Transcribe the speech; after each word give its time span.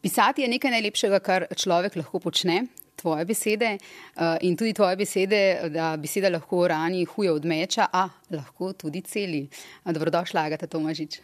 Pisati 0.00 0.42
je 0.42 0.48
nekaj 0.48 0.70
najlepšega, 0.72 1.18
kar 1.20 1.44
človek 1.56 1.98
lahko 2.00 2.20
počne. 2.24 2.62
Tvoje 2.96 3.24
besede 3.24 3.74
uh, 3.76 4.36
in 4.40 4.56
tudi 4.56 4.72
tvoje 4.76 4.96
besede, 4.96 5.68
da 5.72 5.92
beseda 6.00 6.28
lahko 6.32 6.66
rani 6.68 7.04
huje 7.04 7.32
od 7.32 7.44
meča, 7.44 7.86
a 7.92 8.08
lahko 8.32 8.72
tudi 8.72 9.02
celi. 9.04 9.42
Dobrodošla, 9.84 10.44
Agata 10.48 10.66
Tomažič. 10.66 11.20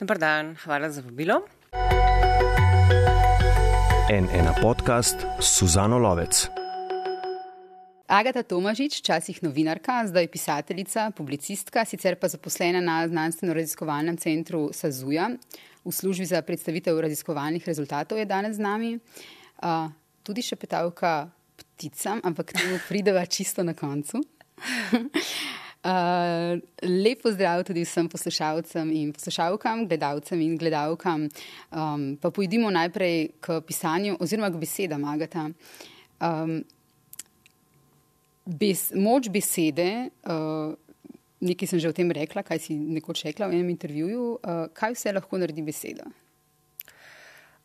Dobar 0.00 0.18
dan, 0.18 0.56
hvala 0.64 0.90
za 0.90 1.04
vabilo. 1.04 1.42
En 4.10 4.28
ena 4.32 4.54
podcast 4.62 5.26
Suzano 5.40 5.98
Lovec. 5.98 6.46
Agata 8.08 8.42
Tomažič, 8.42 9.00
včasih 9.00 9.42
novinarka, 9.42 10.06
zdaj 10.08 10.28
pisateljica, 10.28 11.10
publicistka, 11.16 11.84
sicer 11.84 12.16
pa 12.20 12.28
zaposlena 12.28 12.80
na 12.80 13.02
znanstveno-raziskovalnem 13.08 14.16
centru 14.20 14.70
Sazuja 14.72 15.30
v 15.84 15.92
službi 15.92 16.26
za 16.26 16.42
predstavitev 16.42 17.00
raziskovalnih 17.00 17.66
rezultatov 17.68 18.18
je 18.18 18.24
danes 18.24 18.56
z 18.56 18.64
nami. 18.64 18.96
Uh, 19.60 19.92
tudi 20.24 20.42
še 20.42 20.56
petavka 20.56 21.28
pticam, 21.60 22.22
ampak 22.24 22.56
temu 22.56 22.80
prideva 22.88 23.26
čisto 23.34 23.62
na 23.62 23.76
koncu. 23.76 24.24
Uh, 25.84 26.56
lep 26.80 27.20
pozdrav 27.20 27.60
tudi 27.68 27.82
vsem 27.84 28.06
poslušalcem 28.08 28.88
in 28.88 29.10
poslušalkam, 29.12 29.82
gledalcem 29.84 30.40
in 30.40 30.54
gledalkam. 30.56 31.26
Um, 31.68 32.06
pa 32.16 32.30
pojdimo 32.32 32.70
najprej 32.72 33.36
k 33.36 33.58
pisanju 33.60 34.16
oziroma 34.16 34.48
k 34.48 34.62
besedam 34.62 35.04
Agata. 35.04 35.44
Um, 36.24 36.62
bes, 38.48 38.86
moč 38.96 39.28
besede, 39.28 40.08
uh, 40.24 40.72
nekaj 41.44 41.70
sem 41.70 41.82
že 41.82 41.92
o 41.92 41.96
tem 41.96 42.10
rekla, 42.10 42.42
kaj 42.46 42.62
si 42.66 42.76
nekoč 42.76 43.26
rekla 43.28 43.50
v 43.50 43.60
enem 43.60 43.72
intervjuju, 43.74 44.28
uh, 44.40 44.66
kaj 44.76 44.96
vse 44.96 45.12
lahko 45.12 45.40
naredi 45.40 45.64
beseda? 45.66 46.08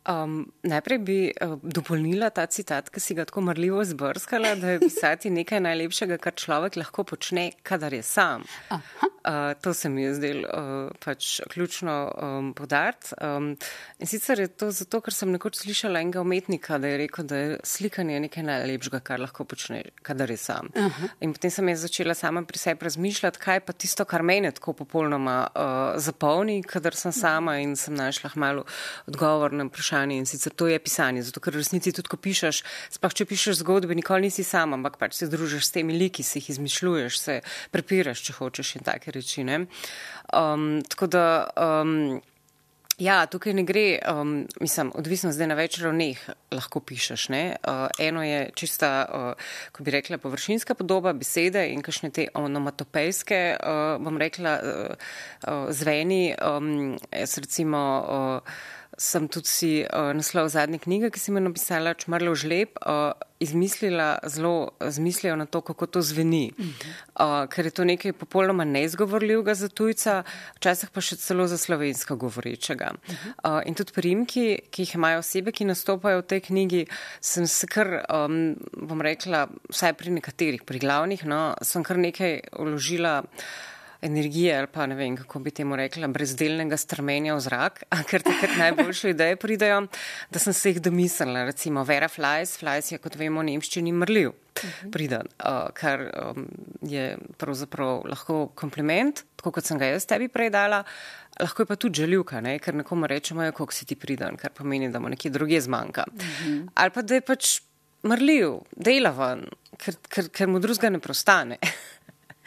Um, 0.08 0.46
najprej 0.62 0.98
bi 0.98 1.18
uh, 1.28 1.58
dopolnila 1.60 2.30
ta 2.32 2.46
citat, 2.48 2.88
ki 2.88 3.00
si 3.04 3.14
ga 3.14 3.26
tako 3.28 3.42
marljivo 3.44 3.82
zbrskala, 3.84 4.54
da 4.56 4.70
je 4.72 4.78
pisati 4.80 5.28
nekaj 5.30 5.60
najlepšega, 5.60 6.16
kar 6.16 6.32
človek 6.40 6.78
lahko 6.80 7.04
počne, 7.04 7.50
kadar 7.62 7.92
je 7.92 8.00
sam. 8.02 8.46
Aha. 8.72 9.10
Uh, 9.20 9.52
to 9.60 9.74
se 9.76 9.90
mi 9.92 10.02
je 10.02 10.14
zdelo 10.16 10.48
uh, 10.48 10.92
pač 11.04 11.42
ključno 11.52 11.96
um, 12.08 12.52
podariti. 12.56 13.12
Um, 13.20 13.50
in 13.98 14.08
sicer 14.08 14.40
je 14.40 14.48
to 14.48 14.70
zato, 14.72 15.02
ker 15.04 15.12
sem 15.12 15.34
nekoč 15.36 15.58
slišala 15.60 16.00
enega 16.00 16.24
umetnika, 16.24 16.78
da 16.80 16.88
je 16.88 17.02
rekel, 17.02 17.28
da 17.28 17.36
je 17.36 17.58
slikanje 17.68 18.16
nekaj 18.24 18.46
najlepšega, 18.48 19.02
kar 19.04 19.20
lahko 19.20 19.44
počne, 19.44 19.82
kadar 20.00 20.32
je 20.32 20.38
sam. 20.40 20.72
Aha. 20.80 21.10
In 21.20 21.36
potem 21.36 21.52
sem 21.52 21.68
jaz 21.68 21.84
začela 21.84 22.16
sama 22.16 22.40
pri 22.48 22.62
sebi 22.62 22.88
razmišljati, 22.88 23.42
kaj 23.44 23.60
pa 23.68 23.76
tisto, 23.76 24.08
kar 24.08 24.24
mene 24.24 24.54
tako 24.56 24.72
popolnoma 24.80 25.36
uh, 25.52 26.00
zapolni, 26.00 26.62
kadar 26.64 26.96
sem 26.96 27.12
sama 27.12 27.58
in 27.60 27.76
sem 27.76 27.92
našla 27.92 28.32
malo 28.40 28.64
odgovor 29.04 29.52
na 29.52 29.68
vprašanje. 29.90 30.18
In 30.18 30.26
sicer 30.26 30.52
to 30.52 30.66
je 30.66 30.78
pisanje, 30.78 31.22
zato 31.22 31.40
ker 31.40 31.54
v 31.54 31.62
resnici 31.62 31.92
tudi, 31.92 32.08
ko 32.08 32.16
pišeš, 32.16 32.62
sploh 32.94 33.14
če 33.14 33.26
pišeš 33.26 33.60
zgodbe, 33.62 33.94
nikoli 33.94 34.28
nisi 34.28 34.44
sama, 34.44 34.78
ampak 34.78 34.98
pač 34.98 35.18
se 35.18 35.26
združiš 35.26 35.66
s 35.66 35.74
temi 35.74 35.98
liki, 35.98 36.22
si 36.22 36.38
jih 36.38 36.50
izmišljuješ, 36.54 37.18
se 37.18 37.40
prepiraš, 37.70 38.22
če 38.22 38.38
hočeš 38.38 38.76
in 38.78 38.86
take 38.86 39.10
reči. 39.10 39.42
Um, 39.42 40.82
tako 40.86 41.06
da. 41.06 41.50
Um, 41.56 42.20
Ja, 43.00 43.22
tukaj 43.24 43.54
ne 43.56 43.62
gre, 43.64 43.96
um, 44.12 44.42
mislim, 44.60 44.90
odvisno 44.92 45.30
zdaj 45.32 45.46
na 45.48 45.54
več 45.56 45.78
ravneh 45.80 46.18
lahko 46.52 46.82
pišeš. 46.84 47.22
Uh, 47.32 47.86
eno 47.96 48.20
je 48.20 48.50
čista, 48.52 48.90
uh, 49.08 49.54
ko 49.72 49.86
bi 49.86 49.94
rekla, 49.94 50.18
površinska 50.20 50.76
podoba 50.76 51.14
besede 51.16 51.62
in 51.72 51.80
kakšne 51.80 52.10
te 52.12 52.26
onomatopejske, 52.36 53.38
uh, 53.56 53.94
bom 54.04 54.20
rekla, 54.20 54.52
uh, 54.60 55.08
uh, 55.48 55.72
zveni. 55.72 56.36
Um, 56.44 56.98
jaz 57.08 57.38
recimo. 57.40 57.80
Uh, 58.04 58.60
sem 59.00 59.28
tudi 59.32 59.48
si 59.48 59.70
uh, 59.80 60.12
naslov 60.12 60.50
zadnje 60.52 60.78
knjige, 60.84 61.08
ki 61.14 61.20
si 61.20 61.32
mi 61.32 61.40
napisala, 61.40 61.94
Čmrlo 61.96 62.34
žleb, 62.36 62.76
uh, 62.84 63.16
izmislila 63.40 64.18
zelo 64.28 64.76
zmislila 64.80 65.38
na 65.40 65.46
to, 65.48 65.62
kako 65.64 65.86
to 65.86 66.02
zveni. 66.04 66.52
Uh, 67.16 67.48
ker 67.48 67.64
je 67.64 67.72
to 67.72 67.86
nekaj 67.88 68.12
popolnoma 68.12 68.66
neizgovorljivega 68.68 69.54
za 69.56 69.70
tujca, 69.72 70.18
včasih 70.60 70.92
pa 70.92 71.00
še 71.00 71.16
celo 71.22 71.48
za 71.48 71.56
slovensko 71.56 72.18
govorečega. 72.20 72.92
Uh, 73.40 73.62
in 73.64 73.78
tudi 73.78 73.96
primki, 73.96 74.44
ki 74.68 74.84
jih 74.84 74.94
imajo 75.00 75.24
osebe, 75.24 75.56
ki 75.56 75.70
nastopajo 75.70 76.20
v 76.20 76.28
tej 76.34 76.44
knjigi, 76.50 76.84
sem 77.24 77.48
se 77.48 77.70
kar, 77.72 78.02
um, 78.12 78.52
bom 78.76 79.00
rekla, 79.00 79.46
vsaj 79.72 79.96
pri 79.96 80.12
nekaterih, 80.20 80.68
pri 80.68 80.84
glavnih, 80.84 81.24
no, 81.24 81.42
sem 81.64 81.86
kar 81.86 81.96
nekaj 81.96 82.42
vložila 82.52 83.22
energije 84.02 84.58
ali 84.58 84.66
pa 84.72 84.86
ne 84.86 84.94
vem, 84.94 85.16
kako 85.16 85.38
bi 85.44 85.50
temu 85.50 85.76
rekla, 85.76 86.08
brezdelnega 86.08 86.76
strmenja 86.76 87.34
v 87.36 87.44
zrak, 87.44 87.82
ker 88.10 88.24
takrat 88.24 88.56
najboljše 88.58 89.14
ideje 89.14 89.36
pridejo, 89.36 89.82
da 90.30 90.42
sem 90.42 90.52
se 90.56 90.72
jih 90.72 90.82
domislila. 90.82 91.44
Recimo 91.44 91.84
Vera 91.84 92.08
Flies, 92.08 92.56
Flies 92.58 92.92
je 92.92 92.98
kot 92.98 93.16
vemo 93.20 93.42
nemščini 93.46 93.92
mrljiv. 93.92 94.32
Priden, 94.92 95.28
uh, 95.46 95.70
kar 95.72 96.02
um, 96.10 96.44
je 96.84 97.14
pravzaprav 97.40 98.02
lahko 98.10 98.42
kompliment, 98.58 99.22
tako 99.40 99.54
kot 99.56 99.64
sem 99.64 99.78
ga 99.80 99.88
jaz 99.92 100.04
tebi 100.10 100.28
prej 100.28 100.50
dala, 100.52 100.82
lahko 101.40 101.62
je 101.62 101.70
pa 101.70 101.76
tudi 101.80 102.02
željuka, 102.02 102.42
ne? 102.44 102.58
ker 102.60 102.76
nekomu 102.76 103.08
rečemo, 103.08 103.46
ja, 103.46 103.54
kako 103.56 103.72
si 103.72 103.86
ti 103.88 103.96
priden, 103.96 104.36
kar 104.36 104.52
pomeni, 104.52 104.90
da 104.92 105.00
mu 105.00 105.08
nekje 105.08 105.30
druge 105.32 105.60
zmanjka. 105.60 106.04
Uh 106.12 106.20
-huh. 106.20 106.68
Ali 106.74 106.90
pa 106.90 107.02
da 107.02 107.14
je 107.14 107.20
pač 107.20 107.60
mrljiv, 108.02 108.60
delavan, 108.76 109.44
ker, 109.78 109.96
ker, 110.08 110.28
ker 110.28 110.48
mu 110.48 110.60
drugega 110.60 110.90
ne 110.90 111.00
prostane. 111.00 111.58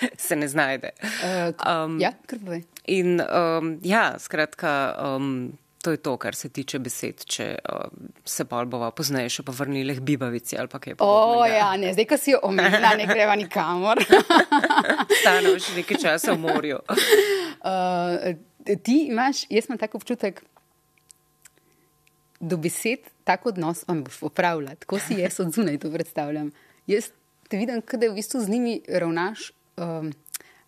se 0.28 0.36
ne 0.36 0.48
znajde. 0.48 0.92
Uh, 1.04 1.54
um, 1.86 2.00
ja, 2.02 2.14
kar 2.26 2.40
pove. 2.40 2.62
In 2.86 3.22
um, 3.22 3.80
ja, 3.84 4.16
skratka, 4.20 4.96
um, 5.16 5.58
to 5.84 5.92
je 5.92 5.98
to, 5.98 6.16
kar 6.18 6.36
se 6.36 6.50
tiče 6.50 6.80
besed, 6.80 7.26
če 7.26 7.48
um, 7.72 8.08
se 8.26 8.46
bolj 8.48 8.70
bova 8.72 8.92
pozneje 8.96 9.30
še 9.38 9.46
povrnili 9.48 9.96
k 9.98 10.06
bibavici 10.06 10.58
ali 10.60 10.72
pa 10.72 10.80
kaj 10.84 10.98
podobnega. 11.00 11.44
O, 11.44 11.46
ja, 11.48 11.70
ne, 11.80 11.94
zdaj, 11.96 12.08
ko 12.10 12.20
si 12.20 12.34
jo 12.36 12.40
omenila, 12.48 12.96
ne 13.00 13.08
greva 13.10 13.36
nikamor. 13.40 14.04
Stane 15.22 15.58
še 15.60 15.78
nekaj 15.82 16.02
časa 16.02 16.36
v 16.36 16.42
morju. 16.44 16.82
Uh, 16.88 18.34
ti 18.86 19.06
imaš, 19.10 19.46
jaz 19.52 19.70
imam 19.70 19.82
tako 19.82 20.00
občutek, 20.02 20.44
do 22.44 22.58
besed 22.60 23.08
tako 23.24 23.50
odnos 23.50 23.88
vam 23.88 24.04
boš 24.04 24.20
popravljati, 24.20 24.82
tako 24.82 25.00
si 25.00 25.20
jaz 25.20 25.40
od 25.40 25.54
zunaj 25.54 25.78
to 25.80 25.92
predstavljam. 25.92 26.52
Jaz 26.88 27.12
te 27.48 27.58
vidim, 27.58 27.82
da 27.92 28.08
v 28.08 28.16
bistvu 28.16 28.42
z 28.42 28.50
njimi 28.50 28.82
ravnaš 28.88 29.52
um, 29.78 30.12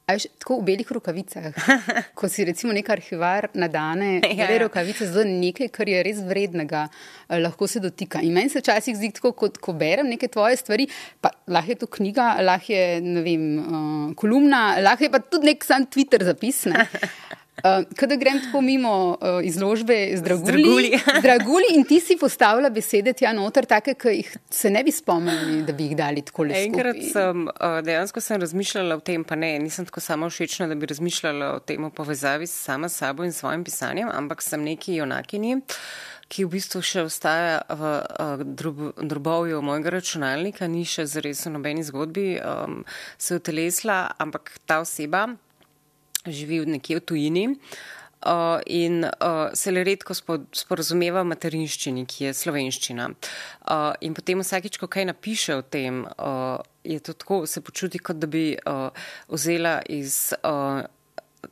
Ajš, 0.05 0.27
tako 0.37 0.59
v 0.59 0.65
belih 0.67 0.89
rokavicah, 0.93 1.55
ko 2.17 2.27
si 2.29 2.43
recimo 2.45 2.73
nek 2.77 2.89
arhivar 2.93 3.47
nadane, 3.57 4.19
ja, 4.21 4.45
ja. 4.45 4.59
rokavice 4.61 5.07
za 5.09 5.23
nekaj, 5.25 5.71
kar 5.73 5.89
je 5.89 6.03
res 6.05 6.19
vrednega, 6.27 6.83
eh, 7.25 7.39
lahko 7.41 7.65
se 7.65 7.81
dotika. 7.81 8.21
In 8.21 8.35
meni 8.37 8.53
se 8.53 8.61
včasih 8.61 8.93
zdi 8.99 9.09
tako, 9.17 9.31
kot 9.33 9.57
ko 9.57 9.73
berem 9.73 10.11
neke 10.13 10.29
tvoje 10.29 10.59
stvari, 10.61 10.85
pa 11.25 11.31
lahko 11.49 11.73
je 11.73 11.79
to 11.81 11.89
knjiga, 11.97 12.27
lahko 12.45 12.75
je, 12.75 12.83
ne 13.01 13.25
vem, 13.25 13.47
uh, 13.63 14.13
kolumna, 14.13 14.61
lahko 14.85 15.07
je 15.07 15.11
pa 15.17 15.23
tudi 15.25 15.49
nek 15.49 15.65
sam 15.65 15.89
Twitter 15.89 16.21
zapis. 16.29 16.67
Ne? 16.69 16.85
Uh, 17.63 17.85
Kadar 17.95 18.17
grem 18.17 18.41
tako 18.43 18.61
mimo 18.61 19.17
uh, 19.21 19.39
izložbe 19.43 19.95
z 20.17 20.21
dragulji, 20.21 20.99
dragulji 21.25 21.69
in 21.75 21.85
ti 21.87 21.99
si 21.99 22.17
postavila 22.19 22.69
besede 22.69 23.13
tja 23.15 23.31
noter, 23.33 23.65
take, 23.65 23.93
ki 23.95 24.11
jih 24.17 24.33
se 24.51 24.69
ne 24.69 24.83
bi 24.83 24.91
spomnili, 24.91 25.61
da 25.63 25.73
bi 25.73 25.87
jih 25.87 25.95
dali 25.95 26.21
tako 26.25 26.49
lepo. 26.49 26.59
Enkrat 26.59 26.99
sem 27.13 27.45
uh, 27.47 27.77
dejansko 27.85 28.21
sem 28.21 28.41
razmišljala 28.43 28.97
o 28.99 29.03
tem, 29.03 29.23
pa 29.23 29.39
ne, 29.39 29.53
nisem 29.63 29.87
tako 29.87 30.03
samo 30.03 30.29
všečna, 30.29 30.67
da 30.67 30.75
bi 30.75 30.91
razmišljala 30.91 31.53
o 31.55 31.61
tem 31.63 31.87
v 31.87 31.93
povezavi 31.95 32.47
s 32.47 32.59
sama 32.67 32.89
sabo 32.91 33.23
in 33.23 33.31
svojim 33.31 33.63
pisanjem, 33.63 34.11
ampak 34.11 34.43
sem 34.43 34.63
neki 34.63 34.99
junakini 34.99 35.61
ki 36.31 36.45
v 36.45 36.55
bistvu 36.57 36.81
še 36.81 37.05
ostaja 37.05 37.59
v 37.69 37.89
uh, 38.01 38.41
drobovju 38.97 39.61
mojega 39.61 39.93
računalnika, 39.99 40.67
ni 40.67 40.81
še 40.87 41.05
zares 41.09 41.45
v 41.45 41.53
nobeni 41.53 41.85
zgodbi 41.85 42.35
um, 42.41 42.81
se 43.21 43.37
utelesla, 43.37 44.15
ampak 44.21 44.55
ta 44.65 44.81
oseba, 44.81 45.27
živi 46.27 46.65
nekje 46.65 46.99
v 46.99 47.05
tujini. 47.05 47.45
Uh, 48.25 48.57
in 48.65 49.03
uh, 49.03 49.53
se 49.53 49.71
le 49.71 49.83
redko 49.85 50.15
sporozumeva 50.17 51.21
v 51.21 51.29
materinščini, 51.29 52.07
ki 52.09 52.23
je 52.23 52.31
slovenščina. 52.33 53.05
Uh, 53.11 53.91
in 54.01 54.15
potem 54.17 54.41
vsakič, 54.41 54.79
ko 54.81 54.89
kaj 54.89 55.05
napiše 55.11 55.59
o 55.59 55.61
tem, 55.61 55.99
uh, 56.09 56.57
je 56.81 56.97
to 57.05 57.13
tako, 57.13 57.43
se 57.45 57.61
počuti, 57.61 58.01
kot 58.01 58.17
da 58.17 58.25
bi 58.25 58.55
uh, 58.57 58.89
vzela 59.29 59.77
iz 59.93 60.33
uh, 60.41 60.81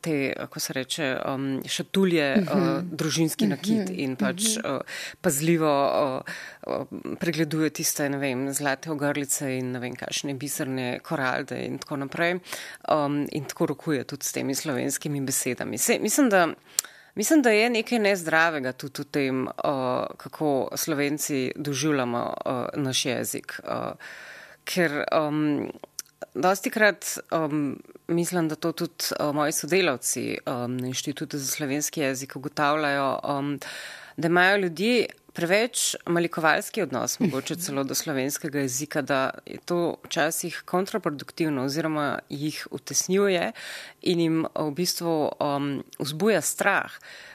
te, 0.00 0.32
kako 0.36 0.60
se 0.60 0.72
reče, 0.72 1.16
um, 1.34 1.62
šatulje, 1.66 2.36
uh 2.38 2.48
-huh. 2.48 2.78
uh, 2.78 2.82
družinski 2.82 3.46
nakit 3.46 3.90
uh 3.90 3.96
-huh. 3.96 3.98
in 3.98 4.16
pač 4.16 4.56
uh 4.56 4.74
uh, 4.74 4.80
pazljivo 5.20 5.70
uh, 6.66 6.74
uh, 6.74 7.16
pregleduje 7.20 7.70
tiste, 7.70 8.08
ne 8.08 8.18
vem, 8.18 8.46
zlate 8.52 8.90
ogrlice 8.90 9.48
in 9.58 9.72
ne 9.72 9.82
vem, 9.82 9.96
kakšne 9.96 10.34
biserne 10.34 10.98
koralde 11.02 11.58
in 11.66 11.78
tako 11.78 11.96
naprej. 12.04 12.38
Um, 12.88 13.24
in 13.32 13.44
tako 13.44 13.66
rokuje 13.66 14.04
tudi 14.04 14.24
s 14.24 14.32
temi 14.32 14.54
slovenskimi 14.54 15.20
besedami. 15.20 15.78
Se, 15.78 15.98
mislim, 15.98 16.30
da, 16.30 16.48
mislim, 17.14 17.42
da 17.42 17.50
je 17.50 17.70
nekaj 17.70 17.98
nezdravega 17.98 18.72
tudi 18.72 19.02
v 19.02 19.04
tem, 19.10 19.46
uh, 19.46 20.06
kako 20.16 20.70
slovenci 20.76 21.52
doživljamo 21.56 22.34
uh, 22.46 22.82
naš 22.82 23.04
jezik. 23.04 23.60
Uh, 23.64 23.92
ker 24.64 25.04
um, 25.12 25.70
dosti 26.34 26.70
krat 26.70 27.18
um, 27.30 27.82
mislim, 28.08 28.48
da 28.48 28.54
to 28.54 28.72
tudi 28.72 29.04
uh, 29.20 29.34
moji 29.34 29.52
sodelavci 29.52 30.38
um, 30.46 30.76
na 30.76 30.86
Inštitutu 30.86 31.38
za 31.38 31.46
slovenski 31.46 32.00
jezik 32.00 32.36
ugotavljajo, 32.36 33.18
um, 33.28 33.58
da 34.16 34.28
imajo 34.28 34.56
ljudje 34.56 35.06
preveč 35.32 35.96
malikovalski 36.06 36.82
odnos, 36.82 37.18
mogoče 37.20 37.56
celo 37.56 37.84
do 37.84 37.94
slovenskega 37.94 38.60
jezika, 38.60 39.02
da 39.02 39.30
je 39.46 39.58
to 39.64 39.96
včasih 40.04 40.62
kontraproduktivno 40.64 41.64
oziroma 41.64 42.18
jih 42.28 42.66
utesnjuje 42.70 43.52
in 44.02 44.20
jim 44.20 44.46
v 44.54 44.70
bistvu 44.70 45.30
um, 45.40 45.84
vzbuja 45.98 46.40
strah. 46.40 46.92
Uh, 46.92 47.33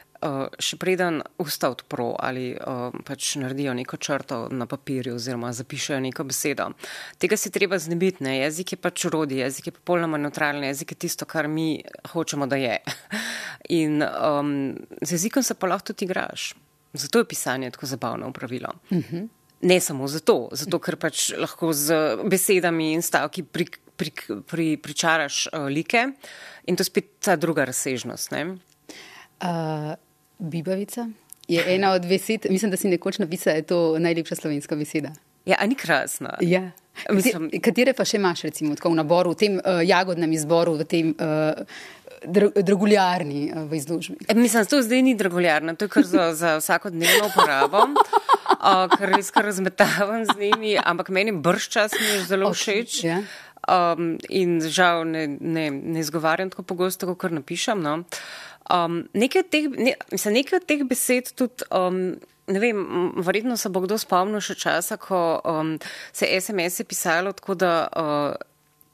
še 0.60 0.78
preden 0.80 1.22
usta 1.40 1.70
odpro 1.72 2.12
ali 2.20 2.52
uh, 2.52 2.92
pač 3.08 3.36
naredijo 3.40 3.74
neko 3.74 3.98
črto 3.98 4.40
na 4.52 4.66
papirju 4.68 5.16
oziroma 5.16 5.54
zapišajo 5.56 6.00
neko 6.04 6.26
besedo. 6.28 6.70
Tega 7.18 7.38
se 7.38 7.52
treba 7.56 7.80
znebiti. 7.80 8.24
Ne? 8.24 8.38
Jezik 8.40 8.74
je 8.76 8.82
pač 8.82 9.06
urodi, 9.08 9.40
jezik 9.40 9.70
je 9.70 9.76
popolnoma 9.78 10.20
neutralen, 10.20 10.66
jezik 10.68 10.92
je 10.92 11.00
tisto, 11.06 11.26
kar 11.26 11.48
mi 11.48 11.82
hočemo, 12.12 12.48
da 12.48 12.60
je. 12.60 12.78
In 13.80 14.04
um, 14.04 14.76
z 15.02 15.16
jezikom 15.16 15.44
se 15.44 15.56
pa 15.56 15.72
lahko 15.72 15.94
tudi 15.94 16.10
igraš. 16.10 16.54
Zato 16.94 17.20
je 17.24 17.30
pisanje 17.30 17.72
tako 17.72 17.86
zabavno 17.86 18.30
upravilo. 18.30 18.74
Uh 18.90 18.98
mhm. 18.98 19.16
-huh. 19.16 19.28
Ne 19.62 19.80
samo 19.80 20.08
zato, 20.08 20.50
zato 20.52 20.80
ker 20.80 20.96
pač 20.96 21.34
lahko 21.38 21.74
z 21.74 21.94
besedami 22.24 22.94
in 22.94 23.02
stavki 23.02 23.44
pri, 23.44 23.66
pri, 23.96 24.12
pri, 24.48 24.78
pričaraš 24.78 25.48
uh, 25.48 25.68
like 25.68 26.12
in 26.66 26.76
to 26.76 26.84
spet 26.84 27.06
ta 27.20 27.36
druga 27.36 27.66
razsežnost. 27.66 28.32
Uh, 28.32 29.96
bibavica 30.40 31.10
je 31.48 31.64
ena 31.76 31.92
od 31.92 32.06
besed, 32.08 32.46
mislim, 32.50 32.72
da 32.72 32.78
si 32.78 32.88
nekoč 32.88 33.20
napisala, 33.20 33.54
da 33.54 33.58
je 33.58 33.62
to 33.62 34.00
najlepša 34.00 34.36
slovenska 34.36 34.76
beseda. 34.76 35.14
Ja, 35.46 35.58
ni 35.66 35.76
krasna. 35.76 36.38
Ja. 36.42 36.72
Mislim, 37.10 37.50
Katere 37.64 37.94
pa 37.96 38.06
še 38.06 38.20
imaš, 38.20 38.44
recimo, 38.50 38.76
v 38.76 38.96
naboru, 38.96 39.32
v 39.34 39.40
tem 39.40 39.56
uh, 39.58 39.80
jagodnem 39.86 40.36
izboru, 40.36 40.78
v 40.80 40.90
tem. 40.90 41.16
Uh, 41.16 41.64
draguljarni 42.20 43.46
eh, 43.48 43.60
v 43.64 43.78
izložbi. 43.78 44.18
E, 44.28 44.34
mislim, 44.36 44.66
da 44.66 44.70
to 44.70 44.82
zdaj 44.84 45.02
ni 45.02 45.14
draguljarno, 45.16 45.76
to 45.80 45.86
je 45.86 45.90
kar 45.90 46.04
za, 46.04 46.34
za 46.36 46.58
vsakodnevno 46.58 47.30
uporabo, 47.30 47.86
ker 48.98 49.14
res 49.16 49.32
kar 49.32 49.48
razmetavam 49.48 50.26
z 50.26 50.36
njimi, 50.40 50.74
ampak 50.84 51.14
meni 51.16 51.32
brž 51.32 51.70
čas 51.72 51.96
mi 51.96 52.08
je 52.08 52.26
zelo 52.28 52.52
všeč. 52.52 52.98
Okay, 53.00 53.08
yeah. 53.08 53.24
um, 53.96 54.18
in 54.30 54.60
žal 54.62 55.06
ne, 55.08 55.28
ne, 55.40 55.70
ne 55.72 56.00
izgovarjam 56.00 56.52
tako 56.52 56.64
pogosto, 56.64 57.08
kot 57.08 57.24
kar 57.24 57.32
napišem. 57.32 57.82
No. 57.82 58.04
Um, 58.70 59.04
nekaj, 59.14 59.46
od 59.46 59.50
teh, 59.50 59.70
ne, 59.70 59.94
mislim, 60.12 60.34
nekaj 60.34 60.62
od 60.62 60.68
teh 60.70 60.84
besed 60.90 61.34
tudi. 61.36 61.70
Um, 61.72 62.20
Ne 62.50 62.58
vem, 62.58 62.80
verjetno 63.22 63.54
se 63.62 63.70
bo 63.70 63.84
kdo 63.84 63.94
spomnil 64.02 64.42
še 64.42 64.56
časa, 64.58 64.96
ko 64.98 65.38
um, 65.46 65.76
se 66.10 66.26
SMS 66.34 66.80
je 66.82 66.86
pisalo 66.90 67.30
tako, 67.38 67.54
da 67.54 67.74
uh, 67.86 68.49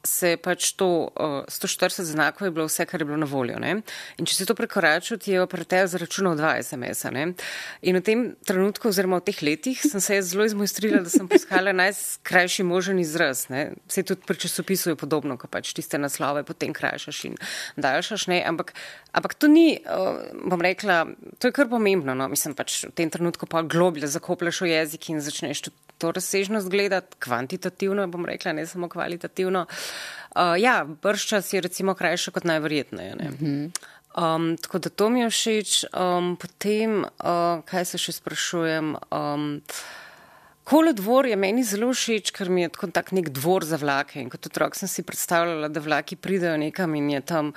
se 0.06 0.38
pač 0.38 0.72
to 0.78 1.10
uh, 1.10 1.44
140 1.50 2.08
znakov 2.14 2.48
je 2.48 2.52
bilo 2.52 2.66
vse, 2.70 2.86
kar 2.86 3.02
je 3.02 3.06
bilo 3.06 3.18
na 3.18 3.28
voljo. 3.30 3.60
Ne? 3.60 3.82
In 4.18 4.30
če 4.30 4.38
si 4.38 4.48
to 4.48 4.56
prekoračil, 4.58 5.18
ti 5.22 5.34
je 5.34 5.42
operater 5.44 5.88
zaračunal 5.90 6.38
dva 6.40 6.56
SMS-a. 6.62 7.12
In 7.16 8.00
v 8.00 8.04
tem 8.06 8.26
trenutku, 8.46 8.90
oziroma 8.90 9.20
v 9.22 9.28
teh 9.32 9.42
letih, 9.46 9.82
sem 9.82 10.02
se 10.02 10.22
zelo 10.26 10.46
izmojstrila, 10.48 11.02
da 11.06 11.12
sem 11.12 11.28
poiskala 11.30 11.74
najkrajši 11.76 12.66
možen 12.68 13.02
izraz. 13.02 13.48
Ne? 13.50 13.76
Vse 13.90 14.06
tudi 14.08 14.26
pri 14.26 14.40
časopisu 14.46 14.94
je 14.94 15.00
podobno, 15.00 15.40
ko 15.42 15.50
pač 15.52 15.74
tiste 15.76 16.00
naslove 16.02 16.46
potem 16.48 16.74
krajšaš 16.76 17.24
in 17.32 17.40
daljšaš. 17.76 18.28
Ne? 18.32 18.42
Ampak, 18.46 18.76
ampak 19.12 19.38
to 19.38 19.50
ni, 19.52 19.82
uh, 19.82 20.22
bom 20.46 20.62
rekla, 20.62 21.04
to 21.40 21.50
je 21.50 21.56
kar 21.56 21.70
pomembno. 21.72 22.14
No? 22.14 22.30
Mislim 22.32 22.56
pač 22.58 22.86
v 22.88 22.94
tem 22.96 23.10
trenutku 23.12 23.50
pa 23.50 23.66
globlje 23.66 24.10
zakopljaš 24.12 24.62
v 24.62 24.74
jezik 24.76 25.10
in 25.10 25.24
začneš 25.24 25.68
tudi 25.70 25.85
to 25.98 26.12
razsežnost 26.12 26.70
gledati, 26.70 27.18
kvantitativno, 27.20 28.08
bom 28.08 28.26
rekla, 28.26 28.54
ne 28.54 28.68
samo 28.68 28.90
kvalitativno. 28.90 29.66
Uh, 30.36 30.56
ja, 30.60 30.86
brščas 30.86 31.54
je 31.54 31.62
recimo 31.62 31.94
krajša 31.96 32.32
kot 32.36 32.44
najverjetneje. 32.44 33.16
Um, 34.16 34.56
tako 34.62 34.80
da 34.80 34.90
to 34.90 35.10
mi 35.10 35.20
je 35.20 35.30
všeč. 35.30 35.86
Um, 35.92 36.36
potem, 36.40 37.04
uh, 37.04 37.62
kaj 37.68 37.86
se 37.86 38.00
še 38.00 38.16
sprašujem? 38.20 38.96
Um, 39.12 39.62
Kolodvor 40.66 41.28
je 41.30 41.36
meni 41.38 41.62
zelo 41.62 41.92
všeč, 41.94 42.32
ker 42.34 42.50
mi 42.50 42.64
je 42.64 42.72
tako 42.74 42.88
tak 42.90 43.12
nek 43.14 43.28
dvor 43.30 43.62
za 43.70 43.78
vlake. 43.78 44.18
In 44.18 44.32
kot 44.34 44.48
otrok 44.50 44.74
sem 44.74 44.90
si 44.90 45.04
predstavljala, 45.06 45.70
da 45.70 45.84
vlaki 45.84 46.18
pridejo 46.18 46.56
nekam 46.58 46.96
in 46.98 47.12
je 47.14 47.20
tam 47.22 47.52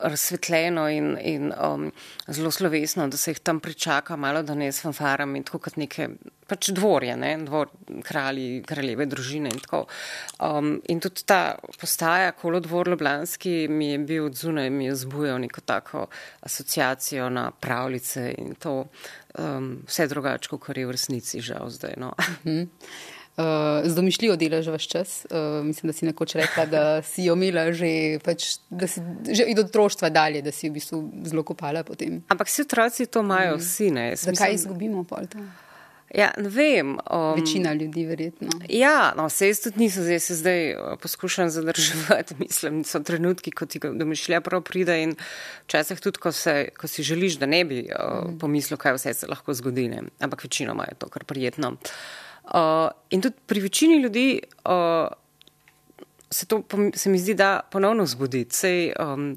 razsvetljeno 0.00 0.86
in, 0.88 1.10
in 1.20 1.52
um, 1.52 1.90
zelo 2.24 2.50
slovesno, 2.50 3.10
da 3.12 3.20
se 3.20 3.34
jih 3.34 3.42
tam 3.44 3.60
pričaka, 3.60 4.16
malo 4.16 4.40
da 4.42 4.56
ne 4.56 4.70
s 4.72 4.80
fanfaram 4.80 5.36
in 5.36 5.44
tako 5.44 5.60
kot 5.66 5.76
neke 5.76 6.08
pač 6.48 6.70
dvorje, 6.76 7.16
ne? 7.16 7.32
dvor 7.44 7.70
kralji, 8.04 8.62
kraljeve 8.66 9.06
družine 9.10 9.52
in 9.52 9.62
tako. 9.64 9.84
Um, 10.38 10.76
in 10.92 11.00
tudi 11.00 11.24
ta 11.28 11.56
postaja, 11.80 12.32
kolodvor 12.36 12.88
Ljubljanski, 12.92 13.66
mi 13.68 13.90
je 13.92 13.98
bil 13.98 14.28
od 14.28 14.38
zunaj, 14.38 14.70
mi 14.70 14.88
je 14.90 14.94
zbujal 15.04 15.40
neko 15.44 15.64
tako 15.64 16.06
asociacijo 16.44 17.30
na 17.30 17.50
pravljice 17.50 18.30
in 18.38 18.54
to 18.54 18.84
um, 19.38 19.82
vse 19.88 20.08
drugače, 20.08 20.48
kot 20.52 20.76
je 20.76 20.86
v 20.86 20.96
resnici 20.96 21.40
žal 21.40 21.70
zdaj. 21.70 21.98
No. 22.00 22.14
Uh, 23.34 23.82
z 23.82 23.94
domišljijo 23.94 24.36
delaš 24.38 24.66
vaš 24.70 24.84
čas. 24.88 25.26
Uh, 25.30 25.64
mislim, 25.66 25.88
da 25.88 25.92
si 25.92 26.06
nekoč 26.06 26.34
rekla, 26.38 26.66
da 26.66 27.02
si 27.02 27.24
jo 27.24 27.34
imela 27.34 27.72
že, 27.72 28.20
pač, 28.22 28.60
da 28.70 28.86
si 28.86 29.02
že 29.26 29.48
od 29.50 29.64
otroštva 29.64 30.08
dalje, 30.14 30.42
da 30.42 30.52
si 30.54 30.70
v 30.70 30.76
bistvu 30.78 31.00
zelo 31.26 31.42
kopala 31.42 31.82
potem. 31.82 32.22
Ampak 32.30 32.46
vsi 32.46 32.62
otroci 32.62 33.06
to 33.06 33.24
imajo, 33.26 33.56
mm. 33.56 33.60
vsi 33.60 33.90
ne. 33.90 34.06
Zakaj 34.16 34.52
mislim... 34.52 34.54
izgubimo 34.54 35.02
pol 35.04 35.26
to? 35.26 35.42
Ja, 36.14 36.30
ne 36.38 36.48
vem. 36.48 36.94
Um, 37.10 37.34
Večina 37.34 37.72
ljudi, 37.74 38.04
verjetno. 38.06 38.48
Ja, 38.68 39.12
no, 39.16 39.26
vse 39.26 39.48
jaz 39.48 39.60
tudi 39.64 39.82
nisem, 39.82 40.04
zdaj 40.06 40.20
se 40.20 40.34
zdaj 40.38 40.60
uh, 40.74 40.92
poskušam 41.02 41.50
zadrževati. 41.50 42.36
Mislim, 42.44 42.84
so 42.84 43.00
trenutki, 43.02 43.50
ko 43.50 43.66
ti 43.66 43.80
domišlja 43.82 44.40
prav 44.40 44.62
pride 44.62 45.00
in 45.02 45.16
včasih 45.66 46.00
tudi, 46.00 46.22
ko, 46.22 46.32
se, 46.32 46.68
ko 46.78 46.88
si 46.88 47.02
želiš, 47.02 47.40
da 47.42 47.46
ne 47.50 47.64
bi 47.64 47.80
uh, 47.88 48.30
mm. 48.30 48.38
pomislil, 48.38 48.78
kaj 48.78 48.94
vse 48.94 49.14
se 49.14 49.26
lahko 49.26 49.54
zgodi. 49.54 49.88
Ne? 49.88 50.06
Ampak 50.20 50.44
večinoma 50.44 50.86
je 50.88 50.94
to 50.98 51.10
kar 51.10 51.24
prijetno. 51.24 51.74
Uh, 52.44 52.88
in 53.10 53.22
tudi 53.22 53.36
pri 53.46 53.60
večini 53.60 53.98
ljudi 54.02 54.40
uh, 54.64 55.08
se 56.30 56.46
to, 56.46 56.62
se 56.94 57.10
mi 57.10 57.18
zdi, 57.18 57.34
da 57.34 57.60
ponovno 57.70 58.06
zbuditi. 58.06 58.54
Sej, 58.56 58.92
um, 59.02 59.32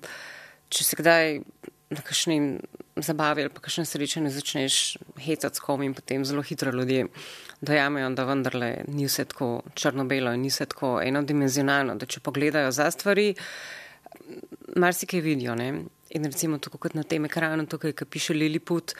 če 0.70 0.84
se 0.84 0.98
kdaj 1.00 1.40
na 1.90 2.02
kakšni 2.02 2.60
zabavi 2.96 3.42
ali 3.42 3.54
pa 3.54 3.62
kakšne 3.62 3.86
srečanje 3.86 4.30
začneš 4.30 4.98
hecati 5.24 5.56
s 5.56 5.64
kom 5.64 5.84
in 5.84 5.94
potem 5.94 6.26
zelo 6.26 6.42
hitro 6.42 6.72
ljudje 6.72 7.06
dojamejo, 7.62 8.10
da 8.10 8.26
vendarle 8.26 8.72
ni 8.88 9.06
vse 9.06 9.26
tako 9.26 9.62
črno-belo 9.74 10.34
in 10.34 10.42
ni 10.42 10.50
vse 10.50 10.66
tako 10.66 10.98
enodimenzionalno, 11.02 11.96
da 11.96 12.06
če 12.06 12.20
pogledajo 12.20 12.72
za 12.72 12.92
stvari, 12.92 13.34
marsikaj 14.76 15.22
vidijo. 15.22 15.56
Ne? 15.56 15.70
In 16.10 16.26
recimo 16.26 16.58
tako 16.58 16.78
kot 16.78 16.94
na 16.94 17.04
tem 17.04 17.26
ekranu, 17.26 17.66
tukaj, 17.66 17.96
ki 17.98 18.06
piše 18.06 18.34
Liliput, 18.34 18.94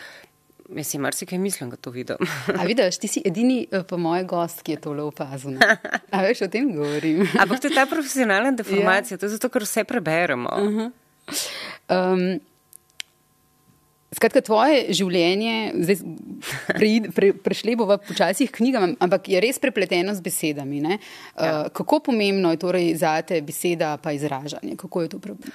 jaz 0.76 0.88
si 0.88 1.00
marsikaj 1.00 1.40
mislim, 1.40 1.70
da 1.70 1.78
to 1.78 1.92
vidim. 1.92 2.18
A 2.56 2.66
vidiš, 2.66 2.98
ti 2.98 3.08
si 3.08 3.22
edini 3.26 3.68
eh, 3.72 3.84
po 3.88 3.98
moj 3.98 4.24
gost, 4.24 4.64
ki 4.66 4.78
je 4.78 4.82
tole 4.82 5.04
opazil. 5.04 5.60
A 6.16 6.22
veš, 6.26 6.48
o 6.48 6.52
tem 6.52 6.74
govorim. 6.76 7.24
Ampak 7.40 7.62
to 7.62 7.70
je 7.70 7.76
ta 7.76 7.86
profesionalna 7.86 8.52
deformacija, 8.52 9.16
ja. 9.16 9.20
to 9.20 9.30
je 9.30 9.38
zato, 9.38 9.50
ker 9.54 9.64
vse 9.64 9.84
preberemo. 9.84 10.50
Uh 10.50 10.70
-huh. 10.70 10.92
um, 11.90 12.40
Skratka, 14.08 14.40
tvoje 14.40 14.94
življenje, 14.96 15.56
zdaj 15.84 15.98
pre, 16.78 16.92
pre, 17.12 17.32
prešli 17.44 17.74
bomo 17.76 17.98
počasi 18.00 18.48
knjigam, 18.48 18.94
ampak 19.04 19.28
je 19.28 19.42
res 19.44 19.60
prepleteno 19.60 20.14
z 20.16 20.24
besedami. 20.24 20.80
Ja. 20.80 20.96
Uh, 21.36 21.68
kako 21.76 22.00
pomembno 22.08 22.54
je 22.56 22.62
torej 22.62 22.94
za 23.02 23.18
te 23.28 23.42
beseda 23.44 23.98
pa 24.00 24.16
izražanje? 24.16 24.78
Kako 24.80 25.04
je 25.04 25.12
to 25.12 25.20
problem? 25.20 25.52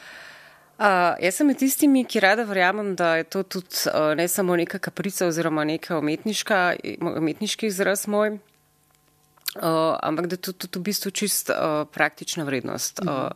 Uh, 0.76 1.16
jaz 1.22 1.40
sem 1.40 1.48
med 1.48 1.62
tistimi, 1.62 2.04
ki 2.04 2.20
rada 2.20 2.44
verjamem, 2.44 2.92
da 2.98 3.14
je 3.22 3.24
to 3.30 3.42
tudi 3.56 3.86
uh, 3.88 4.12
ne 4.18 4.28
samo 4.28 4.56
neka 4.60 4.82
kaprica 4.84 5.30
oziroma 5.30 5.64
neka 5.64 6.02
umetniški 6.02 7.68
izraz 7.70 8.04
moj, 8.10 8.36
uh, 8.36 9.96
ampak 10.02 10.28
da 10.28 10.36
je 10.36 10.44
to 10.48 10.52
tudi 10.52 10.80
v 10.80 10.88
bistvu 10.92 11.12
čist 11.14 11.52
uh, 11.54 11.86
praktična 11.88 12.44
vrednost. 12.44 13.00
Uh 13.00 13.08
-huh. 13.08 13.30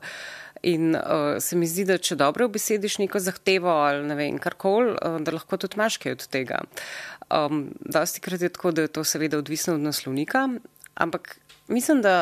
Uh, 0.67 0.73
In 0.73 0.97
uh, 0.97 1.39
se 1.39 1.57
mi 1.57 1.67
zdi, 1.71 1.85
da 1.87 1.95
če 1.99 2.17
dobro 2.19 2.49
obesediš 2.49 2.99
neko 2.99 3.21
zahtevo 3.23 3.71
ali 3.71 4.03
ne 4.09 4.17
vem, 4.19 4.39
karkoli, 4.43 4.97
uh, 4.97 5.21
da 5.23 5.37
lahko 5.37 5.59
tudi 5.63 5.79
imaš 5.79 6.01
kaj 6.03 6.17
od 6.17 6.25
tega. 6.33 6.59
Um, 7.31 7.69
dosti 7.87 8.23
krat 8.25 8.43
je 8.43 8.51
tako, 8.51 8.73
da 8.75 8.83
je 8.83 8.91
to 8.99 9.05
seveda 9.07 9.39
odvisno 9.39 9.77
od 9.77 9.85
naslovnika, 9.85 10.49
ampak 10.95 11.37
mislim, 11.69 12.01
da 12.03 12.17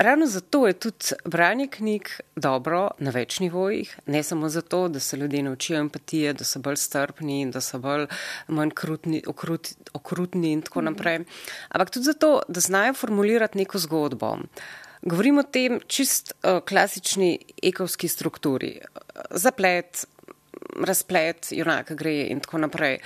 ravno 0.00 0.26
zato 0.26 0.62
je 0.66 0.72
tudi 0.86 1.18
branje 1.24 1.66
knjig 1.74 2.08
dobro 2.36 2.86
na 2.98 3.12
več 3.12 3.36
nivojih, 3.44 3.92
ne 4.06 4.22
samo 4.22 4.48
zato, 4.48 4.86
da 4.88 5.00
se 5.00 5.20
ljudje 5.20 5.42
naučijo 5.42 5.82
empatije, 5.84 6.32
da 6.32 6.48
so 6.48 6.62
bolj 6.64 6.80
strpni 6.80 7.42
in 7.42 7.52
da 7.52 7.60
so 7.60 7.78
bolj 7.78 8.06
manj 8.48 8.72
krutni, 8.72 9.20
okrut, 9.26 9.74
okrutni 9.92 10.52
in 10.52 10.64
tako 10.64 10.80
mhm. 10.80 10.94
naprej, 10.94 11.20
ampak 11.68 11.92
tudi 11.92 12.08
zato, 12.08 12.32
da 12.48 12.64
znajo 12.64 12.96
formulirati 13.04 13.58
neko 13.58 13.84
zgodbo. 13.84 14.38
Govorimo 15.04 15.42
o 15.44 15.50
tem 15.52 15.80
čist 15.86 16.32
uh, 16.32 16.62
klasični 16.64 17.36
ekovski 17.62 18.08
strukturi. 18.08 18.78
Zaplet, 19.30 20.06
razplet, 20.80 21.52
junaka 21.52 21.94
gre 21.94 22.22
in 22.32 22.40
tako 22.40 22.62
naprej. 22.64 22.98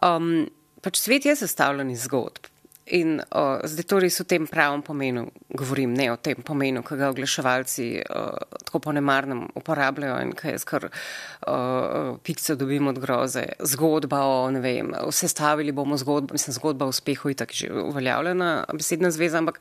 Um, 0.00 0.46
pač 0.80 1.02
svet 1.02 1.28
je 1.28 1.36
sestavljen 1.36 1.92
iz 1.92 2.06
zgodb. 2.08 2.48
In 2.96 3.16
uh, 3.16 3.62
zdaj 3.64 3.86
to 3.88 3.98
res 4.00 4.18
v 4.20 4.26
tem 4.28 4.46
pravem 4.48 4.82
pomenu 4.84 5.22
govorim, 5.56 5.94
ne 5.96 6.10
o 6.12 6.16
tem 6.20 6.40
pomenu, 6.44 6.82
ki 6.84 6.98
ga 7.00 7.08
oglaševalci 7.12 7.86
uh, 8.02 8.58
tako 8.66 8.80
po 8.84 8.92
nemarnem 8.92 9.46
uporabljajo 9.56 10.18
in 10.24 10.34
kaj 10.36 10.52
jaz 10.58 10.66
kar 10.68 10.90
uh, 10.90 12.18
pikce 12.24 12.58
dobim 12.60 12.88
od 12.92 13.00
groze. 13.00 13.46
Zgodba 13.72 14.20
o, 14.28 14.50
ne 14.52 14.60
vem, 14.64 14.92
vse 15.08 15.32
stavili 15.32 15.72
bomo 15.72 15.96
zgodbo, 15.96 16.36
mislim, 16.36 16.56
zgodba 16.56 16.84
o 16.84 16.92
uspehu 16.92 17.32
je 17.32 17.40
tako 17.40 17.60
že 17.60 17.72
uveljavljena 17.72 18.50
besedna 18.72 19.12
zveza, 19.12 19.40
ampak 19.40 19.60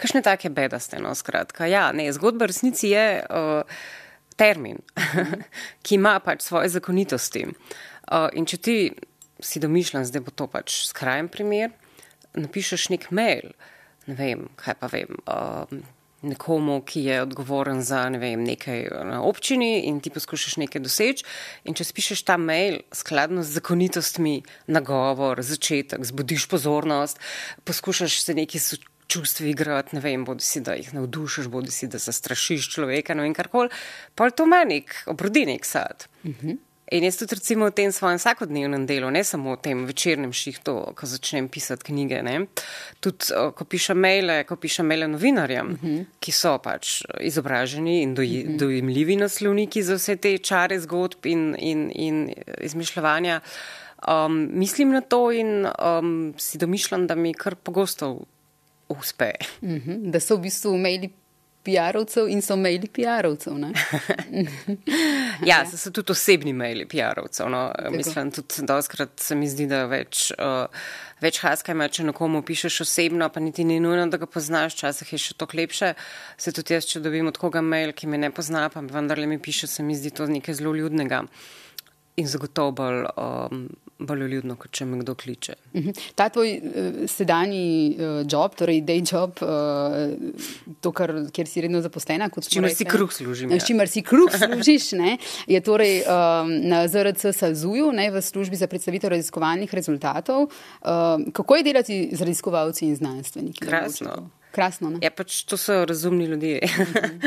kakšne 0.00 0.24
take 0.24 0.48
bedaste, 0.56 0.96
no, 1.02 1.12
skratka. 1.14 1.68
Ja, 1.68 1.90
ne, 1.92 2.08
zgodba 2.16 2.48
resnici 2.48 2.94
je 2.94 3.04
uh, 3.20 3.84
termin, 4.40 4.80
ki 5.84 6.00
ima 6.00 6.16
pač 6.24 6.46
svoje 6.48 6.72
zakonitosti. 6.72 7.44
Uh, 7.46 8.26
in 8.32 8.48
če 8.48 8.58
ti 8.58 8.76
si 9.44 9.60
domišljam, 9.60 10.08
zdaj 10.08 10.24
bo 10.24 10.32
to 10.32 10.48
pač 10.50 10.82
skrajen 10.88 11.28
primer 11.32 11.76
napišeš 12.34 12.90
nek 12.94 13.08
mail, 13.10 13.54
ne 14.06 14.14
vem, 14.18 14.46
kaj 14.60 14.76
pa 14.80 14.90
vem, 14.92 15.18
um, 15.26 15.82
nekomu, 16.22 16.80
ki 16.84 17.02
je 17.06 17.22
odgovoren 17.24 17.80
za 17.82 18.04
ne 18.12 18.20
vem, 18.20 18.42
nekaj 18.44 18.90
na 19.08 19.22
občini 19.24 19.86
in 19.88 20.02
ti 20.04 20.12
poskušaš 20.12 20.58
nekaj 20.60 20.82
doseči. 20.84 21.26
In 21.64 21.76
če 21.78 21.86
spišeš 21.88 22.24
ta 22.28 22.36
mail 22.36 22.82
skladno 22.92 23.42
z 23.42 23.56
zakonitostmi, 23.56 24.42
nagovor, 24.68 25.40
začetek, 25.42 26.04
zbudiš 26.04 26.46
pozornost, 26.52 27.22
poskušaš 27.64 28.20
se 28.22 28.36
nekaj 28.36 28.66
čustvi 29.10 29.50
igrati, 29.50 29.96
ne 29.96 30.04
vem, 30.04 30.24
bodi 30.24 30.46
si, 30.46 30.62
da 30.64 30.78
jih 30.78 30.94
navdušiš, 30.94 31.50
bodi 31.50 31.74
si, 31.74 31.90
da 31.90 31.98
zastrašiš 31.98 32.70
človeka, 32.74 33.16
ne 33.18 33.26
vem, 33.26 33.36
karkoli, 33.36 33.70
pa 34.14 34.30
je 34.30 34.38
to 34.38 34.46
meni, 34.46 34.84
obrodi 35.10 35.46
nek 35.50 35.66
sad. 35.66 36.06
Uh 36.24 36.30
-huh. 36.30 36.58
In 36.90 37.04
jaz 37.04 37.20
tudi 37.20 37.36
recimo 37.38 37.68
v 37.70 37.70
tem 37.70 37.92
svojem 37.94 38.18
vsakodnevnem 38.18 38.82
delu, 38.86 39.10
ne 39.14 39.22
samo 39.24 39.52
v 39.54 39.62
tem 39.62 39.84
večernem 39.86 40.32
šihtu, 40.34 40.72
ko 40.98 41.06
začnem 41.06 41.46
pisati 41.46 41.86
knjige, 41.86 42.18
ne, 42.26 42.48
tudi 42.98 43.30
ko 43.30 43.64
pišem 43.64 43.98
maile, 43.98 44.42
ko 44.44 44.56
pišem 44.58 44.90
maile 44.90 45.06
novinarjem, 45.06 45.66
uh 45.66 45.72
mhm. 45.72 45.86
-huh. 45.86 46.06
ki 46.20 46.32
so 46.32 46.58
pač 46.58 47.02
izobraženi 47.20 48.02
in 48.02 48.14
doj, 48.14 48.26
uh 48.26 48.32
mhm. 48.32 48.52
-huh. 48.52 48.58
dojemljivi 48.58 49.16
naslovniki 49.16 49.82
za 49.82 49.94
vse 49.94 50.16
te 50.16 50.38
čare 50.38 50.80
zgodb 50.80 51.26
in, 51.26 51.54
in, 51.58 51.90
in 51.94 52.34
izmišljavanja. 52.60 53.40
Um, 54.08 54.50
mislim 54.52 54.90
na 54.90 55.00
to 55.00 55.32
in 55.32 55.66
um, 55.66 56.34
si 56.38 56.58
domišljam, 56.58 57.06
da 57.06 57.14
mi 57.14 57.34
kar 57.34 57.54
pogosto 57.54 58.24
uspe. 58.90 59.32
Uh 59.62 59.68
mhm. 59.68 59.90
-huh. 59.90 60.10
Da 60.10 60.20
so 60.20 60.36
v 60.36 60.40
bistvu 60.40 60.78
maili 60.78 61.10
PR-ovcev 61.64 62.28
in 62.32 62.40
so 62.42 62.56
maili 62.56 62.88
PR-ovcev. 62.88 63.52
ja, 65.50 65.60
so, 65.68 65.76
so 65.76 65.92
tudi 65.92 66.14
osebni 66.14 66.52
maili 66.56 66.86
PR-ovcev. 66.88 67.50
No. 67.52 67.66
Mislim, 67.92 68.30
tudi 68.32 68.64
doskrat 68.68 69.20
se 69.20 69.36
mi 69.36 69.48
zdi, 69.48 69.66
da 69.68 69.84
več, 69.90 70.30
uh, 70.38 70.64
več 71.20 71.40
haska 71.44 71.76
ima, 71.76 71.88
če 71.92 72.08
nekomu 72.08 72.40
pišeš 72.46 72.80
osebno, 72.86 73.28
pa 73.28 73.44
niti 73.44 73.64
ni 73.68 73.76
nujno, 73.80 74.08
da 74.08 74.20
ga 74.22 74.28
poznaš, 74.30 74.78
včasih 74.78 75.12
je 75.12 75.22
še 75.26 75.36
to 75.36 75.48
lepše. 75.52 75.92
Se 76.40 76.54
tudi 76.56 76.78
jaz, 76.78 76.88
če 76.88 77.04
dobim 77.04 77.28
od 77.28 77.40
koga 77.40 77.60
mail, 77.60 77.92
ki 77.92 78.08
me 78.08 78.18
ne 78.18 78.32
pozna, 78.32 78.68
pa 78.72 78.80
vendarle 78.80 79.28
mi 79.28 79.38
piše, 79.38 79.68
se 79.68 79.84
mi 79.84 79.98
zdi 79.98 80.14
to 80.16 80.30
nekaj 80.30 80.62
zelo 80.62 80.72
ljudnega 80.76 81.26
in 82.16 82.26
zagotovo 82.28 82.72
bolj. 82.80 83.04
Um, 83.20 83.68
bolj 84.00 84.26
ljudno, 84.32 84.56
kot 84.60 84.72
če 84.74 84.86
me 84.88 85.00
kdo 85.02 85.14
kliče. 85.18 85.54
Mhm. 85.74 85.96
Ta 86.18 86.28
tvoj 86.32 86.52
uh, 86.56 86.98
sedanji 87.10 87.96
uh, 87.96 88.20
job, 88.24 88.56
torej 88.58 88.82
day 88.86 89.04
job, 89.04 89.42
uh, 89.44 90.72
to, 90.80 90.92
kar, 90.96 91.12
kjer 91.34 91.50
si 91.50 91.64
redno 91.64 91.82
zaposlena, 91.84 92.30
kot 92.32 92.48
čimer 92.50 92.74
si 92.74 92.88
kruh 92.88 93.12
služim. 93.12 93.52
Ja. 93.54 93.60
Čimer 93.64 93.90
si 93.90 94.02
kruh 94.06 94.32
služiš, 94.32 94.92
ne, 95.00 95.16
je 95.50 95.60
torej 95.64 96.02
um, 96.04 96.52
na 96.72 96.82
ZRC 96.88 97.34
Sazuju, 97.36 97.92
ne, 97.96 98.10
v 98.10 98.24
službi 98.24 98.56
za 98.56 98.70
predstavitev 98.70 99.12
raziskovalnih 99.16 99.74
rezultatov. 99.74 100.48
Uh, 100.48 101.30
kako 101.36 101.60
je 101.60 101.66
delati 101.70 102.02
z 102.12 102.28
raziskovalci 102.28 102.88
in 102.88 102.96
znanstveniki? 102.96 103.66
Krasno. 103.66 104.30
Krasno. 104.50 104.96
Ja, 105.02 105.12
pač 105.14 105.44
to 105.46 105.56
so 105.56 105.84
razumni 105.86 106.24
ljudje. 106.26 106.60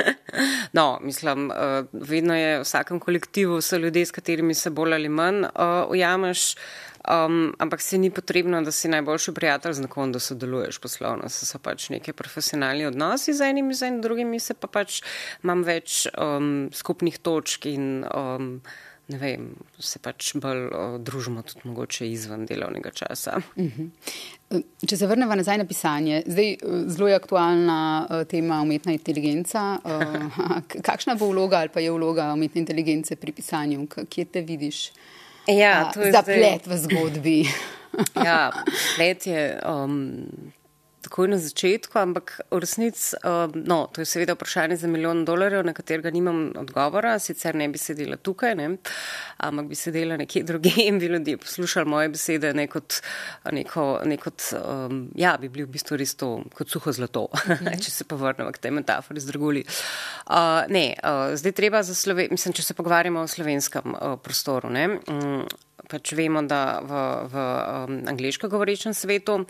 no, 0.78 1.00
mislim, 1.02 1.50
uh, 1.52 1.86
vedno 1.94 2.36
je 2.36 2.58
v 2.58 2.64
vsakem 2.66 3.00
kolektivu 3.00 3.62
so 3.62 3.78
ljudje, 3.78 4.06
s 4.06 4.12
katerimi 4.12 4.54
se 4.54 4.70
bolj 4.70 4.94
ali 4.94 5.10
manj 5.10 5.46
uh, 5.46 5.90
ujameš, 5.90 6.56
um, 7.08 7.56
ampak 7.60 7.82
se 7.82 7.98
ni 7.98 8.12
potrebno, 8.12 8.62
da 8.62 8.72
si 8.72 8.92
najboljši 8.92 9.34
prijatelj 9.34 9.74
z 9.74 9.88
nekom, 9.88 10.12
da 10.12 10.20
sodeluješ 10.20 10.80
poslovno. 10.84 11.30
Se 11.30 11.46
so 11.46 11.60
pač 11.64 11.90
neke 11.90 12.14
profesionalni 12.14 12.86
odnosi 12.86 13.34
z 13.34 13.50
enimi, 13.50 13.74
z 13.74 13.88
enim 13.88 14.02
drugimi, 14.02 14.40
se 14.40 14.54
pa 14.54 14.68
pač 14.68 15.02
imam 15.44 15.64
več 15.64 16.08
um, 16.18 16.70
skupnih 16.74 17.20
točk 17.24 17.72
in. 17.72 18.04
Um, 18.12 18.58
ne 19.08 19.18
vem, 19.20 19.50
se 19.80 20.00
pač 20.00 20.32
bolj 20.40 20.70
družimo 21.04 21.44
tudi 21.48 21.68
mogoče 21.68 22.08
izven 22.12 22.46
delovnega 22.48 22.92
časa. 22.92 23.40
Uh 23.56 23.64
mhm. 23.64 23.82
-huh. 23.82 24.64
Če 24.88 24.98
se 24.98 25.08
vrnemo 25.08 25.36
nazaj 25.36 25.58
na 25.58 25.66
pisanje, 25.66 26.24
zdaj 26.26 26.52
e, 26.52 26.58
zelo 26.88 27.08
je 27.08 27.16
aktualna 27.16 28.08
e, 28.10 28.26
tema 28.26 28.62
umetna 28.62 28.92
inteligenca. 28.94 29.80
E, 29.86 30.82
kakšna 30.88 31.16
bo 31.16 31.28
vloga 31.28 31.58
ali 31.58 31.70
pa 31.70 31.80
je 31.80 31.92
vloga 31.92 32.34
umetne 32.34 32.62
inteligence 32.62 33.16
pri 33.16 33.32
pisanju? 33.32 33.88
Kje 34.10 34.26
te 34.26 34.42
vidiš? 34.42 34.92
Ja, 35.48 35.92
to 35.94 36.02
je 36.02 36.12
zaplet 36.12 36.62
zdaj... 36.64 36.76
v 36.76 36.78
zgodbi. 36.78 37.46
ja, 38.28 38.52
zaplet 38.66 39.28
je. 39.28 39.60
Um, 39.68 40.54
takoj 41.04 41.28
na 41.28 41.38
začetku, 41.38 41.98
ampak 42.00 42.40
v 42.52 42.60
resnici, 42.64 43.18
uh, 43.22 43.52
no, 43.54 43.88
to 43.92 44.02
je 44.02 44.08
seveda 44.08 44.36
vprašanje 44.38 44.78
za 44.82 44.88
milijon 44.88 45.26
dolarjev, 45.28 45.66
na 45.68 45.74
katerega 45.76 46.12
nimam 46.14 46.54
odgovora, 46.60 47.18
sicer 47.20 47.56
ne 47.60 47.68
bi 47.70 47.82
sedela 47.82 48.18
tukaj, 48.18 48.56
ne, 48.56 48.70
ampak 49.44 49.68
bi 49.72 49.78
sedela 49.78 50.18
nekje 50.20 50.46
druge 50.48 50.72
in 50.88 51.00
bi 51.00 51.12
ljudje 51.12 51.38
poslušali 51.44 51.90
moje 51.90 52.14
besede, 52.14 52.54
ne 52.54 52.68
kot, 52.72 53.02
neko, 53.52 53.88
ne 54.08 54.18
kot 54.18 54.48
um, 54.60 55.04
ja, 55.20 55.36
bi 55.42 55.50
bili 55.50 55.68
v 55.68 55.74
bistvu 55.76 56.00
res 56.00 56.16
to 56.20 56.32
kot 56.56 56.72
suho 56.72 56.96
zlato, 56.96 57.28
mhm. 57.52 57.76
če 57.84 57.92
se 57.92 58.08
povrnemo 58.08 58.54
k 58.56 58.64
tej 58.64 58.76
metafori 58.80 59.24
z 59.24 59.32
draguli. 59.34 59.66
Uh, 60.28 60.64
ne, 60.72 60.88
uh, 61.04 61.36
zdaj 61.40 61.58
treba 61.60 61.84
za 61.84 61.96
Sloven, 61.98 62.32
mislim, 62.32 62.56
če 62.56 62.64
se 62.64 62.78
pogovarjamo 62.78 63.26
o 63.26 63.30
slovenskem 63.30 63.94
uh, 63.94 64.16
prostoru, 64.24 64.72
ne, 64.72 64.88
um, 65.12 65.44
pač 65.92 66.14
vemo, 66.16 66.42
da 66.48 66.80
v, 66.82 67.02
v 67.30 67.42
um, 67.44 67.98
angliško 68.10 68.48
govorečem 68.50 68.96
svetu 68.96 69.44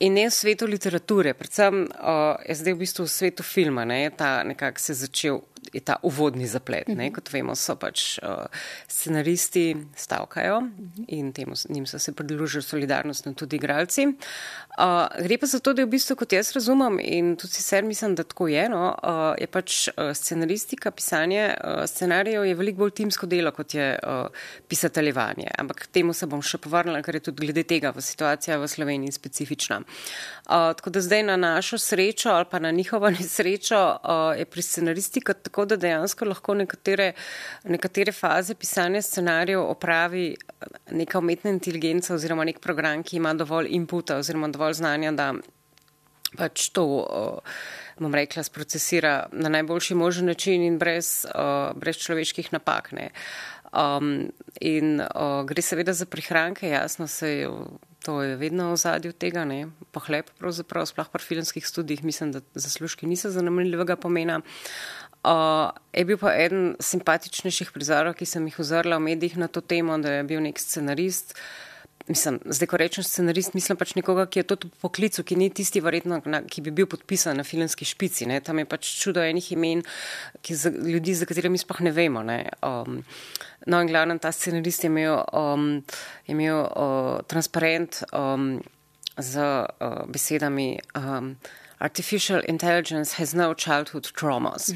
In 0.00 0.12
ne 0.12 0.26
v 0.26 0.32
svetu 0.34 0.66
literature, 0.66 1.34
predvsem 1.34 1.84
uh, 1.84 2.40
je 2.48 2.54
zdaj 2.56 2.74
v 2.74 2.80
bistvu 2.80 3.04
v 3.04 3.12
svetu 3.12 3.44
filma, 3.44 3.84
ne, 3.84 4.10
ta 4.10 4.42
nekako 4.42 4.80
se 4.80 4.94
začel 4.94 5.40
je 5.72 5.80
ta 5.80 5.96
uvodni 6.02 6.46
zaplet. 6.46 6.88
Ne? 6.88 7.06
Mhm. 7.06 7.14
Kot 7.14 7.32
vemo, 7.32 7.54
so 7.58 7.76
pač 7.76 8.18
uh, 8.22 8.46
scenaristi 8.88 9.76
stavkajo 9.96 10.60
in 11.08 11.32
temu, 11.32 11.54
njim 11.68 11.86
so 11.86 11.98
se 11.98 12.12
pridružili 12.12 12.62
solidarnostno 12.62 13.34
tudi 13.34 13.56
igralci. 13.56 14.06
Uh, 14.06 15.06
gre 15.22 15.38
pa 15.38 15.46
za 15.46 15.60
to, 15.60 15.72
da 15.72 15.82
je 15.82 15.86
v 15.86 15.92
bistvu, 15.94 16.16
kot 16.16 16.32
jaz 16.32 16.52
razumem 16.56 16.98
in 17.02 17.34
tudi 17.36 17.52
sicer 17.52 17.84
mislim, 17.84 18.14
da 18.14 18.24
tako 18.24 18.48
je, 18.48 18.68
no, 18.68 18.94
uh, 19.02 19.20
je 19.40 19.46
pač 19.46 19.88
uh, 19.88 20.10
scenaristika, 20.16 20.90
pisanje 20.90 21.44
uh, 21.52 21.84
scenarijev 21.86 22.44
je 22.44 22.54
veliko 22.54 22.84
bolj 22.84 22.94
timsko 23.02 23.26
delo, 23.26 23.52
kot 23.52 23.74
je 23.74 23.92
uh, 23.98 24.26
pisateljevanje. 24.68 25.50
Ampak 25.58 25.86
temu 25.92 26.12
se 26.12 26.26
bom 26.26 26.42
še 26.42 26.58
povrnila, 26.58 27.02
ker 27.02 27.20
je 27.20 27.26
tudi 27.28 27.46
glede 27.46 27.66
tega 27.68 27.92
v 27.94 28.02
situacija 28.02 28.58
v 28.58 28.68
Sloveniji 28.68 29.12
specifična. 29.12 29.82
Uh, 29.82 30.72
tako 30.76 30.90
da 30.90 31.00
zdaj 31.00 31.22
na 31.22 31.36
našo 31.36 31.78
srečo 31.78 32.30
ali 32.32 32.46
pa 32.50 32.58
na 32.58 32.70
njihovo 32.70 33.10
nesrečo 33.16 33.78
uh, 33.78 34.38
je 34.38 34.44
pri 34.44 34.62
scenaristika 34.62 35.34
tako, 35.52 35.66
da 35.68 35.76
dejansko 35.76 36.24
lahko 36.24 36.54
nekatere, 36.56 37.12
nekatere 37.68 38.12
faze 38.12 38.54
pisanja 38.54 39.02
scenarijev 39.02 39.60
opravi 39.60 40.36
neka 40.90 41.18
umetna 41.18 41.50
inteligenca 41.50 42.14
oziroma 42.14 42.44
nek 42.48 42.60
program, 42.60 43.02
ki 43.02 43.16
ima 43.20 43.34
dovolj 43.34 43.68
inputa 43.70 44.16
oziroma 44.16 44.48
dovolj 44.48 44.80
znanja, 44.80 45.12
da 45.12 45.34
pač 46.38 46.70
to, 46.72 46.86
bom 48.00 48.14
rekla, 48.14 48.42
sprocesira 48.42 49.26
na 49.32 49.52
najboljši 49.52 49.94
možen 49.94 50.32
način 50.32 50.62
in 50.64 50.78
brez, 50.78 51.26
brez 51.76 52.00
človeških 52.00 52.48
napak. 52.52 52.92
Ne. 52.96 53.10
Um, 53.72 54.32
in 54.60 55.00
uh, 55.00 55.44
gre 55.48 55.62
seveda 55.62 55.92
za 55.92 56.06
prihranke, 56.06 56.68
jasno 56.68 57.06
se 57.06 57.28
je, 57.28 57.50
to 58.04 58.22
je 58.22 58.36
vedno 58.36 58.72
v 58.72 58.76
zadju 58.76 59.12
tega, 59.12 59.46
ne, 59.48 59.70
pohlep 59.96 60.28
pravzaprav, 60.38 60.84
sploh 60.90 61.08
pri 61.08 61.24
filmskih 61.24 61.64
študijih, 61.64 62.04
mislim, 62.04 62.32
da 62.32 62.42
zaslužki 62.54 63.08
niso 63.08 63.30
zanemljivega 63.32 63.96
pomena. 63.96 64.42
Uh, 65.22 65.70
je 65.94 66.02
bil 66.04 66.18
pa 66.18 66.32
eden 66.34 66.72
simpatičnejših 66.82 67.70
prizorov, 67.70 68.16
ki 68.18 68.26
sem 68.26 68.46
jih 68.48 68.56
ozrla 68.58 68.98
v 68.98 69.06
medijih 69.06 69.36
na 69.38 69.46
to 69.46 69.62
temo, 69.62 69.94
da 70.02 70.18
je 70.18 70.24
bil 70.26 70.42
nek 70.42 70.58
scenarist. 70.58 71.38
Mislim, 72.08 72.40
zdaj, 72.42 72.66
ko 72.66 72.80
rečem 72.80 73.04
scenarist, 73.06 73.54
mislim 73.54 73.78
pač 73.78 73.94
nekoga, 73.94 74.24
ki 74.26 74.42
je 74.42 74.46
to 74.50 74.56
po 74.64 74.88
poklicu, 74.88 75.22
ki 75.22 75.38
ni 75.38 75.46
tisti, 75.54 75.78
verjetno, 75.78 76.18
na, 76.26 76.42
ki 76.42 76.64
bi 76.66 76.74
bil 76.74 76.88
podpisan 76.90 77.38
na 77.38 77.46
filmski 77.46 77.86
špici. 77.86 78.26
Ne? 78.26 78.40
Tam 78.42 78.58
je 78.58 78.66
pač 78.66 78.90
čudo 78.98 79.22
enih 79.22 79.52
imen, 79.54 79.86
ki 80.42 80.58
za, 80.58 80.74
ljudi, 80.74 81.14
za 81.14 81.30
katerimi 81.30 81.60
sploh 81.62 81.84
ne 81.86 81.94
vemo. 81.94 82.26
Ne? 82.26 82.40
Um, 82.66 83.04
no, 83.70 83.78
in 83.78 83.94
glavno 83.94 84.18
ta 84.18 84.34
scenarist 84.34 84.82
je 84.82 84.90
imel, 84.90 85.22
um, 85.30 85.70
je 86.26 86.34
imel 86.34 86.66
uh, 86.66 87.22
transparent 87.30 88.02
um, 88.10 88.56
z 89.14 89.38
uh, 89.38 90.02
besedami. 90.10 90.72
Um, 90.98 91.36
artificial 91.82 92.42
intelligence 92.48 93.14
has 93.18 93.34
no 93.34 93.54
childhood 93.54 94.06
traumas. 94.14 94.70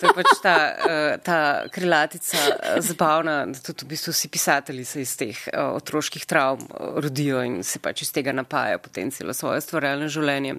to 0.00 0.06
je 0.06 0.14
pač 0.14 0.30
ta, 0.42 0.56
uh, 0.78 1.16
ta 1.22 1.38
krilatica 1.74 2.38
zabavna, 2.78 3.40
da 3.50 3.58
tudi 3.58 3.84
v 3.84 3.92
bistvu 3.94 4.14
vsi 4.14 4.30
pisatelji 4.30 4.84
se 4.84 5.02
iz 5.02 5.16
teh 5.18 5.40
uh, 5.50 5.74
otroških 5.80 6.26
travm 6.30 6.70
rodijo 7.02 7.42
in 7.42 7.62
se 7.66 7.82
pač 7.82 8.06
iz 8.06 8.14
tega 8.14 8.32
napajajo 8.32 8.78
potem 8.86 9.10
celo 9.10 9.34
svoje 9.34 9.64
stvarjalne 9.66 10.08
življenje. 10.08 10.58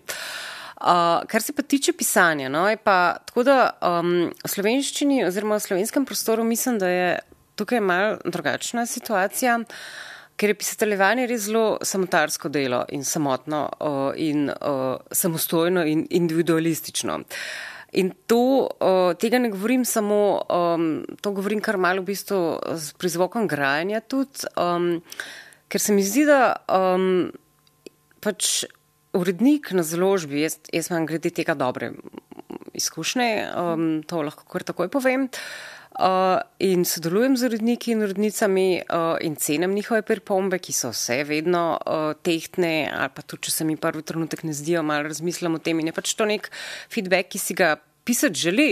Uh, 0.80 1.24
kar 1.28 1.44
se 1.44 1.56
pa 1.56 1.64
tiče 1.64 1.94
pisanja, 1.96 2.48
no, 2.52 2.64
je 2.72 2.78
pa 2.80 3.18
tako, 3.28 3.44
da 3.48 3.58
um, 3.84 4.30
v 4.32 4.52
slovenščini 4.52 5.26
oziroma 5.28 5.58
v 5.60 5.66
slovenskem 5.66 6.06
prostoru 6.08 6.46
mislim, 6.48 6.80
da 6.80 6.92
je 6.92 7.10
tukaj 7.60 7.84
mal 7.84 8.16
drugačna 8.24 8.86
situacija, 8.88 9.58
ker 10.40 10.54
je 10.54 10.60
pisateljevanje 10.62 11.28
res 11.28 11.48
zelo 11.50 11.64
samotarsko 11.84 12.50
delo 12.54 12.84
in 12.96 13.04
samotno 13.04 13.66
uh, 13.68 13.98
in 14.16 14.48
uh, 14.48 14.96
samostojno 15.12 15.84
in 15.86 16.06
individualistično. 16.10 17.20
In 18.00 18.12
to, 18.30 18.70
uh, 18.70 19.12
tega 19.20 19.40
ne 19.42 19.50
govorim 19.50 19.84
samo, 19.86 20.22
um, 20.46 20.90
to 21.22 21.34
govorim 21.36 21.62
kar 21.66 21.78
malo 21.82 22.06
v 22.06 22.12
bistvu 22.14 22.40
z 22.78 22.94
prizvokom 23.02 23.50
grajanja 23.50 24.00
tudi, 24.06 24.46
um, 24.56 25.02
ker 25.68 25.82
se 25.82 25.96
mi 25.98 26.06
zdi, 26.06 26.28
da 26.30 26.54
um, 26.70 27.32
pač 28.24 28.64
urednik 29.18 29.74
na 29.74 29.84
založbi, 29.84 30.46
jaz, 30.46 30.60
jaz 30.72 30.92
imam 30.92 31.10
glede 31.10 31.34
tega 31.34 31.58
dobre 31.58 31.92
izkušnje, 32.78 33.32
um, 33.58 33.90
to 34.08 34.22
lahko 34.24 34.46
kar 34.48 34.64
takoj 34.70 34.92
povem. 34.94 35.28
Uh, 35.28 35.79
in 36.60 36.86
sodelujem 36.86 37.36
z 37.38 37.50
uredniki 37.50 37.92
in 37.92 38.04
urednicami 38.04 38.82
uh, 38.82 39.18
in 39.22 39.36
cenem 39.36 39.74
njihove 39.76 40.02
pripombe, 40.08 40.60
ki 40.60 40.74
so 40.74 40.94
vse 40.94 41.24
vedno 41.28 41.64
uh, 41.76 42.14
tehtne, 42.24 42.88
ali 42.88 43.12
pa 43.16 43.24
tudi, 43.24 43.48
če 43.50 43.52
se 43.52 43.68
mi 43.68 43.76
prvi 43.76 44.04
trenutek 44.08 44.46
ne 44.48 44.56
zdijo, 44.56 44.84
malo 44.84 45.10
razmislim 45.10 45.60
o 45.60 45.64
tem 45.64 45.80
in 45.80 45.92
je 45.92 45.96
pač 45.96 46.14
to 46.16 46.28
nek 46.30 46.52
feedback, 46.92 47.32
ki 47.34 47.44
si 47.44 47.58
ga 47.58 47.76
pisati 48.08 48.40
želi. 48.40 48.72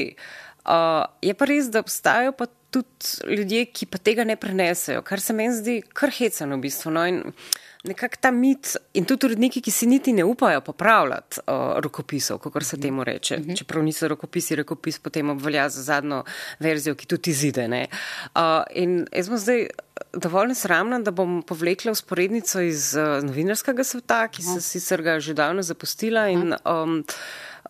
Uh, 0.64 1.04
je 1.24 1.36
pa 1.36 1.48
res, 1.48 1.72
da 1.72 1.84
obstajajo 1.84 2.32
pa 2.38 2.48
tudi 2.72 3.36
ljudje, 3.36 3.66
ki 3.76 3.92
pa 3.92 4.00
tega 4.00 4.24
ne 4.28 4.40
prenesejo, 4.40 5.04
kar 5.04 5.24
se 5.24 5.36
meni 5.36 5.56
zdi 5.56 5.80
kar 5.96 6.12
hecano 6.12 6.56
v 6.56 6.68
bistvu. 6.68 6.96
No, 6.96 7.06
in, 7.08 7.24
uh, 7.28 7.56
nekako 7.88 8.16
ta 8.22 8.32
mit 8.32 8.76
in 8.94 9.06
tudi 9.06 9.26
uredniki, 9.26 9.62
ki 9.62 9.72
si 9.72 9.88
niti 9.88 10.14
ne 10.14 10.24
upajo 10.24 10.62
popravljati 10.62 11.40
uh, 11.48 11.80
rokopisov, 11.84 12.40
kako 12.44 12.62
se 12.62 12.80
temu 12.80 13.04
reče. 13.04 13.38
Mm 13.38 13.44
-hmm. 13.44 13.58
Čeprav 13.58 13.84
niso 13.84 14.08
rokopisi, 14.08 14.56
rokopis 14.56 15.00
potem 15.00 15.30
obvelja 15.30 15.70
za 15.70 15.84
zadnjo 15.84 16.24
verzijo, 16.60 16.96
ki 16.96 17.06
tudi 17.06 17.32
izide. 17.32 17.68
Uh, 17.68 18.42
in 18.76 19.08
jaz 19.12 19.26
sem 19.26 19.38
zdaj 19.38 19.68
dovolj 20.14 20.48
nesramna, 20.48 21.00
da 21.00 21.12
bom 21.12 21.44
povlekla 21.44 21.92
usporednico 21.92 22.62
iz 22.62 22.96
uh, 22.96 23.24
novinarskega 23.24 23.84
sveta, 23.84 24.28
ki 24.28 24.44
se 24.44 24.62
sicer 24.62 25.02
ga 25.02 25.20
že 25.20 25.34
davno 25.34 25.62
zapustila. 25.62 26.28
In, 26.28 26.54
um, 26.66 27.04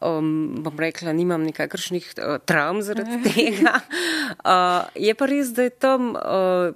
um, 0.01 0.55
bom 0.63 0.79
rekla, 0.79 1.13
nimam 1.13 1.43
nikakršnih 1.47 2.09
uh, 2.17 2.37
travm 2.45 2.81
zaradi 2.81 3.19
tega. 3.27 3.79
Uh, 4.43 4.87
je 4.95 5.13
pa 5.17 5.29
res, 5.29 5.51
da 5.55 5.67
je 5.67 5.73
tam 5.73 6.13
uh, 6.15 6.75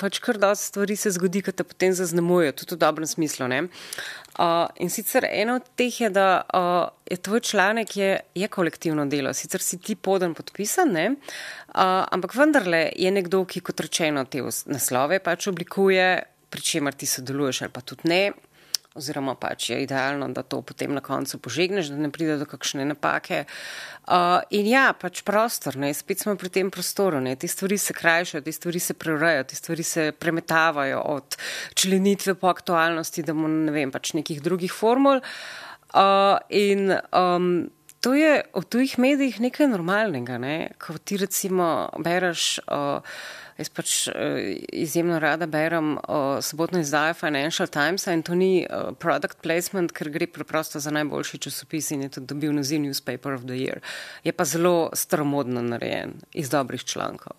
pač 0.00 0.20
kar 0.24 0.38
dosti 0.40 0.72
stvari 0.72 0.96
se 0.96 1.12
zgodi, 1.16 1.42
ki 1.44 1.54
te 1.56 1.66
potem 1.66 1.94
zaznamujejo, 1.96 2.56
tudi 2.62 2.76
v 2.76 2.82
dobrem 2.84 3.08
smislu. 3.08 3.48
Uh, 3.50 4.68
in 4.80 4.90
sicer 4.92 5.26
eno 5.28 5.58
od 5.60 5.70
teh 5.76 6.00
je, 6.00 6.10
da 6.12 6.42
uh, 6.44 6.88
je 7.10 7.16
tvoj 7.16 7.40
članek 7.40 7.96
je, 7.96 8.10
je 8.34 8.48
kolektivno 8.48 9.06
delo, 9.10 9.32
sicer 9.34 9.62
si 9.64 9.78
ti 9.78 9.96
podan 9.96 10.34
podpisan, 10.34 10.92
uh, 10.96 11.16
ampak 11.74 12.36
vendarle 12.36 12.88
je 12.96 13.10
nekdo, 13.10 13.44
ki 13.44 13.64
kot 13.64 13.80
rečeno 13.86 14.24
te 14.24 14.44
naslove 14.66 15.20
pač 15.24 15.48
oblikuje, 15.50 16.12
pri 16.50 16.62
čemer 16.66 16.94
ti 16.98 17.06
sodeluješ 17.06 17.62
ali 17.62 17.72
pa 17.72 17.80
tudi 17.86 18.08
ne 18.10 18.22
oziroma 18.98 19.36
pač 19.38 19.70
je 19.70 19.78
idealno, 19.84 20.28
da 20.34 20.42
to 20.42 20.62
potem 20.66 20.94
na 20.94 21.00
koncu 21.00 21.38
požegneš, 21.38 21.92
da 21.92 21.98
ne 22.00 22.10
pride 22.10 22.40
do 22.40 22.46
kakšne 22.50 22.84
napake. 22.88 23.44
Uh, 24.10 24.42
in 24.50 24.66
ja, 24.66 24.88
pač 24.98 25.22
prostor, 25.22 25.78
ne, 25.78 25.92
spet 25.94 26.24
smo 26.24 26.34
pri 26.38 26.50
tem 26.50 26.72
prostoru, 26.74 27.20
ne, 27.22 27.36
te 27.38 27.48
stvari 27.48 27.78
se 27.78 27.94
krajšajo, 27.94 28.42
te 28.42 28.52
stvari 28.52 28.82
se 28.82 28.96
preurejajo, 28.98 29.46
te 29.52 29.58
stvari 29.58 29.86
se 29.86 30.10
premetavajo 30.18 31.02
od 31.14 31.38
členitve 31.78 32.34
po 32.34 32.50
aktualnosti, 32.50 33.22
da 33.22 33.36
mu 33.36 33.48
ne 33.48 33.74
vem, 33.74 33.94
pač 33.94 34.14
nekih 34.18 34.42
drugih 34.42 34.74
formul. 34.74 35.22
Uh, 35.90 36.38
in 36.50 36.90
um, 37.14 37.70
to 38.00 38.14
je 38.14 38.42
v 38.54 38.64
tujih 38.64 38.98
medijih 38.98 39.40
nekaj 39.40 39.68
normalnega, 39.68 40.38
ne, 40.38 40.70
ko 40.78 40.98
ti 40.98 41.20
recimo 41.20 41.90
bereš. 41.98 42.58
Uh, 42.66 43.04
Jaz 43.60 43.68
pač 43.68 43.90
izjemno 44.72 45.18
rada 45.20 45.44
berem 45.44 45.90
uh, 45.98 46.38
sobotno 46.40 46.80
izdajo 46.80 47.12
Financial 47.14 47.68
Times 47.68 48.06
in 48.08 48.22
to 48.24 48.32
ni 48.34 48.62
uh, 48.64 48.94
product 48.96 49.42
placement, 49.44 49.92
ker 49.92 50.08
gre 50.08 50.24
preprosto 50.32 50.80
za 50.80 50.90
najboljši 50.96 51.42
časopis 51.44 51.90
in 51.92 52.06
je 52.06 52.08
tudi 52.14 52.30
dobil 52.32 52.54
naziv 52.56 52.80
Newspaper 52.80 53.36
of 53.36 53.44
the 53.44 53.58
Year. 53.60 53.84
Je 54.24 54.32
pa 54.32 54.48
zelo 54.48 54.88
staromodno 54.96 55.60
narejen 55.60 56.14
iz 56.32 56.48
dobrih 56.48 56.84
člankov. 56.84 57.36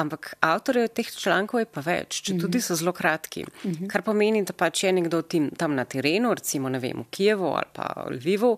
Ampak 0.00 0.34
avtorjev 0.40 0.88
teh 0.96 1.08
člankov 1.12 1.60
je 1.60 1.66
pa 1.68 1.82
več, 1.84 2.22
če 2.24 2.38
tudi 2.40 2.62
so 2.64 2.74
zelo 2.78 2.94
kratki. 2.96 3.44
Kar 3.92 4.02
pomeni, 4.06 4.40
da 4.48 4.54
pač 4.56 4.86
je 4.86 4.92
nekdo 4.96 5.20
tim, 5.22 5.50
tam 5.58 5.76
na 5.76 5.84
terenu, 5.84 6.32
recimo 6.34 6.72
vem, 6.72 7.04
v 7.04 7.10
Kijevu 7.12 7.50
ali 7.52 7.68
pa 7.76 7.90
v 8.06 8.16
Lvivu, 8.16 8.54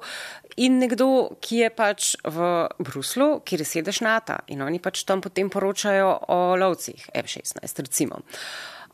in 0.62 0.78
nekdo, 0.78 1.34
ki 1.42 1.64
je 1.64 1.70
pač 1.74 2.12
v 2.22 2.52
Bruslu, 2.78 3.40
kjer 3.42 3.64
je 3.64 3.66
sedež 3.66 4.00
NATO 4.06 4.38
in 4.46 4.62
oni 4.62 4.78
pač 4.78 5.02
tam 5.04 5.20
potem 5.20 5.50
poročajo 5.50 6.30
o 6.30 6.38
lovcih 6.54 7.10
F-16, 7.10 7.82
recimo. 7.82 8.22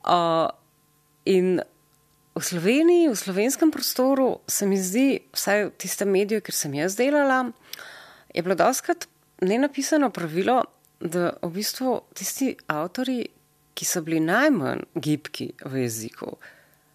Uh, 0.01 0.49
in 1.29 1.61
v 2.35 2.43
Sloveniji, 2.43 3.13
v 3.13 3.21
slovenskem 3.21 3.71
prostoru 3.71 4.41
se 4.49 4.67
mi 4.67 4.81
zdi, 4.81 5.21
vsaj 5.37 5.69
v 5.69 5.73
tistem 5.77 6.09
mediju, 6.09 6.41
kjer 6.41 6.57
sem 6.57 6.75
jaz 6.79 6.97
delala, 6.97 7.51
je 8.33 8.41
bilo 8.43 8.57
doskrat 8.57 9.05
nenapisano 9.45 10.11
pravilo, 10.11 10.63
da 11.01 11.33
v 11.43 11.51
bistvu 11.55 11.97
tisti 12.15 12.55
avtori, 12.69 13.25
ki 13.75 13.87
so 13.89 14.03
bili 14.05 14.21
najmanj 14.21 14.85
gibki 14.95 15.51
v 15.65 15.85
jeziku, 15.87 16.35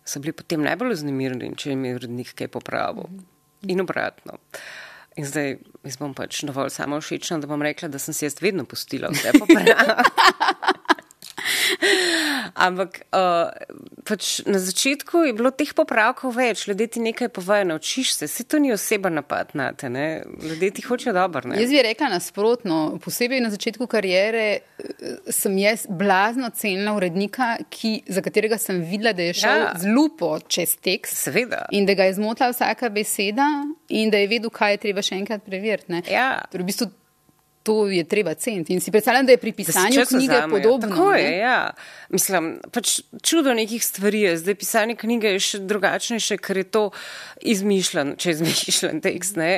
so 0.06 0.22
bili 0.22 0.36
potem 0.38 0.62
najbolj 0.66 0.94
vznemirjeni, 1.00 1.56
če 1.58 1.74
jim 1.74 1.86
je 1.88 1.96
urednik 1.98 2.34
kaj 2.38 2.52
popravil. 2.54 3.10
In 3.66 3.82
obratno. 3.82 4.38
In 5.18 5.26
zdaj, 5.26 5.56
jaz 5.88 5.98
bom 5.98 6.14
pač 6.14 6.44
dovolj 6.46 6.74
samo 6.76 7.00
všečna, 7.02 7.40
da 7.42 7.50
bom 7.50 7.62
rekla, 7.64 7.90
da 7.90 8.02
sem 8.02 8.14
se 8.14 8.28
jaz 8.28 8.38
vedno 8.44 8.68
pustila 8.70 9.10
vse 9.14 9.34
popraviti. 9.40 10.84
Ampak 12.68 13.02
uh, 13.12 13.52
pač 14.08 14.40
na 14.46 14.60
začetku 14.60 15.26
je 15.28 15.34
bilo 15.38 15.52
teh 15.52 15.72
popravkov 15.76 16.36
več, 16.38 16.66
ljudje 16.70 16.88
ti 16.96 17.04
nekaj 17.04 17.30
povejo, 17.36 17.68
naučiš 17.74 18.14
se, 18.16 18.28
se 18.32 18.44
to 18.44 18.60
ni 18.60 18.74
oseba 18.74 19.10
napad 19.10 19.54
na 19.54 19.72
te, 19.74 19.90
ne? 19.90 20.24
ljudje 20.42 20.72
ti 20.78 20.86
hočejo 20.86 21.14
dobro. 21.14 21.54
Jaz 21.56 21.72
bi 21.72 21.84
rekla 21.86 22.10
nasprotno, 22.16 22.98
posebej 23.04 23.44
na 23.46 23.52
začetku 23.54 23.88
karijere 23.92 24.46
eh, 24.56 25.18
sem 25.30 25.58
jaz 25.62 25.86
blazno 25.90 26.50
cenila 26.50 26.96
urednika, 26.98 27.56
ki, 27.70 27.96
za 28.08 28.24
katerega 28.26 28.58
sem 28.62 28.82
videla, 28.86 29.14
da 29.14 29.30
je 29.30 29.38
šel 29.42 29.66
ja. 29.66 29.72
z 29.80 29.96
lupo 29.96 30.36
čez 30.48 30.78
tekst. 30.82 31.18
Seveda. 31.26 31.66
In 31.76 31.86
da 31.86 31.96
ga 31.98 32.10
je 32.10 32.18
zmotila 32.20 32.52
vsaka 32.54 32.90
beseda 32.90 33.48
in 33.90 34.14
da 34.14 34.22
je 34.22 34.30
vedel, 34.32 34.54
kaj 34.54 34.78
je 34.78 34.84
treba 34.88 35.04
še 35.06 35.20
enkrat 35.20 35.46
preveriti. 35.46 36.02
Ja. 36.12 36.46
Torej, 36.52 36.66
v 36.66 36.70
bistvu, 36.72 36.92
to 37.66 37.88
je 37.90 38.04
treba 38.06 38.34
ceniti. 38.38 38.74
In 38.74 38.82
si 38.82 38.92
predstavljam, 38.94 39.26
da 39.26 39.34
je 39.34 39.42
pri 39.42 39.52
pisanju 39.52 40.06
knjige 40.06 40.42
podobno. 40.50 40.88
Tako 40.88 41.14
je, 41.14 41.38
ja. 41.38 41.70
Mislim, 42.10 42.60
pač 42.72 43.00
čudo 43.26 43.54
nekih 43.58 43.82
stvari 43.86 44.22
je. 44.22 44.38
Zdaj 44.38 44.56
pisanje 44.62 44.96
knjige 44.96 45.32
je 45.34 45.40
še 45.42 45.60
drugačnejše, 45.66 46.38
ker 46.38 46.62
je 46.62 46.66
to 46.70 46.84
izmišljen, 47.42 48.14
če 48.22 48.30
je 48.30 48.36
izmišljen 48.36 49.02
tekst. 49.02 49.40
Ne? 49.42 49.50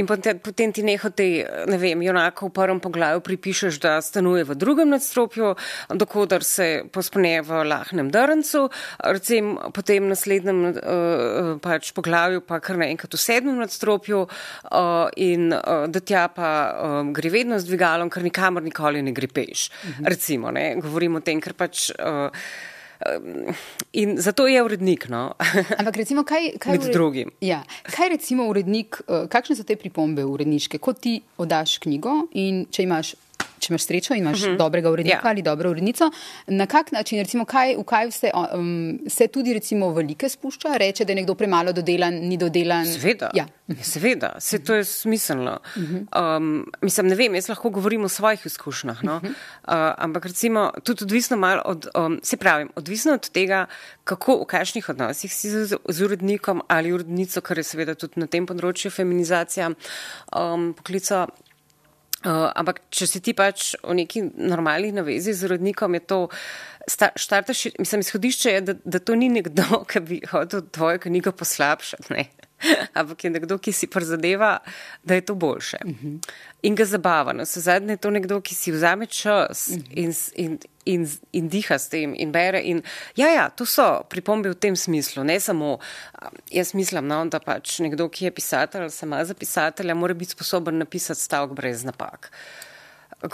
In 0.00 0.08
potem, 0.08 0.40
potem 0.40 0.72
ti 0.72 0.86
nehote, 0.86 1.26
ne 1.68 1.78
vem, 1.80 2.00
junako 2.06 2.48
v 2.48 2.54
prvem 2.56 2.80
poglavju 2.80 3.20
pripišeš, 3.28 3.80
da 3.84 3.98
stanuje 4.04 4.46
v 4.48 4.56
drugem 4.56 4.88
nadstropju, 4.96 5.52
dokodar 6.00 6.46
se 6.48 6.70
pospne 6.92 7.42
v 7.44 7.60
lahnem 7.68 8.08
drncu, 8.14 8.64
recim 9.04 9.52
potem 9.76 10.08
v 10.08 10.14
naslednjem 10.14 10.64
uh, 10.70 11.52
pač 11.60 11.92
poglavju 11.92 12.40
pa 12.48 12.62
kar 12.64 12.80
naenkrat 12.80 13.12
v 13.12 13.20
sedmem 13.20 13.60
nadstropju 13.60 14.24
uh, 14.24 15.12
in 15.20 15.52
uh, 15.52 15.84
da 15.92 16.00
tja 16.00 16.24
pa 16.32 16.50
um, 16.72 17.12
gre 17.18 17.34
vedno 17.34 17.58
z 17.58 17.68
dvigalom, 17.68 18.10
ker 18.14 18.24
nikamor 18.26 18.64
nikoli 18.64 19.02
ne 19.04 19.14
gre 19.16 19.28
peš. 19.28 19.68
Mhm. 19.84 20.10
Recimo, 20.14 20.54
ne, 20.54 20.70
govorim 20.80 21.20
o 21.20 21.24
tem, 21.24 21.42
ker 21.44 21.56
pač. 21.58 21.90
Uh, 21.98 22.30
In 23.92 24.16
zato 24.18 24.48
je 24.50 24.62
urednik. 24.62 25.06
No. 25.08 25.34
Ampak, 25.78 25.96
recimo, 25.96 26.24
kaj, 26.26 26.56
kaj 26.58 26.80
ured... 26.80 26.92
drugim. 26.92 27.30
Ja, 27.40 27.60
kaj 27.94 28.10
recimo 28.16 28.48
urednik, 28.50 28.98
kakšne 29.06 29.54
so 29.54 29.66
te 29.66 29.76
pripombe 29.78 30.24
uredniške, 30.26 30.80
ko 30.82 30.96
ti 30.98 31.20
odaš 31.38 31.78
knjigo 31.84 32.24
in 32.34 32.64
če 32.74 32.88
imaš 32.88 33.14
če 33.58 33.72
imaš 33.72 33.86
srečo 33.86 34.14
in 34.14 34.22
imaš 34.22 34.42
uh 34.42 34.48
-huh. 34.48 34.56
dobrega 34.56 34.90
urednika 34.90 35.20
ja. 35.24 35.30
ali 35.30 35.42
dobro 35.42 35.70
urednico, 35.70 36.10
na 36.46 36.66
kak 36.66 36.92
način, 36.92 37.18
recimo, 37.18 37.44
kaj, 37.44 37.76
v 37.76 37.84
kaj 37.84 38.06
vse, 38.06 38.30
um, 38.54 38.98
se 39.06 39.26
tudi 39.28 39.54
recimo 39.54 39.90
velike 39.92 40.28
spušča, 40.28 40.76
reče, 40.76 41.04
da 41.04 41.12
je 41.12 41.16
nekdo 41.16 41.34
premalo 41.34 41.72
dodelan, 41.72 42.14
ni 42.14 42.36
dodelan. 42.36 42.86
Seveda, 42.86 43.30
ja. 43.34 43.46
seveda, 43.82 44.34
se 44.38 44.64
to 44.64 44.74
je 44.74 44.84
smiselno. 44.84 45.58
Uh 45.76 45.82
-huh. 45.82 46.36
um, 46.36 46.72
mislim, 46.80 47.06
ne 47.06 47.14
vem, 47.14 47.34
jaz 47.34 47.48
lahko 47.48 47.70
govorim 47.70 48.04
o 48.04 48.08
svojih 48.08 48.46
izkušnjah, 48.46 49.04
no? 49.04 49.16
uh 49.16 49.22
-huh. 49.22 49.28
uh, 49.28 49.94
ampak 49.98 50.26
recimo 50.26 50.72
tudi 50.84 51.04
odvisno 51.04 51.36
malo 51.36 51.62
od, 51.64 51.88
um, 51.94 52.20
se 52.22 52.36
pravim, 52.36 52.68
odvisno 52.74 53.12
od 53.12 53.30
tega, 53.30 53.66
kako 54.04 54.36
v 54.42 54.44
kakšnih 54.44 54.88
odnosih 54.88 55.34
si 55.34 55.50
z, 55.50 55.76
z 55.88 56.04
urednikom 56.04 56.62
ali 56.68 56.92
urednico, 56.92 57.40
kar 57.40 57.58
je 57.58 57.64
seveda 57.64 57.94
tudi 57.94 58.20
na 58.20 58.26
tem 58.26 58.46
področju 58.46 58.90
feminizacija 58.90 59.70
um, 59.70 60.72
poklica. 60.74 61.26
Uh, 62.26 62.48
ampak, 62.58 62.80
če 62.90 63.06
si 63.06 63.20
ti 63.22 63.30
pač 63.36 63.76
v 63.78 63.94
neki 64.00 64.24
normalni 64.34 64.90
navezi 64.90 65.30
z 65.38 65.52
rodnikom, 65.52 65.94
je 65.94 66.02
to, 66.02 66.18
štartaš, 67.14 67.68
mislim, 67.78 68.02
izhodišče 68.02 68.54
je, 68.56 68.62
da, 68.66 68.74
da 68.82 68.98
to 68.98 69.14
ni 69.14 69.28
nekdo, 69.30 69.62
ki 69.90 70.02
bi 70.02 70.18
hotel 70.26 70.64
tvojo 70.74 70.98
knjigo 71.06 71.32
poslabšati, 71.38 72.10
ne. 72.16 72.26
ampak 72.98 73.24
je 73.24 73.30
nekdo, 73.30 73.58
ki 73.58 73.72
si 73.72 73.86
prizadeva, 73.86 74.58
da 75.02 75.14
je 75.14 75.20
to 75.20 75.34
boljše. 75.34 75.78
Uh 75.84 75.90
mhm. 75.90 76.06
-huh. 76.06 76.30
In 76.62 76.74
ga 76.74 76.84
zabava. 76.84 77.32
No, 77.32 77.44
se 77.44 77.60
zadnje 77.60 77.92
je 77.92 77.96
to 77.96 78.10
nekdo, 78.10 78.40
ki 78.40 78.54
si 78.54 78.72
vzame 78.72 79.06
čas 79.06 79.68
uh 79.68 79.76
mhm. 79.76 79.84
-huh. 79.84 79.92
in, 79.94 80.14
in, 80.34 80.58
in, 80.84 81.08
in 81.32 81.48
diha 81.48 81.78
s 81.78 81.88
tem 81.88 82.14
in 82.16 82.32
bere. 82.32 82.60
In, 82.60 82.82
ja, 83.16 83.28
ja, 83.28 83.50
to 83.50 83.66
so 83.66 84.02
pripombe 84.08 84.50
v 84.50 84.54
tem 84.54 84.76
smislu. 84.76 85.24
Ne 85.24 85.40
samo, 85.40 85.78
jaz 86.50 86.74
mislim, 86.74 87.06
no, 87.06 87.24
da 87.26 87.40
pač 87.40 87.78
nekdo, 87.78 88.08
ki 88.08 88.24
je 88.24 88.30
pisatelj 88.30 88.90
sama 88.90 89.24
za 89.24 89.34
pisatelja, 89.34 89.94
mora 89.94 90.14
biti 90.14 90.30
sposoben 90.30 90.78
napisati 90.78 91.20
stavek 91.20 91.52
brez 91.52 91.84
napak. 91.84 92.30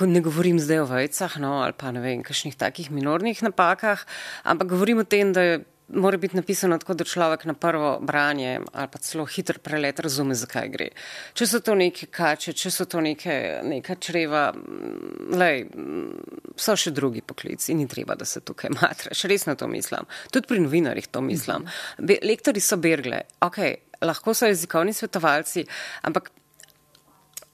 Ne 0.01 0.21
govorim 0.21 0.61
zdaj 0.61 0.79
o 0.79 0.87
vajcah, 0.87 1.37
no, 1.39 1.61
ali 1.63 1.73
pa 1.73 1.93
ne 1.93 2.01
vem, 2.01 2.23
kakšnih 2.23 2.57
takih 2.57 2.91
minornih 2.91 3.43
napakah, 3.43 4.01
ampak 4.43 4.69
govorim 4.69 4.99
o 4.99 5.05
tem, 5.05 5.33
da 5.33 5.43
je 5.43 5.65
mora 5.89 6.17
biti 6.17 6.37
napisano 6.37 6.79
tako, 6.79 6.95
da 6.95 7.05
človek 7.05 7.45
na 7.45 7.55
prvo 7.55 7.99
branje 8.01 8.61
ali 8.73 8.89
pa 8.93 8.99
celo 8.99 9.25
hiter 9.27 9.59
prelet 9.59 10.01
razume, 10.01 10.35
zakaj 10.35 10.69
gre. 10.69 10.89
Če 11.35 11.47
so 11.47 11.61
to 11.61 11.75
neke 11.75 12.07
kače, 12.07 12.53
če 12.53 12.71
so 12.71 12.87
to 12.89 13.01
neke, 13.05 13.61
neka 13.65 13.97
čreva, 14.01 14.47
mm, 14.57 15.35
lej, 15.37 15.65
mm, 15.69 16.55
so 16.57 16.77
še 16.77 16.95
drugi 16.95 17.21
poklici 17.21 17.73
in 17.73 17.83
ni 17.83 17.89
treba, 17.89 18.17
da 18.17 18.25
se 18.25 18.41
tukaj 18.41 18.73
matraš. 18.81 19.27
Res 19.31 19.47
na 19.47 19.57
to 19.61 19.69
mislim. 19.69 20.09
Tudi 20.33 20.49
pri 20.49 20.63
novinarjih 20.65 21.09
to 21.13 21.21
mislim. 21.21 21.69
Be, 21.99 22.19
lektori 22.25 22.65
so 22.65 22.81
bergle, 22.81 23.25
ok, 23.45 23.61
lahko 24.05 24.35
so 24.35 24.49
jezikovni 24.51 24.97
svetovalci, 24.97 25.67
ampak. 26.03 26.33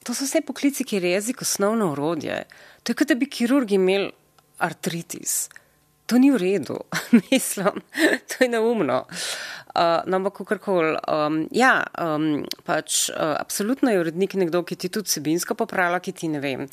To 0.01 0.15
so 0.17 0.25
vse 0.25 0.39
poklici, 0.41 0.81
kjer 0.81 1.03
je 1.05 1.11
jezik 1.11 1.43
osnovno 1.45 1.91
urodje. 1.91 2.39
To 2.81 2.89
je 2.89 2.97
kot 2.97 3.11
da 3.11 3.13
bi 3.13 3.27
kirurgi 3.29 3.75
imeli 3.77 4.07
artritis 4.57 5.43
to 6.11 6.19
ni 6.19 6.31
v 6.31 6.37
redu, 6.37 6.75
mislim, 7.31 7.79
to 8.27 8.43
je 8.43 8.49
neumno. 8.51 9.05
Uh, 9.71 10.03
ampak 10.13 10.33
kakorkoli, 10.35 10.97
um, 11.07 11.47
ja, 11.55 11.85
um, 11.95 12.43
pač 12.67 13.07
uh, 13.07 13.39
absolutno 13.39 13.87
je 13.87 14.01
urednik 14.01 14.35
nekdo, 14.35 14.65
ki 14.67 14.75
ti 14.75 14.89
tudi 14.91 15.07
sebinsko 15.07 15.55
popravlja, 15.55 16.01
ki 16.03 16.11
ti 16.11 16.27
ne 16.27 16.41
vem. 16.43 16.65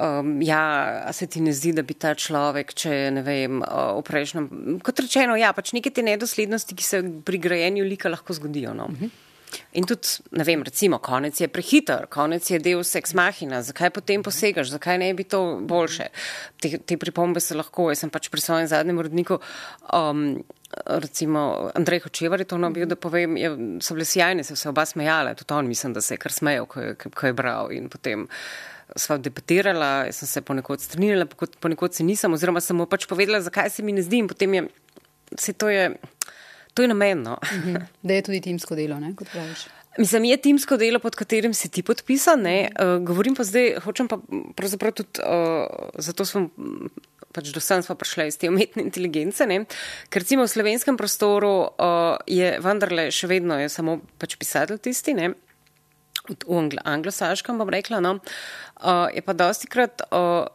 Um, 0.00 0.38
ja, 0.40 1.12
se 1.12 1.28
ti 1.28 1.44
ne 1.44 1.52
zdi, 1.52 1.74
da 1.76 1.84
bi 1.84 1.98
ta 2.00 2.14
človek, 2.16 2.72
če 2.72 3.10
ne 3.12 3.24
vem, 3.26 3.60
uh, 3.60 4.00
v 4.00 4.04
prejšnjem, 4.08 4.48
kot 4.80 5.04
rečeno, 5.04 5.36
ja, 5.36 5.52
pač 5.52 5.74
neke 5.76 5.92
te 5.92 6.00
nedoslednosti, 6.06 6.72
ki 6.72 6.86
se 6.86 7.02
pri 7.28 7.42
grajenju 7.44 7.84
lika 7.84 8.08
lahko 8.08 8.32
zgodijo. 8.32 8.72
No. 8.72 8.88
Uh 8.88 8.96
mhm. 8.96 9.04
-huh. 9.04 9.29
In 9.72 9.86
tudi, 9.86 10.08
ne 10.34 10.44
vem, 10.46 10.62
recimo, 10.66 10.98
konec 11.02 11.40
je 11.40 11.48
prehiter, 11.50 12.06
konec 12.10 12.46
je 12.50 12.58
del 12.62 12.84
seks 12.86 13.14
mahina, 13.18 13.62
zakaj 13.66 13.92
potem 13.94 14.22
posegaš, 14.22 14.72
zakaj 14.74 14.98
ne 15.02 15.10
bi 15.14 15.26
to 15.26 15.42
boljše. 15.62 16.08
Te, 16.62 16.78
te 16.78 16.98
pripombe 16.98 17.42
se 17.42 17.58
lahko, 17.58 17.88
jaz 17.90 18.04
sem 18.04 18.10
pač 18.10 18.30
pri 18.30 18.42
svojem 18.42 18.70
zadnjem 18.70 18.98
urodniku, 19.02 19.40
um, 19.94 20.24
recimo, 20.86 21.70
Andrej 21.74 22.04
Hočevar 22.06 22.40
je 22.40 22.48
to 22.50 22.58
nabil, 22.58 22.86
da 22.86 22.96
povem, 22.96 23.36
je, 23.36 23.50
so 23.82 23.94
bile 23.94 24.06
sjajne, 24.06 24.44
so 24.46 24.56
se 24.56 24.68
oba 24.70 24.86
smejale, 24.86 25.34
tudi 25.34 25.54
on 25.54 25.68
mislim, 25.68 25.94
da 25.94 26.00
se 26.00 26.14
je 26.14 26.22
kar 26.22 26.32
smejal, 26.32 26.66
ko 26.70 26.80
je, 26.80 26.94
ko 26.94 27.26
je 27.26 27.32
bral 27.32 27.72
in 27.74 27.88
potem. 27.90 28.28
Sva 28.98 29.20
debatirala, 29.22 30.08
jaz 30.08 30.16
sem 30.18 30.28
se 30.28 30.40
ponekod 30.42 30.82
strinjala, 30.82 31.28
ponekod 31.62 31.94
se 31.94 32.02
nisem, 32.02 32.32
oziroma 32.34 32.58
sem 32.58 32.74
mu 32.74 32.88
pač 32.90 33.06
povedala, 33.06 33.38
zakaj 33.38 33.70
se 33.70 33.84
mi 33.86 33.94
ne 33.94 34.02
zdi 34.02 34.18
in 34.24 34.30
potem 34.30 34.54
je, 34.54 34.64
se 35.38 35.54
to 35.54 35.70
je. 35.70 35.92
To 36.74 36.82
je 36.82 36.88
namenno. 36.88 37.38
Mhm. 37.52 37.76
Da 38.02 38.14
je 38.14 38.22
tudi 38.22 38.40
timsko 38.40 38.78
delo, 38.78 39.00
ne, 39.00 39.14
kot 39.16 39.28
praviš. 39.32 39.66
Mislim, 39.98 40.24
je 40.24 40.36
timsko 40.36 40.76
delo, 40.76 41.00
pod 41.02 41.16
katerim 41.18 41.54
si 41.54 41.68
ti 41.68 41.82
podpisan. 41.82 42.46
Uh, 42.46 42.98
govorim 43.04 43.34
pa 43.34 43.44
zdaj, 43.44 43.80
hočem 43.84 44.08
pa 44.08 44.20
pravzaprav 44.56 44.92
tudi, 44.92 45.22
uh, 45.24 45.66
zato 45.98 46.24
smo 46.24 46.48
pač 47.34 47.52
do 47.54 47.62
sem 47.62 47.82
smo 47.82 47.94
prišli 47.94 48.26
iz 48.30 48.38
te 48.38 48.50
umetne 48.50 48.82
inteligence, 48.82 49.46
ne? 49.46 49.64
ker 50.10 50.22
recimo 50.24 50.46
v 50.46 50.50
slovenskem 50.50 50.98
prostoru 50.98 51.70
uh, 51.70 52.18
je 52.26 52.56
vendarle 52.62 53.10
še 53.14 53.30
vedno 53.30 53.58
je 53.60 53.70
samo 53.70 54.00
pač 54.18 54.34
pisatelj 54.40 54.82
tisti, 54.82 55.14
ne? 55.14 55.34
v 56.30 56.78
anglosaškem 56.84 57.58
bom 57.58 57.70
rekla, 57.70 58.02
no? 58.02 58.18
uh, 58.18 59.06
je 59.14 59.22
pa 59.22 59.34
dosti 59.34 59.70
krat. 59.70 60.06
Uh, 60.10 60.46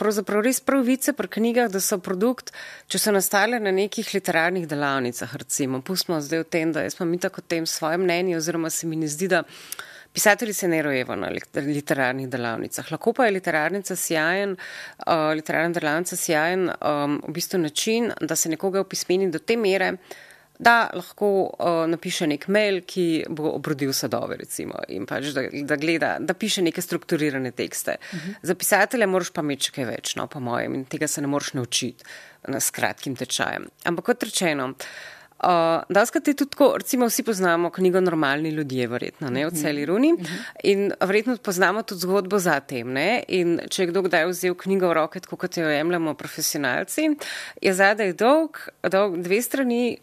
pravzaprav 0.00 0.42
res 0.46 0.62
pravice 0.64 1.12
pri 1.16 1.28
knjigah, 1.36 1.68
da 1.72 1.82
so 1.84 2.00
produkt, 2.00 2.54
če 2.90 3.02
so 3.02 3.12
nastale 3.14 3.60
na 3.60 3.72
nekih 3.74 4.08
literarnih 4.14 4.66
delavnicah, 4.70 5.36
recimo. 5.42 5.82
Pustimo 5.84 6.20
zdaj 6.24 6.44
v 6.44 6.48
tem, 6.56 6.72
da 6.72 6.86
jaz 6.86 6.96
imam 6.98 7.18
tako 7.20 7.44
tem 7.44 7.68
svoje 7.68 8.00
mnenje, 8.00 8.38
oziroma 8.40 8.72
se 8.72 8.88
mi 8.88 8.96
ne 9.00 9.10
zdi, 9.10 9.28
da 9.28 9.44
pisatelji 10.12 10.52
se 10.56 10.68
ne 10.68 10.82
rojevo 10.82 11.16
na 11.16 11.30
literarnih 11.54 12.28
delavnicah. 12.28 12.90
Lahko 12.92 13.12
pa 13.12 13.28
je 13.28 13.36
literarnica 13.36 13.96
sjajen, 13.96 14.56
uh, 15.06 15.30
literarna 15.36 15.76
delavnica 15.76 16.16
sjajen 16.16 16.70
um, 16.70 17.20
v 17.28 17.36
bistvu 17.36 17.60
način, 17.62 18.10
da 18.20 18.36
se 18.36 18.50
nekoga 18.50 18.80
opismeni 18.80 19.30
do 19.30 19.38
te 19.38 19.56
mere, 19.56 19.94
da 20.60 20.90
lahko 20.94 21.28
uh, 21.42 21.68
napiše 21.88 22.26
nek 22.28 22.44
mail, 22.52 22.82
ki 22.86 23.24
bo 23.32 23.54
obrodil 23.56 23.94
sadove, 23.96 24.36
recimo, 24.36 24.82
in 24.92 25.06
pač 25.08 25.30
da, 25.36 25.46
da 25.64 25.78
gleda, 25.80 26.10
da 26.20 26.36
piše 26.36 26.62
neke 26.62 26.84
strukturirane 26.84 27.50
tekste. 27.56 27.96
Uh 28.00 28.18
mhm. 28.18 28.30
-huh. 28.30 28.34
Za 28.42 28.54
pisatelja 28.54 29.06
moraš 29.06 29.30
pa 29.30 29.40
imeti 29.40 29.72
kaj 29.72 29.84
več, 29.84 30.16
no, 30.16 30.26
po 30.26 30.40
mojem, 30.40 30.74
in 30.74 30.84
tega 30.84 31.08
se 31.08 31.20
ne 31.20 31.26
moreš 31.26 31.52
naučiti 31.52 32.04
s 32.48 32.70
kratkim 32.70 33.16
tečajem. 33.16 33.68
Ampak 33.84 34.04
kot 34.04 34.22
rečeno, 34.22 34.66
uh, 34.66 35.19
Uh, 35.40 35.82
Daskrat 35.88 36.28
je 36.28 36.34
tudi 36.34 36.50
tako, 36.50 36.74
recimo 36.78 37.06
vsi 37.08 37.22
poznamo 37.22 37.70
knjigo 37.70 38.00
Normalni 38.00 38.50
ljudje, 38.50 38.86
verjetno, 38.86 39.30
ne, 39.30 39.46
v 39.46 39.54
celi 39.56 39.86
runi. 39.88 40.12
In 40.64 40.92
verjetno 41.00 41.36
poznamo 41.36 41.82
tudi 41.82 42.00
zgodbo 42.00 42.38
za 42.38 42.58
tem, 42.60 42.92
ne. 42.92 43.22
In 43.28 43.56
če 43.70 43.82
je 43.82 43.86
kdo 43.88 44.02
kdaj 44.04 44.26
vzel 44.28 44.54
knjigo 44.54 44.90
v 44.90 44.98
roke, 45.00 45.22
tako 45.24 45.38
kot 45.40 45.56
jo 45.56 45.64
jemljamo 45.64 46.14
profesionalci, 46.14 47.08
je 47.62 47.72
zadaj 47.72 48.12
dolg, 48.20 48.60
dolg 48.84 49.16
dve 49.24 49.40
strani, 49.40 49.96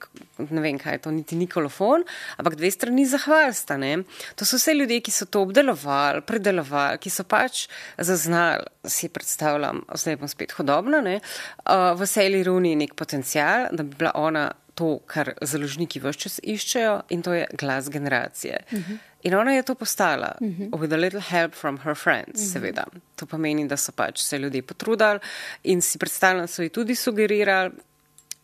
ne 0.49 0.65
vem 0.65 0.81
kaj 0.81 0.97
je 0.97 1.05
to, 1.05 1.13
niti 1.13 1.37
ni 1.37 1.45
kolofon, 1.45 2.07
ampak 2.41 2.57
dve 2.57 2.73
strani 2.73 3.05
zahvalsta, 3.05 3.77
ne. 3.77 3.93
To 4.41 4.45
so 4.45 4.57
vse 4.57 4.73
ljudje, 4.73 5.03
ki 5.05 5.13
so 5.13 5.29
to 5.29 5.45
obdelovali, 5.45 6.25
predelovali, 6.25 6.97
ki 6.97 7.13
so 7.13 7.29
pač 7.29 7.67
zaznali, 8.01 8.65
si 8.89 9.13
predstavljam, 9.13 9.85
zdaj 9.93 10.17
bom 10.17 10.29
spet 10.31 10.57
hodobna, 10.57 11.05
ne, 11.05 11.19
uh, 11.67 11.91
v 11.93 12.09
celi 12.09 12.41
runi 12.47 12.73
nek 12.79 12.97
potencial, 12.97 13.69
da 13.69 13.85
bi 13.85 14.01
bila 14.01 14.17
ona 14.17 14.49
to, 14.77 14.99
kar 15.09 15.33
založniki 15.41 15.99
vse 16.03 16.21
čas 16.21 16.37
iščejo, 16.45 16.99
in 17.13 17.23
to 17.25 17.33
je 17.33 17.47
glas 17.57 17.89
generacije. 17.89 18.59
Uh 18.71 18.79
mhm. 18.79 18.93
-huh. 18.93 18.97
In 19.23 19.33
ona 19.33 19.51
je 19.51 19.63
to 19.63 19.75
postala, 19.75 20.35
uh 20.41 20.47
mhm. 20.47 20.63
-huh. 20.63 20.79
with 20.79 20.93
a 20.93 20.97
little 20.97 21.21
help 21.21 21.55
from 21.55 21.77
her 21.77 21.95
friends, 21.95 22.27
uh 22.27 22.41
mhm. 22.41 22.49
-huh. 22.49 22.53
seveda. 22.53 22.83
To 23.15 23.25
pomeni, 23.25 23.67
da 23.67 23.77
so 23.77 23.91
pač 23.91 24.21
se 24.21 24.37
ljudje 24.37 24.61
potrudili 24.61 25.19
in 25.63 25.81
si 25.81 25.97
predstavljam, 25.97 26.43
da 26.43 26.47
so 26.47 26.61
ji 26.61 26.69
tudi 26.69 26.95
sugerirali. 26.95 27.71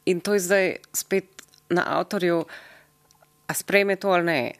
In 0.05 0.19
to 0.21 0.33
je 0.33 0.39
zdaj 0.39 0.75
spet 0.93 1.25
na 1.69 1.83
avtorju, 1.87 2.45
a 3.47 3.53
sprejme 3.53 3.95
to 3.95 4.09
ali 4.09 4.23
ne. 4.23 4.51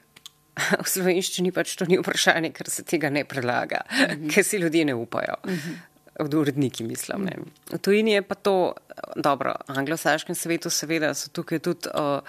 V 0.83 0.89
slovenščini 0.89 1.51
pač 1.51 1.75
to 1.75 1.85
ni 1.85 1.97
vprašanje, 1.97 2.51
ker 2.51 2.69
se 2.69 2.83
tega 2.83 3.09
ne 3.09 3.25
predlaga, 3.25 3.81
uh 3.89 3.97
-huh. 3.97 4.33
ker 4.33 4.43
si 4.43 4.57
ljudje 4.57 4.85
ne 4.85 4.93
upajo. 4.93 5.35
Uh 5.43 5.51
-huh 5.51 5.92
uredniki, 6.19 6.83
mislim. 6.83 7.23
Ne. 7.23 7.37
V 7.71 7.77
tujini 7.77 8.11
je 8.11 8.21
pa 8.21 8.35
to 8.35 8.73
dobro, 9.15 9.55
v 9.67 9.77
anglosaškem 9.77 10.35
svetu, 10.35 10.69
seveda, 10.69 11.13
so 11.13 11.29
tukaj 11.33 11.59
tudi. 11.59 11.89
Uh, 11.93 12.21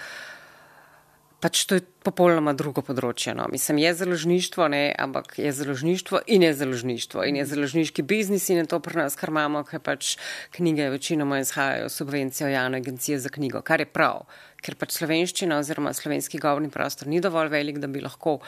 Pač 1.44 1.66
to 1.68 1.76
je 1.76 1.82
popolnoma 2.00 2.54
drugo 2.56 2.80
področje. 2.80 3.34
No. 3.36 3.44
Mislim, 3.52 3.76
je 3.82 3.90
založništvo, 3.92 4.64
ne, 4.72 4.94
ampak 4.96 5.34
je 5.36 5.50
založništvo 5.52 6.22
in 6.32 6.46
je 6.46 6.54
založništvo 6.56 7.26
in 7.28 7.36
je 7.36 7.44
založniški 7.50 8.00
biznis 8.00 8.48
in 8.48 8.62
je 8.62 8.70
to 8.72 8.78
pri 8.80 9.02
nas, 9.02 9.12
kar 9.20 9.28
imamo, 9.28 9.60
ker 9.68 9.82
pač 9.84 10.14
knjige 10.56 10.88
večinoma 10.94 11.42
izhajajo 11.42 11.90
subvencijo 11.92 12.48
javne 12.48 12.80
agencije 12.80 13.18
za 13.20 13.28
knjigo, 13.28 13.60
kar 13.60 13.84
je 13.84 13.90
prav, 13.92 14.24
ker 14.64 14.78
pač 14.80 14.96
slovenščina 14.96 15.60
oziroma 15.60 15.92
slovenski 15.92 16.40
govorni 16.40 16.72
prostor 16.72 17.12
ni 17.12 17.20
dovolj 17.20 17.52
velik, 17.52 17.82
da 17.82 17.92
bi 17.92 18.00
lahko 18.00 18.38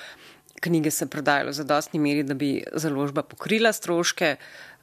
knjige 0.64 0.90
se 0.90 1.10
prodajalo 1.12 1.52
za 1.52 1.64
dostni 1.68 2.00
meri, 2.00 2.22
da 2.24 2.34
bi 2.34 2.62
založba 2.72 3.22
pokrila 3.28 3.72
stroške, 3.76 4.36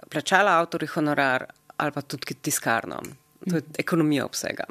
plačala 0.09 0.59
avtori 0.59 0.87
honorar 0.87 1.45
ali 1.77 1.91
pa 1.91 2.01
tudi 2.01 2.35
tiskarno. 2.41 3.01
To 3.49 3.55
je 3.55 3.61
ekonomija 3.77 4.25
obsega. 4.25 4.63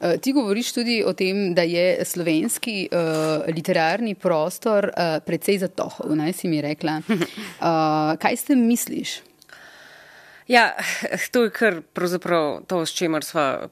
Eh, 0.00 0.18
ti 0.18 0.32
govoriš 0.32 0.72
tudi 0.72 1.02
o 1.06 1.12
tem, 1.12 1.54
da 1.54 1.62
je 1.62 2.04
slovenski 2.04 2.88
uh, 2.90 3.44
literarni 3.54 4.14
prostor 4.14 4.90
uh, 4.90 5.18
precej 5.26 5.60
zatohov, 5.62 6.16
naj 6.16 6.32
si 6.32 6.48
mi 6.48 6.62
rekla. 6.62 7.00
Uh, 7.08 8.16
kaj 8.22 8.36
s 8.36 8.48
tem 8.50 8.66
misliš? 8.66 9.20
Ja, 10.50 10.72
to 11.30 11.44
je 11.44 11.52
kar 11.54 11.78
pravzaprav 11.94 12.64
to, 12.66 12.80
s 12.86 12.90
čimer 12.98 13.24
smo 13.24 13.70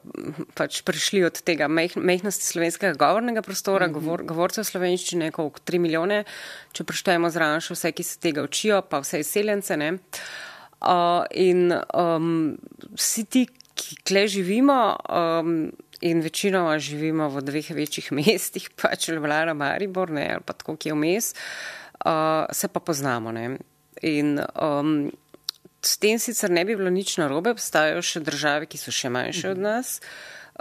pač 0.55 0.79
prišli 0.87 1.25
od 1.27 1.41
tega 1.43 1.67
mehnosti 1.67 2.47
slovenskega 2.47 2.95
govornega 2.95 3.41
prostora, 3.41 3.87
mm 3.87 3.89
-hmm. 3.89 3.93
govor, 3.93 4.23
govorcev 4.23 4.63
slovenščine, 4.63 5.31
koliko 5.31 5.59
3 5.59 5.79
milijone, 5.79 6.23
če 6.71 6.83
preštejemo 6.83 7.29
zraven 7.29 7.61
še 7.61 7.73
vse, 7.73 7.91
ki 7.91 8.03
se 8.03 8.19
tega 8.19 8.43
učijo, 8.43 8.81
pa 8.81 8.99
vse 8.99 9.19
izseljence. 9.19 9.75
Uh, 9.75 9.99
in 11.31 11.71
um, 11.93 12.57
vsi 12.97 13.25
ti, 13.25 13.45
ki 13.75 13.97
kle 14.07 14.27
živimo, 14.27 14.81
um, 15.09 15.71
in 16.01 16.21
večinoma 16.21 16.79
živimo 16.79 17.29
v 17.29 17.41
dveh 17.41 17.71
večjih 17.71 18.11
mestih, 18.17 18.69
pač 18.81 19.09
Ljubljana, 19.09 19.53
Maribor, 19.53 20.11
ne, 20.11 20.27
ali 20.33 20.45
pa 20.45 20.53
tako, 20.53 20.75
ki 20.75 20.89
je 20.89 20.97
vmes, 20.97 21.33
uh, 22.05 22.45
se 22.51 22.67
pa 22.67 22.79
poznamo. 22.79 23.31
Ne. 23.31 23.57
In 24.01 24.39
um, 24.61 25.11
s 25.81 25.97
tem 25.97 26.19
sicer 26.19 26.49
ne 26.49 26.65
bi 26.65 26.75
bilo 26.75 26.89
nič 26.89 27.17
narobe, 27.21 27.53
obstajajo 27.53 28.01
še 28.05 28.21
države, 28.25 28.69
ki 28.69 28.81
so 28.81 28.93
še 28.93 29.09
manjše 29.13 29.53
od 29.53 29.61
nas. 29.61 29.99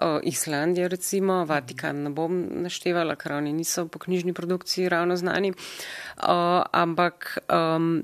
Uh, 0.01 0.21
Islandija, 0.25 0.89
recimo, 0.89 1.43
Vatikan, 1.49 2.05
ne 2.07 2.13
bom 2.15 2.37
naštevala, 2.65 3.19
ker 3.21 3.37
oni 3.37 3.53
niso 3.53 3.85
po 3.89 4.01
knjižni 4.01 4.33
produkciji 4.33 4.89
ravno 4.89 5.17
znani. 5.17 5.53
Uh, 5.53 6.63
ampak 6.73 7.37
um, 7.49 8.01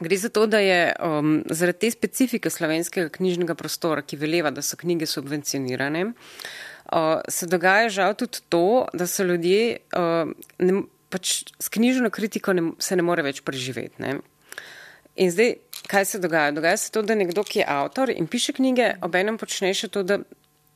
gre 0.00 0.16
za 0.16 0.28
to, 0.28 0.46
da 0.46 0.58
je 0.58 0.92
um, 0.98 1.42
zaradi 1.50 1.86
te 1.86 1.90
specifike 1.90 2.50
slovenskega 2.50 3.08
knjižnega 3.12 3.54
prostora, 3.54 4.02
ki 4.02 4.18
veleva, 4.20 4.50
da 4.50 4.62
so 4.62 4.76
knjige 4.80 5.06
subvencionirane, 5.06 6.04
uh, 6.06 7.20
se 7.28 7.46
dogaja 7.46 7.88
žal 7.88 8.14
tudi 8.14 8.42
to, 8.48 8.86
da 8.92 9.06
so 9.06 9.24
ljudje 9.24 9.78
uh, 9.96 10.32
ne, 10.58 10.82
pač 11.10 11.42
s 11.58 11.68
knjižno 11.68 12.10
kritiko 12.10 12.52
ne, 12.56 12.70
se 12.78 12.96
ne 12.96 13.06
more 13.06 13.22
več 13.26 13.42
preživeti. 13.46 14.02
Ne? 14.02 14.18
In 15.20 15.32
zdaj, 15.34 15.56
kaj 15.90 16.04
se 16.04 16.20
dogaja? 16.22 16.52
Dogaja 16.54 16.76
se 16.76 16.92
to, 16.94 17.02
da 17.02 17.14
nekdo, 17.18 17.44
ki 17.44 17.62
je 17.62 17.66
avtor 17.68 18.12
in 18.14 18.28
piše 18.30 18.54
knjige, 18.56 18.94
obenem 19.04 19.38
počne 19.40 19.72
še 19.74 19.90
to, 19.92 20.04
da 20.06 20.20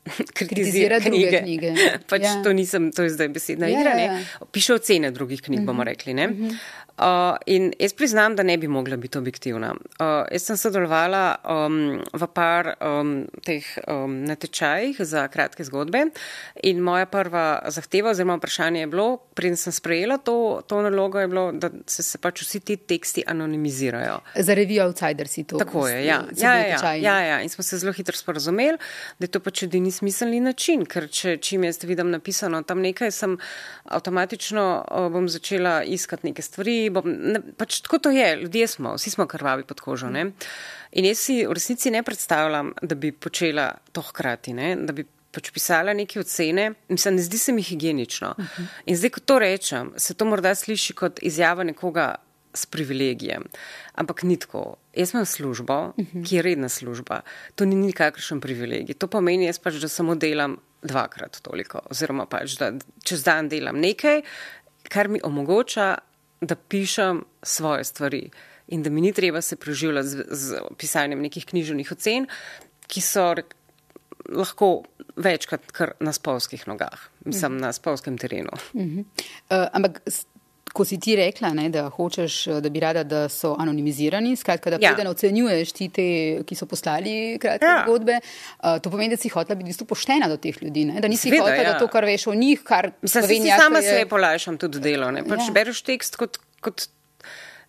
kritizira 0.38 1.00
knjige. 1.00 1.40
knjige. 1.42 1.74
pač 2.10 2.26
ja. 2.26 2.34
to 2.44 2.52
nisem, 2.52 2.90
to 2.92 3.06
je 3.06 3.14
zdaj 3.14 3.30
besedna 3.32 3.70
ja, 3.70 3.80
igra, 3.80 3.94
ja, 3.98 4.18
ja. 4.18 4.48
piše 4.52 4.76
ocene 4.76 5.10
drugih 5.14 5.42
knjig, 5.42 5.60
uh 5.60 5.62
-huh. 5.62 5.66
bomo 5.66 5.82
mhm. 5.82 5.88
rekli. 5.88 6.12
Uh 6.12 6.18
-huh. 6.18 6.58
Uh, 6.94 7.36
in 7.46 7.72
jaz 7.78 7.92
priznam, 7.92 8.36
da 8.36 8.42
ne 8.42 8.54
bi 8.58 8.68
mogla 8.68 8.96
biti 8.96 9.18
objektivna. 9.18 9.72
Uh, 9.74 10.06
jaz 10.30 10.44
sem 10.46 10.56
sodelovala 10.56 11.22
um, 11.42 11.78
v 12.12 12.26
par 12.30 12.68
um, 12.78 13.24
teh 13.42 13.66
um, 13.90 14.20
natečajih 14.28 15.00
za 15.02 15.24
kratke 15.28 15.66
zgodbe 15.66 16.04
in 16.62 16.78
moja 16.78 17.08
prva 17.10 17.64
zahteva 17.74 18.12
oziroma 18.12 18.36
vprašanje 18.38 18.84
je 18.84 18.90
bilo, 18.92 19.06
preden 19.34 19.58
sem 19.58 19.74
sprejela 19.74 20.20
to, 20.22 20.62
to 20.70 20.82
nalogo, 20.86 21.18
je 21.18 21.28
bilo, 21.32 21.44
da 21.52 21.72
se, 21.86 22.04
se 22.06 22.20
pač 22.22 22.44
vsi 22.44 22.60
ti 22.60 22.76
teksti 22.76 23.26
anonimizirajo. 23.26 24.20
Za 24.38 24.54
revijo 24.54 24.86
Outsider 24.86 25.28
si 25.28 25.44
to. 25.44 25.58
Tako 25.58 25.88
je, 25.88 25.98
ja. 26.06 26.20
Ja, 26.38 26.54
ja, 26.62 26.94
ja, 26.94 27.18
ja. 27.20 27.40
In 27.42 27.50
smo 27.50 27.66
se 27.66 27.78
zelo 27.78 27.92
hitro 27.92 28.14
sporozumeli, 28.16 28.78
da 29.18 29.26
je 29.26 29.32
to 29.34 29.42
pač 29.42 29.64
edini 29.66 29.90
smiselni 29.90 30.38
način, 30.40 30.86
ker 30.86 31.10
če 31.10 31.40
čim 31.42 31.66
jaz 31.66 31.82
vidim 31.82 32.14
napisano 32.14 32.62
tam 32.62 32.86
nekaj, 32.86 33.10
sem 33.10 33.36
avtomatično 33.84 34.64
uh, 34.78 35.10
bom 35.10 35.26
začela 35.28 35.80
iskati 35.82 36.30
neke 36.30 36.42
stvari 36.42 36.83
bom, 36.90 37.06
ne, 37.06 37.40
pač 37.56 37.80
tako 37.84 37.98
to 37.98 38.10
je, 38.10 38.36
ljudje 38.36 38.66
smo, 38.66 38.94
vsi 38.98 39.10
smo 39.10 39.26
krvavi 39.26 39.64
pod 39.64 39.80
kožo. 39.80 40.10
Ne? 40.10 40.30
In 40.92 41.08
jaz 41.08 41.18
si 41.18 41.40
v 41.46 41.52
resnici 41.52 41.90
ne 41.90 42.02
predstavljam, 42.02 42.72
da 42.82 42.94
bi 42.94 43.12
počela 43.12 43.72
to 43.92 44.02
hkrati, 44.02 44.54
ne? 44.54 44.76
da 44.76 44.92
bi 44.92 45.06
pač 45.34 45.50
pisala 45.50 45.94
neke 45.96 46.20
ocene, 46.22 46.72
mislim, 46.88 47.16
ne 47.18 47.22
zdi 47.26 47.38
se 47.38 47.52
mi 47.52 47.62
higienično. 47.62 48.34
Uh 48.38 48.44
-huh. 48.44 48.66
In 48.86 48.96
zdaj, 48.96 49.10
ko 49.10 49.20
to 49.20 49.38
rečem, 49.38 49.92
se 49.96 50.14
to 50.14 50.24
morda 50.24 50.54
sliši 50.54 50.92
kot 50.92 51.18
izjava 51.22 51.64
nekoga 51.64 52.14
s 52.54 52.66
privilegijem. 52.66 53.42
Ampak 53.94 54.22
ni 54.22 54.36
tako. 54.36 54.76
Jaz 54.94 55.14
imam 55.14 55.26
službo, 55.26 55.92
uh 55.96 56.04
-huh. 56.04 56.28
ki 56.28 56.36
je 56.36 56.42
redna 56.42 56.68
služba. 56.68 57.20
To 57.54 57.64
ni 57.64 57.74
nikakršen 57.76 58.40
privilegij. 58.40 58.94
To 58.94 59.06
pomeni, 59.06 59.46
jaz 59.46 59.58
pač, 59.58 59.74
da 59.74 59.88
samo 59.88 60.14
delam 60.14 60.58
dvakrat 60.82 61.40
toliko, 61.42 61.80
oziroma 61.90 62.26
pač, 62.26 62.58
da 62.58 62.72
čez 63.04 63.24
dan 63.24 63.48
delam 63.48 63.80
nekaj, 63.80 64.22
kar 64.88 65.08
mi 65.08 65.20
omogoča 65.22 65.98
da 66.46 66.54
pišem 66.54 67.24
svoje 67.42 67.84
stvari 67.84 68.30
in 68.68 68.82
da 68.82 68.90
mi 68.90 69.00
ni 69.00 69.12
treba 69.12 69.42
se 69.42 69.56
preživljati 69.56 70.08
z, 70.08 70.24
z 70.30 70.60
pisanjem 70.78 71.20
nekih 71.22 71.46
književnih 71.46 71.92
ocen, 71.92 72.26
ki 72.86 73.00
so 73.00 73.34
lahko 74.28 74.84
večkrat 75.16 75.72
kar 75.72 75.92
na 76.00 76.12
spolskih 76.12 76.68
nogah, 76.68 77.08
mislim, 77.24 77.52
mm 77.52 77.56
-hmm. 77.56 77.60
na 77.60 77.72
spolskem 77.72 78.18
terenu. 78.18 78.50
Mm 78.74 78.80
-hmm. 78.80 79.00
uh, 79.00 79.68
ampak 79.72 80.00
ko 80.74 80.84
si 80.84 80.98
ti 80.98 81.14
rekla, 81.14 81.52
ne, 81.54 81.68
da 81.70 81.84
hočeš, 81.92 82.36
da 82.62 82.70
bi 82.72 82.80
rada, 82.82 83.04
da 83.06 83.28
so 83.30 83.52
anonimizirani, 83.62 84.32
skratka, 84.36 84.72
da 84.74 84.80
ja. 84.82 84.90
preden 84.90 85.10
ocenjuješ 85.12 85.72
ti 85.76 85.86
te, 85.94 86.06
ki 86.46 86.58
so 86.58 86.66
poslali 86.70 87.38
kratke 87.42 87.68
ja. 87.68 87.84
zgodbe, 87.86 88.18
uh, 88.18 88.80
to 88.82 88.90
pomeni, 88.90 89.14
da 89.14 89.20
si 89.20 89.30
hotela 89.30 89.54
biti 89.54 89.68
v 89.68 89.70
bistvu 89.70 89.86
poštena 89.92 90.26
do 90.32 90.38
teh 90.42 90.58
ljudi, 90.62 90.88
ne? 90.90 90.98
da 91.04 91.10
nisi 91.10 91.30
Sveda, 91.30 91.44
hotela, 91.46 91.62
ja. 91.62 91.76
da 91.76 91.78
to, 91.78 91.86
kar 91.92 92.08
veš 92.10 92.26
o 92.32 92.34
njih, 92.34 92.66
kar 92.66 92.90
Slovenija. 93.04 93.60
Sama 93.62 93.84
je... 93.84 94.00
se 94.00 94.10
polajšam 94.10 94.58
tudi 94.58 94.82
delo, 94.82 95.12
ne? 95.14 95.22
pač 95.28 95.46
ja. 95.46 95.54
bereš 95.54 95.84
tekst 95.86 96.18
kot, 96.18 96.40
kot 96.64 96.88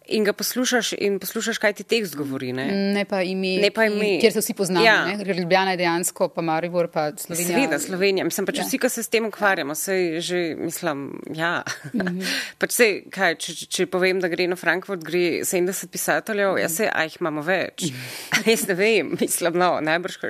in 0.08 0.24
ga 0.24 0.34
poslušaš, 0.34 0.94
in 0.98 1.20
poslušaš, 1.20 1.58
kaj 1.58 1.74
ti 1.74 1.84
tekst 1.84 2.16
govori. 2.16 2.54
Ne, 2.54 2.66
ne 2.94 3.06
pa 3.06 3.22
ime, 3.22 3.58
ne 3.62 3.72
pa 3.72 3.86
ime. 3.86 4.20
kjer 4.22 4.34
se 4.34 4.40
vsi 4.40 4.54
poznajo. 4.54 4.86
Ja. 4.86 5.34
Ljubljana 5.38 5.72
je 5.72 5.78
dejansko, 5.78 6.28
pa 6.30 6.42
Maribor, 6.42 6.88
pa 6.88 7.12
Slovenija. 7.18 7.58
Seveda, 7.58 7.80
Slovenija. 7.80 8.26
Mislim, 8.26 8.46
pač 8.46 8.60
ja. 8.62 8.66
vsi, 8.68 8.80
ki 8.80 8.90
se 8.90 9.04
s 9.04 9.10
tem 9.10 9.26
ukvarjamo, 9.26 9.76
se 9.76 10.22
že, 10.22 10.56
mislim, 10.60 11.22
ja. 11.36 11.64
Mm 11.94 12.00
-hmm. 12.00 12.34
pač 12.62 12.72
sej, 12.72 13.04
kaj, 13.10 13.36
če, 13.36 13.56
če, 13.66 13.86
povem, 13.86 14.20
da 14.20 14.28
gre 14.28 14.48
na 14.48 14.56
Frankfurt, 14.56 15.04
gre 15.04 15.42
70 15.44 15.88
pisateljev, 15.88 16.50
mm 16.50 16.56
-hmm. 16.56 16.62
jaz 16.62 16.76
se, 16.76 16.90
a 16.94 17.04
jih 17.04 17.18
imamo 17.20 17.42
več. 17.42 17.84
Mm 17.84 17.88
-hmm. 17.88 18.50
jaz 18.52 18.68
ne 18.68 18.74
vem, 18.74 19.18
mislim, 19.22 19.54
no, 19.54 19.80
najbrž, 19.82 20.18
kaj 20.18 20.30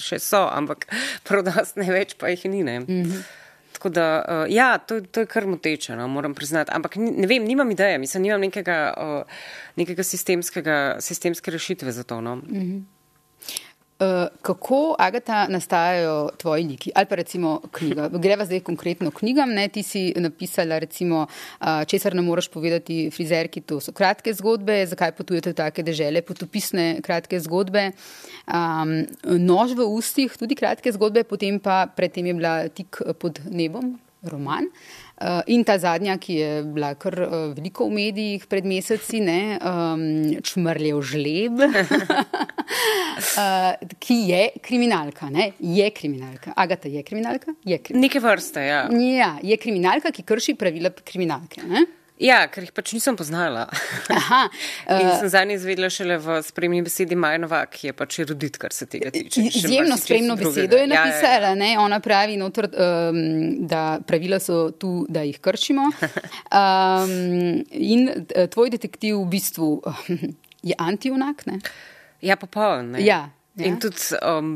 še 0.00 0.18
so, 0.18 0.48
ampak 0.52 0.86
prodost 1.24 1.76
ne 1.76 1.92
več, 1.92 2.14
pa 2.14 2.28
jih 2.28 2.44
ni. 2.44 2.62
Ne. 2.62 2.80
Mm 2.80 2.86
-hmm. 2.86 3.22
Tako 3.86 3.94
da, 3.94 4.24
uh, 4.28 4.54
ja, 4.54 4.78
to, 4.78 5.00
to 5.00 5.20
je 5.20 5.26
kar 5.26 5.46
moteče, 5.46 5.94
no, 5.96 6.08
moram 6.08 6.34
priznati. 6.34 6.72
Ampak 6.74 6.96
ne 6.96 7.26
vem, 7.26 7.44
nimam 7.44 7.70
ideje, 7.70 7.98
mislim, 7.98 8.22
nimam 8.22 8.40
nekega, 8.40 8.94
uh, 8.98 9.36
nekega 9.76 10.02
sistemskega, 10.02 10.96
sistemske 11.00 11.50
rešitve 11.50 11.92
za 11.92 12.02
to. 12.02 12.20
No. 12.20 12.36
Mm 12.36 12.42
-hmm. 12.50 12.82
Uh, 13.96 14.26
kako, 14.42 14.94
Agata, 14.98 15.46
nastajajo 15.48 16.28
tvoji 16.36 16.64
liki? 16.64 16.90
Ali 16.94 17.06
pa 17.06 17.14
recimo 17.14 17.60
knjiga? 17.72 18.08
Greva 18.24 18.44
zdaj 18.44 18.60
konkretno 18.60 19.10
knjigam. 19.10 19.54
Ne? 19.56 19.68
Ti 19.68 19.82
si 19.82 20.02
napisala, 20.16 20.78
recimo, 20.78 21.22
uh, 21.60 21.84
česar 21.88 22.14
ne 22.14 22.22
moreš 22.22 22.50
povedati 22.52 23.10
frizerki, 23.10 23.60
to 23.60 23.80
so 23.80 23.96
kratke 23.96 24.34
zgodbe, 24.36 24.82
zakaj 24.86 25.14
potujete 25.16 25.54
v 25.54 25.56
take 25.56 25.86
dežele, 25.86 26.20
potopisne 26.20 27.00
kratke 27.00 27.40
zgodbe. 27.40 27.90
Um, 28.44 28.98
nož 29.24 29.72
v 29.72 29.88
ustih, 29.88 30.36
tudi 30.36 30.60
kratke 30.60 30.92
zgodbe, 30.92 31.24
potem 31.24 31.56
pa 31.56 31.86
predtem 31.88 32.28
je 32.28 32.36
bila 32.36 32.54
tik 32.68 33.00
pod 33.16 33.40
nebom, 33.48 33.96
roman. 34.28 34.68
Uh, 34.68 35.05
Eh, 35.05 35.05
in 35.46 35.64
ta 35.64 35.78
zadnja, 35.80 36.18
ki 36.20 36.34
je 36.36 36.62
bila 36.76 36.94
kar 37.00 37.14
eh, 37.24 37.54
veliko 37.56 37.86
v 37.88 37.94
medijih 37.96 38.46
pred 38.50 38.64
meseci, 38.68 39.20
ne, 39.24 39.56
um, 39.64 40.02
čmrljev 40.44 41.00
žleb, 41.08 41.62
uh, 41.64 41.70
ki 44.04 44.16
je 44.28 44.42
kriminalka. 44.60 45.30
Ne, 45.32 45.52
je 45.58 45.90
kriminalka. 45.96 46.52
Agata 46.56 46.88
je 46.92 47.02
kriminalka? 47.02 47.54
Je 47.64 47.78
kriminalka. 47.78 48.04
Neke 48.04 48.20
vrste, 48.20 48.60
ja. 48.60 48.82
ja. 48.92 49.30
Je 49.42 49.56
kriminalka, 49.56 50.12
ki 50.12 50.22
krši 50.26 50.54
pravila 50.60 50.92
kriminalke. 51.00 51.64
Ne? 51.64 51.86
Ja, 52.22 52.38
ker 52.48 52.64
jih 52.64 52.72
pač 52.72 52.94
nisem 52.96 53.16
poznala. 53.18 53.66
Aha, 54.12 54.38
uh, 54.48 54.92
in 55.02 55.10
sem 55.20 55.28
za 55.32 55.42
njih 55.44 55.58
izvedela 55.58 55.90
šele 55.92 56.16
v 56.22 56.38
spremni 56.46 56.80
besedi 56.84 57.18
Majnova, 57.18 57.60
ki 57.68 57.90
je 57.90 57.94
pač 57.96 58.18
erudit, 58.24 58.56
kar 58.60 58.72
se 58.72 58.88
tega 58.88 59.12
tiče. 59.12 59.44
Izjemno 59.50 59.98
spremno 60.00 60.36
besedo 60.40 60.80
je 60.80 60.86
napisala. 60.88 61.52
Ja, 61.52 61.58
ja, 61.60 61.72
ja. 61.74 61.82
Ona 61.84 62.00
pravi, 62.00 62.38
notor, 62.40 62.70
um, 62.72 63.20
da 63.68 63.82
pravila 64.06 64.40
so 64.40 64.70
tu, 64.80 64.94
da 65.08 65.26
jih 65.26 65.40
kršimo. 65.44 65.90
Um, 66.56 67.10
in 67.70 68.06
uh, 68.08 68.46
tvoj 68.50 68.70
detektiv 68.72 69.18
v 69.18 69.26
bistvu 69.30 69.68
je 70.70 70.76
antijunak. 70.78 71.44
Ja, 72.24 72.36
popoln. 72.40 72.94
Ja, 72.98 73.26
ja. 73.58 73.66
In 73.68 73.80
tudi. 73.82 74.00
Um, 74.22 74.54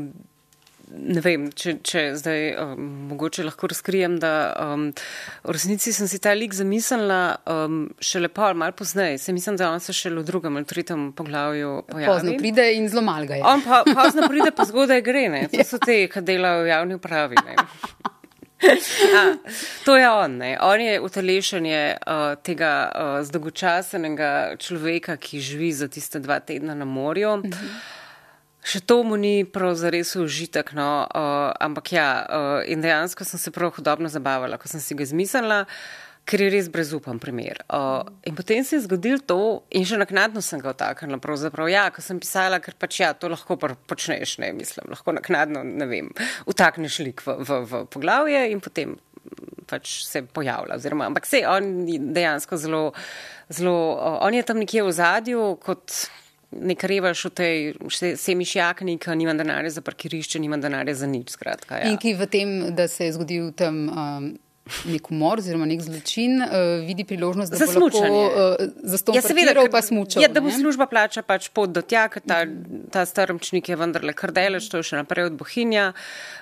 ne 0.91 1.21
vem, 1.23 1.47
če, 1.55 1.75
če 1.85 2.03
zdaj 2.19 2.41
um, 2.59 2.87
mogoče 3.11 3.45
lahko 3.45 3.69
razkrijem, 3.71 4.17
da 4.21 4.31
um, 4.59 4.87
v 5.45 5.55
resnici 5.55 5.93
sem 5.95 6.09
si 6.09 6.19
ta 6.23 6.33
lik 6.37 6.55
zamislila 6.57 7.21
um, 7.49 7.83
šele 8.03 8.31
pol, 8.33 8.55
malo 8.59 8.75
pozneje. 8.77 9.19
Se 9.21 9.33
mislim, 9.33 9.57
da 9.59 9.71
on 9.71 9.79
se 9.83 9.95
šele 9.95 10.21
v 10.21 10.27
drugem 10.27 10.59
ali 10.59 10.67
tretjem 10.67 11.11
poglavju 11.17 11.73
pojavi. 11.87 12.11
Pozno 12.11 12.37
pride 12.39 12.67
in 12.75 12.89
zelo 12.91 13.05
mal 13.05 13.27
ga 13.29 13.39
je. 13.39 13.45
On 13.47 13.63
pa 13.63 13.83
pozno 13.87 14.27
pride, 14.29 14.51
pa 14.55 14.67
zgodaj 14.67 15.03
gre, 15.05 15.27
ne. 15.31 15.45
To 15.53 15.67
so 15.67 15.79
te, 15.81 16.03
ki 16.11 16.25
delajo 16.27 16.65
v 16.65 16.73
javni 16.73 16.99
upravi, 16.99 17.45
ne. 17.45 17.57
A, 18.61 19.21
to 19.85 19.95
je 19.97 20.05
on, 20.05 20.35
ne. 20.37 20.51
On 20.61 20.81
je 20.81 20.99
utelešenje 21.01 21.95
uh, 21.97 22.35
tega 22.45 22.73
uh, 22.93 23.15
zdolgočasenega 23.25 24.59
človeka, 24.61 25.17
ki 25.17 25.41
živi 25.41 25.71
za 25.73 25.89
tiste 25.89 26.21
dva 26.21 26.37
tedna 26.45 26.75
na 26.77 26.85
morju. 26.85 27.33
Uh 27.39 27.49
-huh. 27.49 27.81
Še 28.61 28.83
to 28.85 29.01
mu 29.01 29.17
ni 29.17 29.41
prav 29.45 29.73
zares 29.79 30.13
užitek, 30.19 30.75
no, 30.77 31.07
uh, 31.09 31.49
ampak 31.61 31.95
ja, 31.95 32.07
uh, 32.21 32.61
in 32.69 32.83
dejansko 32.83 33.25
sem 33.25 33.41
se 33.41 33.53
prav 33.53 33.73
hodobno 33.77 34.11
zabavala, 34.11 34.61
ko 34.61 34.69
sem 34.69 34.83
si 34.83 34.97
ga 34.97 35.07
izmislila. 35.07 35.65
ker 36.25 36.41
je 36.43 36.49
res 36.53 36.67
brezupen 36.69 37.19
primer. 37.19 37.59
Uh, 37.65 38.05
in 38.29 38.35
potem 38.37 38.63
se 38.63 38.75
je 38.75 38.83
zgodilo 38.85 39.19
to, 39.25 39.39
in 39.73 39.85
še 39.87 39.97
naknadno 39.99 40.43
sem 40.45 40.61
ga 40.61 40.71
otaknila. 40.71 41.19
Pravzaprav, 41.21 41.69
ja, 41.71 41.87
ko 41.93 42.03
sem 42.05 42.21
pisala, 42.21 42.61
ker 42.63 42.77
pač 42.79 43.01
ja, 43.01 43.11
to 43.17 43.31
lahko 43.31 43.57
počneš, 43.59 44.37
ne 44.43 44.51
mislim, 44.55 44.91
lahko 44.93 45.15
naknadno, 45.17 45.63
ne 45.65 45.87
vem, 45.89 46.11
utakneš 46.49 46.99
lik 47.07 47.25
v, 47.25 47.39
v, 47.41 47.59
v 47.65 47.83
poglavje 47.91 48.45
in 48.53 48.61
potem 48.63 48.95
pač 49.69 50.01
se 50.05 50.23
pojavlja. 50.23 50.77
Oziroma, 50.77 51.09
ampak 51.09 51.27
se 51.29 51.43
on 51.47 51.85
dejansko 51.87 52.59
zelo, 52.59 52.83
zelo, 53.49 53.75
on 54.21 54.35
je 54.35 54.45
tam 54.47 54.61
nekje 54.61 54.85
v 54.87 54.97
zadju 55.01 55.53
kot. 55.63 56.03
Nek 56.51 56.83
revaš 56.83 57.25
v 57.25 57.31
tej 57.31 58.15
semišjakni, 58.19 58.97
ki 58.99 59.15
nima 59.15 59.33
denarja 59.39 59.69
za 59.77 59.81
parkirišče, 59.81 60.39
nima 60.43 60.59
denarja 60.59 60.95
za 60.99 61.07
nič. 61.07 61.31
Skratka, 61.37 61.79
ja. 61.79 61.91
In 61.91 61.99
ki 62.01 62.17
v 62.19 62.27
tem, 62.27 62.55
da 62.75 62.89
se 62.91 63.07
je 63.07 63.13
zgodil 63.15 63.51
tam. 63.55 63.85
Um 63.89 64.31
nek 64.85 65.09
umor 65.11 65.41
oziroma 65.41 65.65
nek 65.65 65.81
zločin, 65.81 66.37
uh, 66.41 66.85
vidi 66.85 67.03
priložnost, 67.07 67.51
da 67.51 67.57
za 67.57 67.65
bo 67.65 67.87
lahko 67.89 67.97
uh, 67.97 68.69
zastopal 68.83 69.17
ja, 69.17 69.21
seveda, 69.25 69.65
pa 69.71 69.81
smučal. 69.81 70.21
Ja, 70.23 70.29
da 70.29 70.41
bo 70.41 70.51
služba 70.53 70.85
plača 70.89 71.23
pač 71.25 71.49
pot 71.53 71.73
do 71.73 71.81
tja, 71.81 72.05
ker 72.13 72.23
ta, 72.25 72.43
ta 72.93 73.05
strmčnik 73.09 73.69
je 73.69 73.77
vendarle 73.77 74.13
kar 74.17 74.33
delež, 74.35 74.69
to 74.71 74.81
je 74.81 74.91
še 74.91 75.01
naprej 75.01 75.31
od 75.31 75.37
Bohinja, 75.39 75.91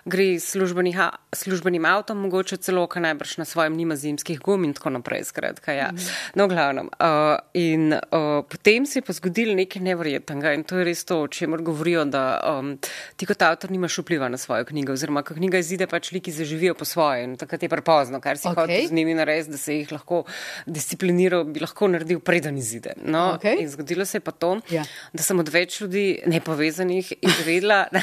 gre 0.09 0.27
službenim 0.39 1.87
avtom, 1.87 2.19
mogoče 2.27 2.59
celo, 2.59 2.85
ka 2.91 3.01
najbrž 3.03 3.37
na 3.41 3.47
svojem 3.47 3.77
nima 3.79 3.97
zimskih 3.99 4.41
gum 4.43 4.67
in 4.67 4.75
tako 4.77 4.93
naprej, 4.99 5.25
skratka, 5.31 5.73
ja. 5.75 5.89
Mhm. 5.95 6.11
No, 6.39 6.49
glavnem. 6.51 6.91
Uh, 6.99 7.39
in 7.57 7.95
uh, 7.95 8.43
potem 8.51 8.85
se 8.85 8.99
je 8.99 9.07
pa 9.07 9.15
zgodilo 9.15 9.55
nekaj 9.57 9.83
nevrjetnega 9.85 10.53
in 10.57 10.67
to 10.67 10.81
je 10.81 10.89
res 10.91 11.05
to, 11.07 11.23
o 11.23 11.31
čemer 11.31 11.63
govorijo, 11.65 12.03
da 12.05 12.25
um, 12.43 12.75
ti 13.15 13.29
kot 13.29 13.47
avtor 13.47 13.71
nimaš 13.71 14.01
vpliva 14.03 14.29
na 14.29 14.37
svojo 14.37 14.67
knjigo, 14.67 14.93
oziroma, 14.93 15.23
ko 15.23 15.39
knjiga 15.39 15.63
izide, 15.63 15.87
pač 15.87 16.11
liki 16.11 16.35
zaživijo 16.35 16.75
po 16.75 16.85
svoje 16.85 17.23
in 17.23 17.39
takrat 17.39 17.63
je 17.63 17.71
prepozno 17.71 18.08
no, 18.13 18.21
kar 18.23 18.37
si 18.37 18.47
okay. 18.47 18.61
hotel 18.61 18.87
z 18.87 18.97
njimi 18.97 19.15
narediti, 19.17 19.51
da 19.51 19.57
se 19.57 19.75
jih 19.77 19.91
lahko 19.91 20.23
discipliniral, 20.65 21.43
bi 21.43 21.63
lahko 21.63 21.89
naredil 21.91 22.19
preden 22.19 22.57
izide. 22.57 22.95
No, 23.03 23.35
okay. 23.37 23.61
In 23.61 23.69
zgodilo 23.69 24.05
se 24.05 24.17
je 24.17 24.25
pa 24.25 24.31
to, 24.31 24.55
ja. 24.73 24.85
da 25.13 25.25
sem 25.25 25.39
od 25.39 25.49
več 25.53 25.81
ljudi 25.81 26.07
nepovezanih 26.27 27.13
izvedla. 27.21 27.85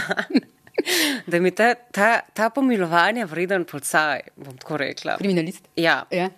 Da 1.27 1.38
mi 1.40 1.51
ta, 1.51 1.71
ta, 1.75 2.21
ta 2.37 2.51
pomilovanje 2.53 3.25
vreden 3.25 3.64
policaj, 3.64 4.21
bom 4.37 4.59
tako 4.61 4.77
rekla. 4.77 5.16
Kriminalist. 5.19 5.64
Ja. 5.81 6.03
ja. 6.12 6.29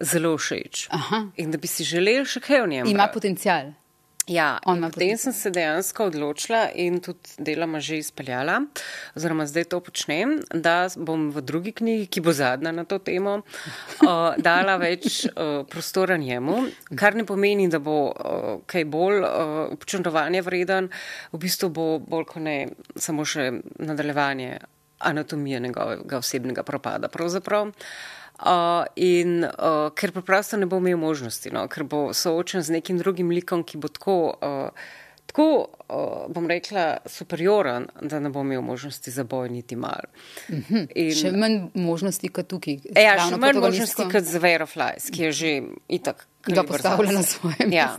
Zelo 0.00 0.32
všeč. 0.40 0.86
In 1.36 1.52
da 1.52 1.60
bi 1.60 1.68
si 1.68 1.84
želel 1.84 2.24
še 2.26 2.40
kaj 2.42 2.64
o 2.64 2.66
njem. 2.66 2.88
Ima 2.90 3.10
potencial. 3.12 3.74
Ja, 4.30 4.60
potem 4.62 5.16
sem 5.18 5.32
se 5.34 5.50
dejansko 5.50 6.04
odločila 6.06 6.68
in 6.78 7.00
tudi 7.02 7.42
deloma 7.42 7.80
že 7.82 7.98
izpeljala, 7.98 8.60
oziroma 9.18 9.48
zdaj 9.50 9.64
to 9.64 9.80
počnem, 9.82 10.36
da 10.54 10.86
bom 10.94 11.32
v 11.34 11.42
drugi 11.42 11.72
knjigi, 11.74 12.06
ki 12.06 12.22
bo 12.22 12.30
zadnja 12.30 12.70
na 12.70 12.84
to 12.86 13.00
temo, 13.02 13.40
uh, 13.42 14.38
dala 14.46 14.76
več 14.78 15.26
uh, 15.26 15.66
prostora 15.66 16.16
njemu, 16.22 16.70
kar 16.94 17.18
ne 17.18 17.26
pomeni, 17.26 17.66
da 17.66 17.82
bo 17.82 17.98
uh, 18.14 18.62
kaj 18.70 18.86
bolj 18.86 19.26
uh, 19.26 19.74
občudovanje 19.74 20.46
vreden, 20.46 20.92
v 21.34 21.42
bistvu 21.42 21.74
bo 21.74 21.98
bolj 21.98 22.30
kot 22.30 22.46
ne 22.46 22.56
samo 22.94 23.26
še 23.26 23.50
nadaljevanje 23.82 24.60
anatomije 25.02 25.58
njegovega 25.60 26.22
osebnega 26.22 26.62
propada. 26.62 27.10
Pravzaprav. 27.10 27.74
Uh, 27.74 28.21
in 28.96 29.44
uh, 29.44 29.90
ker 29.94 30.12
preprosto 30.12 30.56
ne 30.56 30.66
bo 30.66 30.80
imel 30.82 30.98
možnosti, 30.98 31.52
no, 31.54 31.66
ker 31.70 31.84
bo 31.84 32.10
soočen 32.16 32.62
z 32.62 32.78
nekim 32.78 32.98
drugim 32.98 33.30
likom, 33.30 33.62
ki 33.64 33.78
bo 33.78 33.88
tako, 33.88 34.16
uh, 34.42 34.90
tako 35.30 35.46
uh, 35.62 36.26
bom 36.32 36.48
rekla, 36.50 37.04
superioren, 37.06 37.86
da 38.00 38.20
ne 38.20 38.32
bo 38.34 38.42
imel 38.42 38.62
možnosti 38.62 39.10
za 39.10 39.24
boj 39.24 39.48
niti 39.48 39.76
mal. 39.76 40.10
Mm 40.48 40.64
-hmm. 40.68 40.86
in, 40.94 41.14
še 41.14 41.32
manj 41.32 41.60
možnosti 41.74 42.28
kot 42.28 42.48
tukaj. 42.48 42.80
Ja, 42.96 43.18
še 43.28 43.36
manj 43.36 43.60
možnosti 43.60 44.08
kot 44.12 44.24
z 44.24 44.38
Vera 44.38 44.66
Flies, 44.66 45.10
ki 45.10 45.22
je 45.22 45.32
že 45.32 45.62
itak. 45.88 46.26
Ga 46.42 46.62
postavlja 46.62 47.12
na 47.12 47.22
svojem. 47.22 47.72
Ja. 47.72 47.96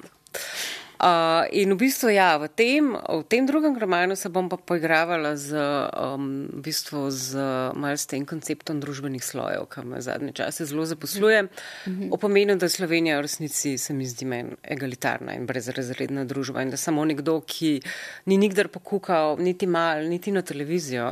Uh, 1.02 1.44
in 1.52 1.74
v 1.74 1.78
bistvu, 1.90 2.14
ja, 2.14 2.38
v 2.38 2.48
tem, 2.48 2.94
v 2.94 3.24
tem 3.28 3.44
drugem 3.50 3.74
romanu 3.76 4.16
se 4.16 4.30
bom 4.30 4.46
pa 4.48 4.56
poigravala 4.62 5.34
z, 5.36 5.58
um, 5.90 6.46
v 6.48 6.62
bistvu 6.64 7.10
z 7.10 7.36
malo 7.74 7.98
s 7.98 8.06
tem 8.06 8.24
konceptom 8.30 8.78
družbenih 8.80 9.20
slojev, 9.20 9.66
ki 9.74 9.84
me 9.90 10.00
zadnje 10.06 10.32
čase 10.38 10.70
zelo 10.70 10.86
zaposluje. 10.86 11.50
Mhm. 11.90 12.14
O 12.14 12.18
pomenu, 12.22 12.56
da 12.56 12.70
Slovenija 12.70 13.18
v 13.18 13.26
resnici 13.26 13.76
se 13.78 13.94
mi 13.94 14.06
zdi 14.06 14.26
meni 14.30 14.56
egalitarna 14.64 15.34
in 15.34 15.50
brezrazredna 15.50 16.24
družba 16.30 16.62
in 16.62 16.72
da 16.72 16.78
samo 16.78 17.04
nekdo, 17.06 17.42
ki 17.42 17.82
ni 18.30 18.38
nikdar 18.38 18.70
pokukal 18.70 19.42
niti 19.42 19.68
mal, 19.68 20.06
niti 20.08 20.32
na 20.32 20.46
televizijo, 20.46 21.10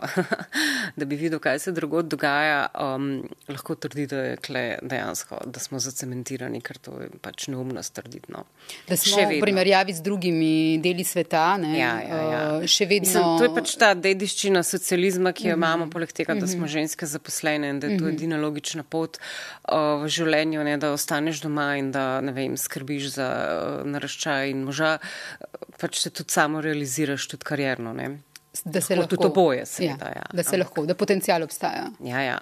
da 1.00 1.10
bi 1.10 1.18
videl, 1.20 1.42
kaj 1.42 1.60
se 1.60 1.76
drugod 1.76 2.06
dogaja, 2.06 2.70
um, 2.78 3.26
lahko 3.50 3.76
trdi, 3.76 4.08
da 4.08 4.24
je 4.30 4.40
kle 4.40 4.66
dejansko, 4.82 5.42
da 5.52 5.60
smo 5.60 5.82
zacementirani, 5.84 6.62
ker 6.62 6.78
to 6.78 7.02
je 7.02 7.12
pač 7.22 7.50
neumnost 7.52 7.98
trditi. 7.98 8.32
No. 8.32 8.46
Da 8.88 8.96
smo 8.96 9.26
v 9.28 9.42
primerjavi 9.42 9.71
primerjavi 9.72 9.94
z 9.94 10.02
drugimi 10.02 10.80
deli 10.84 11.04
sveta. 11.04 11.58
Ne, 11.58 11.80
ja, 11.80 12.02
ja, 12.02 12.16
ja. 12.32 12.42
Uh, 12.58 12.66
še 12.68 12.86
vedno. 12.86 13.08
Mislim, 13.08 13.38
to 13.40 13.48
je 13.48 13.52
pač 13.56 13.76
ta 13.80 13.94
dediščina 13.96 14.64
socializma, 14.64 15.32
ki 15.32 15.48
jo 15.48 15.56
mm 15.56 15.62
-hmm. 15.62 15.68
imamo, 15.68 15.90
poleg 15.90 16.12
tega, 16.12 16.36
da 16.36 16.48
smo 16.48 16.66
mhm. 16.66 16.72
ženske 16.72 17.06
zaposlene 17.06 17.70
in 17.70 17.80
da 17.80 17.88
je 17.88 17.98
to 17.98 18.04
mm 18.04 18.08
-hmm. 18.08 18.14
edina 18.14 18.38
logična 18.38 18.84
pot 18.84 19.18
uh, 19.18 20.04
v 20.04 20.08
življenju, 20.08 20.64
ne, 20.64 20.78
da 20.78 20.92
ostaneš 20.92 21.42
doma 21.42 21.78
in 21.78 21.92
da 21.92 22.20
vem, 22.20 22.58
skrbiš 22.58 23.08
za 23.16 23.30
uh, 23.30 23.88
naraščaj 23.88 24.50
in 24.50 24.64
moža, 24.64 24.98
pač 25.80 26.00
se 26.00 26.10
tudi 26.10 26.32
samo 26.32 26.62
realiziraš, 26.62 27.28
tudi 27.28 27.44
karjerno. 27.44 27.94
Ne. 27.94 28.20
Da 28.66 28.82
se 28.82 28.96
lahko 28.96 29.16
tudi 29.16 29.28
oboje, 29.28 29.66
seveda. 29.66 30.06
Ja, 30.06 30.16
ja. 30.16 30.26
Da 30.34 30.44
se 30.44 30.58
lahko, 30.58 30.86
da 30.86 30.94
potencial 30.94 31.44
obstaja. 31.44 31.88
Ja, 32.04 32.22
ja. 32.22 32.40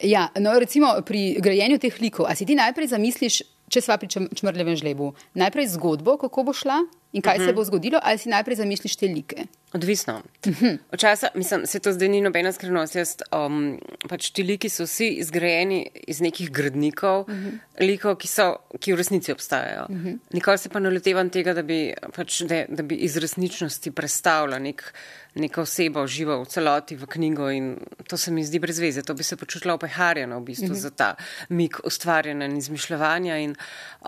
ja, 0.00 0.28
no, 0.40 0.58
recimo 0.58 1.02
pri 1.06 1.36
grajenju 1.40 1.78
teh 1.78 2.00
likov, 2.00 2.26
a 2.26 2.34
si 2.34 2.46
ti 2.46 2.54
najprej 2.54 2.88
zamisliš, 2.88 3.42
če 3.72 3.84
sva 3.84 3.96
pri 4.00 4.10
črnlevem 4.12 4.76
žlebu, 4.76 5.12
najprej 5.40 5.72
zgodbo, 5.76 6.18
kako 6.20 6.44
bo 6.48 6.52
šla 6.56 6.82
in 7.12 7.22
kaj 7.22 7.36
uh 7.36 7.40
-huh. 7.40 7.46
se 7.46 7.52
mhm. 7.52 7.56
bo 7.56 7.64
zgodilo, 7.64 7.98
ali 8.02 8.18
si 8.18 8.28
najprej 8.28 8.56
zamisliš 8.56 8.96
te 8.96 9.06
like? 9.06 9.44
Odvisno. 9.72 10.22
Uh 10.46 10.52
-huh. 10.52 10.78
Včasih, 10.92 11.28
mislim, 11.34 11.66
se 11.66 11.80
to 11.80 11.92
zdaj 11.92 12.08
ni 12.08 12.20
nobena 12.20 12.52
skrivnost. 12.52 12.94
Jaz, 12.94 13.16
um, 13.32 13.80
pač 14.08 14.30
ti 14.30 14.42
liki 14.42 14.68
so 14.68 14.84
vsi 14.84 15.08
izgrajeni 15.08 15.90
iz 16.06 16.20
nekih 16.20 16.50
gradnikov, 16.50 17.20
uh 17.20 17.28
-huh. 17.28 17.58
likov, 17.80 18.16
ki, 18.16 18.28
so, 18.28 18.56
ki 18.80 18.92
v 18.92 18.96
resnici 18.96 19.32
obstajajo. 19.32 19.86
Uh 19.88 19.96
-huh. 19.96 20.18
Nikoli 20.32 20.58
se 20.58 20.68
pa 20.68 20.78
ne 20.78 20.90
lotevam 20.90 21.30
tega, 21.30 21.54
da 21.54 21.62
bi, 21.62 21.94
pač, 22.16 22.40
da, 22.40 22.64
da 22.68 22.82
bi 22.82 22.94
iz 22.94 23.16
resničnosti 23.16 23.90
predstavljal 23.90 24.62
nek 24.62 24.94
neka 25.34 25.62
oseba 25.62 26.02
uživa 26.02 26.36
v 26.42 26.46
celoti 26.46 26.96
v 26.96 27.06
knjigo 27.06 27.48
in 27.50 27.76
to 28.08 28.16
se 28.16 28.30
mi 28.30 28.44
zdi 28.44 28.58
brez 28.58 28.78
veze. 28.78 29.02
To 29.02 29.14
bi 29.14 29.24
se 29.24 29.36
počutila 29.36 29.74
opeharjena 29.74 30.36
v 30.38 30.44
bistvu 30.44 30.66
mm 30.66 30.74
-hmm. 30.74 30.82
za 30.82 30.90
ta 30.90 31.14
mik 31.48 31.80
ustvarjanja 31.84 32.46
in 32.46 32.56
izmišljevanja. 32.56 33.38
In, 33.38 33.54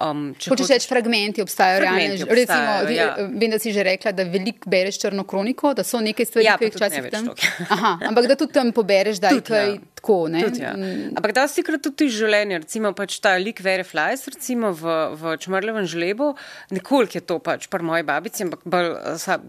um, 0.01 0.35
če 0.39 0.51
hočeš 0.51 0.69
reči, 0.69 0.89
fragmenti 0.89 1.43
obstajajo, 1.43 1.81
fragmenti 1.81 2.25
realne. 2.25 2.43
Obstajajo, 2.43 2.87
Recimo, 2.87 2.97
ja. 2.97 3.17
vem, 3.41 3.51
da 3.51 3.59
si 3.59 3.73
že 3.73 3.83
rekla, 3.83 4.13
da 4.13 4.23
veliko 4.23 4.71
bereš 4.71 5.01
črno 5.01 5.25
kroniko, 5.25 5.75
da 5.75 5.85
so 5.85 6.01
neke 6.01 6.25
stvari, 6.25 6.47
ja, 6.47 6.59
ki 6.59 6.65
jih 6.65 6.75
včasih 6.75 7.11
tam. 7.11 7.29
Aha, 7.75 7.99
ampak 8.09 8.27
da 8.27 8.37
tudi 8.37 8.53
tam 8.53 8.73
pobereš, 8.73 9.17
da 9.17 9.29
je. 9.29 9.35
Ja 9.35 9.79
tako. 10.05 10.29
Tudi, 10.29 10.61
ja. 10.63 10.75
Mm. 10.77 11.17
Ampak 11.17 11.33
da 11.33 11.47
si 11.49 11.63
krat 11.65 11.83
tudi 11.83 12.11
življenje, 12.13 12.61
recimo 12.65 12.93
pač 12.97 13.17
ta 13.25 13.35
lik 13.41 13.63
Vere 13.65 13.85
Flies, 13.89 14.27
recimo 14.29 14.73
v, 14.77 14.95
v 15.17 15.37
Čmrlevem 15.41 15.87
žlebu, 15.89 16.35
nekoliko 16.75 17.19
je 17.19 17.25
to 17.25 17.39
pač 17.41 17.67
par 17.73 17.85
moje 17.87 18.05
babici, 18.05 18.45
ampak 18.45 18.67
bolj 18.69 18.93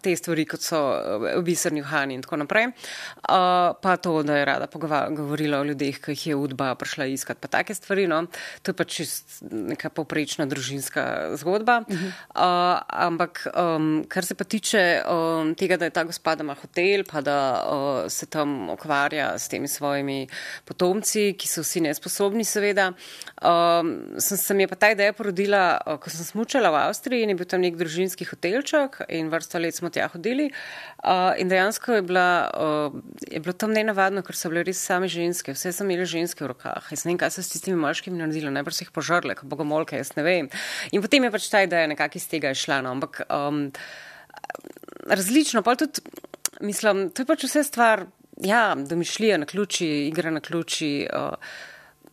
te 0.03 0.15
stvari, 0.15 0.45
kot 0.47 0.63
so 0.63 0.79
eh, 0.95 1.35
biserni 1.65 1.81
hani 1.81 2.13
in 2.13 2.21
tako 2.21 2.37
naprej. 2.37 2.67
Uh, 2.67 3.73
pa 3.81 3.97
to, 3.97 4.23
da 4.23 4.37
je 4.37 4.45
rada 4.45 4.67
govorila 5.09 5.59
o 5.59 5.63
ljudeh, 5.63 5.99
ki 5.99 6.11
jih 6.11 6.27
je 6.27 6.35
udba 6.35 6.75
prišla 6.75 7.05
iskat, 7.05 7.37
pa 7.39 7.47
take 7.47 7.73
stvari, 7.73 8.07
no, 8.07 8.25
to 8.61 8.71
je 8.71 8.75
pač 8.75 9.01
neka 9.41 9.89
poprečna 9.89 10.45
družinska 10.45 11.35
zgodba. 11.37 11.83
Uh 11.87 11.95
-huh. 11.95 12.11
uh, 12.35 12.81
ampak 12.87 13.47
um, 13.55 14.05
kar 14.07 14.25
se 14.25 14.35
pa 14.35 14.43
tiče 14.43 15.01
um, 15.09 15.55
tega, 15.55 15.77
da 15.77 15.85
je 15.85 15.91
ta 15.91 16.03
gospoda 16.03 16.43
ima 16.43 16.53
hotel, 16.53 17.03
pa 17.11 17.21
da 17.21 17.65
uh, 17.65 18.11
se 18.11 18.25
tam 18.25 18.69
okvarja 18.69 19.39
s 19.39 19.49
temi 19.49 19.67
svojimi 19.67 20.27
potomci, 20.65 21.35
ki 21.37 21.47
so 21.47 21.61
vsi 21.61 21.81
nesposobni, 21.81 22.43
seveda. 22.43 22.93
Um, 23.41 24.19
sem 24.19 24.37
se 24.37 24.53
mi 24.53 24.67
pa 24.67 24.75
ta 24.75 24.91
ideja 24.91 25.13
porodila, 25.13 25.81
uh, 25.85 25.97
ko 25.97 26.09
sem 26.09 26.25
smučala 26.25 26.69
v 26.69 26.75
Avstriji 26.75 27.23
in 27.23 27.29
je 27.29 27.35
bil 27.35 27.45
tam 27.45 27.61
nek 27.61 27.75
družinski 27.75 28.25
hotelček 28.25 29.01
in 29.09 29.29
vrsto 29.29 29.59
let 29.59 29.75
smo 29.75 29.89
tja 29.89 30.07
hodili. 30.07 30.51
Uh, 31.03 31.33
dejansko 31.55 31.97
je, 31.97 32.03
bila, 32.05 32.27
uh, 32.51 32.97
je 33.31 33.39
bilo 33.39 33.55
tam 33.57 33.73
nenavadno, 33.75 34.21
ker 34.27 34.37
so 34.37 34.51
bile 34.51 34.65
res 34.67 34.81
same 34.83 35.07
ženske, 35.11 35.55
vse 35.55 35.71
so 35.73 35.87
imeli 35.87 36.05
ženske 36.09 36.43
v 36.43 36.51
rokah. 36.51 36.91
Jaz 36.91 37.05
ne 37.07 37.13
vem, 37.13 37.21
kaj 37.23 37.33
so 37.37 37.45
s 37.45 37.53
tistimi 37.53 37.79
moškimi 37.79 38.19
naredili, 38.19 38.53
najbrž 38.53 38.77
so 38.77 38.85
jih 38.85 38.93
požrle, 38.95 39.37
kot 39.39 39.49
bogomolke, 39.49 39.97
jaz 40.01 40.13
ne 40.19 40.25
vem. 40.27 40.51
In 40.91 41.03
potem 41.05 41.25
je 41.25 41.33
pač 41.33 41.47
ta 41.53 41.63
ideja 41.65 41.87
nekako 41.91 42.19
iz 42.19 42.27
tega 42.31 42.53
išla. 42.53 42.81
No. 42.85 42.93
Ampak 42.99 43.23
um, 43.29 43.69
različno, 45.07 45.63
pa 45.65 45.77
tudi, 45.79 46.03
mislim, 46.61 47.09
to 47.09 47.23
je 47.23 47.31
pač 47.31 47.47
vse 47.47 47.63
stvar 47.65 48.05
ja, 48.43 48.75
domišljija 48.75 49.37
na 49.37 49.45
ključi, 49.45 49.87
igra 50.07 50.31
na 50.31 50.39
ključi. 50.39 51.07
Uh, 51.13 51.33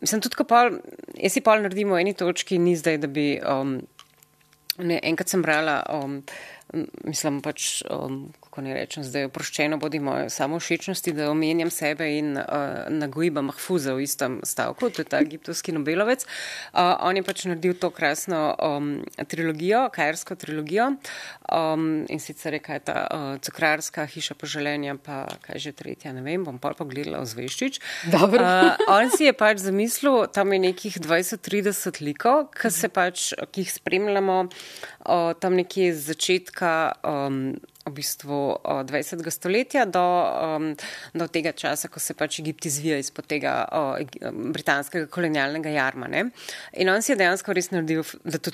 mislim, 0.01 0.21
tudi 0.21 0.35
ko 0.35 0.43
pol, 0.47 0.77
jaz 1.17 1.35
si 1.35 1.43
pol 1.43 1.63
naredim 1.63 1.91
v 1.91 2.01
eni 2.01 2.15
točki, 2.17 2.59
ni 2.59 2.75
zdaj, 2.79 2.99
da 3.03 3.09
bi, 3.11 3.27
um, 3.39 3.77
ne, 4.79 4.99
enkrat 5.03 5.31
sem 5.31 5.43
brala, 5.43 5.81
um, 5.91 6.21
mislim 7.03 7.41
pač, 7.45 7.81
um, 7.91 8.25
kako 8.53 8.61
ne 8.61 8.73
rečem, 8.77 9.01
zdaj 9.01 9.23
oproščeno 9.31 9.79
bodi 9.81 9.97
moje 9.97 10.27
samo 10.29 10.59
všečnosti, 10.61 11.15
da 11.17 11.31
omenjam 11.31 11.71
sebe 11.73 12.05
in 12.19 12.35
uh, 12.37 12.43
nagojiba 12.93 13.41
Mahfuza 13.41 13.95
v 13.97 14.03
istem 14.05 14.35
stavku, 14.45 14.91
to 14.93 15.01
je 15.01 15.09
ta 15.09 15.21
egiptovski 15.25 15.73
Nobelovec. 15.73 16.21
Uh, 16.21 16.93
on 17.01 17.17
je 17.17 17.23
pač 17.25 17.47
naredil 17.49 17.73
to 17.73 17.89
krasno 17.89 18.43
um, 18.53 18.91
trilogijo, 19.25 19.87
kajersko 19.95 20.37
trilogijo 20.37 20.91
um, 21.49 22.05
in 22.05 22.21
sicer 22.21 22.53
je 22.53 22.61
kaj 22.61 22.83
ta 22.91 22.97
uh, 23.07 23.25
cukrarska 23.41 24.05
hiša 24.05 24.37
poželenja, 24.37 24.99
pa 25.01 25.23
kaj 25.41 25.57
že 25.57 25.73
tretja, 25.73 26.13
ne 26.13 26.21
vem, 26.21 26.45
bom 26.45 26.61
pa 26.61 26.75
pogledala 26.77 27.25
v 27.25 27.31
Zveščič. 27.33 27.81
Uh, 28.13 28.77
on 28.99 29.09
si 29.09 29.31
je 29.31 29.33
pač 29.33 29.65
zamislil, 29.65 30.27
tam 30.29 30.53
je 30.53 30.61
nekih 30.69 31.01
20-30 31.01 32.03
likov, 32.05 32.53
ki 32.53 32.69
se 32.69 32.93
pač, 32.93 33.33
ki 33.49 33.65
jih 33.65 33.75
spremljamo 33.81 34.39
uh, 34.45 35.33
tam 35.41 35.57
nekje 35.57 35.89
z 35.97 36.13
začetka. 36.13 36.73
Um, 37.01 37.55
v 37.85 37.91
bistvu 37.91 38.37
od 38.63 38.87
20. 38.89 39.23
stoletja 39.31 39.85
do, 39.85 40.03
um, 40.03 40.69
do 41.13 41.27
tega 41.27 41.51
časa, 41.51 41.89
ko 41.91 41.99
se 41.99 42.15
pač 42.15 42.39
Egipt 42.39 42.65
izvija 42.69 42.97
izpod 43.01 43.27
tega 43.27 43.55
o, 43.75 43.83
britanskega 44.55 45.09
kolonialnega 45.11 45.73
jarma. 45.73 46.07
Ne? 46.07 46.29
In 46.79 46.91
on 46.93 47.03
si 47.03 47.11
je 47.13 47.19
dejansko 47.19 47.55
res 47.55 47.71
naredil, 47.73 48.05
to 48.39 48.53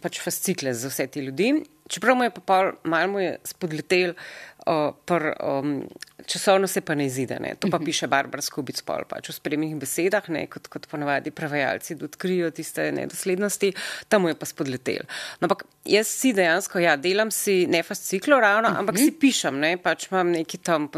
pač 0.00 0.22
fascikle 0.24 0.72
za 0.74 0.88
vse 0.92 1.10
te 1.12 1.24
ljudi. 1.24 1.52
Čeprav 1.90 2.16
mu 2.16 2.24
je 2.24 2.32
pa 2.32 2.42
pol, 2.46 2.72
malo 2.88 3.12
mu 3.16 3.22
je 3.22 3.34
spodletel, 3.50 4.14
uh, 4.14 4.49
pr, 5.06 5.32
um, 5.40 5.88
časovno 6.26 6.66
se 6.66 6.80
pa 6.80 6.94
ne 6.94 7.06
izide. 7.06 7.38
Ne. 7.40 7.54
To 7.60 7.68
pa 7.70 7.78
mhm. 7.78 7.84
piše 7.84 8.06
Barbara 8.06 8.42
Skubic 8.42 8.82
pol, 8.82 9.04
pač 9.08 9.30
v 9.30 9.34
spremnih 9.36 9.74
besedah, 9.80 10.28
ne, 10.32 10.46
kot, 10.50 10.68
kot 10.72 10.86
ponavadi 10.90 11.32
prevajalci, 11.34 11.96
odkrijo 12.04 12.50
tiste 12.54 12.90
nedoslednosti, 12.92 13.72
tam 14.08 14.28
je 14.28 14.36
pa 14.38 14.48
spodletel. 14.48 15.06
No, 15.40 15.48
ampak 15.48 15.64
jaz 15.88 16.10
si 16.12 16.32
dejansko, 16.36 16.80
ja, 16.82 16.96
delam 17.00 17.32
si 17.34 17.64
ne 17.70 17.82
fasciklo 17.82 18.40
ravno, 18.40 18.68
uh 18.68 18.74
-huh. 18.74 18.78
ampak 18.84 18.98
si 18.98 19.10
pišem, 19.10 19.60
ne, 19.60 19.76
pač 19.76 20.10
imam 20.10 20.30
neki 20.30 20.58
tam 20.58 20.88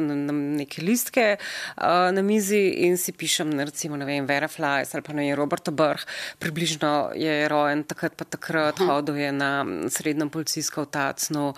neke 0.57 0.83
listke 0.83 1.37
uh, 1.37 2.11
na 2.13 2.23
mizi 2.23 2.69
in 2.87 2.97
si 2.97 3.13
pišem, 3.13 3.51
ne, 3.51 3.65
recimo, 3.65 3.97
ne 3.97 4.05
vem, 4.05 4.27
Vera 4.27 4.49
Flies 4.49 4.95
ali 4.95 5.03
pa 5.03 5.13
ne, 5.13 5.35
Roberto 5.35 5.71
Brh, 5.71 6.03
približno 6.39 7.13
je 7.15 7.49
rojen 7.49 7.85
takrat 7.85 8.15
pa 8.17 8.25
takrat, 8.25 8.81
uh 8.81 8.87
-huh. 8.87 8.91
hodil 8.91 9.17
je 9.17 9.33
na 9.33 9.67
srednjem 9.89 10.31
policijsko 10.31 10.83
v 10.83 10.87
Tacnu, 10.87 11.55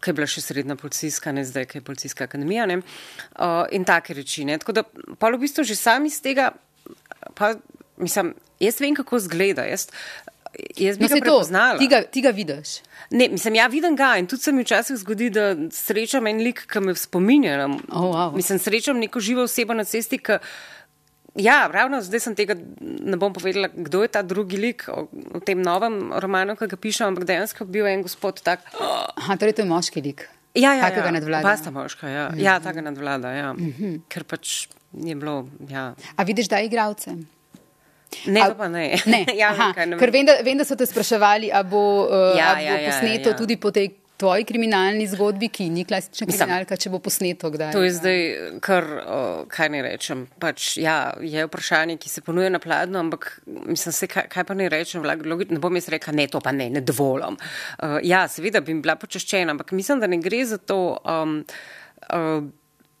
ki 0.00 0.10
je 0.10 0.14
bila 0.14 0.26
še 0.26 0.40
srednja 0.40 0.76
policijska, 0.76 1.32
ne 1.32 1.44
zdaj, 1.48 1.68
ki 1.70 1.80
je 1.80 1.86
policijska 1.86 2.28
akademija, 2.28 2.66
ne, 2.70 2.80
uh, 2.80 3.64
in 3.74 3.86
take 3.88 4.16
reči, 4.16 4.46
ne, 4.48 4.58
tako 4.62 4.76
da 4.80 4.86
pa 5.18 5.32
v 5.34 5.40
bistvu 5.42 5.64
že 5.64 5.76
sami 5.78 6.12
iz 6.12 6.20
tega, 6.24 6.52
pa 7.34 7.54
mislim, 7.98 8.34
jaz 8.60 8.80
vem, 8.80 8.94
kako 8.94 9.18
zgleda, 9.18 9.64
jaz, 9.68 9.88
jaz 10.76 10.98
bi 10.98 11.06
no, 11.06 11.08
ga 11.08 11.20
prepoznala. 11.20 11.78
Ti 11.78 11.88
ga, 11.90 12.02
ti 12.02 12.22
ga 12.22 12.30
vidiš. 12.34 12.78
Ne, 13.10 13.28
mislim, 13.28 13.54
ja, 13.54 13.66
vidim 13.66 13.96
ga 13.96 14.16
in 14.18 14.26
tudi 14.26 14.42
se 14.42 14.52
mi 14.52 14.62
včasih 14.62 14.96
zgodi, 14.96 15.30
da 15.30 15.54
srečam 15.72 16.26
en 16.26 16.42
lik, 16.44 16.66
ki 16.68 16.80
me 16.84 16.94
spominja. 16.94 17.68
Oh, 17.88 18.10
wow. 18.12 18.34
Mislim, 18.36 18.58
srečam 18.58 18.98
neko 18.98 19.20
živo 19.20 19.46
osebo 19.48 19.74
na 19.74 19.84
cesti, 19.84 20.18
ki. 20.18 20.42
Ja, 21.38 21.68
ravno 21.72 22.00
zdaj 22.02 22.20
sem 22.20 22.34
tega 22.34 22.56
ne 22.80 23.16
bom 23.16 23.32
povedala, 23.32 23.68
kdo 23.70 24.00
je 24.02 24.08
ta 24.10 24.24
drugi 24.26 24.58
lik 24.58 24.88
v 24.88 25.40
tem 25.46 25.60
novem 25.62 26.08
romanu, 26.18 26.56
ki 26.58 26.66
ga 26.66 26.78
pišem, 26.80 27.12
ampak 27.12 27.28
dejansko 27.28 27.68
bil 27.68 27.86
en 27.86 28.02
gospod 28.02 28.42
tak. 28.42 28.64
Aha, 28.74 29.36
torej 29.38 29.54
to 29.54 29.62
je 29.62 29.68
moški 29.70 30.02
lik. 30.02 30.26
Ja, 30.54 30.74
ja, 30.74 30.88
ja. 30.88 31.10
nadvlada. 31.10 31.42
Pa 31.42 31.56
sta 31.56 31.70
moška, 31.70 32.08
ja. 32.08 32.28
Mm 32.28 32.34
-hmm. 32.34 32.42
Ja, 32.42 32.60
taka 32.60 32.80
nadvlada, 32.80 33.32
ja. 33.32 33.52
Mm 33.52 33.74
-hmm. 33.78 34.00
Ker 34.08 34.24
pač 34.24 34.68
je 34.92 35.14
bilo, 35.14 35.48
ja. 35.68 35.94
A 36.16 36.22
vidiš, 36.22 36.48
da 36.48 36.56
je 36.56 36.66
igravce? 36.66 37.10
Ne, 38.26 38.40
a, 38.40 38.54
pa 38.54 38.68
ne. 38.68 38.96
ne. 39.06 39.26
ja, 39.42 39.52
nekaj, 39.68 39.86
ne 39.86 39.98
Ker 39.98 40.10
vem 40.10 40.26
da, 40.26 40.32
vem, 40.44 40.58
da 40.58 40.64
so 40.64 40.76
te 40.76 40.86
spraševali, 40.86 41.50
a 41.52 41.62
bo, 41.62 42.08
uh, 42.08 42.36
ja, 42.38 42.52
a 42.52 42.54
bo 42.54 42.60
ja, 42.60 42.80
ja, 42.80 42.90
posneto 42.90 43.28
ja, 43.28 43.34
ja. 43.34 43.36
tudi 43.36 43.56
po 43.56 43.70
tej 43.70 43.90
tvoji 44.18 44.44
kriminalni 44.44 45.06
zgodbi, 45.06 45.48
ki 45.48 45.68
ni 45.70 45.84
klasična 45.86 46.26
kriminalka, 46.26 46.76
če 46.80 46.90
bo 46.90 46.98
posneto 47.02 47.50
kdaj. 47.54 47.70
To 47.76 47.84
je 47.84 47.92
zdaj, 47.94 48.22
kar, 48.64 48.86
kaj 49.52 49.70
ne 49.74 49.82
rečem. 49.86 50.24
Pač, 50.42 50.72
ja, 50.82 51.14
je 51.22 51.46
vprašanje, 51.46 51.98
ki 52.02 52.10
se 52.10 52.24
ponuje 52.26 52.50
na 52.50 52.58
pladno, 52.62 52.98
ampak 53.06 53.30
mislim, 53.46 53.94
se, 53.94 54.10
kaj, 54.10 54.26
kaj 54.32 54.46
pa 54.48 54.58
ne 54.58 54.68
rečem, 54.72 55.06
ne 55.06 55.62
bom 55.62 55.78
jaz 55.78 55.90
rekla, 55.94 56.16
ne, 56.18 56.26
to 56.30 56.42
pa 56.42 56.52
ne, 56.52 56.66
ne 56.74 56.82
dovolim. 56.82 57.38
Uh, 57.78 57.98
ja, 58.02 58.26
seveda 58.30 58.62
bi 58.64 58.74
bila 58.82 58.98
počaščena, 58.98 59.54
ampak 59.54 59.72
mislim, 59.78 60.02
da 60.02 60.10
ne 60.10 60.18
gre 60.22 60.42
za 60.46 60.58
to. 60.58 60.98
Um, 61.06 61.42
uh, 62.10 62.40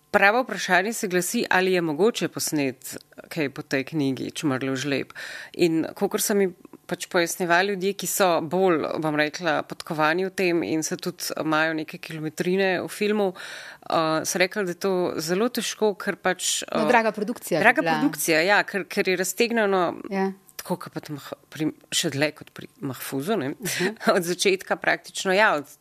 Pravo 0.08 0.40
vprašanje 0.40 0.94
se 0.96 1.08
glasi, 1.12 1.42
ali 1.52 1.74
je 1.74 1.82
mogoče 1.84 2.30
posneti 2.32 2.96
kaj 3.28 3.50
po 3.52 3.62
tej 3.62 3.84
knjigi, 3.90 4.30
Čmrljo 4.40 4.76
žleb. 4.80 5.12
In 5.52 5.82
kot 5.94 6.16
so 6.24 6.32
mi 6.34 6.48
pač 6.88 7.06
pojasnjevali 7.12 7.74
ljudje, 7.74 7.92
ki 8.00 8.08
so 8.10 8.28
bolj, 8.40 8.82
bom 9.04 9.16
rekla, 9.18 9.60
podkovani 9.68 10.28
v 10.28 10.32
tem 10.34 10.62
in 10.66 10.82
se 10.86 10.96
tudi 10.96 11.30
imajo 11.38 11.76
neke 11.78 12.00
kilometrine 12.02 12.70
v 12.80 12.88
filmu, 12.92 13.30
uh, 13.34 14.20
so 14.24 14.40
rekli, 14.40 14.64
da 14.68 14.74
je 14.74 14.80
to 14.82 14.94
zelo 15.24 15.50
težko, 15.52 15.92
ker 16.00 16.16
pač. 16.16 16.62
Uh, 16.66 16.82
no, 16.82 16.90
draga 16.90 17.12
produkcija. 17.16 17.62
Draga 17.64 17.84
produkcija, 17.86 18.42
ja, 18.46 18.62
ker, 18.68 18.86
ker 18.88 19.12
je 19.12 19.18
raztegnjeno. 19.20 19.82
Ja. 20.12 20.30
Tako 20.58 20.78
kot 20.88 21.12
pri, 21.52 21.70
še 21.94 22.10
dlje 22.12 22.32
kot 22.40 22.48
pri 22.56 22.66
Mahfuzu, 22.84 23.36
uh 23.36 23.44
mhm. 23.44 23.54
-huh. 23.62 24.08
od 24.16 24.24
začetka 24.24 24.76
praktično, 24.76 25.32
ja, 25.32 25.54
od 25.60 25.78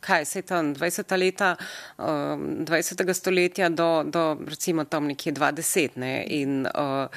kaj 0.00 0.24
se 0.24 0.42
tam 0.42 0.74
20. 0.74 1.18
leta, 1.18 1.56
20. 1.98 3.08
Um, 3.08 3.14
stoletja 3.14 3.68
do, 3.68 4.02
do 4.04 4.36
recimo 4.46 4.84
tam 4.84 5.06
nekje 5.06 5.32
20. 5.32 5.96
Ne? 5.96 6.24
In, 6.28 6.66
uh, 6.66 7.08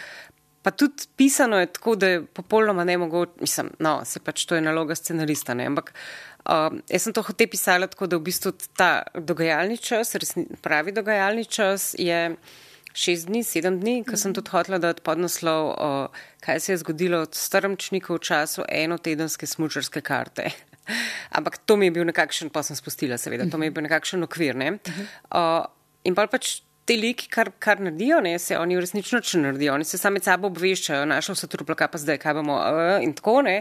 pa 0.65 0.71
tudi 0.73 1.05
pisano 1.15 1.59
je 1.61 1.67
tako, 1.69 1.93
da 1.95 2.07
je 2.07 2.21
popolnoma 2.25 2.83
ne 2.83 2.97
mogoče, 2.97 3.31
mislim, 3.41 3.69
no, 3.79 3.99
se 4.05 4.19
pač 4.19 4.47
to 4.49 4.57
je 4.57 4.63
naloga 4.65 4.95
scenarista, 4.97 5.53
ne? 5.53 5.67
ampak 5.69 5.91
uh, 5.93 6.73
jaz 6.89 7.05
sem 7.05 7.13
to 7.13 7.21
hotel 7.21 7.51
pisati 7.51 7.91
tako, 7.91 8.07
da 8.09 8.17
v 8.17 8.25
bistvu 8.25 8.51
ta 8.73 8.89
dogajalni 9.13 9.77
čas, 9.77 10.15
resni, 10.17 10.47
pravi 10.65 10.95
dogajalni 10.95 11.45
čas 11.45 11.93
je 12.01 12.33
šest 12.97 13.29
dni, 13.29 13.43
sedem 13.45 13.77
dni, 13.77 13.99
ker 14.09 14.17
sem 14.17 14.33
tudi 14.33 14.49
hotela 14.49 14.81
dati 14.81 15.05
podnaslov, 15.05 15.69
uh, 15.69 16.25
kaj 16.41 16.65
se 16.65 16.73
je 16.73 16.81
zgodilo 16.81 17.21
od 17.27 17.37
strmčnikov 17.37 18.17
v 18.17 18.25
času 18.31 18.65
enotedenske 18.65 19.45
smučarske 19.45 20.01
karte. 20.01 20.49
Ampak 21.37 21.61
to 21.69 21.77
mi 21.77 21.91
je 21.91 21.99
bil 21.99 22.09
nekakšen, 22.09 22.49
pa 22.49 22.65
sem 22.65 22.73
spustila, 22.73 23.21
seveda, 23.21 23.45
to 23.51 23.61
mi 23.61 23.69
je 23.69 23.75
bil 23.77 23.85
nekakšen 23.85 24.25
okvir. 24.25 24.57
Ne? 24.57 24.79
Uh, 25.29 25.61
in 26.09 26.17
pa 26.17 26.25
pač 26.25 26.63
te 26.85 26.95
liki, 26.97 27.27
kar, 27.33 27.49
kar 27.61 27.79
naredijo, 27.81 28.19
ne, 28.21 28.35
se 28.41 28.57
oni 28.57 28.77
resnično 28.77 29.19
če 29.25 29.41
naredijo, 29.41 29.73
oni 29.73 29.87
se 29.87 29.97
sami 29.97 30.21
sabo 30.23 30.49
obveščajo, 30.51 31.05
našel 31.09 31.37
se 31.39 31.49
truplo, 31.51 31.75
kaj 31.77 31.89
pa 31.93 32.01
zdaj, 32.01 32.19
kaj 32.21 32.35
bomo 32.37 32.57
uh, 32.59 32.97
in 33.03 33.15
tako 33.17 33.39
ne. 33.45 33.55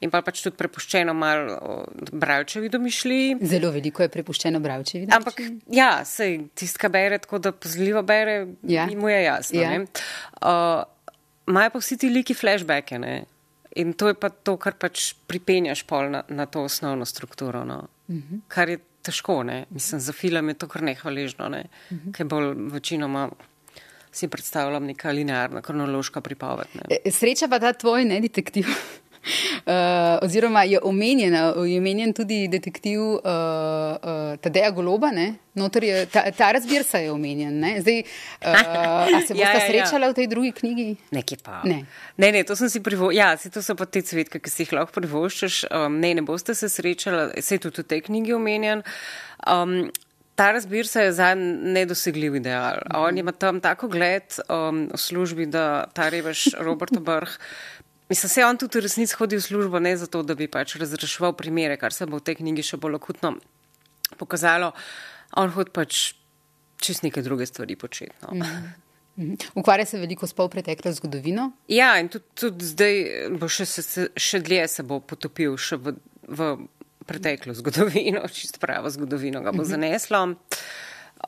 In 0.00 0.12
pa 0.12 0.22
pač 0.24 0.40
tudi 0.44 0.56
prepuščeno 0.60 1.14
malo 1.16 1.56
uh, 1.58 2.06
bravčevi 2.12 2.72
domišlji. 2.72 3.40
Zelo 3.52 3.72
veliko 3.74 4.06
je 4.06 4.12
prepuščeno 4.16 4.62
bravčevi. 4.64 5.10
Ampak 5.16 5.42
ja, 5.76 5.90
se 6.08 6.32
tistka 6.56 6.88
bere 6.92 7.20
tako, 7.20 7.42
da 7.44 7.52
pozljivo 7.52 8.02
bere, 8.06 8.40
ja. 8.62 8.88
mu 8.96 9.12
je 9.12 9.20
jasno. 9.26 9.60
Ja. 9.60 9.74
Imajo 9.76 11.68
uh, 11.68 11.74
pa 11.76 11.84
vsi 11.84 12.00
ti 12.00 12.12
liki 12.12 12.36
flashbacke, 12.36 13.00
ne. 13.02 13.20
In 13.78 13.92
to 13.94 14.08
je 14.10 14.16
pa 14.18 14.32
to, 14.32 14.56
kar 14.58 14.74
pač 14.80 15.12
pripenjaš 15.30 15.84
pol 15.86 16.08
na, 16.10 16.24
na 16.32 16.48
to 16.50 16.64
osnovno 16.66 17.06
strukturo. 17.06 17.64
No. 17.64 17.84
Uh 18.08 18.14
mhm. 18.16 18.24
-huh. 18.34 18.40
Kar 18.48 18.68
je 18.68 18.80
težko, 19.02 19.42
ne. 19.42 19.64
mislim, 19.70 20.00
za 20.00 20.12
film 20.12 20.48
je 20.48 20.54
to 20.54 20.68
kar 20.68 20.82
nehvaležno, 20.82 21.48
ne. 21.48 21.64
uh 21.90 21.96
mhm. 21.96 22.08
-huh. 22.08 22.16
ker 22.16 22.26
bolj 22.26 22.54
večinoma 22.72 23.30
si 24.12 24.28
predstavljam 24.28 24.84
neka 24.84 25.10
linearna, 25.10 25.62
kronološka 25.62 26.20
pripoved. 26.20 26.66
Ne. 26.74 26.96
E, 27.04 27.10
sreča 27.10 27.48
pa 27.48 27.58
ta 27.58 27.72
tvoj, 27.72 28.04
ne 28.04 28.20
detektiv. 28.20 28.66
Uh, 29.20 30.18
oziroma 30.24 30.62
je 30.64 30.80
omenjen, 30.82 31.34
je 31.66 31.78
omenjen 31.78 32.12
tudi 32.12 32.48
detektiv 32.48 33.00
uh, 33.00 33.18
uh, 33.20 34.36
Tadeja 34.40 34.70
Goloba, 34.70 35.10
je, 35.82 36.06
ta, 36.06 36.30
ta 36.30 36.52
razbir 36.52 36.84
se 36.84 37.02
je 37.02 37.12
omenjen. 37.12 37.60
Ne? 37.60 37.80
Zdaj, 37.80 38.02
uh, 38.02 39.06
se 39.26 39.34
boste 39.34 39.38
ja, 39.38 39.52
ja, 39.52 39.60
ja, 39.60 39.66
srečali 39.66 40.04
ja. 40.04 40.10
v 40.10 40.14
tej 40.14 40.26
drugi 40.26 40.52
knjigi? 40.52 40.96
Nekje 41.10 41.38
pa. 41.44 41.60
Ne, 41.64 41.84
ne, 42.16 42.32
ne 42.32 42.44
to 42.44 42.56
sem 42.56 42.70
si 42.72 42.80
privoščil. 42.80 43.18
Ja, 43.18 43.34
to 43.36 43.62
so 43.62 43.76
pa 43.76 43.86
te 43.86 44.02
cvetke, 44.02 44.40
ki 44.40 44.50
si 44.52 44.64
jih 44.64 44.76
lahko 44.78 44.96
privoščiš. 45.00 45.64
Um, 45.70 46.00
ne, 46.00 46.14
ne 46.16 46.24
boste 46.24 46.54
se 46.54 46.68
srečali, 46.72 47.42
se 47.42 47.58
je 47.58 47.66
tudi 47.66 47.84
v 47.84 47.90
tej 47.92 48.06
knjigi 48.08 48.38
omenjen. 48.38 48.86
Um, 49.46 49.90
Ta 50.40 50.52
razbir 50.56 50.86
se 50.88 51.02
je 51.02 51.12
za 51.12 51.34
nedosegljiv 51.34 52.36
ideal. 52.36 52.78
On 52.94 53.18
ima 53.18 53.32
tam 53.32 53.58
tako 53.60 53.88
gled 53.92 54.24
um, 54.48 54.86
v 54.88 54.96
službi, 54.96 55.44
da 55.46 55.84
ta 55.92 56.08
revež 56.08 56.46
Robert 56.64 56.96
Brh 56.96 57.34
Mislim, 58.10 58.30
se 58.30 58.44
on 58.44 58.58
tudi 58.58 58.78
v 58.78 58.82
resnici 58.82 59.14
hodi 59.14 59.38
v 59.38 59.42
službo 59.44 59.78
ne 59.78 59.96
zato, 59.96 60.22
da 60.26 60.34
bi 60.34 60.48
pač 60.50 60.74
razreševal 60.80 61.36
primere, 61.38 61.76
kar 61.78 61.94
se 61.94 62.06
bo 62.10 62.18
v 62.18 62.26
tej 62.26 62.40
knjigi 62.40 62.64
še 62.72 62.78
bolj 62.82 62.98
akutno 62.98 63.36
pokazalo. 64.18 64.72
On 65.38 65.52
hodi 65.54 65.70
pač 65.70 66.00
čist 66.82 67.04
neke 67.06 67.22
druge 67.22 67.46
stvari 67.46 67.76
početi. 67.76 68.12
No. 68.22 68.34
Mm 68.34 68.42
-hmm. 68.42 69.46
Ukvarja 69.54 69.86
se 69.86 69.98
veliko 69.98 70.26
s 70.26 70.32
polpreteklo 70.32 70.92
zgodovino? 70.92 71.52
Ja, 71.68 71.98
in 72.00 72.08
tudi, 72.08 72.24
tudi 72.34 72.64
zdaj 72.64 72.94
bo 73.38 73.48
še, 73.48 73.66
se, 73.66 74.08
še 74.16 74.40
dlje 74.40 74.68
se 74.68 74.82
bo 74.82 75.00
potopil 75.00 75.56
še 75.56 75.76
v, 75.76 75.94
v 76.28 76.56
preteklo 77.06 77.54
zgodovino, 77.54 78.28
čist 78.38 78.58
pravo 78.60 78.90
zgodovino 78.90 79.40
ga 79.40 79.52
bo 79.52 79.62
mm 79.62 79.68
-hmm. 79.70 80.36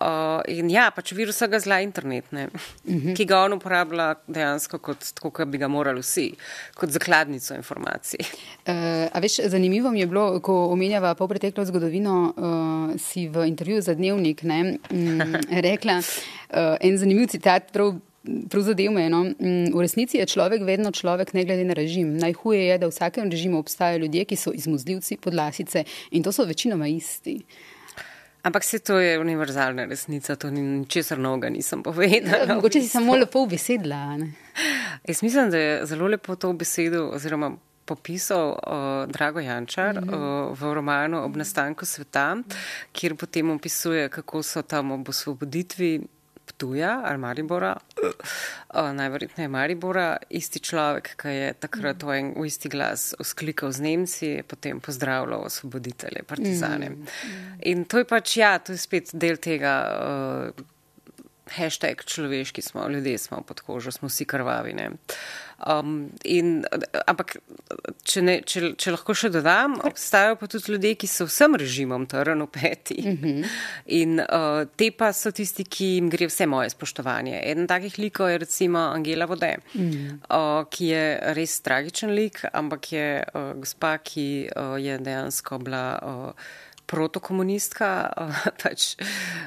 Uh, 0.00 0.40
in 0.48 0.70
ja, 0.72 0.86
pač 0.94 1.10
vir 1.12 1.28
vsega 1.28 1.58
zla 1.60 1.82
internet, 1.84 2.24
uh 2.32 2.48
-huh. 2.86 3.14
ki 3.14 3.24
ga 3.28 3.42
on 3.44 3.52
uporablja 3.52 4.14
dejansko 4.26 4.78
kot, 4.78 5.04
kot 5.20 5.48
bi 5.48 5.58
ga 5.58 5.68
morali 5.68 6.00
vsi, 6.00 6.32
kot 6.74 6.90
zakladnico 6.90 7.54
informacij. 7.54 8.20
Uh, 8.66 9.08
a 9.12 9.20
veš, 9.20 9.40
zanimivo 9.46 9.90
mi 9.90 10.00
je 10.00 10.06
bilo, 10.06 10.40
ko 10.40 10.72
omenjava 10.72 11.14
pol 11.14 11.28
preteklo 11.28 11.64
zgodovino, 11.64 12.32
uh, 12.36 13.00
si 13.00 13.28
v 13.28 13.46
intervjuju 13.48 13.82
za 13.82 13.94
dnevnik 13.94 14.42
ne, 14.42 14.78
um, 14.90 15.20
rekla 15.68 15.98
uh, 15.98 16.76
en 16.80 16.98
zanimiv 16.98 17.28
citat. 17.28 17.72
Prav, 17.72 17.94
Prav 18.48 18.62
zadev 18.62 18.92
me. 18.92 19.08
No? 19.10 19.24
V 19.74 19.80
resnici 19.80 20.16
je 20.16 20.26
človek 20.26 20.62
vedno 20.62 20.90
človek, 20.90 21.34
ne 21.34 21.44
glede 21.44 21.64
na 21.64 21.74
režim. 21.74 22.16
Najhuje 22.16 22.66
je, 22.66 22.78
da 22.78 22.86
v 22.86 22.90
vsakem 22.90 23.30
režimu 23.30 23.58
obstajajo 23.58 23.98
ljudje, 23.98 24.24
ki 24.24 24.36
so 24.36 24.52
izmuzljivci, 24.54 25.16
podlasice 25.16 25.84
in 26.10 26.22
to 26.22 26.32
so 26.32 26.44
večinoma 26.44 26.86
isti. 26.86 27.34
Uh, 27.34 27.71
Ampak 28.42 28.64
se 28.64 28.78
to 28.78 28.98
je 28.98 29.18
univerzalna 29.18 29.84
resnica, 29.84 30.36
to 30.36 30.50
ni 30.50 30.62
ničesar 30.62 31.18
novega, 31.18 31.48
nisem 31.48 31.82
povedala. 31.82 32.36
Ja, 32.48 32.54
mogoče 32.54 32.80
si 32.80 32.88
samo 32.88 33.16
lepo 33.16 33.46
besedla. 33.46 34.18
Jaz 35.08 35.22
mislim, 35.22 35.50
da 35.50 35.58
je 35.58 35.86
zelo 35.86 36.06
lepo 36.06 36.36
to 36.36 36.52
besedo 36.52 37.10
oziroma 37.14 37.52
popisal 37.84 38.48
uh, 38.48 39.12
Drago 39.12 39.40
Jančar 39.40 40.00
mm 40.00 40.08
-hmm. 40.08 40.50
uh, 40.50 40.60
v 40.60 40.74
romanu 40.74 41.24
Ob 41.24 41.36
nastanku 41.36 41.86
sveta, 41.86 42.36
kjer 42.92 43.16
potem 43.16 43.50
opisuje, 43.50 44.08
kako 44.08 44.42
so 44.42 44.62
tam 44.62 44.92
ob 44.92 45.08
osvoboditvi 45.08 46.00
Ptuja 46.46 47.00
ali 47.04 47.18
Maribora, 47.18 47.76
uh, 48.02 48.90
najverjetneje 48.94 49.48
Maribora, 49.48 50.16
isti 50.30 50.60
človek, 50.60 51.12
ki 51.22 51.34
je 51.34 51.52
takrat 51.62 52.02
v, 52.02 52.18
en, 52.18 52.32
v 52.38 52.46
isti 52.50 52.70
glas 52.72 53.12
usklikal 53.22 53.72
z 53.72 53.86
Nemci, 53.86 54.30
potem 54.46 54.80
pozdravljal 54.82 55.46
osvoboditelje, 55.46 56.24
partizane. 56.26 56.90
Mm. 56.90 57.14
In 57.72 57.84
to 57.84 58.02
je 58.02 58.08
pač, 58.08 58.36
ja, 58.42 58.56
to 58.58 58.74
je 58.74 58.82
spet 58.82 59.14
del 59.14 59.38
tega. 59.42 59.74
Uh, 60.54 60.71
Hashtag 61.56 62.04
človeški 62.04 62.62
smo, 62.62 62.88
ljudje 62.88 63.18
smo 63.18 63.42
pod 63.42 63.60
kožo, 63.60 63.92
smo 63.92 64.08
vsi 64.08 64.24
krvavi. 64.24 64.74
Um, 65.62 66.10
in, 66.24 66.64
ampak, 67.06 67.36
če, 68.02 68.22
ne, 68.24 68.34
če, 68.42 68.72
če 68.80 68.94
lahko 68.96 69.14
še 69.14 69.28
dodam, 69.30 69.76
obstajajo 69.86 70.38
pa 70.40 70.48
tudi 70.50 70.74
ljudje, 70.74 70.96
ki 70.98 71.10
so 71.10 71.26
vsem 71.28 71.54
režimom 71.60 72.08
trn 72.10 72.42
v 72.42 72.48
peti. 72.50 72.98
Uh 72.98 73.12
mhm. 73.12 73.36
-huh. 73.42 73.52
In 73.86 74.20
uh, 74.20 74.64
te 74.76 74.90
pa 74.90 75.12
so 75.12 75.30
tisti, 75.30 75.64
ki 75.64 75.84
jim 75.94 76.10
gre 76.10 76.26
vse 76.26 76.46
moje 76.46 76.70
spoštovanje. 76.70 77.40
Eden 77.44 77.66
takih 77.66 77.98
likov 77.98 78.30
je 78.30 78.38
recimo 78.38 78.78
Angela 78.78 79.26
Vode, 79.26 79.56
uh 79.74 79.80
-huh. 79.80 80.18
uh, 80.30 80.66
ki 80.70 80.86
je 80.86 81.20
res 81.34 81.60
tragičen 81.60 82.10
lik, 82.10 82.44
ampak 82.52 82.92
je 82.92 83.22
uh, 83.34 83.52
gospa, 83.54 83.98
ki 83.98 84.48
uh, 84.56 84.82
je 84.82 84.98
dejansko 84.98 85.58
bila. 85.58 85.98
Uh, 86.02 86.32
protokomunistka, 86.92 88.12
pač 88.62 89.00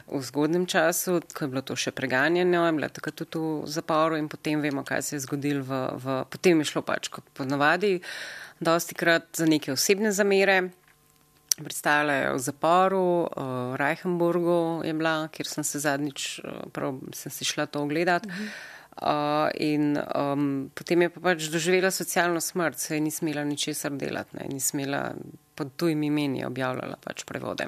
v 0.09 0.21
zgodnem 0.25 0.65
času, 0.65 1.21
ko 1.29 1.45
je 1.45 1.51
bilo 1.53 1.61
to 1.61 1.77
še 1.77 1.93
preganjeno, 1.93 2.65
je 2.65 2.73
bila 2.73 2.89
takrat 2.89 3.21
tudi 3.21 3.61
v 3.61 3.69
zaporu 3.69 4.17
in 4.17 4.29
potem 4.31 4.63
vemo, 4.63 4.81
kaj 4.81 5.05
se 5.05 5.15
je 5.17 5.25
zgodilo. 5.27 5.61
V, 5.65 5.81
v, 6.01 6.17
potem 6.33 6.63
je 6.63 6.71
šlo 6.73 6.81
pač 6.85 7.11
kot 7.13 7.27
ponovadi, 7.37 7.99
dosti 8.57 8.97
krat 8.97 9.29
za 9.37 9.45
neke 9.49 9.75
osebne 9.75 10.09
zamere. 10.15 10.63
Predstavljajo 11.55 12.33
v 12.35 12.39
zaporu, 12.43 13.09
v 13.31 13.75
Reichenburgu 13.79 14.83
je 14.83 14.91
bila, 14.91 15.29
kjer 15.31 15.47
sem 15.47 15.63
se 15.63 15.79
zadnjič, 15.79 16.41
prav 16.75 16.97
sem 17.15 17.31
si 17.31 17.47
šla 17.47 17.69
to 17.71 17.85
ogledati. 17.85 18.27
Mhm. 18.27 18.73
Uh, 18.95 19.51
in 19.59 19.97
um, 20.15 20.71
potem 20.71 21.01
je 21.03 21.09
pa 21.11 21.19
pač 21.19 21.49
doživela 21.51 21.89
socialno 21.91 22.39
smrt, 22.39 22.79
se 22.79 22.95
je 22.95 23.01
ni 23.03 23.11
smela 23.11 23.43
ničesar 23.43 23.91
delati, 23.91 24.37
ne, 24.39 24.47
ni 24.47 24.61
smela 24.63 25.09
pod 25.55 25.75
tujimi 25.77 26.07
imeni 26.07 26.45
objavljala 26.45 26.97
pač 27.03 27.23
prevode. 27.23 27.67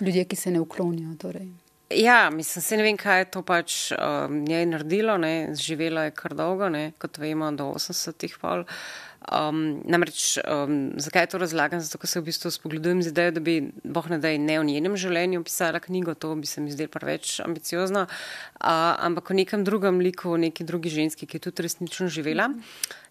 Ljudje, 0.00 0.24
ki 0.24 0.36
se 0.36 0.50
ne 0.50 0.60
uklonijo. 0.60 1.14
Torej. 1.20 1.48
Ja, 1.90 2.30
mislim, 2.30 2.62
se 2.62 2.76
ne 2.76 2.82
vem, 2.86 2.96
kaj 2.96 3.18
je 3.18 3.30
to 3.34 3.42
pač 3.42 3.76
um, 3.92 4.44
njej 4.46 4.66
naredilo, 4.70 5.16
ne, 5.18 5.54
živela 5.58 6.06
je 6.06 6.14
kar 6.14 6.36
dolgo, 6.38 6.68
ne, 6.70 6.92
kot 7.02 7.18
vemo, 7.18 7.50
do 7.52 7.72
80-ih 7.74 8.36
pol. 8.40 8.62
Uh, 8.62 9.09
Um, 9.20 9.82
namreč, 9.84 10.38
um, 10.48 10.92
zakaj 10.96 11.26
to 11.28 11.38
razlagam? 11.38 11.80
Zato, 11.84 11.98
ker 12.00 12.08
se 12.08 12.22
v 12.22 12.30
bistvu 12.30 12.48
spogledujem 12.50 13.02
z 13.04 13.12
idejo, 13.12 13.34
da 13.36 13.42
bi 13.44 13.56
boh 13.84 14.06
ne 14.08 14.16
da 14.18 14.32
ne 14.32 14.56
v 14.56 14.64
njenem 14.64 14.96
življenju 14.96 15.42
pisala 15.44 15.76
knjigo, 15.84 16.14
to 16.16 16.32
bi 16.40 16.48
se 16.48 16.64
mi 16.64 16.72
zdelo 16.72 16.88
preveč 16.94 17.34
ambiciozno, 17.44 18.06
uh, 18.08 18.70
ampak 18.96 19.30
o 19.30 19.36
nekem 19.36 19.64
drugem 19.64 20.00
liku, 20.00 20.32
o 20.32 20.40
neki 20.40 20.64
drugi 20.64 20.88
ženski, 20.94 21.28
ki 21.28 21.36
je 21.36 21.44
tudi 21.50 21.66
resnično 21.68 22.08
živela 22.08 22.48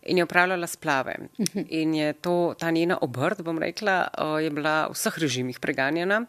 in 0.10 0.18
je 0.18 0.26
upravljala 0.26 0.68
splave. 0.68 1.16
In 1.82 1.94
je 1.94 2.18
to, 2.18 2.56
ta 2.58 2.72
njena 2.74 2.98
obrt, 3.06 3.46
bom 3.46 3.62
rekla, 3.62 4.02
uh, 4.10 4.40
je 4.42 4.50
bila 4.50 4.88
v 4.90 4.98
vseh 4.98 5.22
režimih 5.22 5.62
preganjena. 5.62 6.24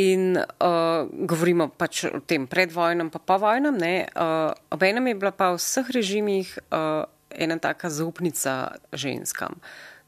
In 0.00 0.36
uh, 0.36 1.08
govorimo 1.28 1.68
pač 1.68 2.06
o 2.08 2.20
tem 2.20 2.48
predvojnem, 2.48 3.12
pa 3.12 3.20
povojnem. 3.20 3.76
Uh, 3.76 4.52
Obenem 4.72 5.12
je 5.12 5.14
bila 5.16 5.32
pa 5.32 5.52
v 5.52 5.60
vseh 5.60 5.88
režimih 5.96 6.56
uh, 6.72 7.04
ena 7.30 7.58
taka 7.58 7.90
zaupnica 7.90 8.74
ženskam. 8.92 9.60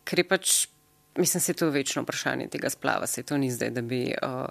Ker 0.04 0.18
je 0.18 0.24
pač, 0.28 0.52
mislim, 1.18 1.40
se 1.40 1.52
je 1.52 1.56
to 1.56 1.70
večno 1.70 2.02
vprašanje 2.02 2.48
tega 2.48 2.70
splava, 2.70 3.06
se 3.06 3.22
to 3.22 3.36
ni 3.36 3.50
zdaj, 3.50 3.70
da 3.70 3.82
bi 3.82 4.00
uh, 4.14 4.46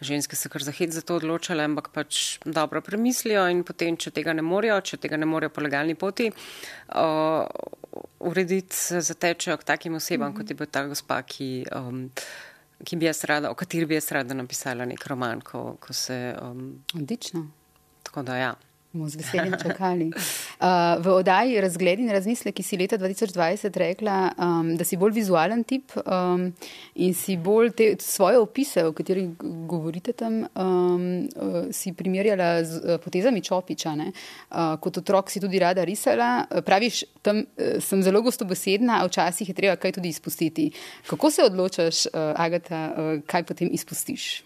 ženske 0.00 0.36
se 0.36 0.48
kar 0.48 0.62
zahit 0.62 0.92
za 0.92 1.00
to 1.00 1.16
odločale, 1.20 1.64
ampak 1.64 1.90
pač 1.94 2.38
dobro 2.44 2.80
premislijo 2.80 3.46
in 3.50 3.64
potem, 3.64 3.96
če 3.96 4.14
tega 4.14 4.32
ne 4.32 4.42
morejo, 4.42 4.80
če 4.80 5.00
tega 5.02 5.18
ne 5.20 5.26
morejo 5.26 5.50
po 5.50 5.64
legalni 5.64 5.94
poti, 5.98 6.30
uh, 6.30 7.46
urediti 8.20 9.00
zatečejo 9.00 9.56
k 9.58 9.64
takim 9.74 9.94
osebam, 9.94 10.30
mm 10.30 10.34
-hmm. 10.34 10.38
kot 10.38 10.50
je 10.50 10.56
bil 10.56 10.66
ta 10.66 10.86
gospa, 10.86 11.22
ki. 11.22 11.66
Um, 11.76 12.10
Ki 12.82 12.96
bi 12.96 13.06
jaz 13.06 13.24
rada, 13.24 13.50
o 13.50 13.54
kateri 13.54 13.86
bi 13.86 13.94
jaz 13.94 14.10
rada 14.10 14.34
napisala 14.34 14.84
nek 14.84 15.06
roman, 15.06 15.40
ko, 15.40 15.76
ko 15.80 15.92
se. 15.92 16.34
Um, 16.42 16.82
Odlično. 16.94 17.46
Tako 18.02 18.22
da, 18.22 18.36
ja 18.36 18.54
bomo 18.92 19.08
z 19.08 19.16
veseljem 19.16 19.54
čakali. 19.62 20.12
Uh, 20.62 21.02
v 21.02 21.10
oddaji 21.10 21.60
Razgled 21.60 21.98
in 21.98 22.10
razmisle, 22.14 22.52
ki 22.54 22.62
si 22.62 22.76
leta 22.78 22.94
2020 22.94 23.76
rekla, 23.80 24.30
um, 24.38 24.68
da 24.78 24.84
si 24.86 24.94
bolj 24.96 25.16
vizualen 25.16 25.64
tip 25.66 25.90
um, 25.98 26.44
in 26.94 27.16
si 27.18 27.34
bolj 27.36 27.72
te 27.74 27.88
svoje 27.98 28.38
opise, 28.38 28.84
o 28.86 28.92
katerih 28.94 29.32
govorite 29.66 30.14
tam, 30.14 30.44
um, 30.54 31.26
uh, 31.34 31.58
si 31.74 31.90
primerjala 31.98 32.62
z 32.62 32.78
uh, 32.78 33.00
potezami 33.02 33.42
Čopiča. 33.42 33.96
Uh, 33.98 34.78
kot 34.78 35.02
otrok 35.02 35.34
si 35.34 35.42
tudi 35.42 35.58
rada 35.58 35.82
risala. 35.82 36.46
Uh, 36.46 36.62
praviš, 36.62 37.02
tam 37.26 37.42
uh, 37.42 37.82
sem 37.82 38.06
zelo 38.06 38.22
gostobesedna, 38.22 39.02
a 39.02 39.10
včasih 39.10 39.50
je 39.50 39.58
treba 39.58 39.74
kaj 39.74 39.98
tudi 39.98 40.14
izpustiti. 40.14 40.70
Kako 41.10 41.30
se 41.30 41.42
odločaš, 41.42 42.06
uh, 42.06 42.30
Agata, 42.38 42.86
uh, 42.94 43.14
kaj 43.26 43.50
potem 43.50 43.72
izpustiš? 43.72 44.44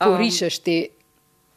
Ko 0.00 0.16
um, 0.16 0.18
rišeš 0.18 0.58
te 0.58 0.82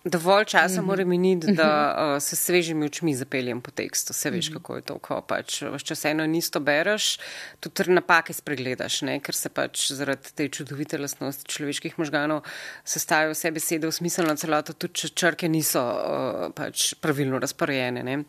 Dovolj 0.06 0.46
časa 0.46 0.82
mm 0.82 0.84
-hmm. 0.84 0.88
mora 0.88 1.06
miniti, 1.06 1.48
da 1.54 1.96
uh, 2.16 2.22
se 2.22 2.36
svežimi 2.36 2.86
očmi 2.86 3.16
zapeljem 3.16 3.62
po 3.62 3.72
tekstu. 3.72 4.14
Vse 4.14 4.30
veš, 4.30 4.50
mm 4.50 4.54
-hmm. 4.54 4.58
kako 4.58 4.76
je 4.76 4.82
to, 4.82 4.98
ko 4.98 5.22
pač 5.22 5.64
če 5.84 5.96
se 5.96 6.10
eno 6.10 6.24
in 6.24 6.36
isto 6.36 6.60
bereš, 6.60 7.20
tudi 7.60 7.92
napake 7.92 8.34
spregledaš, 8.34 9.02
ne? 9.02 9.20
ker 9.20 9.36
se 9.36 9.50
pač 9.50 9.92
zaradi 9.92 10.30
te 10.36 10.48
čudovite 10.48 10.98
lastnosti 10.98 11.46
človeških 11.46 12.00
možganov 12.00 12.42
sestajajo 12.84 13.32
vse 13.32 13.52
besede 13.52 13.88
v 13.88 13.92
smiselno 13.92 14.36
celoto, 14.36 14.74
tudi 14.74 14.94
če 14.94 15.10
črke 15.10 15.50
niso 15.50 15.82
uh, 15.82 16.54
pač 16.56 16.94
pravilno 16.94 17.40
razporejene. 17.40 18.18
Uh, 18.18 18.24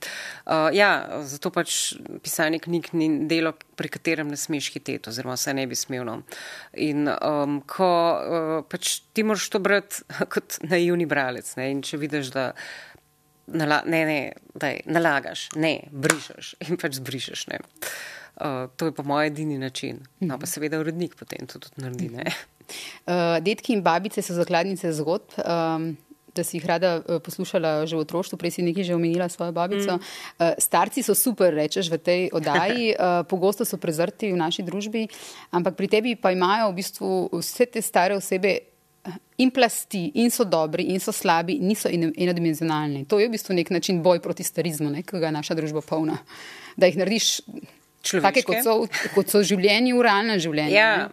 ja, 0.72 1.20
zato 1.22 1.51
pač 1.51 1.95
pisanje 2.22 2.59
knjig 2.59 2.89
ni 2.93 3.27
delo, 3.27 3.53
pri 3.77 3.91
katerem 3.93 4.31
ne 4.31 4.39
smeš 4.39 4.70
hiteti, 4.77 5.11
oziroma 5.11 5.37
se 5.41 5.55
ne 5.55 5.66
bi 5.66 5.79
smel. 5.79 6.07
No. 6.07 6.20
In 6.79 7.09
um, 7.11 7.61
ko 7.66 7.91
uh, 7.91 8.57
pač 8.70 9.01
ti 9.12 9.27
moraš 9.27 9.51
to 9.51 9.61
brati 9.64 10.05
kot 10.35 10.61
naivni 10.68 11.09
bralec. 11.11 11.51
Ne? 11.57 11.64
ne, 11.64 11.70
in 11.75 11.85
če 11.85 12.01
vidiš, 12.03 12.33
da 12.35 12.51
nala, 13.47 13.83
ne, 13.89 14.03
ne, 14.09 14.18
daj, 14.61 14.83
nalagaš, 14.91 15.49
ne, 15.61 15.77
brišeš 15.93 16.55
in 16.68 16.81
pač 16.81 17.01
zbrišeš. 17.01 17.47
Ne. 17.53 17.62
Uh, 18.35 18.66
to 18.77 18.91
je 18.91 18.97
po 18.97 19.05
mojem 19.07 19.33
edini 19.33 19.59
način. 19.59 20.03
No, 20.20 20.39
pa 20.43 20.49
seveda 20.51 20.81
urednik 20.83 21.14
potem 21.16 21.47
to 21.47 21.62
tudi 21.62 21.85
naredi. 21.85 22.11
Uh, 23.05 23.37
detki 23.45 23.77
in 23.77 23.85
babice 23.85 24.25
so 24.25 24.35
zakladnice 24.35 24.91
zgodb. 24.97 25.37
Um, 25.45 25.93
Da 26.35 26.43
si 26.43 26.59
jih 26.59 26.66
rada 26.66 26.99
uh, 26.99 27.22
poslušala 27.22 27.87
že 27.87 27.95
v 27.95 28.03
otroštvu, 28.03 28.35
prej 28.37 28.59
si 28.59 28.66
nekaj 28.66 28.91
že 28.91 28.99
omenila 28.99 29.30
svojo 29.30 29.55
babico. 29.55 29.97
Mm. 29.97 30.03
Uh, 30.03 30.59
starci 30.59 31.07
so 31.07 31.14
super, 31.14 31.55
rečeš 31.55 31.89
v 31.89 31.99
tej 31.99 32.20
oddaji, 32.35 32.95
uh, 32.95 33.22
pogosto 33.32 33.62
so 33.62 33.78
prezrti 33.78 34.35
v 34.35 34.39
naši 34.39 34.66
družbi, 34.66 35.07
ampak 35.55 35.78
pri 35.78 35.87
tebi 35.89 36.11
pa 36.18 36.35
imajo 36.35 36.74
v 36.74 36.78
bistvu 36.82 37.11
vse 37.39 37.70
te 37.70 37.78
stare 37.78 38.18
osebe 38.18 38.74
in 39.37 39.51
plasti, 39.51 40.11
in 40.14 40.30
so 40.30 40.45
dobri, 40.45 40.89
in 40.95 41.01
so 41.01 41.12
slabi, 41.12 41.59
niso 41.61 41.89
enodimenzionalni. 41.93 43.05
To 43.11 43.18
je 43.20 43.28
v 43.28 43.35
bistvu 43.35 43.55
nek 43.55 43.70
način 43.70 44.03
boj 44.03 44.22
proti 44.24 44.47
starizmu, 44.47 44.91
ne, 44.91 45.03
ki 45.03 45.20
ga 45.20 45.28
je 45.28 45.39
naša 45.39 45.55
družba 45.59 45.82
polna. 45.85 46.18
Da 46.76 46.89
jih 46.89 46.97
narediš 46.97 47.41
Take, 48.05 48.45
kot 48.45 48.61
so, 48.63 48.77
kot 49.15 49.33
so 49.33 49.41
življenje 49.47 49.97
v 49.97 50.05
realnem 50.05 50.41
življenju. 50.43 50.77
Ja, 50.77 51.09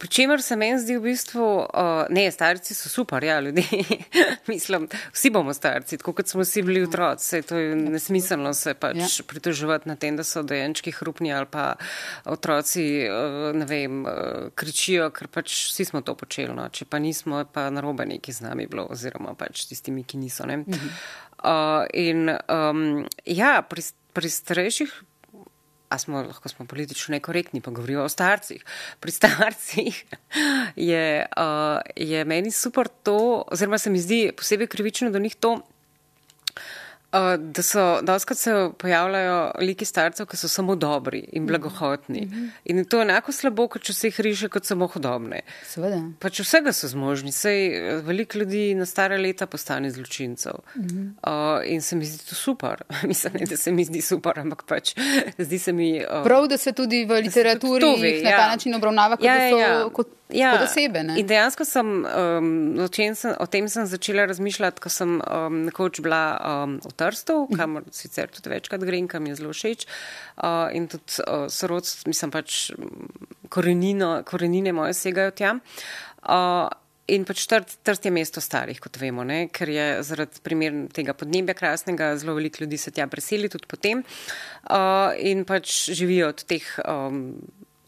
Pričemer 0.00 0.40
se 0.42 0.56
meni 0.56 0.78
zdi 0.80 0.94
v 0.96 1.10
bistvu, 1.10 1.44
uh, 1.44 2.06
ne, 2.08 2.22
starci 2.32 2.72
so 2.72 2.88
super, 2.88 3.24
ja, 3.24 3.34
ljudje. 3.40 3.82
Mislim, 4.52 4.86
vsi 5.12 5.30
bomo 5.30 5.52
starci, 5.52 5.98
tako 6.00 6.14
kot 6.16 6.30
smo 6.32 6.40
vsi 6.40 6.62
bili 6.64 6.80
otroci. 6.86 7.42
To 7.42 7.58
je 7.58 7.74
nesmiselno 7.76 8.54
se 8.56 8.72
pač 8.74 8.96
ja. 8.96 9.08
pritoževati 9.28 9.88
na 9.88 9.98
tem, 10.00 10.16
da 10.16 10.24
so 10.24 10.40
dojenčki 10.42 10.94
hrupni 10.96 11.34
ali 11.36 11.46
pa 11.50 11.74
otroci, 12.24 12.86
uh, 13.12 13.50
ne 13.52 13.68
vem, 13.68 14.00
uh, 14.08 14.48
kričijo, 14.56 15.10
ker 15.12 15.28
pač 15.28 15.52
vsi 15.68 15.90
smo 15.92 16.00
to 16.00 16.16
počeli. 16.16 16.56
No. 16.56 16.64
Če 16.72 16.88
pa 16.88 16.96
nismo, 16.96 17.44
pa 17.52 17.68
narobe 17.68 18.08
neki 18.08 18.32
z 18.32 18.48
nami 18.48 18.70
bilo, 18.72 18.88
oziroma 18.88 19.36
pač 19.36 19.66
tistimi, 19.68 20.08
ki 20.08 20.24
niso. 20.24 20.48
Mhm. 20.48 20.96
Uh, 21.44 21.84
in 21.92 22.32
um, 22.48 23.04
ja, 23.28 23.58
pri, 23.68 23.84
pri 24.16 24.32
starejših 24.32 24.96
a 25.90 25.98
smo 25.98 26.22
lahko 26.22 26.48
smo 26.48 26.66
politično 26.66 27.12
nekorektni, 27.12 27.60
pa 27.60 27.70
govorijo 27.70 28.04
o 28.04 28.08
starcih. 28.08 28.64
Pri 29.00 29.12
starcih 29.12 30.04
je, 30.76 31.26
uh, 31.36 31.80
je 31.96 32.24
meni 32.24 32.50
super 32.50 32.88
to, 33.02 33.44
oziroma 33.46 33.78
se 33.78 33.90
mi 33.90 33.98
zdi 33.98 34.30
posebej 34.36 34.66
krivično 34.66 35.10
do 35.10 35.18
njih 35.18 35.34
to, 35.36 35.58
da 37.38 37.62
so, 37.62 37.98
doskrat 38.02 38.38
se 38.38 38.70
pojavljajo 38.78 39.52
liki 39.58 39.84
starcev, 39.84 40.26
ki 40.26 40.36
so 40.36 40.48
samo 40.48 40.76
dobri 40.76 41.24
in 41.32 41.46
blagohotni. 41.46 42.20
Mm 42.20 42.30
-hmm. 42.30 42.50
In 42.64 42.84
to 42.84 42.96
je 42.96 43.02
enako 43.02 43.32
slabo, 43.32 43.68
kot 43.68 43.82
če 43.82 43.92
se 43.92 44.06
jih 44.06 44.20
riše 44.20 44.48
kot 44.48 44.64
samo 44.64 44.86
hodobne. 44.86 45.40
Seveda. 45.66 46.02
Pač 46.18 46.40
vsega 46.40 46.72
so 46.72 46.88
zmožni. 46.88 47.32
Sej 47.32 47.66
eh, 47.66 47.96
veliko 47.96 48.38
ljudi 48.38 48.74
na 48.74 48.86
stare 48.86 49.18
leta 49.18 49.46
postane 49.46 49.90
zločincev. 49.90 50.52
Mm 50.76 50.82
-hmm. 50.82 51.58
uh, 51.58 51.72
in 51.72 51.82
se 51.82 51.96
mi 51.96 52.04
zdi 52.04 52.28
to 52.28 52.34
super. 52.34 52.82
Mislim, 53.10 53.32
ne, 53.40 53.46
da 53.46 53.56
se 53.56 53.72
mi 53.72 53.84
zdi 53.84 54.00
super, 54.00 54.38
ampak 54.38 54.62
pač 54.62 54.94
zdi 55.38 55.58
se 55.58 55.72
mi. 55.72 56.04
Uh, 56.04 56.24
Prav, 56.24 56.46
da 56.46 56.56
se 56.56 56.72
tudi 56.72 57.04
v 57.04 57.12
literaturi 57.12 57.80
tudi 57.80 58.22
na 58.22 58.30
ta 58.30 58.36
ja. 58.36 58.48
način 58.48 58.74
obravnava 58.74 59.16
kot, 59.16 59.24
ja, 59.24 59.34
ja. 59.34 59.88
kot 59.92 60.08
ja, 60.32 60.52
kot 60.52 60.68
osebe. 60.68 61.02
Ne? 61.06 61.16
In 61.20 61.28
dejansko 61.28 61.64
sem, 61.66 61.90
um, 62.04 62.88
sem, 62.92 63.34
o 63.38 63.46
tem 63.50 63.68
sem 63.68 63.86
začela 63.90 64.26
razmišljati, 64.30 64.82
ko 64.82 64.92
sem 64.92 65.18
um, 65.20 65.60
nekoč 65.66 66.00
bila 66.04 66.22
um, 66.38 66.78
v 66.84 66.92
Trstu, 67.00 67.38
mhm. 67.46 67.60
kamor 67.60 67.88
sicer 67.96 68.30
tudi 68.32 68.52
večkrat 68.52 68.84
grem, 68.86 69.08
kam 69.08 69.26
je 69.26 69.38
zelo 69.40 69.54
všeč. 69.56 69.86
Uh, 70.36 70.68
in 70.76 70.90
tudi 70.90 71.24
uh, 71.24 71.48
sorodstvo, 71.52 72.10
mislim 72.12 72.34
pač 72.34 72.60
korenino, 73.50 74.20
korenine 74.28 74.74
moje 74.76 74.94
segajo 74.98 75.34
tja. 75.36 75.56
Uh, 76.20 76.68
In 77.10 77.24
pač 77.26 77.42
trst 77.48 78.04
je 78.06 78.10
mesto 78.14 78.42
starih, 78.42 78.78
kot 78.78 78.94
vemo, 79.00 79.24
ne? 79.26 79.48
ker 79.50 79.70
je 79.72 79.86
zaradi 80.06 80.42
primer 80.46 80.76
tega 80.94 81.14
podnebja 81.18 81.56
krasnega 81.58 82.12
zelo 82.20 82.36
veliko 82.36 82.62
ljudi 82.62 82.78
se 82.78 82.92
tja 82.94 83.08
preseli 83.10 83.50
tudi 83.50 83.66
potem 83.66 84.04
uh, 84.04 85.10
in 85.18 85.42
pač 85.48 85.90
živijo 85.96 86.30
od 86.30 86.44
teh 86.46 86.68
um, 86.84 87.32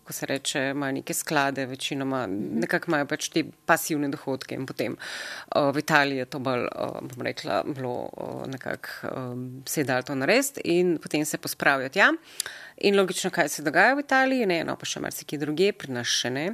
ko 0.04 0.12
se 0.12 0.26
reče, 0.26 0.60
imajo 0.70 0.92
neke 0.92 1.14
sklade, 1.14 1.66
večinoma 1.66 2.26
nekako 2.26 2.90
imajo 2.90 3.06
pač 3.06 3.28
te 3.32 3.44
pasivne 3.66 4.08
dohodke 4.12 4.54
in 4.54 4.66
potem 4.66 4.96
uh, 4.96 5.70
v 5.74 5.82
Italiji 5.84 6.22
je 6.22 6.30
to 6.34 6.40
bolj, 6.42 6.66
uh, 6.66 6.98
bom 7.00 7.26
rekla, 7.26 7.62
bilo 7.66 7.94
uh, 8.12 8.46
nekako 8.50 9.12
um, 9.12 9.44
se 9.66 9.80
je 9.80 9.84
dal 9.84 10.02
to 10.02 10.14
narediti 10.14 10.60
in 10.64 10.96
potem 11.02 11.24
se 11.24 11.38
pospravijo 11.38 11.88
tja. 11.88 12.10
In 12.82 12.96
logično, 12.96 13.30
kaj 13.30 13.48
se 13.48 13.62
dogaja 13.62 13.94
v 13.94 14.00
Italiji, 14.00 14.46
ne, 14.48 14.62
no 14.64 14.74
pa 14.80 14.86
še 14.88 15.00
marsikje 15.04 15.38
druge, 15.38 15.68
pri 15.76 15.92
nas 15.92 16.08
še 16.08 16.30
ne, 16.32 16.46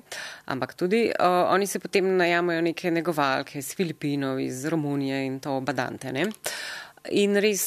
ampak 0.51 0.75
tudi 0.77 1.07
uh, 1.09 1.47
oni 1.55 1.67
se 1.67 1.79
potem 1.81 2.11
najamajo 2.19 2.65
neke 2.67 2.91
negovalke 2.91 3.63
iz 3.63 3.71
Filipinov, 3.79 4.41
iz 4.43 4.67
Romunije 4.69 5.23
in 5.27 5.39
to 5.41 5.61
badante. 5.65 6.13
Ne. 6.13 6.27
Uh, 6.27 6.88
In 7.09 7.39
res 7.41 7.63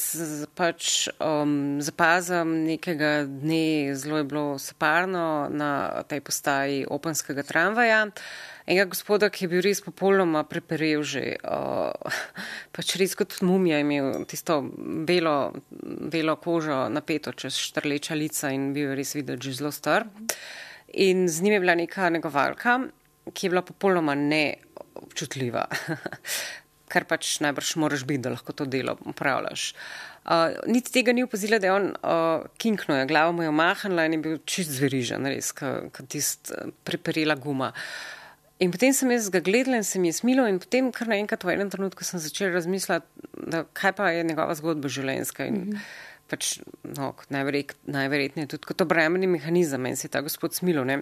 pač 0.53 1.07
um, 1.17 1.81
zapazam 1.81 2.53
nekega 2.67 3.23
dne, 3.25 3.95
zelo 3.97 4.19
je 4.21 4.27
bilo 4.27 4.45
separno 4.61 5.49
na 5.49 6.03
tej 6.05 6.21
postaji 6.21 6.83
openskega 6.85 7.43
tramvaja. 7.47 8.03
Enega 8.67 8.85
gospoda, 8.93 9.31
ki 9.33 9.45
je 9.45 9.49
bil 9.49 9.63
res 9.65 9.81
popolnoma 9.81 10.43
preperev 10.45 11.01
že, 11.07 11.23
uh, 11.41 11.89
pač 12.75 12.95
res 13.01 13.17
kot 13.17 13.39
mumija 13.41 13.81
imel 13.81 14.25
tisto 14.29 14.61
belo, 15.07 15.53
belo 15.81 16.37
kožo 16.37 16.85
napeto 16.93 17.33
čez 17.33 17.57
štrleča 17.57 18.17
lica 18.17 18.53
in 18.53 18.69
bil 18.75 18.91
je 18.91 18.99
res 19.01 19.15
videti 19.17 19.49
že 19.49 19.57
zelo 19.63 19.73
star. 19.73 20.05
In 20.93 21.25
z 21.31 21.41
njim 21.41 21.57
je 21.57 21.63
bila 21.63 21.75
neka 21.79 22.09
negovalka, 22.13 22.79
ki 23.33 23.47
je 23.47 23.49
bila 23.49 23.65
popolnoma 23.65 24.13
neobčutljiva. 24.15 25.65
kar 26.91 27.07
pač 27.07 27.39
najbrž 27.43 27.75
moraš 27.81 28.05
biti, 28.07 28.25
da 28.27 28.35
lahko 28.35 28.53
to 28.53 28.67
delo 28.69 28.97
upravljaš. 29.07 29.71
Uh, 30.21 30.53
niti 30.69 30.91
tega 30.93 31.15
ni 31.17 31.23
opazila, 31.25 31.57
da 31.57 31.67
je 31.67 31.73
on 31.73 31.85
uh, 31.97 32.43
kinkno, 32.61 32.99
je 32.99 33.07
glavo 33.09 33.31
mu 33.33 33.43
je 33.43 33.49
omahnila 33.49 34.05
in 34.05 34.13
je 34.13 34.19
bil 34.21 34.35
čist 34.45 34.69
zverižen, 34.75 35.25
res, 35.25 35.49
kot 35.57 36.03
tist 36.13 36.51
uh, 36.53 36.69
preperila 36.85 37.35
guma. 37.41 37.71
In 38.61 38.69
potem 38.69 38.93
sem 38.93 39.09
jaz 39.09 39.31
ga 39.33 39.41
gledala 39.41 39.79
in 39.81 39.83
se 39.87 39.99
mi 39.99 40.11
je 40.11 40.19
smilo 40.19 40.45
in 40.45 40.59
potem 40.61 40.91
kar 40.93 41.09
naenkrat 41.09 41.41
v 41.43 41.55
enem 41.55 41.71
trenutku 41.73 42.05
sem 42.05 42.21
začela 42.21 42.53
razmišljati, 42.53 43.25
da 43.49 43.63
kaj 43.73 43.95
pa 43.97 44.11
je 44.13 44.27
njegova 44.29 44.53
zgodba 44.59 44.91
življenjska. 44.93 45.47
In, 45.49 45.55
mm 45.55 45.71
-hmm. 45.71 45.79
pač, 46.29 46.59
no, 46.83 47.15
najverjetneje 47.27 48.47
tudi 48.47 48.65
kot 48.69 48.81
obrambni 48.81 49.27
mehanizem 49.27 49.85
in 49.85 49.97
se 49.97 50.05
je 50.05 50.11
ta 50.11 50.21
gospod 50.21 50.53
smilo. 50.53 50.83
Ne? 50.85 51.01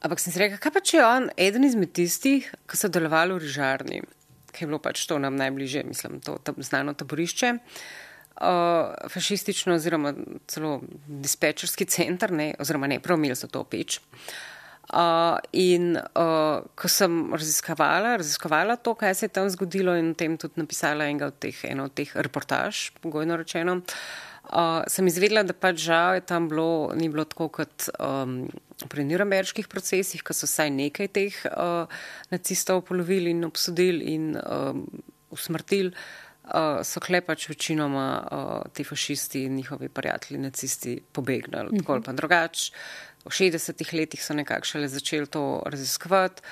Ampak 0.00 0.20
sem 0.20 0.32
si 0.32 0.38
rekla, 0.38 0.58
kaj 0.58 0.72
pa 0.72 0.80
če 0.80 0.96
je 0.96 1.04
on 1.04 1.30
eden 1.36 1.64
izmed 1.64 1.92
tistih, 1.92 2.54
ki 2.70 2.76
so 2.76 2.88
delovali 2.88 3.34
v 3.34 3.42
rižarni 3.42 4.02
ki 4.56 4.64
je 4.64 4.70
bilo 4.70 4.80
pač 4.82 5.04
to 5.06 5.20
nam 5.20 5.36
najbližje, 5.36 5.84
mislim, 5.84 6.20
to 6.24 6.38
tam 6.44 6.56
znano 6.64 6.96
taborišče. 6.96 7.52
Uh, 8.36 8.92
fašistično 9.08 9.78
oziroma 9.78 10.12
celo 10.48 10.80
dispečerski 11.06 11.86
center, 11.88 12.32
ne, 12.32 12.50
oziroma 12.60 12.88
ne, 12.90 13.00
prav 13.00 13.16
imeli 13.16 13.36
so 13.36 13.48
to 13.48 13.62
peč. 13.64 14.00
Uh, 14.86 15.38
in 15.56 15.96
uh, 15.96 16.60
ko 16.78 16.88
sem 16.88 17.32
raziskovala, 17.34 18.18
raziskovala 18.20 18.76
to, 18.76 18.94
kaj 18.94 19.14
se 19.14 19.26
je 19.26 19.32
tam 19.38 19.48
zgodilo 19.50 19.96
in 19.98 20.12
tem 20.14 20.36
tudi 20.38 20.60
napisala 20.60 21.08
enega 21.08 21.32
od 21.32 21.40
teh, 21.42 21.64
eno 21.66 21.88
od 21.88 21.96
teh 21.96 22.12
reportaž, 22.14 22.90
pogojno 23.02 23.40
rečeno, 23.40 23.80
uh, 23.80 24.35
Uh, 24.46 24.84
sem 24.86 25.08
izvedela, 25.10 25.42
da 25.42 25.54
pač 25.56 25.80
žal 25.88 26.20
je 26.20 26.22
tam 26.26 26.46
bilo, 26.46 26.92
ni 26.94 27.08
bilo 27.10 27.24
tako 27.26 27.48
kot 27.50 27.88
um, 27.98 28.44
pri 28.86 29.02
niremberških 29.08 29.66
procesih, 29.66 30.22
ko 30.22 30.36
so 30.36 30.46
vsaj 30.46 30.70
nekaj 30.70 31.10
teh 31.10 31.40
uh, 31.50 31.90
nacistov 32.30 32.84
polovili 32.86 33.32
in 33.34 33.42
obsodili 33.48 34.14
in 34.14 34.36
um, 34.38 34.86
usmrtili. 35.34 35.90
Uh, 36.46 36.78
so 36.86 37.02
kle 37.02 37.18
pač 37.26 37.48
večinoma 37.50 38.06
uh, 38.22 38.70
ti 38.70 38.84
fašisti 38.86 39.42
in 39.48 39.56
njihovi 39.58 39.88
prijatelji 39.90 40.38
nacisti 40.38 41.00
pobegnili, 41.12 41.80
tako 41.80 41.96
ali 41.96 42.06
pa 42.06 42.14
drugače. 42.14 42.70
V 43.26 43.34
60-ih 43.34 43.90
letih 43.98 44.22
so 44.22 44.34
nekako 44.38 44.70
šele 44.70 44.88
začeli 44.88 45.26
to 45.26 45.42
raziskovati. 45.66 46.42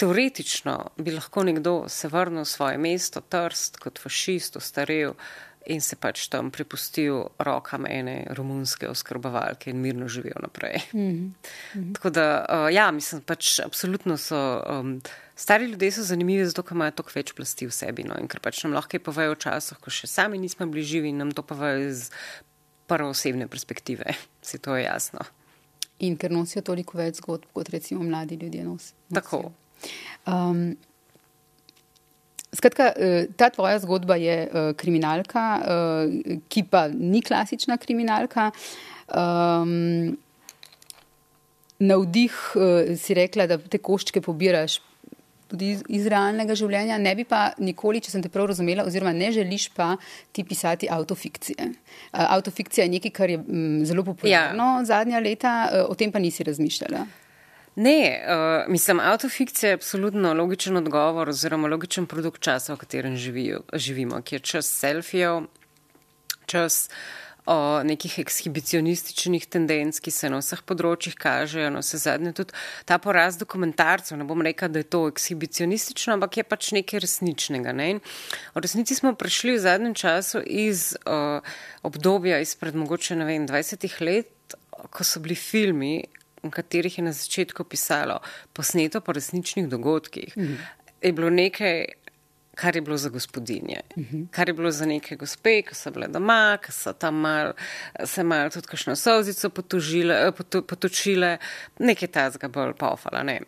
Teoretično 0.00 0.78
bi 0.96 1.12
lahko 1.12 1.44
nekdo 1.44 1.74
se 1.92 2.08
vrnil 2.08 2.44
v 2.44 2.48
svoje 2.48 2.78
mesto, 2.78 3.20
trst 3.20 3.76
kot 3.84 4.00
fašist, 4.00 4.56
ostarel, 4.56 5.12
in 5.66 5.80
se 5.80 5.96
pač 5.96 6.28
tam 6.32 6.50
prepustil 6.50 7.24
rokam 7.38 7.86
ene 7.90 8.24
romunske 8.36 8.88
oskrbovalke 8.88 9.70
in 9.70 9.80
mirno 9.82 10.08
živel 10.08 10.38
naprej. 10.42 10.80
Mm 10.94 11.34
-hmm. 11.74 11.94
Tako 11.94 12.10
da, 12.10 12.46
uh, 12.48 12.74
ja, 12.74 12.90
mislim, 12.90 13.20
pač 13.20 13.60
absolutno 13.60 14.16
so. 14.16 14.62
Um, 14.70 15.00
Stari 15.38 15.64
ljudje 15.64 15.92
so 15.92 16.02
zanimivi 16.02 16.46
zato, 16.46 16.62
ker 16.62 16.74
imajo 16.74 16.90
toliko 16.90 17.12
več 17.14 17.32
plasti 17.32 17.66
v 17.66 17.70
sebi 17.70 18.04
no? 18.04 18.14
in 18.20 18.28
ker 18.28 18.40
pač 18.40 18.62
nam 18.64 18.72
lahko 18.72 18.98
povejo 18.98 19.34
v 19.34 19.38
časih, 19.38 19.78
ko 19.78 19.90
še 19.90 20.06
sami 20.06 20.38
nismo 20.38 20.66
bili 20.66 20.84
živi 20.84 21.08
in 21.08 21.18
nam 21.18 21.32
to 21.32 21.42
povejo 21.42 21.88
iz 21.88 22.10
prvo 22.86 23.08
osebne 23.08 23.48
perspektive. 23.48 24.04
Si 24.46 24.58
to 24.58 24.76
je 24.76 24.84
jasno. 24.84 25.20
In 25.98 26.16
ker 26.16 26.30
nosijo 26.30 26.62
toliko 26.62 26.98
več 26.98 27.16
zgodb, 27.16 27.44
kot 27.52 27.68
recimo 27.68 28.02
mladi 28.02 28.36
ljudje 28.36 28.64
nosijo. 28.64 28.96
Tako. 29.14 29.52
Um, 30.26 30.76
Skratka, 32.56 32.92
eh, 32.96 33.26
ta 33.36 33.50
tvoja 33.50 33.78
zgodba 33.78 34.16
je 34.16 34.36
eh, 34.46 34.72
kriminalka, 34.76 35.44
eh, 35.60 36.38
ki 36.48 36.64
pa 36.70 36.88
ni 36.88 37.22
klasična 37.22 37.76
kriminalka. 37.76 38.50
Um, 39.06 40.16
navdih 41.78 42.32
si 42.98 43.14
rekla, 43.14 43.44
da 43.46 43.58
te 43.58 43.78
koščke 43.78 44.22
pobiraš 44.24 44.80
tudi 45.46 45.68
iz, 45.76 45.82
iz 45.92 46.08
realnega 46.10 46.56
življenja, 46.58 46.96
ne 46.98 47.12
bi 47.14 47.26
pa 47.28 47.52
nikoli, 47.62 48.00
če 48.02 48.10
sem 48.10 48.24
te 48.24 48.30
prav 48.32 48.48
razumela, 48.50 48.86
oziroma 48.88 49.12
ne 49.14 49.28
želiš 49.30 49.68
pa 49.76 49.92
ti 50.34 50.42
pisati 50.42 50.88
autofikcije. 50.90 51.68
Autofikcija 52.24 52.88
je 52.88 52.94
nekaj, 52.96 53.12
kar 53.14 53.30
je 53.30 53.38
mm, 53.38 53.84
zelo 53.86 54.02
popularno 54.08 54.72
ja. 54.80 54.88
zadnja 54.88 55.20
leta, 55.22 55.54
o 55.86 55.94
tem 55.94 56.10
pa 56.10 56.18
nisi 56.18 56.48
razmišljala. 56.48 57.04
Ne, 57.76 58.24
uh, 58.24 58.72
mislim, 58.72 59.00
autofikcija 59.00 59.70
je 59.70 59.74
absolutno 59.74 60.32
logičen 60.34 60.76
odgovor 60.76 61.28
oziroma 61.28 61.68
logičen 61.68 62.06
produkt 62.06 62.40
časa, 62.40 62.72
v 62.74 62.80
katerem 62.80 63.16
živijo, 63.16 63.60
živimo, 63.72 64.22
ki 64.24 64.34
je 64.34 64.38
čas 64.38 64.70
selfijev, 64.78 65.42
čas 66.46 66.88
o 67.46 67.82
nekih 67.86 68.18
ekshibicionističnih 68.18 69.46
tendenc, 69.46 70.00
ki 70.02 70.10
se 70.10 70.30
na 70.32 70.40
vseh 70.40 70.64
področjih 70.66 71.14
kažejo. 71.20 71.68
No, 71.70 71.82
se 71.84 72.00
zadnje 72.02 72.32
tudi 72.40 72.56
ta 72.88 72.98
poraz 73.02 73.38
dokumentarcev, 73.38 74.18
ne 74.18 74.26
bom 74.26 74.42
rekel, 74.42 74.72
da 74.72 74.82
je 74.82 74.88
to 74.90 75.04
ekshibicionistično, 75.12 76.16
ampak 76.16 76.40
je 76.40 76.46
pač 76.48 76.72
nekaj 76.74 77.04
resničnega. 77.04 77.76
Ne? 77.76 77.88
V 78.56 78.64
resnici 78.64 78.98
smo 78.98 79.14
prišli 79.14 79.54
v 79.54 79.62
zadnjem 79.62 79.94
času 79.94 80.42
iz 80.42 80.94
uh, 81.04 81.44
obdobja 81.86 82.42
izpred 82.42 82.74
mogoče, 82.74 83.20
ne 83.20 83.28
vem, 83.28 83.46
20 83.46 83.86
let, 84.00 84.58
ko 84.90 85.06
so 85.06 85.22
bili 85.22 85.38
filmi, 85.38 85.94
v 86.48 86.56
katerih 86.56 86.98
je 86.98 87.04
na 87.04 87.12
začetku 87.12 87.64
pisalo 87.64 88.20
posneto 88.52 89.00
po 89.00 89.12
resničnih 89.12 89.68
dogodkih. 89.68 90.36
Mhm. 90.36 90.54
Je 91.02 91.12
bilo 91.12 91.30
nekaj 91.30 91.86
kar 92.56 92.76
je 92.76 92.82
bilo 92.82 92.96
za 92.96 93.08
gospodinje, 93.08 93.80
uh 93.96 94.02
mhm. 94.02 94.16
-huh. 94.16 94.26
kar 94.30 94.48
je 94.48 94.54
bilo 94.54 94.70
za 94.70 94.86
neke 94.86 95.16
gospe, 95.16 95.62
ki 95.62 95.74
so 95.74 95.90
bile 95.90 96.08
doma, 96.08 96.58
ki 96.62 96.72
so 96.72 96.92
tam 96.92 97.14
mal, 97.14 97.52
se 98.04 98.22
malo 98.22 98.50
tudi 98.50 98.66
kakšno 98.66 98.96
solzico 98.96 99.50
potužile, 99.50 100.32
potu, 100.32 100.62
potočile, 100.62 101.38
nekaj 101.78 102.08
tazga 102.08 102.48
bolj 102.48 102.72
pofala. 102.72 103.22
Ne. 103.22 103.40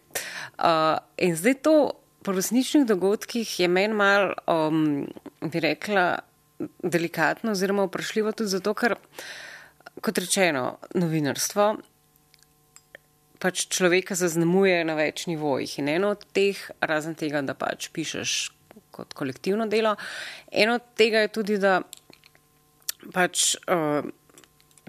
Uh, 0.58 0.98
in 1.16 1.36
zdaj 1.36 1.54
to 1.54 1.92
po 2.22 2.32
resničnih 2.32 2.86
dogodkih 2.86 3.60
je 3.60 3.68
meni 3.68 3.94
mal, 3.94 4.32
um, 4.46 5.08
bi 5.40 5.60
rekla, 5.60 6.18
delikatno 6.82 7.52
oziroma 7.52 7.84
vprašljivo 7.84 8.32
tudi 8.32 8.50
zato, 8.50 8.74
ker, 8.74 8.94
kot 10.00 10.18
rečeno, 10.18 10.78
novinarstvo 10.94 11.76
pač 13.38 13.66
človeka 13.70 14.14
zaznamuje 14.18 14.82
na 14.84 14.94
več 14.98 15.26
nivojih 15.30 15.78
in 15.78 15.88
eno 15.88 16.12
od 16.16 16.24
teh, 16.34 16.58
razen 16.80 17.14
tega, 17.18 17.42
da 17.42 17.54
pač 17.54 17.90
pišeš 17.94 18.36
kot 18.90 19.14
kolektivno 19.14 19.68
delo. 19.70 19.94
Eno 20.50 20.78
od 20.80 20.86
tega 20.98 21.22
je 21.24 21.34
tudi, 21.34 21.58
da 21.62 21.80
pač 23.14 23.54
uh, 23.70 24.02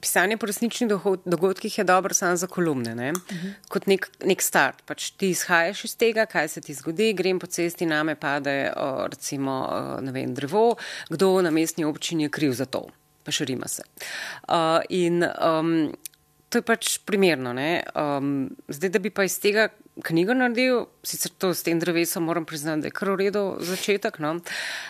pisanje 0.02 0.38
po 0.38 0.48
resničnih 0.50 0.90
dogodkih 1.26 1.78
je 1.78 1.84
dobro 1.84 2.14
samo 2.14 2.36
za 2.36 2.48
kolumne, 2.48 2.92
uh 2.92 2.98
mhm. 2.98 3.16
-huh. 3.16 3.54
kot 3.70 3.88
nek, 3.88 4.10
nek 4.26 4.42
start. 4.42 4.82
Pač 4.86 5.12
ti 5.12 5.30
izhajaš 5.30 5.86
iz 5.86 5.96
tega, 5.96 6.26
kaj 6.26 6.48
se 6.48 6.62
ti 6.62 6.74
zgodi, 6.74 7.14
grem 7.14 7.40
po 7.40 7.48
cesti, 7.48 7.86
name 7.86 8.16
pade 8.16 8.72
uh, 8.76 9.06
recimo 9.06 9.70
uh, 10.02 10.14
vem, 10.14 10.34
drevo, 10.34 10.76
kdo 11.10 11.42
na 11.42 11.52
mestni 11.52 11.86
občini 11.86 12.24
je 12.24 12.30
kriv 12.30 12.54
za 12.54 12.66
to. 12.66 12.88
Pa 13.24 13.32
še 13.32 13.46
rima 13.46 13.68
se. 13.68 13.84
Uh, 14.48 14.82
in 14.90 15.24
um, 15.24 15.94
to 16.50 16.60
je 16.60 16.66
pač 16.66 16.98
primerno. 17.06 17.54
Um, 17.94 18.50
zdaj, 18.68 18.90
da 18.96 19.00
bi 19.00 19.12
pa 19.14 19.26
iz 19.28 19.38
tega 19.42 19.70
knjigo 20.06 20.34
naredil, 20.34 20.86
sicer 21.04 21.32
to 21.38 21.52
s 21.54 21.66
tem 21.66 21.80
drevesom 21.80 22.24
moram 22.26 22.46
priznati, 22.46 22.82
da 22.82 22.90
je 22.90 22.96
kar 22.96 23.12
v 23.14 23.20
redu 23.26 23.44
začetek, 23.64 24.20
no? 24.24 24.38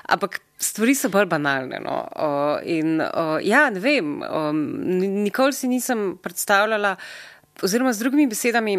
ampak 0.07 0.39
stvari 0.61 0.95
so 0.95 1.11
bolj 1.11 1.27
banalne. 1.31 1.81
No? 1.83 1.97
Uh, 2.13 2.61
in 2.63 3.01
uh, 3.01 3.37
ja, 3.43 3.67
ne 3.73 3.83
vem, 3.83 4.19
um, 4.23 4.61
nikoli 5.25 5.55
si 5.55 5.71
nisem 5.71 6.13
predstavljala, 6.23 6.95
oziroma 7.65 7.93
z 7.93 8.05
drugimi 8.05 8.29
besedami, 8.31 8.77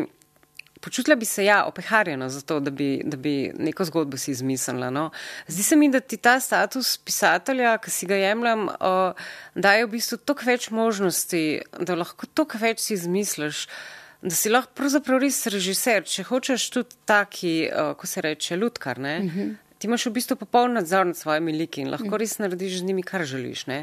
počutila 0.81 1.16
bi 1.16 1.24
se 1.24 1.45
ja, 1.45 1.64
opeharjena 1.64 2.28
za 2.28 2.41
to, 2.41 2.61
da 2.61 2.70
bi, 2.70 3.01
da 3.05 3.16
bi 3.16 3.53
neko 3.59 3.85
zgodbo 3.85 4.16
si 4.16 4.31
izmislila. 4.31 4.91
No? 4.91 5.11
Zdi 5.47 5.62
se 5.62 5.76
mi, 5.76 5.91
da 5.91 6.01
ti 6.01 6.16
ta 6.16 6.41
status 6.41 6.97
pisatelja, 6.99 7.76
ki 7.78 7.91
si 7.91 8.07
ga 8.07 8.16
jemljem, 8.16 8.68
uh, 8.68 9.31
daje 9.55 9.87
v 9.87 9.95
bistvu 9.97 10.20
toliko 10.24 10.47
več 10.47 10.70
možnosti, 10.70 11.45
da 11.78 11.99
lahko 12.01 12.26
toliko 12.26 12.61
več 12.61 12.85
si 12.87 12.95
izmisliš. 12.95 13.66
Da 14.20 14.37
si 14.37 14.53
lahko 14.53 14.72
pravzaprav 14.76 15.22
res 15.22 15.47
režiser, 15.49 16.05
če 16.05 16.26
hočeš 16.28 16.68
tudi 16.74 16.97
taki, 17.09 17.55
uh, 17.68 17.95
ko 17.97 18.07
se 18.07 18.20
reče, 18.24 18.57
lutkar. 18.57 18.99
Uh 18.99 19.24
mhm. 19.24 19.39
-huh. 19.39 19.70
Ti 19.81 19.89
imaš 19.89 20.05
v 20.11 20.12
bistvu 20.12 20.37
popoln 20.37 20.74
nadzor 20.76 21.07
nad 21.09 21.16
svojimi 21.16 21.55
liki 21.57 21.81
in 21.81 21.89
lahko 21.89 22.18
res 22.20 22.35
narediš 22.37 22.83
z 22.83 22.89
njimi, 22.91 23.03
kar 23.03 23.24
želiš. 23.24 23.62
Ne? 23.70 23.78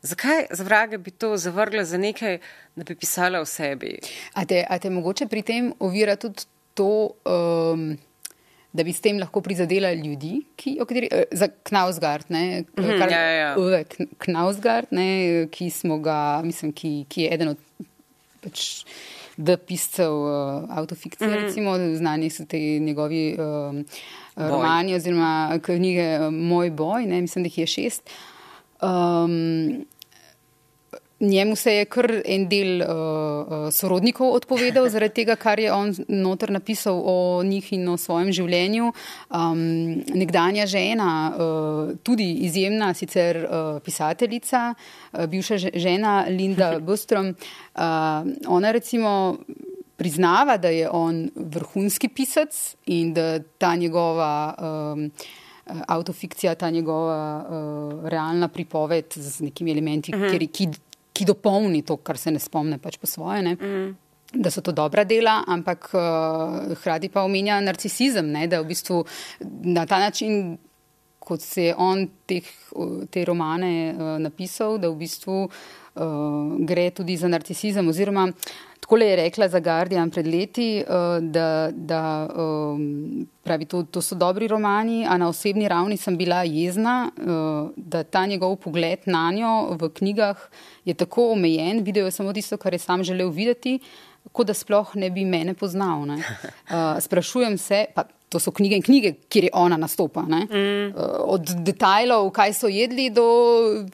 Zakaj 0.00 0.46
za 0.48 0.64
vrage 0.64 0.96
bi 0.98 1.12
to 1.12 1.34
zavrgla 1.36 1.84
za 1.84 2.00
nekaj, 2.00 2.38
da 2.76 2.86
bi 2.88 2.96
pisala 2.96 3.42
o 3.42 3.44
sebi? 3.44 3.98
A 4.32 4.46
te, 4.48 4.62
a 4.64 4.78
te 4.80 4.90
mogoče 4.90 5.28
pri 5.28 5.42
tem 5.44 5.68
ovira 5.76 6.16
tudi 6.16 6.48
to, 6.72 7.12
um, 7.28 7.84
da 8.72 8.84
bi 8.84 8.96
s 8.96 9.04
tem 9.04 9.20
lahko 9.20 9.42
prizadela 9.44 9.92
ljudi, 9.92 10.38
ki, 10.56 10.78
kateri, 10.80 11.12
uh, 11.12 11.28
za 11.36 11.50
Knausgard, 11.68 12.32
ne, 12.32 12.64
mm 12.72 12.96
kar, 13.02 13.12
ja, 13.12 13.20
ja. 13.20 13.50
Uh, 13.60 14.08
Knausgard, 14.24 14.88
ne, 14.96 15.08
ki 15.52 15.68
smo 15.70 16.00
ga, 16.00 16.40
mislim, 16.48 16.72
ki, 16.72 16.94
ki 17.12 17.26
je 17.26 17.34
eden 17.36 17.52
od. 17.52 17.90
Pač, 18.42 18.86
Da, 19.36 19.56
piscev 19.56 20.12
uh, 20.12 20.64
avtofikcije, 20.70 21.28
mm 21.28 21.34
-hmm. 21.34 21.42
recimo, 21.42 21.96
znani 21.96 22.30
so 22.30 22.44
ti 22.44 22.80
njegovi 22.80 23.36
uh, 23.38 23.76
romani 24.36 24.94
oziroma 24.94 25.58
knjige 25.62 26.18
uh, 26.20 26.32
Moj 26.34 26.70
boj, 26.70 27.06
ne, 27.06 27.20
mislim, 27.20 27.42
da 27.42 27.46
jih 27.46 27.58
je 27.58 27.66
šest. 27.66 28.10
Um, 28.82 29.84
njemu 31.22 31.56
se 31.56 31.72
je 31.72 31.84
kar 31.84 32.10
en 32.24 32.48
del 32.48 32.82
uh, 32.82 33.70
sorodnikov 33.72 34.34
odpovedal 34.34 34.88
zaradi 34.94 35.14
tega, 35.22 35.36
kar 35.36 35.60
je 35.60 35.72
on 35.72 35.94
noter 36.08 36.50
napisal 36.50 37.02
o 37.04 37.42
njih 37.44 37.72
in 37.72 37.88
o 37.88 37.96
svojem 37.96 38.32
življenju. 38.32 38.92
Um, 39.30 39.62
nekdanja 40.14 40.66
žena, 40.66 41.10
uh, 41.32 41.92
tudi 42.02 42.32
izjemna 42.48 42.92
sicer 42.94 43.44
uh, 43.44 43.82
pisateljica, 43.84 44.72
uh, 44.74 45.26
bivša 45.26 45.58
žena 45.74 46.24
Linda 46.28 46.78
Bostrom, 46.86 47.34
uh, 47.34 47.82
ona 48.46 48.72
recimo 48.72 49.38
priznava, 49.96 50.56
da 50.56 50.68
je 50.68 50.88
on 50.90 51.28
vrhunski 51.36 52.08
pisec 52.08 52.74
in 52.86 53.14
da 53.14 53.38
ta 53.58 53.76
njegova 53.76 54.54
um, 54.58 55.10
Autofikcija, 55.88 56.54
ta 56.54 56.70
njegova 56.70 57.38
uh, 57.38 58.08
realna 58.08 58.48
pripoved 58.48 59.14
z 59.14 59.40
nekimi 59.40 59.70
elementi, 59.70 60.12
uh 60.14 60.20
-huh. 60.20 60.50
ki, 60.52 60.68
ki 61.22 61.28
dopolni 61.30 61.84
to, 61.86 62.00
kar 62.02 62.18
se 62.18 62.34
ne 62.34 62.42
spomne 62.42 62.80
pač 62.82 62.98
po 62.98 63.06
svoje. 63.06 63.54
Mm. 63.54 63.94
Da 64.32 64.50
so 64.50 64.62
to 64.64 64.72
dobra 64.72 65.04
dela, 65.04 65.42
ampak 65.46 65.90
uh, 65.92 66.74
hkrati 66.80 67.12
pa 67.12 67.22
omenja 67.26 67.60
narcisizem, 67.60 68.32
ne? 68.32 68.46
da 68.48 68.62
v 68.62 68.70
bistvu 68.72 69.02
na 69.68 69.84
ta 69.86 70.00
način, 70.00 70.56
kot 71.22 71.44
se 71.44 71.68
je 71.68 71.74
on 71.76 72.06
teh, 72.26 72.48
te 73.12 73.26
romane 73.28 73.92
uh, 73.92 74.16
napisal, 74.22 74.80
da 74.80 74.88
v 74.88 74.98
bistvu 75.04 75.36
uh, 75.44 75.52
gre 76.64 76.88
tudi 76.96 77.18
za 77.20 77.28
narcisizem. 77.28 77.92
Oziroma, 77.92 78.30
tako 78.82 78.96
je 78.96 79.16
rekla 79.16 79.48
za 79.48 79.60
Guardian 79.60 80.10
pred 80.10 80.26
leti, 80.26 80.82
uh, 80.82 81.22
da, 81.22 81.70
da 81.72 82.28
um, 82.34 83.26
pravi, 83.42 83.64
to, 83.64 83.82
to 83.82 84.02
so 84.02 84.14
dobri 84.18 84.48
romani, 84.48 85.06
a 85.06 85.16
na 85.16 85.28
osebni 85.28 85.68
ravni 85.68 85.96
sem 85.96 86.16
bila 86.18 86.42
jezna, 86.42 87.10
uh, 87.16 87.70
da 87.76 88.02
ta 88.02 88.26
njegov 88.26 88.56
pogled 88.56 89.06
na 89.06 89.30
njo 89.30 89.76
v 89.78 89.88
knjigah 89.88 90.36
je 90.84 90.94
tako 90.94 91.30
omejen, 91.32 91.84
videl 91.86 92.10
je 92.10 92.10
samo 92.10 92.32
tisto, 92.32 92.56
kar 92.56 92.74
je 92.74 92.82
sam 92.82 93.04
želel 93.04 93.30
videti, 93.30 93.78
kot 94.32 94.50
da 94.50 94.54
sploh 94.54 94.96
ne 94.98 95.10
bi 95.10 95.24
mene 95.24 95.54
poznal. 95.54 96.02
Ne. 96.06 96.18
Uh, 96.18 96.98
sprašujem 97.06 97.58
se, 97.58 97.84
pa 97.94 98.04
to 98.32 98.40
so 98.40 98.52
knjige 98.54 98.78
in 98.80 98.82
knjige, 98.82 99.12
kjer 99.28 99.44
je 99.44 99.50
ona 99.52 99.76
nastopa. 99.76 100.22
Mm. 100.24 100.38
Uh, 100.40 101.04
od 101.36 101.52
detajlov, 101.66 102.30
kaj 102.32 102.54
so 102.56 102.70
jedli, 102.72 103.10
do 103.12 103.26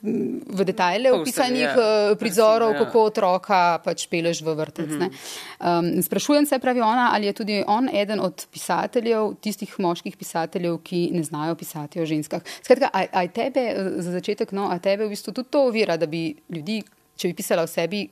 v 0.02 0.66
detajle 0.68 1.12
opisanih 1.16 1.66
yeah. 1.66 2.10
Ja. 2.10 2.16
prizorov, 2.20 2.72
yeah. 2.72 2.78
Ja. 2.78 2.84
kako 2.86 3.04
otroka 3.10 3.60
pač 3.84 4.06
peleš 4.10 4.42
v 4.46 4.54
vrtec. 4.54 4.90
Mm 4.90 5.00
-hmm. 5.00 5.96
um, 5.96 6.02
sprašujem 6.02 6.46
se, 6.46 6.58
pravi 6.58 6.80
ona, 6.80 7.10
ali 7.14 7.26
je 7.26 7.32
tudi 7.32 7.64
on 7.66 7.88
eden 7.92 8.20
od 8.20 8.46
pisateljev, 8.52 9.34
tistih 9.40 9.74
moških 9.78 10.16
pisateljev, 10.16 10.78
ki 10.82 11.10
ne 11.12 11.22
znajo 11.22 11.54
pisati 11.54 12.00
o 12.00 12.06
ženskah. 12.06 12.42
Skratka, 12.62 12.90
a, 12.92 13.04
a 13.12 13.26
tebe, 13.26 13.74
za 13.98 14.12
začetek, 14.12 14.52
no, 14.52 14.70
a 14.70 14.78
tebe 14.78 15.04
v 15.04 15.08
bistvu 15.08 15.32
tudi 15.32 15.48
to 15.50 15.66
ovira, 15.66 15.96
da 15.96 16.06
bi 16.06 16.36
ljudi, 16.48 16.82
če 17.16 17.28
bi 17.28 17.34
pisala 17.34 17.62
o 17.62 17.66
sebi, 17.66 18.08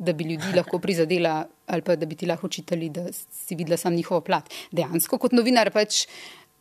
da 0.00 0.12
bi 0.16 0.24
ljudi 0.24 0.56
lahko 0.56 0.78
prizadela, 0.80 1.44
ali 1.66 1.82
pa 1.82 1.96
da 1.96 2.06
bi 2.08 2.16
ti 2.16 2.26
lahko 2.26 2.48
učitali, 2.48 2.88
da 2.88 3.06
si 3.12 3.54
videla 3.54 3.76
sam 3.76 3.94
njihovo 3.94 4.20
plat. 4.24 4.48
Dejansko, 4.72 5.18
kot 5.20 5.36
novinar, 5.36 5.70
pač 5.74 6.06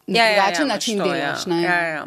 na 0.08 0.20
ja, 0.20 0.26
ja, 0.26 0.36
drugačen 0.36 0.66
ja, 0.66 0.68
ja, 0.68 0.74
način 0.74 1.00
to, 1.00 1.04
delaš. 1.06 1.48
Ja. 1.48 1.60
Ja, 1.60 1.88
ja. 1.88 2.06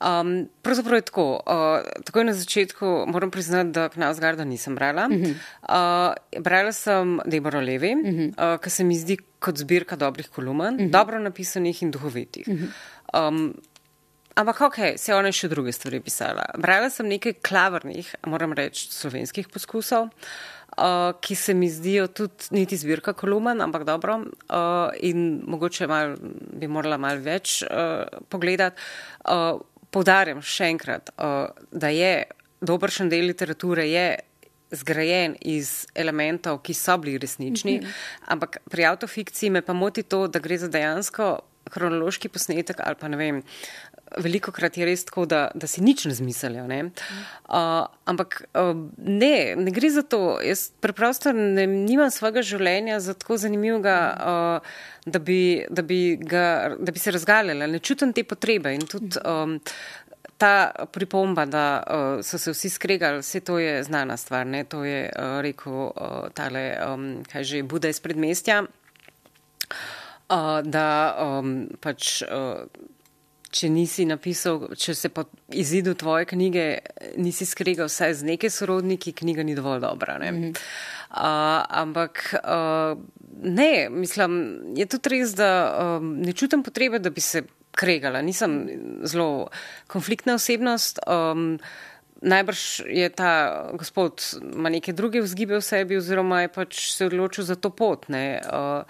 Um, 0.00 0.48
pravzaprav 0.62 0.96
je 0.96 1.06
tako. 1.10 1.24
Uh, 1.46 2.04
takoj 2.06 2.24
na 2.24 2.32
začetku 2.32 2.92
moram 3.06 3.30
priznati, 3.30 3.70
da 3.76 3.88
Knausgarda 3.88 4.44
nisem 4.44 4.74
brala. 4.74 5.08
Uh 5.10 5.16
-huh. 5.16 5.34
uh, 5.68 6.42
brala 6.42 6.72
sem 6.72 7.18
Debora 7.26 7.60
Levi, 7.60 7.94
uh 7.94 8.00
-huh. 8.00 8.54
uh, 8.54 8.60
ki 8.60 8.70
se 8.70 8.84
mi 8.84 8.98
zdi 8.98 9.18
kot 9.38 9.58
zbirka 9.58 9.96
dobrih 9.96 10.28
kolumn, 10.28 10.60
uh 10.60 10.80
-huh. 10.80 10.90
dobro 10.90 11.18
napisanih 11.18 11.82
in 11.82 11.90
duhovitih. 11.90 12.48
Uh 12.48 12.54
-huh. 12.54 13.28
um, 13.28 13.54
Ampak, 14.34 14.60
ok, 14.60 14.76
se 14.96 15.14
ona 15.14 15.32
še 15.32 15.48
druge 15.48 15.72
stvari 15.72 16.00
pisala. 16.00 16.44
Brala 16.58 16.90
sem 16.90 17.08
nekaj 17.08 17.32
klavrnih, 17.32 18.14
moram 18.26 18.52
reči, 18.52 18.86
slovenskih 18.92 19.48
poskusov. 19.48 20.02
Uh, 20.02 20.10
uh, 20.80 21.12
ki 21.20 21.34
se 21.34 21.54
mi 21.54 21.68
zdijo 21.70 22.06
tudi 22.06 22.50
niti 22.50 22.76
zbirka 22.76 23.12
kolumn, 23.12 23.60
ampak 23.60 23.84
dobro 23.84 24.16
uh, 24.16 24.90
in 25.00 25.42
mogoče 25.46 25.86
mal, 25.86 26.16
bi 26.52 26.68
morala 26.68 26.98
malo 26.98 27.20
več 27.20 27.62
uh, 27.62 28.22
pogledati. 28.28 28.80
Uh, 29.24 29.60
Povdarjam 29.90 30.38
še 30.38 30.68
enkrat, 30.70 31.08
uh, 31.18 31.48
da 31.74 31.88
je 31.90 32.22
dobršen 32.62 33.08
del 33.10 33.24
literature 33.26 33.82
zgrajen 34.70 35.34
iz 35.40 35.88
elementov, 35.98 36.60
ki 36.62 36.76
so 36.78 36.94
bili 37.02 37.18
resnični, 37.18 37.80
mm 37.80 37.82
-hmm. 37.82 37.92
ampak 38.26 38.58
pri 38.70 38.84
avtofikciji 38.84 39.50
me 39.50 39.62
pa 39.62 39.72
moti 39.72 40.02
to, 40.02 40.28
da 40.28 40.38
gre 40.38 40.58
za 40.58 40.68
dejansko 40.68 41.40
kronološki 41.70 42.28
posnetek 42.28 42.80
ali 42.84 42.94
pa 43.00 43.08
ne 43.08 43.16
vem. 43.16 43.42
Veliko 44.18 44.50
krat 44.52 44.74
je 44.76 44.86
res 44.86 45.04
tako, 45.06 45.24
da, 45.30 45.40
da 45.54 45.68
si 45.70 45.82
nič 45.84 46.04
ne 46.08 46.14
zmislijo. 46.14 46.64
Uh, 46.66 47.86
ampak 48.10 48.40
uh, 48.58 48.72
ne, 48.98 49.54
ne 49.56 49.70
gre 49.70 49.90
za 49.90 50.02
to. 50.02 50.40
Jaz 50.42 50.70
preprosto 50.82 51.32
ne, 51.36 51.66
nimam 51.66 52.10
svojega 52.10 52.42
življenja 52.42 52.98
za 53.00 53.14
tako 53.14 53.38
zanimivega, 53.38 53.96
uh, 54.18 54.74
da, 55.06 55.22
bi, 55.22 55.62
da, 55.70 55.86
bi 55.86 56.18
ga, 56.18 56.74
da 56.78 56.92
bi 56.92 57.02
se 57.02 57.14
razgaljala. 57.14 57.70
Ne 57.70 57.78
čutim 57.78 58.12
te 58.16 58.26
potrebe. 58.26 58.74
In 58.74 58.86
tudi 58.90 59.22
um, 59.22 59.56
ta 60.40 60.86
pripomba, 60.90 61.46
da 61.46 61.64
uh, 61.78 62.26
so 62.26 62.38
se 62.40 62.54
vsi 62.56 62.74
skregali, 62.74 63.22
vse 63.22 63.44
to 63.46 63.58
je 63.62 63.82
znana 63.86 64.16
stvar. 64.16 64.46
Ne? 64.46 64.64
To 64.64 64.82
je 64.84 65.06
uh, 65.06 65.38
rekel 65.44 65.82
uh, 65.86 66.30
tale, 66.34 66.64
um, 66.86 67.10
kaj 67.30 67.44
že, 67.44 67.62
Buda 67.62 67.92
iz 67.92 68.00
predmestja. 68.02 68.64
Uh, 70.30 70.62
da 70.66 70.86
um, 71.20 71.68
pač. 71.78 72.24
Uh, 72.26 72.66
če 73.50 73.68
nisi 73.70 74.06
napisal, 74.06 74.68
če 74.78 74.94
se 74.94 75.10
po 75.12 75.24
izidu 75.50 75.94
tvoje 75.98 76.28
knjige 76.30 76.64
nisi 77.18 77.46
skregal 77.46 77.90
vsaj 77.90 78.20
z 78.20 78.28
neke 78.28 78.50
sorodniki, 78.50 79.14
knjiga 79.16 79.42
ni 79.46 79.56
dovolj 79.58 79.80
dobra. 79.82 80.18
Ne? 80.18 80.32
Mm 80.32 80.42
-hmm. 80.42 80.56
uh, 81.10 81.64
ampak 81.82 82.34
uh, 82.44 82.98
ne, 83.42 83.88
mislim, 83.90 84.60
je 84.76 84.86
tudi 84.86 85.08
res, 85.08 85.34
da 85.34 85.50
um, 85.98 86.20
ne 86.20 86.32
čutim 86.32 86.62
potrebe, 86.62 86.98
da 86.98 87.10
bi 87.10 87.20
se 87.20 87.42
kregala. 87.70 88.22
Nisem 88.22 88.68
zelo 89.02 89.48
konfliktna 89.86 90.34
osebnost. 90.34 90.98
Um, 91.06 91.58
Najbrž 92.22 92.80
je 92.86 93.08
ta 93.08 93.30
gospod 93.72 94.20
ima 94.52 94.68
neke 94.68 94.92
druge 94.92 95.20
vzgibe 95.20 95.56
v 95.56 95.64
sebi 95.64 95.96
oziroma 95.96 96.42
je 96.42 96.48
pač 96.52 96.80
se 96.92 97.06
odločil 97.06 97.44
za 97.44 97.56
to 97.56 97.70
pot. 97.70 98.04
Uh, 98.12 98.84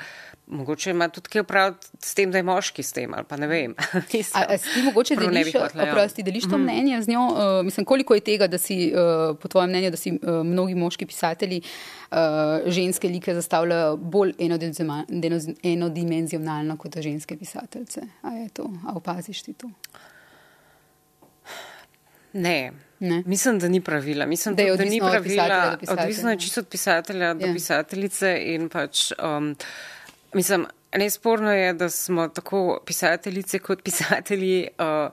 Mogoče 0.51 0.91
ima 0.91 1.09
tudi 1.09 1.29
kaj 1.29 1.41
opraviti 1.41 1.87
s 2.03 2.15
tem, 2.15 2.31
da 2.31 2.39
je 2.39 2.43
moški 2.43 2.83
s 2.83 2.93
tem, 2.93 3.15
ali 3.15 3.25
pa 3.29 3.37
ne 3.37 3.47
vem. 3.47 3.75
A, 4.35 4.45
a 4.49 4.59
si 4.59 4.83
mogoče 4.83 5.17
deliš, 5.17 5.55
oprosti, 5.55 6.23
deliš 6.23 6.49
to 6.49 6.59
mhm. 6.59 6.63
mnenje 6.63 7.03
z 7.03 7.09
njo? 7.09 7.21
Uh, 7.21 7.65
mislim, 7.65 7.87
koliko 7.87 8.15
je 8.15 8.21
tega, 8.21 8.47
da 8.47 8.59
si, 8.59 8.93
uh, 8.95 9.37
po 9.39 9.49
tvojem 9.49 9.71
mnenju, 9.71 9.91
da 9.91 9.97
si 9.97 10.11
uh, 10.11 10.19
mnogi 10.47 10.75
moški 10.75 11.07
pisatelji 11.07 11.63
uh, 11.63 12.17
ženske 12.67 13.09
like 13.09 13.35
zastavljajo 13.35 13.97
bolj 13.97 14.35
enodimenzionalno 15.63 16.77
kot 16.77 16.99
ženske 16.99 17.37
pisateljce? 17.37 18.01
A 18.23 18.33
je 18.33 18.49
to, 18.49 18.71
a 18.89 18.97
opaziš 18.97 19.43
ti 19.43 19.53
to? 19.53 19.71
Ne. 22.33 22.73
Ne. 23.01 23.23
Mislim, 23.27 23.59
da 23.59 23.69
ni 23.69 23.81
pravila. 23.81 24.27
Mislim, 24.27 24.55
da, 24.55 24.77
da 24.77 24.85
ni 24.85 25.01
pravila. 25.01 25.79
Odvisno 25.89 26.31
je 26.31 26.39
čisto 26.39 26.61
od 26.61 26.69
pisatelja 26.69 27.35
do 27.35 27.47
ja. 27.47 27.53
pisateljice 27.53 28.39
in 28.45 28.69
pač. 28.69 29.13
Um, 29.23 29.57
Mislim, 30.35 30.67
nesporno 30.97 31.53
je, 31.53 31.73
da 31.73 31.91
smo 31.91 32.29
tako 32.29 32.81
pisateljice 32.87 33.59
kot 33.59 33.83
pisatelji 33.83 34.69
uh, 34.79 35.13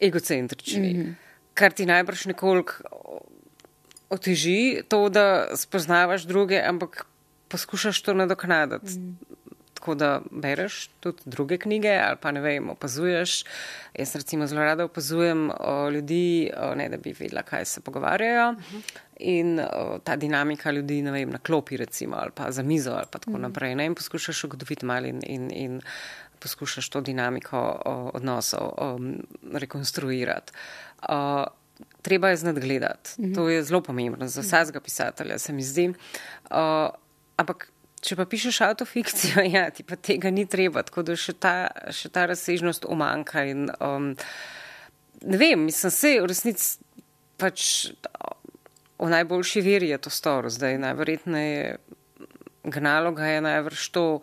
egocentrični, 0.00 0.94
mm 0.94 1.00
-hmm. 1.00 1.14
kar 1.54 1.72
ti 1.72 1.86
najbrž 1.86 2.26
nekoliko 2.26 2.74
oteži 4.10 4.82
to, 4.88 5.08
da 5.08 5.56
spoznavaš 5.56 6.22
druge, 6.22 6.62
ampak 6.66 7.06
poskušaš 7.48 8.02
to 8.02 8.14
nadoknaditi. 8.14 8.86
Mm 8.86 9.18
-hmm 9.20 9.35
tako 9.86 9.94
da 9.94 10.20
bereš 10.30 10.90
tudi 11.00 11.22
druge 11.24 11.58
knjige 11.58 11.98
ali 12.08 12.16
pa 12.20 12.30
ne 12.30 12.40
vem, 12.40 12.70
opazuješ. 12.70 13.44
Jaz 13.94 14.16
recimo 14.16 14.46
zelo 14.46 14.64
rada 14.64 14.84
opazujem 14.84 15.50
o, 15.60 15.90
ljudi, 15.90 16.50
o, 16.56 16.74
ne 16.74 16.88
da 16.88 16.96
bi 16.96 17.14
vedela, 17.18 17.42
kaj 17.42 17.64
se 17.64 17.80
pogovarjajo. 17.80 18.50
Uh 18.50 18.58
-huh. 18.58 18.80
In 19.18 19.60
o, 19.60 19.98
ta 20.04 20.16
dinamika 20.16 20.70
ljudi, 20.70 21.02
ne 21.02 21.10
vem, 21.10 21.30
na 21.30 21.38
klopi 21.38 21.76
recimo 21.76 22.16
ali 22.16 22.30
pa 22.34 22.50
za 22.50 22.62
mizo 22.62 22.90
ali 22.90 23.06
pa 23.10 23.18
tako 23.18 23.30
uh 23.30 23.36
-huh. 23.36 23.40
naprej. 23.40 23.74
Ne? 23.74 23.86
In 23.86 23.94
poskušaš 23.94 24.44
ugotoviti 24.44 24.86
malo 24.86 25.06
in, 25.06 25.20
in, 25.26 25.50
in 25.54 25.80
poskušaš 26.38 26.88
to 26.88 27.00
dinamiko 27.00 27.82
o, 27.84 28.10
odnosov 28.14 28.68
o, 28.76 28.98
rekonstruirati. 29.52 30.52
O, 31.08 31.44
treba 32.02 32.28
je 32.28 32.36
znati 32.36 32.60
gledati. 32.60 33.10
Uh 33.18 33.24
-huh. 33.24 33.34
To 33.34 33.48
je 33.48 33.62
zelo 33.62 33.80
pomembno 33.80 34.28
za 34.28 34.40
vsakega 34.40 34.80
pisatelja, 34.80 35.38
se 35.38 35.52
mi 35.52 35.62
zdi. 35.62 35.94
O, 36.50 36.90
ampak 37.36 37.68
Če 38.06 38.14
pa 38.18 38.26
pišeš 38.30 38.60
avtofikcijo, 38.68 39.42
ja, 39.56 39.66
ti 39.74 39.82
pa 39.86 39.98
tega 39.98 40.30
ni 40.30 40.46
treba, 40.46 40.84
tako 40.86 41.02
da 41.06 41.16
še 41.18 41.34
ta, 41.34 41.56
še 41.90 42.12
ta 42.14 42.28
razsežnost 42.30 42.86
umanka. 42.88 43.42
In, 43.50 43.66
um, 43.82 44.12
ne 45.26 45.40
vem, 45.40 45.66
mislim, 45.66 45.94
se 45.94 46.16
v 46.20 46.30
resnici 46.30 46.76
pač 47.36 47.90
v 48.96 49.08
najboljši 49.12 49.60
veri 49.60 49.90
je 49.92 49.98
to 50.06 50.12
storil, 50.12 50.52
zdaj 50.52 50.78
najverjetneje 50.80 51.76
gnalo 52.66 53.12
ga 53.12 53.26
je 53.26 53.40
najvrš 53.40 53.88
to. 53.88 54.20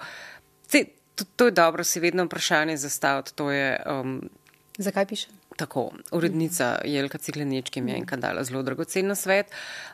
Te, 0.72 0.86
to. 1.16 1.24
To 1.36 1.46
je 1.46 1.52
dobro, 1.52 1.84
si 1.84 2.00
vedno 2.00 2.26
vprašanje 2.26 2.78
zastaviti. 2.78 3.44
Um, 3.44 4.30
Zakaj 4.78 5.06
pišem? 5.06 5.32
Tako, 5.58 5.92
urednica 6.12 6.80
Jelka 6.86 7.18
Ciglenečki 7.18 7.82
mi 7.82 7.92
je 7.92 7.98
enkrat 7.98 8.20
dala 8.20 8.44
zelo 8.44 8.64
dragocen 8.64 9.16
svet. 9.16 9.52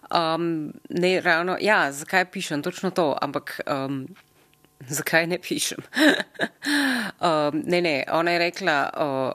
Um, 0.10 0.72
ne 0.90 1.22
ravno, 1.22 1.58
ja, 1.62 1.92
zakaj 1.92 2.32
pišem, 2.32 2.64
točno 2.64 2.92
to, 2.92 3.18
ampak 3.22 3.60
um, 3.68 4.08
zakaj 5.00 5.28
ne 5.28 5.40
pišem? 5.40 5.78
um, 7.28 7.64
ne, 7.66 7.82
ne, 7.82 8.04
ona 8.12 8.32
je 8.32 8.40
rekla, 8.40 8.78
uh, 8.98 9.32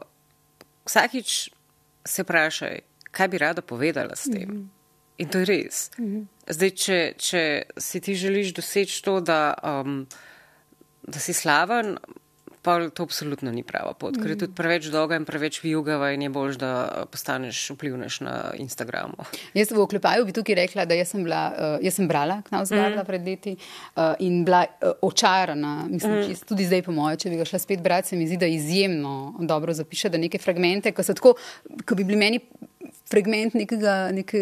vsakič 0.86 1.50
se 2.04 2.22
vprašaj, 2.22 2.80
kaj 3.10 3.28
bi 3.28 3.38
rada 3.38 3.62
povedala 3.62 4.16
s 4.16 4.30
tem. 4.30 4.48
Mm 4.48 4.56
-hmm. 4.56 4.68
In 5.18 5.28
to 5.28 5.38
je 5.38 5.44
res. 5.44 5.90
Mm 5.98 6.04
-hmm. 6.04 6.26
Zdaj, 6.48 6.70
če, 6.70 7.12
če 7.18 7.62
si 7.76 8.00
ti 8.00 8.14
želiš 8.14 8.54
doseči 8.54 9.02
to, 9.02 9.20
da, 9.20 9.54
um, 9.62 10.06
da 11.02 11.18
si 11.18 11.32
slaven, 11.32 11.96
pa 12.64 12.88
to 12.88 13.04
absolutno 13.04 13.52
ni 13.52 13.62
prava 13.62 13.92
pot, 13.92 14.16
ker 14.16 14.32
je 14.32 14.38
tudi 14.44 14.56
preveč 14.56 14.88
dolga 14.92 15.18
in 15.20 15.26
preveč 15.28 15.60
vijugava 15.60 16.14
in 16.16 16.24
je 16.24 16.30
bolj, 16.32 16.56
da 16.62 17.04
postaneš 17.12 17.60
vplivneš 17.74 18.20
na 18.24 18.34
Instagramu. 18.56 19.26
Jaz 19.58 19.72
v 19.74 19.82
oklepaju 19.84 20.24
bi 20.24 20.32
tukaj 20.32 20.56
rekla, 20.62 20.86
da 20.88 20.96
jaz 20.96 21.12
sem, 21.12 21.24
bila, 21.26 21.42
uh, 21.52 21.76
jaz 21.84 21.98
sem 22.00 22.08
brala 22.08 22.40
Knaus 22.48 22.72
Garda 22.72 23.02
mm. 23.02 23.06
pred 23.06 23.28
leti 23.28 23.56
uh, 23.56 24.14
in 24.24 24.44
bila 24.48 24.64
očarana. 25.04 25.74
Mislim, 25.90 26.14
mm. 26.22 26.44
tudi 26.48 26.64
zdaj, 26.64 26.86
po 26.88 26.94
moje, 26.96 27.20
če 27.24 27.34
bi 27.34 27.40
ga 27.42 27.48
šla 27.48 27.60
spet 27.60 27.82
brati, 27.84 28.08
se 28.08 28.16
mi 28.16 28.28
zdi, 28.30 28.40
da 28.40 28.48
izjemno 28.48 29.34
dobro 29.44 29.74
zapiše, 29.76 30.08
da 30.08 30.20
neke 30.20 30.40
fragmente, 30.40 30.94
ki 30.96 31.04
so 31.04 31.16
tako, 31.16 31.34
ki 31.84 32.00
bi 32.00 32.08
bili 32.08 32.20
meni. 32.20 32.40
Fragment 33.08 33.54
nekega, 33.56 33.94
neke 34.16 34.38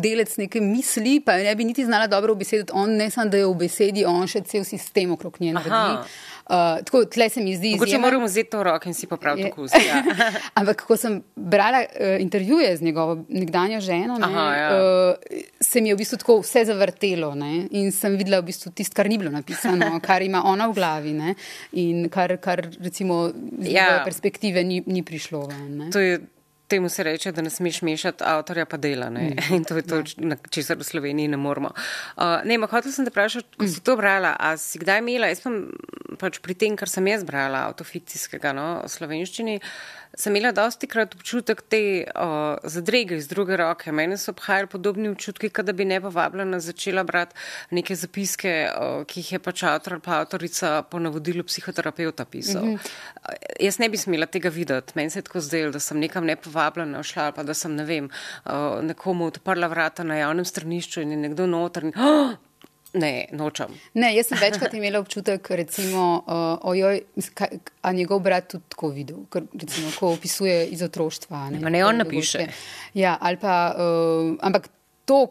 delec 0.00 0.32
neke 0.40 0.60
misli, 0.60 1.18
pa 1.24 1.36
ne 1.40 1.52
bi 1.56 1.66
niti 1.68 1.84
znala 1.84 2.08
dobro 2.08 2.32
obesediti. 2.32 2.72
On 2.74 2.90
ne 2.96 3.10
samo, 3.12 3.30
da 3.32 3.40
je 3.40 3.46
v 3.46 3.54
besedi, 3.60 4.04
on 4.08 4.24
še 4.28 4.40
cel 4.48 4.64
sistem 4.68 5.12
okrog 5.12 5.36
nje 5.40 5.52
naredi. 5.56 6.16
Uh, 6.46 6.84
tako, 6.84 7.04
tle 7.10 7.26
se 7.28 7.40
mi 7.42 7.56
zdi. 7.58 7.72
Če 7.90 7.98
moramo 7.98 8.28
vzeti 8.28 8.52
to 8.52 8.60
v 8.60 8.66
roke 8.68 8.86
in 8.86 8.94
si 8.94 9.08
popraviti 9.10 9.48
okus. 9.50 9.72
Ja. 9.82 9.98
Ampak, 10.60 10.84
ko 10.86 10.94
sem 10.94 11.16
brala 11.34 11.80
uh, 11.82 12.20
intervjuje 12.22 12.68
z 12.76 12.86
njegovo 12.86 13.16
nekdanjo 13.28 13.80
ženo, 13.82 14.18
ne, 14.22 14.28
Aha, 14.28 14.44
ja. 14.54 14.68
uh, 14.76 15.40
se 15.60 15.82
mi 15.82 15.90
je 15.90 15.96
v 15.96 15.98
bistvu 16.04 16.20
tako 16.22 16.38
vse 16.44 16.62
zavrtelo 16.68 17.32
ne, 17.34 17.66
in 17.74 17.90
sem 17.90 18.14
videla 18.14 18.38
v 18.44 18.52
bistvu 18.52 18.70
tisto, 18.78 18.94
kar 18.94 19.10
ni 19.10 19.18
bilo 19.18 19.34
napisano, 19.34 19.90
kar 20.06 20.22
ima 20.22 20.44
ona 20.46 20.70
v 20.70 20.78
glavi 20.78 21.16
ne, 21.18 21.34
in 21.82 22.06
kar, 22.14 22.36
kar 22.38 22.62
recimo 22.78 23.26
z 23.34 23.74
ja. 23.74 24.04
perspektive 24.06 24.62
ni, 24.62 24.84
ni 24.86 25.02
prišlo. 25.02 25.48
Ven, 25.50 25.82
Temu 26.66 26.88
se 26.88 27.02
reče, 27.06 27.30
da 27.32 27.42
ne 27.46 27.50
smeš 27.50 27.82
mešati 27.86 28.24
avtorja 28.26 28.64
pa 28.66 28.76
dela. 28.76 29.10
Mm. 29.10 29.36
In 29.54 29.64
to 29.64 29.76
je 29.76 29.82
to, 29.86 30.02
ja. 30.18 30.36
česar 30.50 30.78
v 30.80 30.84
Sloveniji 30.84 31.28
ne 31.28 31.38
moramo. 31.38 31.70
Uh, 32.16 32.40
ne, 32.44 32.58
ma 32.58 32.66
hotel 32.70 32.92
sem 32.92 33.06
te 33.06 33.12
vprašati, 33.14 33.58
ko 33.60 33.68
si 33.70 33.82
to 33.86 33.94
brala, 33.96 34.34
a 34.38 34.56
si 34.58 34.80
kdaj 34.82 35.04
imela, 35.04 35.30
jaz 35.30 35.44
pa 35.44 35.52
pač 36.18 36.40
pri 36.42 36.56
tem, 36.58 36.74
kar 36.78 36.90
sem 36.90 37.06
jaz 37.06 37.22
brala, 37.28 37.68
avtofikcijskega, 37.70 38.54
no, 38.56 38.66
v 38.82 38.90
slovenščini, 38.90 39.60
uh, 39.60 39.95
sem 40.14 40.36
imela 40.36 40.52
dosti 40.52 40.86
krat 40.86 41.14
občutek 41.14 41.62
te 41.68 41.80
o, 42.14 42.56
zadrege 42.64 43.16
iz 43.16 43.28
druge 43.28 43.56
roke. 43.56 43.92
Mene 43.92 44.18
so 44.18 44.32
obhajali 44.32 44.68
podobni 44.70 45.08
občutki, 45.08 45.50
kada 45.50 45.72
bi 45.72 45.84
ne 45.84 46.00
povabljena 46.00 46.60
začela 46.60 47.04
brati 47.04 47.36
neke 47.70 47.96
zapiske, 47.96 48.54
o, 48.76 49.04
ki 49.04 49.20
jih 49.20 49.32
je 49.32 49.42
pač 49.42 49.62
avtor 49.62 49.96
ali 49.96 50.04
pa 50.04 50.20
avtorica 50.20 50.82
po 50.90 50.98
navodilu 50.98 51.44
psihoterapeuta 51.44 52.24
pisal. 52.24 52.64
Mm 52.64 52.76
-hmm. 52.76 53.36
Jaz 53.60 53.78
ne 53.78 53.88
bi 53.88 53.96
smela 53.96 54.26
tega 54.26 54.48
videti. 54.48 54.92
Meni 54.94 55.10
se 55.10 55.18
je 55.18 55.22
tako 55.22 55.40
zdelo, 55.40 55.72
da 55.72 55.80
sem 55.80 55.98
nekam 55.98 56.24
nepovabljena 56.24 57.02
šla 57.02 57.22
ali 57.24 57.32
pa 57.32 57.42
da 57.42 57.54
sem, 57.54 57.74
ne 57.74 57.84
vem, 57.84 58.10
o, 58.44 58.82
nekomu 58.82 59.26
odprla 59.26 59.66
vrata 59.66 60.02
na 60.04 60.16
javnem 60.16 60.44
stranišču 60.44 61.00
in 61.00 61.10
je 61.10 61.16
nekdo 61.16 61.46
noter. 61.46 61.86
Oh, 61.86 62.34
Ne, 62.96 63.26
nočem. 63.36 63.74
Ne, 63.94 64.10
jaz 64.16 64.30
sem 64.30 64.38
večkrat 64.40 64.74
imela 64.74 65.00
občutek, 65.02 65.50
recimo, 65.58 66.04
uh, 66.24 66.68
ojoj, 66.70 67.02
kaj, 67.36 67.58
a 67.82 67.92
njegov 67.92 68.22
brat 68.24 68.48
tudi 68.54 68.64
tako 68.72 68.88
videl, 68.94 69.18
ker, 69.32 69.44
recimo, 69.52 69.90
ko 69.98 70.14
opisuje 70.14 70.62
iz 70.72 70.82
otroštva. 70.82 71.50
Ne, 71.52 71.70
ne 71.70 71.84
on 71.84 72.00
napiše. 72.00 72.46
Ja, 72.96 73.18
ali 73.20 73.36
pa, 73.42 73.56
uh, 73.76 74.32
ampak 74.40 74.70
to, 75.04 75.26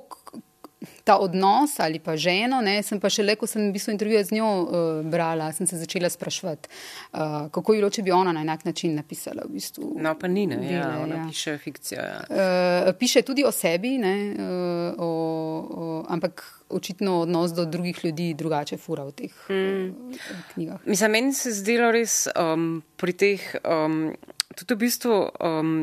ta 1.05 1.17
odnos 1.17 1.79
ali 1.79 1.99
pa 1.99 2.17
ženo, 2.17 2.61
ne, 2.65 2.79
sem 2.83 2.99
pa 2.99 3.09
šele, 3.13 3.35
ko 3.37 3.45
sem 3.47 3.67
v 3.67 3.73
bistvu 3.75 3.93
intervjuje 3.93 4.23
z 4.25 4.37
njo 4.39 4.47
uh, 4.49 4.69
brala, 5.05 5.51
sem 5.53 5.67
se 5.69 5.77
začela 5.77 6.09
sprašvati, 6.09 6.69
uh, 7.13 7.19
kako 7.53 7.75
bi 7.75 7.77
bilo, 7.77 7.91
če 7.93 8.01
bi 8.01 8.11
ona 8.11 8.33
na 8.33 8.41
enak 8.41 8.65
način 8.65 8.95
napisala. 8.97 9.45
V 9.45 9.53
bistvu, 9.53 9.91
no, 10.01 10.15
pa 10.17 10.27
ni, 10.27 10.47
ne, 10.49 10.57
dele, 10.57 10.79
ja, 10.79 10.87
ona 11.03 11.19
ja. 11.19 11.27
piše 11.29 11.53
fikcijo. 11.61 12.01
Ja. 12.01 12.23
Uh, 12.25 12.89
piše 12.97 13.21
tudi 13.21 13.45
o 13.45 13.51
sebi, 13.53 13.99
ne, 14.01 14.15
uh, 14.33 15.05
o, 15.05 15.11
o, 15.11 15.91
ampak 16.09 16.41
očitno 16.73 17.19
odnos 17.21 17.53
do 17.53 17.67
drugih 17.69 18.01
ljudi 18.05 18.31
drugače 18.33 18.81
fura 18.81 19.05
v 19.05 19.13
teh 19.21 19.37
mm. 19.49 20.17
knjigah. 20.53 20.81
Mislim, 20.89 21.11
meni 21.11 21.37
se 21.37 21.53
zdelo 21.53 21.91
res 21.93 22.23
um, 22.33 22.81
pri 22.97 23.13
teh, 23.13 23.45
um, 23.61 24.09
tudi 24.57 24.73
v 24.73 24.81
bistvu, 24.87 25.21
um, 25.37 25.77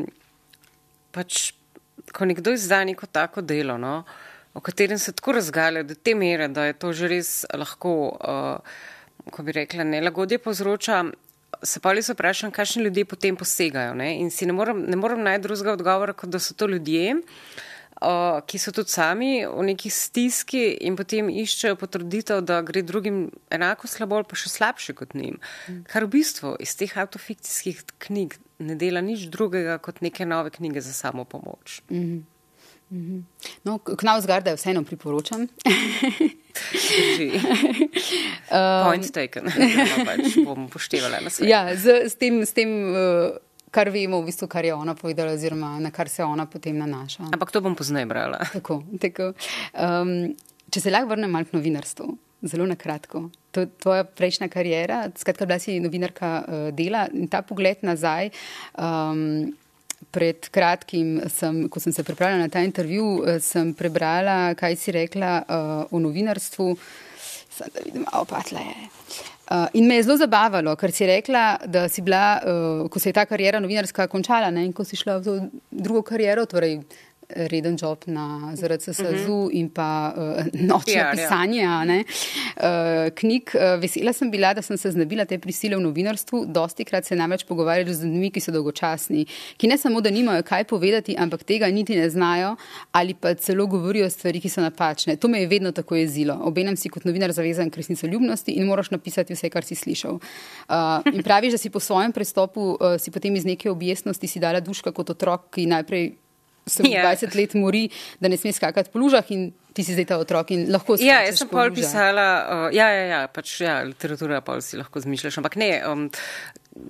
pač, 1.15 1.53
ko 2.11 2.27
nekdo 2.27 2.51
izda 2.51 2.83
neko 2.83 3.07
tako 3.07 3.41
delo, 3.47 3.79
no, 3.79 4.01
uh, 4.03 4.29
o 4.53 4.61
katerem 4.61 4.99
se 4.99 5.11
tako 5.11 5.31
razgalja 5.31 5.83
do 5.83 5.95
te 5.95 6.15
mere, 6.15 6.47
da 6.47 6.65
je 6.65 6.73
to 6.73 6.93
že 6.93 7.07
res 7.07 7.31
lahko, 7.53 7.93
uh, 8.21 9.31
ko 9.31 9.43
bi 9.43 9.51
rekla, 9.51 9.83
nelagodje 9.83 10.39
povzroča. 10.39 11.03
Se 11.63 11.79
pa 11.79 11.93
res 11.93 12.09
vprašam, 12.11 12.51
kakšni 12.51 12.83
ljudje 12.83 13.05
potem 13.05 13.35
posegajo. 13.39 13.93
Ne? 13.95 14.17
In 14.19 14.31
si 14.31 14.45
ne 14.45 14.53
morem, 14.53 14.83
ne 14.89 14.97
morem 14.99 15.21
najti 15.23 15.47
drugega 15.47 15.77
odgovora, 15.77 16.13
kot 16.13 16.29
da 16.33 16.41
so 16.41 16.57
to 16.57 16.67
ljudje, 16.67 17.21
uh, 18.01 18.41
ki 18.45 18.59
so 18.59 18.73
tudi 18.75 18.91
sami 18.91 19.31
v 19.47 19.63
neki 19.69 19.89
stiski 19.89 20.63
in 20.85 20.97
potem 20.99 21.29
iščejo 21.31 21.77
potruditev, 21.79 22.43
da 22.43 22.59
gre 22.65 22.83
drugim 22.83 23.25
enako 23.53 23.87
slabo 23.87 24.19
ali 24.19 24.27
pa 24.27 24.37
še 24.37 24.51
slabše 24.51 24.97
kot 24.97 25.15
njim. 25.15 25.39
Mm. 25.69 25.85
Kar 25.89 26.05
v 26.05 26.13
bistvu 26.17 26.57
iz 26.59 26.75
teh 26.77 26.93
autofikcijskih 27.05 27.85
knjig 28.05 28.37
ne 28.63 28.75
dela 28.79 29.01
nič 29.01 29.29
drugega 29.31 29.79
kot 29.81 30.03
neke 30.03 30.27
nove 30.27 30.51
knjige 30.53 30.83
za 30.83 30.93
samo 30.93 31.25
pomoč. 31.25 31.81
Mm 31.89 32.03
-hmm. 32.03 32.21
No, 33.63 33.77
Knausgarda 33.79 34.53
je 34.53 34.59
vseeno 34.59 34.83
priporočam. 34.83 35.47
Point 38.85 39.11
taken. 39.13 39.49
No, 39.89 40.05
pač 40.05 40.37
bom 40.45 40.67
poštevala 40.69 41.23
na 41.23 41.29
svet. 41.33 41.49
Ja, 41.49 41.65
z, 41.75 42.05
s 42.09 42.15
tem, 42.19 42.41
s 42.45 42.53
tem 42.53 42.69
uh, 42.69 43.33
kar 43.73 43.89
vemo, 43.93 44.21
v 44.21 44.29
bistvu, 44.29 44.47
kar 44.51 44.65
je 44.67 44.75
ona 44.75 44.93
povedala, 44.97 45.33
oziroma 45.33 45.79
na 45.81 45.89
kar 45.91 46.09
se 46.09 46.23
ona 46.23 46.45
potem 46.45 46.77
nanaša. 46.77 47.31
Ampak 47.33 47.51
to 47.51 47.63
bom 47.65 47.75
poznaj 47.75 48.05
brala. 48.09 48.43
Tako, 48.53 48.83
tako. 49.01 49.33
Um, 49.73 50.35
če 50.69 50.85
se 50.85 50.93
lahko 50.93 51.13
vrnem 51.15 51.33
malo 51.33 51.49
k 51.49 51.57
novinarstvu, 51.57 52.11
zelo 52.53 52.69
na 52.69 52.77
kratko. 52.77 53.25
To, 53.57 53.65
tvoja 53.81 54.05
prejšnja 54.05 54.49
karijera, 54.53 55.07
skratka, 55.17 55.49
bila 55.49 55.59
si 55.61 55.79
novinarka 55.81 56.29
uh, 56.43 56.69
dela 56.75 57.07
in 57.13 57.27
ta 57.31 57.41
pogled 57.41 57.81
nazaj. 57.85 58.29
Um, 58.77 59.53
Pred 60.11 60.49
kratkim, 60.51 61.21
sem, 61.29 61.67
ko 61.69 61.79
sem 61.79 61.93
se 61.93 62.03
pripravljala 62.03 62.47
na 62.47 62.49
ta 62.49 62.63
intervju, 62.65 63.23
eh, 63.27 63.39
sem 63.39 63.73
prebrala, 63.73 64.53
kaj 64.59 64.75
si 64.75 64.91
rekla 64.91 65.35
uh, 65.43 65.85
o 65.91 65.99
novinarstvu. 65.99 66.75
Sem 67.53 67.69
da 67.73 67.85
vidim, 67.85 68.05
opatla 68.13 68.59
je. 68.59 68.89
Uh, 69.43 69.67
in 69.73 69.87
me 69.87 69.95
je 69.95 70.03
zelo 70.03 70.17
zabavalo, 70.17 70.75
ker 70.79 70.91
si 70.91 71.05
rekla, 71.05 71.57
da 71.65 71.87
si 71.89 72.01
bila, 72.01 72.39
uh, 72.41 72.89
ko 72.89 72.99
se 72.99 73.09
je 73.09 73.13
ta 73.13 73.25
karijera 73.29 73.59
novinarska 73.59 74.07
končala 74.07 74.49
ne, 74.51 74.65
in 74.65 74.73
ko 74.73 74.83
si 74.83 74.97
šla 74.97 75.19
v 75.21 75.39
drugo 75.69 76.01
kariero, 76.01 76.45
torej 76.49 76.79
reden 77.29 77.77
job 77.81 78.03
na 78.05 78.55
ZRCSU 78.55 79.03
uh 79.03 79.09
-huh. 79.09 79.49
in 79.51 79.69
pa 79.69 80.13
uh, 80.17 80.45
nočno 80.53 80.93
ja, 80.93 81.11
pisanje 81.11 81.61
ja. 81.61 81.85
ne, 81.85 82.03
uh, 82.57 82.63
knjig. 83.15 83.51
Uh, 83.53 83.81
vesela 83.81 84.13
sem 84.13 84.31
bila, 84.31 84.53
da 84.53 84.61
sem 84.61 84.77
se 84.77 84.91
znebila 84.91 85.25
te 85.25 85.39
prisile 85.39 85.75
v 85.75 85.81
novinarstvu. 85.81 86.45
Dosti 86.45 86.85
krat 86.85 87.05
se 87.05 87.15
namreč 87.15 87.43
pogovarjali 87.43 87.93
z 87.93 88.03
ljudmi, 88.03 88.31
ki 88.31 88.39
so 88.39 88.51
dolgočasni, 88.51 89.25
ki 89.57 89.67
ne 89.67 89.77
samo, 89.77 90.01
da 90.01 90.09
nimajo 90.09 90.43
kaj 90.43 90.63
povedati, 90.63 91.15
ampak 91.17 91.43
tega 91.43 91.67
niti 91.67 91.95
ne 91.95 92.09
znajo 92.09 92.55
ali 92.91 93.13
pa 93.13 93.33
celo 93.33 93.67
govorijo 93.67 94.09
stvari, 94.09 94.41
ki 94.41 94.49
so 94.49 94.61
napačne. 94.61 95.15
To 95.15 95.27
me 95.27 95.39
je 95.39 95.47
vedno 95.47 95.71
tako 95.71 95.95
jezilo. 95.95 96.39
Obenem 96.41 96.75
si 96.75 96.89
kot 96.89 97.05
novinar 97.05 97.31
zavezan 97.31 97.69
k 97.69 97.77
resnici 97.77 98.07
ljubnosti 98.07 98.51
in 98.51 98.65
moraš 98.65 98.91
napisati 98.91 99.33
vse, 99.33 99.49
kar 99.49 99.63
si 99.63 99.75
slišal. 99.75 100.13
Uh, 100.13 101.13
in 101.13 101.23
praviš, 101.23 101.51
da 101.51 101.57
si 101.57 101.69
po 101.69 101.79
svojem 101.79 102.11
prestopu, 102.11 102.61
uh, 102.61 102.77
si 102.99 103.11
potem 103.11 103.35
iz 103.35 103.45
neke 103.45 103.69
objestnosti 103.69 104.27
si 104.27 104.39
dala 104.39 104.59
duška 104.59 104.91
kot 104.91 105.09
otrok, 105.09 105.49
ki 105.55 105.65
najprej 105.65 106.22
se 106.65 106.83
yeah. 106.87 107.05
20 107.05 107.35
let 107.35 107.53
mori, 107.59 107.89
da 108.19 108.31
ne 108.31 108.37
sme 108.37 108.53
skakati 108.53 108.91
po 108.93 108.99
lužah 108.99 109.31
in 109.35 109.51
ti 109.73 109.83
si 109.83 109.95
zdaj 109.95 110.05
ta 110.05 110.17
otrok 110.21 110.53
in 110.53 110.67
lahko 110.71 110.97
se. 110.97 111.07
Ja, 111.07 111.21
jaz 111.25 111.41
sem 111.41 111.49
pol 111.49 111.73
pisala, 111.73 112.27
uh, 112.43 112.67
ja, 112.75 112.87
ja, 112.93 113.05
ja, 113.09 113.21
pač 113.27 113.55
ja, 113.63 113.81
literatura 113.87 114.41
pa 114.45 114.59
si 114.61 114.77
lahko 114.79 115.01
zmišljaš, 115.03 115.41
ampak 115.41 115.57
ne. 115.61 115.71
Um, 115.89 116.07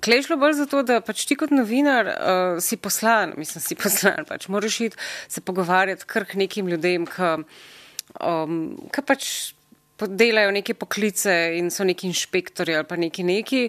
Klešlo 0.04 0.38
bolj 0.40 0.54
zato, 0.62 0.80
da 0.86 1.02
pač 1.04 1.26
ti 1.28 1.36
kot 1.36 1.52
novinar 1.52 2.08
uh, 2.08 2.62
si 2.64 2.78
poslan, 2.80 3.34
mislim, 3.40 3.64
si 3.64 3.76
poslan, 3.76 4.24
pač 4.30 4.48
moraš 4.52 4.80
iti 4.88 5.00
se 5.28 5.44
pogovarjati 5.44 6.08
kar 6.08 6.28
k 6.28 6.40
nekim 6.40 6.70
ljudem, 6.72 7.08
ki 7.08 7.34
um, 8.20 8.56
pač 9.04 9.54
delajo 9.94 10.50
neke 10.50 10.74
poklice 10.74 11.32
in 11.58 11.70
so 11.70 11.84
neki 11.86 12.08
inšpektori 12.10 12.74
ali 12.74 12.86
pa 12.88 12.96
neki 12.98 13.24
neki, 13.24 13.68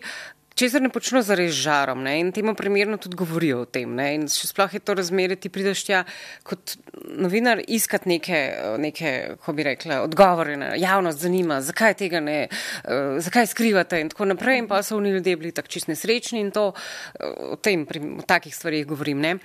česar 0.55 0.81
ne 0.81 0.89
počnejo 0.89 1.23
za 1.27 1.35
res 1.35 1.51
žarom 1.53 2.03
ne? 2.03 2.15
in 2.19 2.31
temu 2.31 2.55
primerno 2.55 2.97
tudi 2.97 3.17
govorijo 3.19 3.61
o 3.61 3.65
tem. 3.67 3.91
Ne? 3.95 4.07
In 4.15 4.25
še 4.31 4.49
sploh 4.49 4.73
je 4.73 4.79
to 4.79 4.95
razmerje, 4.95 5.37
ti 5.45 5.51
prideš 5.51 5.83
tja 5.87 6.03
kot 6.47 6.77
novinar 7.19 7.61
iskat 7.67 8.07
neke, 8.09 8.39
neke 8.81 9.11
ko 9.43 9.53
bi 9.55 9.67
rekla, 9.67 10.01
odgovore 10.07 10.55
na 10.59 10.73
javnost 10.79 11.21
zanima, 11.21 11.59
zakaj 11.65 11.97
tega 11.99 12.23
ne, 12.23 12.37
uh, 12.47 13.19
zakaj 13.23 13.51
skrivate 13.51 13.99
in 14.01 14.11
tako 14.13 14.31
naprej. 14.31 14.63
In 14.63 14.71
pa 14.71 14.81
so 14.83 14.97
oni 14.97 15.11
ljudje 15.17 15.35
bili 15.41 15.51
tako 15.55 15.73
čist 15.75 15.91
nesrečni 15.91 16.39
in 16.41 16.53
to 16.55 16.69
uh, 16.71 17.55
o 17.55 17.59
tem, 17.59 17.85
pri, 17.85 18.01
o 18.19 18.25
takih 18.25 18.55
stvarih 18.55 18.87
govorim. 18.87 19.21
Ne? 19.21 19.37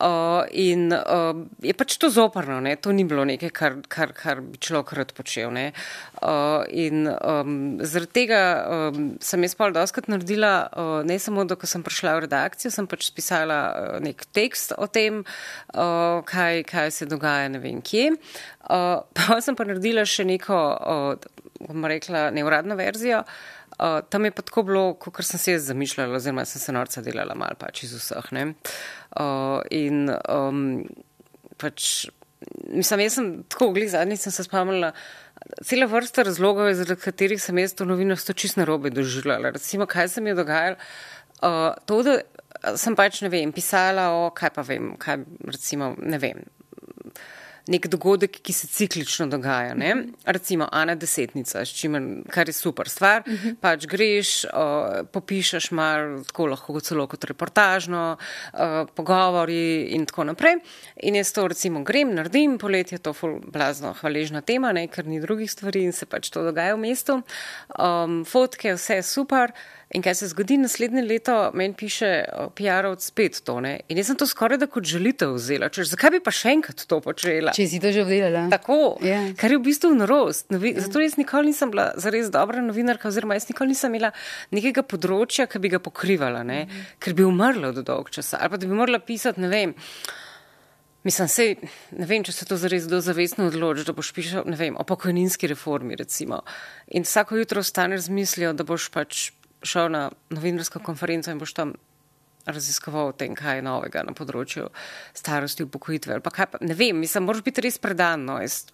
Uh, 0.00 0.46
in 0.56 0.94
uh, 0.96 1.36
je 1.60 1.74
pač 1.76 1.98
to 2.00 2.08
zoprno, 2.08 2.56
ne? 2.64 2.72
to 2.80 2.88
ni 2.96 3.04
bilo 3.04 3.20
nekaj, 3.28 3.50
kar, 3.52 3.74
kar, 3.84 4.14
kar 4.16 4.40
bi 4.40 4.56
človek 4.56 4.94
rad 4.96 5.12
počel. 5.12 5.52
Uh, 5.52 6.64
in 6.72 7.04
um, 7.04 7.76
zaradi 7.84 8.22
tega 8.22 8.40
um, 8.64 9.10
sem 9.20 9.44
jaz 9.44 9.56
pa 9.58 9.68
doskrat 9.74 10.08
naredila 10.08 10.70
uh, 10.72 10.94
ne 11.04 11.18
samo, 11.20 11.44
da 11.44 11.58
ko 11.60 11.68
sem 11.68 11.84
prišla 11.84 12.16
v 12.16 12.24
redakcijo, 12.24 12.72
sem 12.72 12.88
pač 12.88 13.10
spisala 13.10 13.60
uh, 13.68 14.00
nek 14.00 14.24
tekst 14.32 14.72
o 14.80 14.88
tem, 14.88 15.20
uh, 15.74 16.24
kaj, 16.24 16.64
kaj 16.70 16.96
se 16.96 17.10
dogaja 17.10 17.52
ne 17.52 17.60
vem 17.60 17.84
kje. 17.84 18.14
Uh, 18.72 19.04
pa 19.16 19.42
sem 19.44 19.58
pa 19.58 19.68
naredila 19.68 20.08
še 20.08 20.24
neko, 20.24 20.64
uh, 20.80 21.64
bom 21.68 21.88
rekla, 21.92 22.30
neuradno 22.32 22.78
verzijo. 22.80 23.20
Uh, 23.20 23.59
tam 24.08 24.24
je 24.24 24.30
pa 24.30 24.42
tako 24.42 24.62
bilo, 24.68 24.82
kot 24.94 25.24
sem 25.24 25.40
se 25.40 25.52
jaz 25.54 25.68
zamišljala, 25.70 26.18
oziroma 26.18 26.44
sem 26.44 26.60
se 26.60 26.72
norca 26.72 27.02
delala 27.04 27.36
mal 27.38 27.56
pač 27.60 27.84
iz 27.86 27.94
vseh. 27.96 28.30
Uh, 28.30 29.60
in 29.72 30.10
um, 30.28 30.82
pač, 31.60 32.08
mislim, 32.68 33.04
jaz 33.06 33.18
sem 33.18 33.30
tako, 33.48 33.70
glih 33.76 33.90
zadnji 33.92 34.18
sem 34.20 34.34
se 34.34 34.44
spomnila. 34.44 34.92
Cela 35.64 35.88
vrsta 35.88 36.26
razlogov, 36.28 36.68
zaradi 36.76 37.00
katerih 37.00 37.40
sem 37.40 37.58
jaz 37.62 37.72
to 37.74 37.86
novinarstvo 37.88 38.36
čisto 38.36 38.60
narobe 38.60 38.92
doživljala. 38.92 39.54
Recimo, 39.56 39.88
kaj 39.88 40.12
se 40.12 40.20
mi 40.20 40.34
je 40.34 40.40
dogajalo? 40.42 40.76
Uh, 41.40 41.72
to, 41.88 42.02
da 42.04 42.76
sem 42.76 42.96
pač, 42.96 43.22
ne 43.24 43.32
vem, 43.32 43.52
pisala 43.56 44.10
o, 44.12 44.28
kaj 44.36 44.52
pa 44.52 44.64
vem, 44.66 44.92
kaj, 45.00 45.22
recimo, 45.48 45.94
ne 46.04 46.20
vem, 46.20 46.42
nek 47.68 47.86
dogodek, 47.86 48.40
ki 48.42 48.52
se 48.52 48.66
ciklično 48.66 49.26
dogaja. 49.26 49.74
Ne? 49.74 49.94
Recimo, 50.24 50.68
Ana 50.72 50.94
desetnica, 50.94 51.64
čimer, 51.64 52.02
kar 52.30 52.48
je 52.48 52.52
super 52.52 52.88
stvar. 52.88 53.22
Uh 53.26 53.32
-huh. 53.32 53.56
Pač 53.60 53.86
greš, 53.86 54.44
uh, 54.44 55.06
popišeš 55.12 55.70
malo, 55.70 56.24
tako 56.24 56.46
lahko 56.46 56.80
celo 56.80 57.06
kot 57.06 57.24
reportažno, 57.24 58.16
uh, 58.52 58.58
pogovori 58.94 59.86
in 59.90 60.06
tako 60.06 60.24
naprej. 60.24 60.54
In 61.02 61.14
jaz 61.14 61.32
to 61.32 61.48
recimo 61.48 61.82
grem, 61.82 62.14
naredim, 62.14 62.58
poletje 62.58 62.96
je 62.96 63.02
to 63.02 63.14
blazno 63.52 63.92
hvaležna 63.92 64.40
tema, 64.40 64.72
ne? 64.72 64.86
ker 64.88 65.06
ni 65.06 65.20
drugih 65.20 65.50
stvari 65.50 65.84
in 65.84 65.92
se 65.92 66.06
pač 66.06 66.30
to 66.30 66.42
dogaja 66.42 66.74
v 66.74 66.78
mestu. 66.78 67.22
Um, 67.78 68.24
fotke, 68.24 68.74
vse 68.74 68.94
je 68.94 69.02
super. 69.02 69.52
In 69.90 70.04
kaj 70.06 70.14
se 70.20 70.28
zgodi 70.30 70.54
naslednje 70.60 71.02
leto, 71.02 71.34
meni 71.54 71.74
piše 71.74 72.08
PR-ovc 72.54 73.02
spet 73.02 73.40
to. 73.42 73.56
Ne? 73.60 73.72
In 73.90 73.98
jaz 73.98 74.12
sem 74.12 74.18
to 74.20 74.26
skoraj 74.30 74.60
da 74.62 74.68
kot 74.70 74.86
želitev 74.86 75.32
vzela. 75.34 75.66
Če, 75.72 75.82
zakaj 75.90 76.12
bi 76.14 76.20
pa 76.22 76.30
še 76.34 76.52
enkrat 76.54 76.84
to 76.86 77.00
počela? 77.02 77.50
Če 77.56 77.66
si 77.72 77.80
to 77.82 77.90
že 77.90 78.04
vzela. 78.06 78.44
Tako, 78.52 78.76
yeah. 79.02 79.32
Ja. 79.32 79.34
kar 79.40 79.50
je 79.50 79.58
v 79.58 79.64
bistvu 79.66 79.90
norost. 79.98 80.46
Novi, 80.54 80.76
yeah. 80.76 80.86
Zato 80.86 81.02
jaz 81.02 81.18
nikoli 81.18 81.50
nisem 81.50 81.74
bila 81.74 81.88
zares 81.98 82.30
dobra 82.30 82.62
novinarka, 82.62 83.10
oziroma 83.10 83.34
jaz 83.34 83.48
nikoli 83.50 83.74
nisem 83.74 83.90
imela 83.90 84.12
nekega 84.54 84.86
področja, 84.86 85.48
ki 85.50 85.58
bi 85.58 85.74
ga 85.74 85.82
pokrivala, 85.82 86.44
mm 86.46 86.54
-hmm. 86.54 86.86
ker 87.02 87.18
bi 87.18 87.26
umrla 87.26 87.72
do 87.74 87.82
dolg 87.82 88.14
časa. 88.14 88.38
Ali 88.38 88.50
pa 88.50 88.62
da 88.62 88.66
bi 88.70 88.74
morala 88.74 89.02
pisati, 89.02 89.40
ne 89.40 89.48
vem. 89.48 89.74
Mislim, 91.02 91.28
sej, 91.28 91.56
ne 91.96 92.06
vem, 92.06 92.24
če 92.24 92.32
se 92.32 92.44
to 92.44 92.56
zares 92.60 92.84
do 92.84 93.00
zavestno 93.00 93.46
odloči, 93.48 93.84
da 93.88 93.92
boš 93.92 94.12
pisal, 94.12 94.42
ne 94.46 94.56
vem, 94.56 94.76
o 94.76 94.84
pokojninski 94.84 95.48
reformi, 95.48 95.96
recimo. 95.96 96.42
In 96.88 97.02
vsako 97.02 97.36
jutro 97.36 97.60
ostaneš 97.60 98.00
z 98.00 98.08
mislijo, 98.08 98.52
da 98.52 98.64
boš 98.64 98.90
pač 98.92 99.30
šel 99.62 99.90
na 99.92 100.08
novinarsko 100.30 100.82
konferenco 100.84 101.32
in 101.32 101.40
boš 101.40 101.54
tam 101.56 101.74
raziskoval 102.46 103.10
o 103.10 103.16
tem, 103.16 103.34
kaj 103.36 103.60
je 103.60 103.64
novega 103.66 104.02
na 104.06 104.14
področju 104.16 104.70
starosti, 105.16 105.66
upokojitve. 105.66 106.20
Ne 106.64 106.76
vem, 106.76 106.98
mislim, 106.98 107.28
moraš 107.28 107.44
biti 107.46 107.64
res 107.64 107.78
predan. 107.78 108.24
No, 108.28 108.38
jaz, 108.40 108.64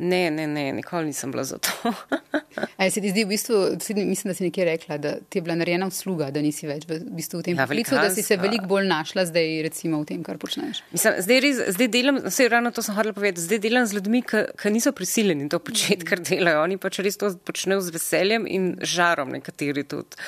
ne, 0.00 0.30
ne, 0.30 0.46
ne, 0.46 0.72
nikoli 0.72 1.10
nisem 1.10 1.30
bila 1.30 1.44
za 1.44 1.58
to. 1.58 1.92
A 2.76 2.90
se 2.90 3.00
ti 3.00 3.10
zdi 3.12 3.24
v 3.24 3.28
bistvu, 3.28 3.56
mislim, 3.96 4.30
da 4.30 4.34
si 4.34 4.44
nekje 4.44 4.64
rekla, 4.64 4.96
da 4.98 5.12
ti 5.20 5.38
je 5.38 5.42
bila 5.42 5.54
narejena 5.54 5.86
usluga, 5.86 6.30
da 6.34 6.42
nisi 6.42 6.66
več 6.68 6.86
v, 6.88 6.98
bistvu 7.16 7.40
v 7.40 7.46
tem 7.46 7.58
ja, 7.58 7.66
poklicu, 7.68 7.94
da 7.94 8.08
si 8.12 8.24
se 8.24 8.36
veliko 8.40 8.66
bolj 8.70 8.88
našla 8.88 9.26
zdaj 9.28 9.60
recimo 9.68 10.00
v 10.02 10.08
tem, 10.08 10.22
kar 10.26 10.40
počneš? 10.40 10.82
Mislim, 10.94 11.18
zdaj, 11.24 11.40
res, 11.44 11.60
zdaj 11.76 11.90
delam, 11.92 12.20
vse 12.26 12.48
ravno 12.52 12.72
to 12.74 12.84
sem 12.84 12.96
hodila 12.96 13.16
povedati, 13.16 13.44
zdaj 13.44 13.60
delam 13.62 13.86
z 13.86 13.98
ljudmi, 13.98 14.22
ki 14.24 14.72
niso 14.72 14.92
prisiljeni 14.96 15.48
to 15.52 15.60
početi, 15.62 16.08
kar 16.08 16.22
delajo. 16.24 16.64
Oni 16.64 16.80
pač 16.80 17.02
res 17.04 17.20
to 17.20 17.32
počnejo 17.46 17.84
z 17.84 17.96
veseljem 17.96 18.48
in 18.48 18.72
žarom 18.80 19.32
nekateri 19.36 19.84
tudi. 19.88 20.18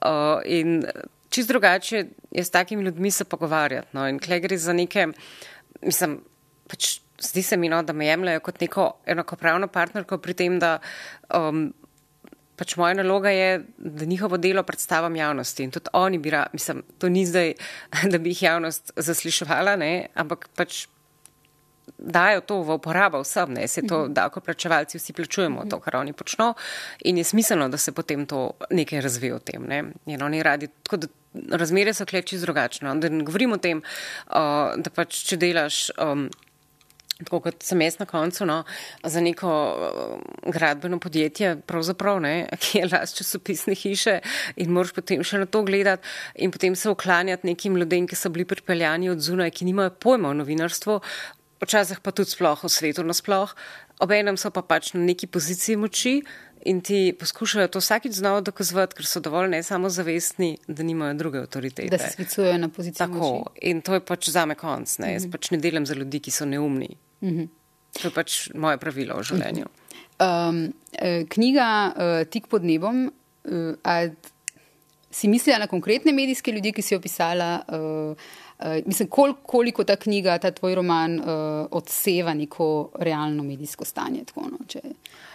Uh, 0.00 0.38
in 0.44 0.84
čist 1.34 1.50
drugače 1.50 2.06
je 2.30 2.44
s 2.44 2.54
takimi 2.54 2.84
ljudmi 2.84 3.10
se 3.10 3.24
pogovarjati. 3.24 3.88
No, 3.92 4.06
in 4.08 4.22
klej 4.22 4.40
gre 4.46 4.58
za 4.58 4.72
neke, 4.76 5.08
mislim, 5.82 6.20
pač 6.70 7.00
zdi 7.22 7.42
se 7.42 7.56
mi, 7.56 7.68
no, 7.68 7.82
da 7.82 7.92
me 7.92 8.06
jemljajo 8.06 8.40
kot 8.40 8.60
neko 8.60 8.92
enakopravno 9.06 9.68
partnerko 9.68 10.18
pri 10.18 10.34
tem, 10.34 10.58
da 10.58 10.78
um, 11.34 11.68
pač 12.56 12.76
moja 12.80 12.96
naloga 12.96 13.30
je, 13.30 13.62
da 13.78 14.04
njihovo 14.04 14.36
delo 14.36 14.62
predstavim 14.62 15.16
javnosti. 15.16 15.64
In 15.64 15.70
tudi 15.70 15.92
oni 15.92 16.18
bi, 16.18 16.30
ra, 16.30 16.46
mislim, 16.52 16.82
to 16.98 17.08
ni 17.08 17.26
zdaj, 17.26 17.54
da 18.12 18.18
bi 18.18 18.34
jih 18.34 18.42
javnost 18.42 18.92
zasliševala, 18.96 19.76
ne, 19.80 20.08
ampak 20.14 20.48
pač 20.56 20.86
dajo 21.98 22.40
to 22.40 22.56
v 22.66 22.74
uporabo 22.76 23.20
vsem, 23.22 23.52
ne, 23.54 23.68
se 23.68 23.82
to, 23.86 24.06
da 24.08 24.26
ako 24.26 24.40
plačevalci 24.40 24.98
vsi 24.98 25.12
plačujemo 25.12 25.64
to, 25.70 25.78
kar 25.80 25.96
oni 25.96 26.12
počno 26.12 26.54
in 27.04 27.18
je 27.18 27.24
smiselno, 27.24 27.68
da 27.68 27.78
se 27.78 27.92
potem 27.92 28.26
to 28.26 28.50
nekaj 28.70 29.00
razvije 29.00 29.34
v 29.34 29.40
tem, 29.40 29.68
ne. 29.68 29.84
In 30.06 30.22
oni 30.22 30.42
radi, 30.42 30.68
tako 30.82 30.96
da 30.96 31.08
razmere 31.56 31.94
so 31.94 32.06
kleči 32.06 32.38
drugačno. 32.38 32.94
Da 32.94 33.08
ne 33.08 33.24
govorim 33.24 33.52
o 33.52 33.58
tem, 33.60 33.82
uh, 34.26 34.74
da 34.76 34.90
pač 34.94 35.22
če 35.28 35.36
delaš. 35.40 35.86
Um, 36.00 36.28
Tako 37.16 37.38
kot 37.46 37.62
sem 37.64 37.80
jaz 37.80 37.94
na 37.96 38.04
koncu, 38.04 38.44
no, 38.44 38.58
za 39.00 39.20
neko 39.24 39.50
gradbeno 40.52 40.98
podjetje, 41.00 41.54
pravzaprav, 41.66 42.20
ne, 42.20 42.34
ki 42.60 42.82
je 42.82 42.88
las 42.90 43.14
časopisne 43.16 43.72
hiše 43.74 44.18
in 44.60 44.74
moraš 44.76 44.92
potem 44.96 45.24
še 45.24 45.40
na 45.40 45.48
to 45.48 45.62
gledati 45.64 46.04
in 46.44 46.52
potem 46.52 46.76
se 46.76 46.90
oklanjati 46.92 47.48
nekim 47.48 47.78
ljudem, 47.80 48.04
ki 48.04 48.18
so 48.20 48.28
bili 48.28 48.44
pripeljani 48.44 49.08
od 49.14 49.24
zunaj, 49.24 49.54
ki 49.56 49.64
nimajo 49.64 49.94
pojma 49.96 50.28
o 50.28 50.36
novinarstvu, 50.42 50.98
včasih 51.64 52.04
pa 52.04 52.12
tudi 52.12 52.36
sploh 52.36 52.64
o 52.64 52.68
svetu 52.68 53.04
nasploh, 53.06 53.56
obenem 54.04 54.36
so 54.36 54.52
pa 54.52 54.60
pač 54.60 54.92
na 54.92 55.00
neki 55.00 55.26
poziciji 55.32 55.80
moči 55.80 56.18
in 56.66 56.80
ti 56.84 57.14
poskušajo 57.16 57.68
to 57.72 57.80
vsakič 57.80 58.12
znova 58.12 58.40
dokazovati, 58.44 58.96
ker 58.98 59.06
so 59.06 59.20
dovolj 59.24 59.48
ne 59.54 59.62
samo 59.62 59.88
zavestni, 59.88 60.56
da 60.68 60.82
nimajo 60.82 61.14
druge 61.14 61.38
avtoritete. 61.46 61.88
Da 61.88 61.98
se 61.98 62.12
sklicujejo 62.12 62.58
na 62.58 62.68
pozicijo. 62.68 63.06
Tako. 63.06 63.32
Moči. 63.32 63.66
In 63.70 63.80
to 63.80 63.94
je 63.94 64.04
pač 64.04 64.28
zame 64.34 64.58
konc. 64.58 64.98
Ne? 64.98 65.12
Jaz 65.12 65.24
mm 65.24 65.28
-hmm. 65.28 65.32
pač 65.32 65.50
ne 65.50 65.58
delam 65.58 65.86
za 65.86 65.94
ljudi, 65.94 66.20
ki 66.20 66.30
so 66.30 66.44
neumni. 66.44 66.96
-hmm. 67.22 67.48
To 68.02 68.08
je 68.08 68.14
pač 68.14 68.50
moje 68.54 68.78
pravilo 68.78 69.16
v 69.16 69.22
življenju. 69.22 69.64
-hmm. 70.18 70.48
um, 70.48 70.72
knjiga 71.28 71.92
uh, 71.96 72.28
Tik 72.28 72.46
pod 72.46 72.64
nebom. 72.64 73.12
Uh, 73.44 74.12
si 75.10 75.28
mislila 75.28 75.58
na 75.58 75.66
konkretne 75.66 76.12
medijske 76.12 76.52
ljudi, 76.52 76.72
ki 76.72 76.82
si 76.82 76.94
jo 76.94 77.00
pisala? 77.00 77.62
Uh, 77.68 78.16
Uh, 78.58 78.80
mislim, 78.86 79.08
kol, 79.08 79.34
koliko 79.44 79.84
ta 79.84 79.96
knjiga, 79.96 80.38
ta 80.38 80.50
tvoj 80.50 80.74
roman 80.74 81.18
uh, 81.20 81.26
odseva 81.70 82.32
neko 82.34 82.90
realno 83.04 83.42
medijsko 83.44 83.84
stanje. 83.84 84.22
Tako, 84.24 84.46
no, 84.48 84.64
če, 84.68 84.80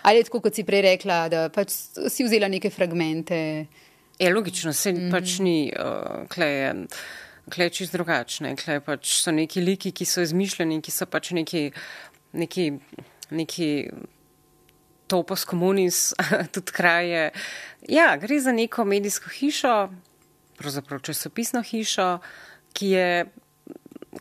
ali 0.02 0.18
je 0.18 0.24
tako, 0.24 0.40
kot 0.42 0.58
si 0.58 0.66
prej 0.66 0.82
rekla, 0.88 1.18
da 1.30 1.44
pač 1.54 1.70
si 2.10 2.26
vzela 2.26 2.50
neke 2.50 2.72
fragmente? 2.74 3.38
Je 4.18 4.34
logično, 4.34 4.74
se 4.74 4.92
mm 4.92 4.98
-hmm. 4.98 5.12
pač 5.12 5.38
ni 5.40 5.70
uh, 5.70 6.26
kleje. 6.28 6.74
Klej 7.52 7.70
čist 7.76 7.96
drugačne, 7.96 8.56
klej 8.56 8.80
pač 8.86 9.18
so 9.20 9.34
neki 9.36 9.64
liki, 9.64 9.92
ki 9.92 10.08
so 10.08 10.24
izmišljeni, 10.24 10.80
ki 10.84 10.92
so 10.94 11.08
pač 11.10 11.34
neki, 11.36 11.66
neki, 12.34 12.68
neki 13.36 13.70
topos 15.12 15.44
komunis, 15.46 16.14
tudi 16.56 16.72
kraje. 16.72 17.32
Ja, 17.92 18.16
gre 18.22 18.40
za 18.40 18.56
neko 18.56 18.86
medijsko 18.88 19.32
hišo, 19.36 19.76
pravzaprav 20.62 21.04
časopisno 21.04 21.64
hišo, 21.66 22.14
ki 22.78 22.94
je 22.96 23.10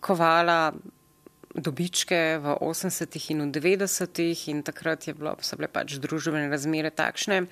kovala 0.01 0.73
dobičke 1.55 2.39
v 2.39 2.55
80-ih 2.63 3.31
in 3.35 3.43
v 3.43 3.51
90-ih 3.59 4.49
in 4.53 4.63
takrat 4.63 5.09
bilo, 5.11 5.35
so 5.43 5.59
bile 5.59 5.67
pač 5.67 5.99
družbene 5.99 6.47
razmere 6.51 6.91
takšne, 6.95 7.47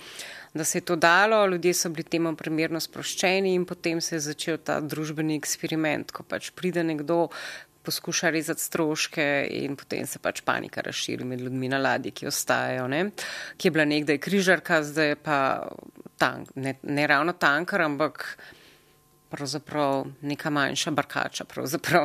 da 0.55 0.65
se 0.65 0.79
je 0.79 0.87
to 0.87 0.97
dalo, 0.97 1.47
ljudje 1.47 1.75
so 1.75 1.91
bili 1.91 2.07
temu 2.07 2.35
primerno 2.37 2.81
sproščeni 2.81 3.55
in 3.55 3.67
potem 3.67 4.01
se 4.01 4.17
je 4.17 4.21
začel 4.31 4.59
ta 4.63 4.79
družbeni 4.81 5.35
eksperiment, 5.39 6.15
ko 6.15 6.23
pač 6.23 6.53
pride 6.55 6.85
nekdo, 6.87 7.29
poskuša 7.89 8.31
rezati 8.31 8.63
stroške 8.63 9.27
in 9.63 9.77
potem 9.79 10.07
se 10.07 10.21
pač 10.21 10.43
panika 10.45 10.83
razširi 10.85 11.25
med 11.25 11.41
ljudmi 11.41 11.71
na 11.73 11.79
ladji, 11.81 12.13
ki 12.13 12.29
ostajajo, 12.29 12.87
ne? 12.93 13.11
ki 13.57 13.69
je 13.69 13.73
bila 13.73 13.87
nekdaj 13.89 14.19
križarka, 14.21 14.83
zdaj 14.85 15.17
pa 15.25 15.39
tank, 16.21 16.53
ne, 16.55 16.77
ne 16.83 17.07
ravno 17.07 17.33
tankar, 17.33 17.87
ampak 17.87 18.37
pravzaprav 19.31 20.07
neka 20.23 20.51
manjša 20.51 20.91
barkača, 20.91 21.45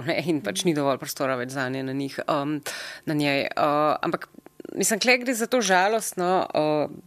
ne, 0.05 0.17
in 0.27 0.41
pač 0.41 0.65
ni 0.65 0.73
dovolj 0.73 0.99
prostora 1.01 1.35
več 1.39 1.55
za 1.55 1.69
nje 1.69 1.83
na, 1.83 1.93
njih, 1.93 2.19
um, 2.27 2.59
na 3.05 3.13
njej. 3.13 3.47
Uh, 3.57 3.95
ampak 4.01 4.27
mislim, 4.75 4.99
kle 4.99 5.17
gre 5.17 5.33
za 5.33 5.47
to 5.47 5.61
žalostno. 5.61 6.47
Uh, 6.53 7.01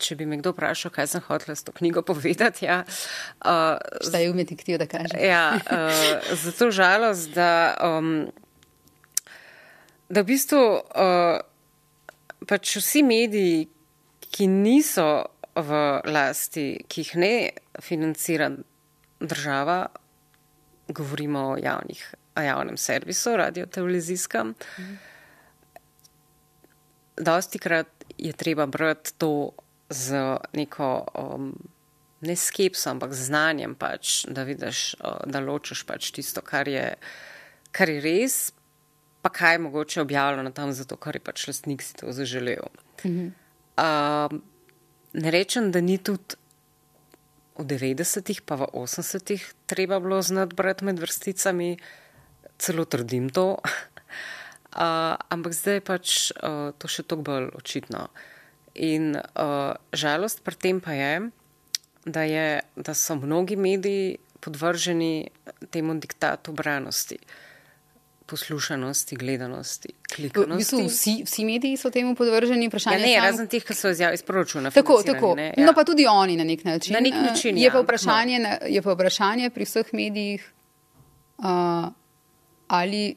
Če 0.00 0.14
bi 0.16 0.24
me 0.24 0.38
kdo 0.40 0.54
vprašal, 0.54 0.88
kaj 0.94 1.10
sem 1.12 1.20
hotel 1.26 1.52
s 1.52 1.60
to 1.66 1.74
knjigo 1.76 2.00
povedati. 2.00 2.64
Ja, 2.64 2.78
uh, 2.88 3.76
Zdaj 4.00 4.22
je 4.24 4.30
umeti, 4.32 4.56
kdo 4.56 4.78
da 4.80 4.86
kaže. 4.88 5.18
Ja, 5.20 5.58
uh, 5.60 6.30
zato 6.40 6.70
žalost, 6.72 7.34
da, 7.36 7.76
um, 7.84 8.30
da 10.08 10.24
v 10.24 10.30
bistvu 10.32 10.62
uh, 10.80 11.42
pač 12.48 12.78
vsi 12.80 13.04
mediji, 13.04 13.68
ki 14.30 14.48
niso 14.48 15.10
v 15.52 16.00
lasti, 16.08 16.80
ki 16.88 17.04
jih 17.04 17.14
ne 17.20 17.34
financira 17.82 18.48
država, 19.20 19.86
govorimo 20.88 21.40
o, 21.40 21.56
javnih, 21.56 22.14
o 22.36 22.40
javnem 22.40 22.76
servisu, 22.76 23.36
radio-televizijskem. 23.36 24.54
Mhm. 24.78 24.94
Dosti 27.16 27.58
krat 27.58 27.86
je 28.18 28.32
treba 28.32 28.66
brati 28.66 29.12
to 29.18 29.50
z 29.90 30.36
neko 30.52 31.06
um, 31.14 31.54
ne 32.20 32.36
skepso, 32.36 32.90
ampak 32.90 33.12
z 33.12 33.26
znanjem, 33.26 33.74
pač, 33.74 34.24
da 34.28 34.44
vidiš, 34.44 34.94
da 35.26 35.40
ločeš 35.40 35.84
pač 35.88 36.10
tisto, 36.12 36.42
kar 36.44 36.68
je, 36.68 36.94
kar 37.72 37.88
je 37.88 38.00
res, 38.00 38.52
pa 39.22 39.32
kaj 39.32 39.54
je 39.54 39.62
mogoče 39.66 40.00
objavljeno 40.00 40.50
tam, 40.50 40.72
zato 40.72 40.96
ker 40.96 41.16
je 41.16 41.24
pač 41.24 41.46
lastnik 41.48 41.82
si 41.82 41.96
to 41.96 42.12
zaželel. 42.12 42.68
Mhm. 43.04 43.32
Uh, 43.80 44.40
ne 45.12 45.30
rečem, 45.30 45.70
da 45.72 45.80
ni 45.80 45.98
tudi 45.98 46.36
v 47.60 47.68
90-ih, 47.68 48.40
pa 48.42 48.56
v 48.56 48.68
80-ih 48.72 49.42
treba 49.68 50.00
bilo 50.00 50.22
znati 50.24 50.56
brati 50.56 50.84
med 50.88 50.98
vrsticami, 51.00 51.76
celo 52.58 52.84
trdim 52.84 53.30
to. 53.30 53.56
Uh, 54.70 55.18
ampak 55.34 55.50
zdaj 55.50 55.74
je 55.74 55.82
pač 55.82 56.08
uh, 56.30 56.70
to 56.78 56.86
še 56.86 57.02
toliko 57.02 57.26
bolj 57.26 57.46
očitno. 57.58 58.06
In 58.78 59.18
uh, 59.18 59.74
žalost 59.90 60.46
pri 60.46 60.54
tem 60.54 60.78
pa 60.78 60.94
je 60.94 61.26
da, 62.06 62.22
je, 62.22 62.62
da 62.78 62.94
so 62.94 63.18
mnogi 63.18 63.58
mediji 63.58 64.22
podvrženi 64.38 65.26
temu 65.74 65.98
diktatu 65.98 66.54
branosti. 66.54 67.18
Uh, 67.18 67.49
poslušanosti, 68.30 69.16
gledanosti, 69.16 69.88
klikanosti. 70.14 70.54
V 70.54 70.56
bistvu 70.56 70.86
vsi, 70.86 71.22
vsi 71.26 71.44
mediji 71.44 71.76
so 71.76 71.90
temu 71.90 72.14
podvrženi, 72.14 72.68
vprašanje 72.68 72.98
ja, 72.98 73.06
ne, 73.06 73.14
sam... 73.14 73.24
razen 73.24 73.48
teh, 73.50 73.64
ki 73.66 73.74
so 73.74 73.90
iz 73.90 74.22
proračuna. 74.22 74.70
Tako, 74.70 75.02
tako. 75.06 75.34
Ja. 75.38 75.66
No, 75.66 75.74
pa 75.74 75.84
tudi 75.84 76.06
oni 76.06 76.36
na 76.36 76.44
nek 76.44 76.64
način. 76.64 76.94
Na 76.94 77.00
nek 77.00 77.14
način 77.14 77.58
je, 77.58 77.66
ja. 77.66 77.72
pa 77.72 77.82
vprašanje, 77.82 78.38
no. 78.38 78.56
je 78.68 78.82
pa 78.82 78.94
vprašanje 78.94 79.50
pri 79.50 79.66
vseh 79.66 79.92
medijih, 79.92 80.52
uh, 81.38 81.90
ali 82.68 83.16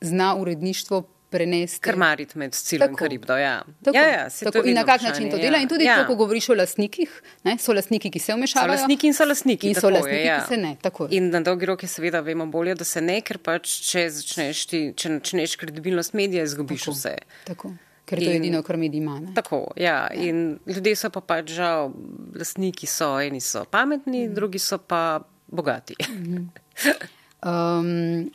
zna 0.00 0.34
uredništvo 0.36 1.02
prenesti. 1.34 1.80
Krmariti 1.82 2.38
med 2.38 2.54
cilom 2.54 2.92
in 2.94 2.96
karibdo. 2.96 3.36
Ja. 3.38 3.56
Tako, 3.84 3.96
ja, 3.96 4.08
ja, 4.08 4.24
tako, 4.44 4.62
in 4.68 4.78
na 4.78 4.84
kak 4.86 5.02
način 5.02 5.30
to 5.30 5.38
dela. 5.38 5.58
Ja. 5.58 5.62
In 5.62 5.68
tudi, 5.68 5.84
ja. 5.84 5.96
ko 6.06 6.14
govoriš 6.14 6.48
o 6.54 6.58
lastnikih, 6.58 7.10
ne, 7.44 7.56
so 7.58 7.74
lastniki, 7.74 8.10
ki 8.14 8.22
se 8.22 8.36
vmešavajo. 8.36 8.70
So 8.70 8.82
lastniki 8.82 9.10
in 9.10 9.16
so 9.18 9.26
lastniki. 9.26 9.72
In 9.72 9.80
so 9.80 9.90
lastniki, 9.90 10.20
je, 10.20 10.26
ja. 10.26 10.38
ki 10.40 10.54
se 10.54 10.60
ne. 10.60 10.76
Tako. 10.82 11.08
In 11.10 11.30
na 11.34 11.40
dolgi 11.44 11.66
rok 11.70 11.82
je 11.82 11.90
seveda 11.90 12.20
vemo 12.24 12.46
bolje, 12.46 12.76
da 12.78 12.86
se 12.88 13.02
ne, 13.02 13.18
ker 13.26 13.40
pač, 13.42 13.72
če 13.88 14.06
začneš, 14.18 14.66
ti, 14.70 14.84
če 14.96 15.16
začneš 15.16 15.56
kredibilnost 15.62 16.14
medija, 16.14 16.46
izgubiš 16.46 16.86
tako, 16.86 16.96
vse. 16.98 17.16
Tako. 17.50 17.72
Ker 18.04 18.20
to 18.20 18.28
je 18.28 18.36
edino, 18.36 18.60
kar 18.62 18.76
mediji 18.76 19.00
ima. 19.00 19.18
Tako, 19.34 19.64
ja. 19.80 20.04
ja. 20.12 20.28
In 20.28 20.58
ljudje 20.68 20.94
so 21.00 21.10
pa 21.10 21.24
pač 21.24 21.54
žal, 21.56 21.90
lastniki 22.36 22.86
so, 22.90 23.14
eni 23.18 23.40
so 23.40 23.64
pametni, 23.64 24.26
mm. 24.28 24.34
drugi 24.36 24.60
so 24.62 24.78
pa 24.78 25.22
bogati. 25.48 25.96
Mm 26.08 26.24
-hmm. 26.24 26.94
um, 27.50 28.30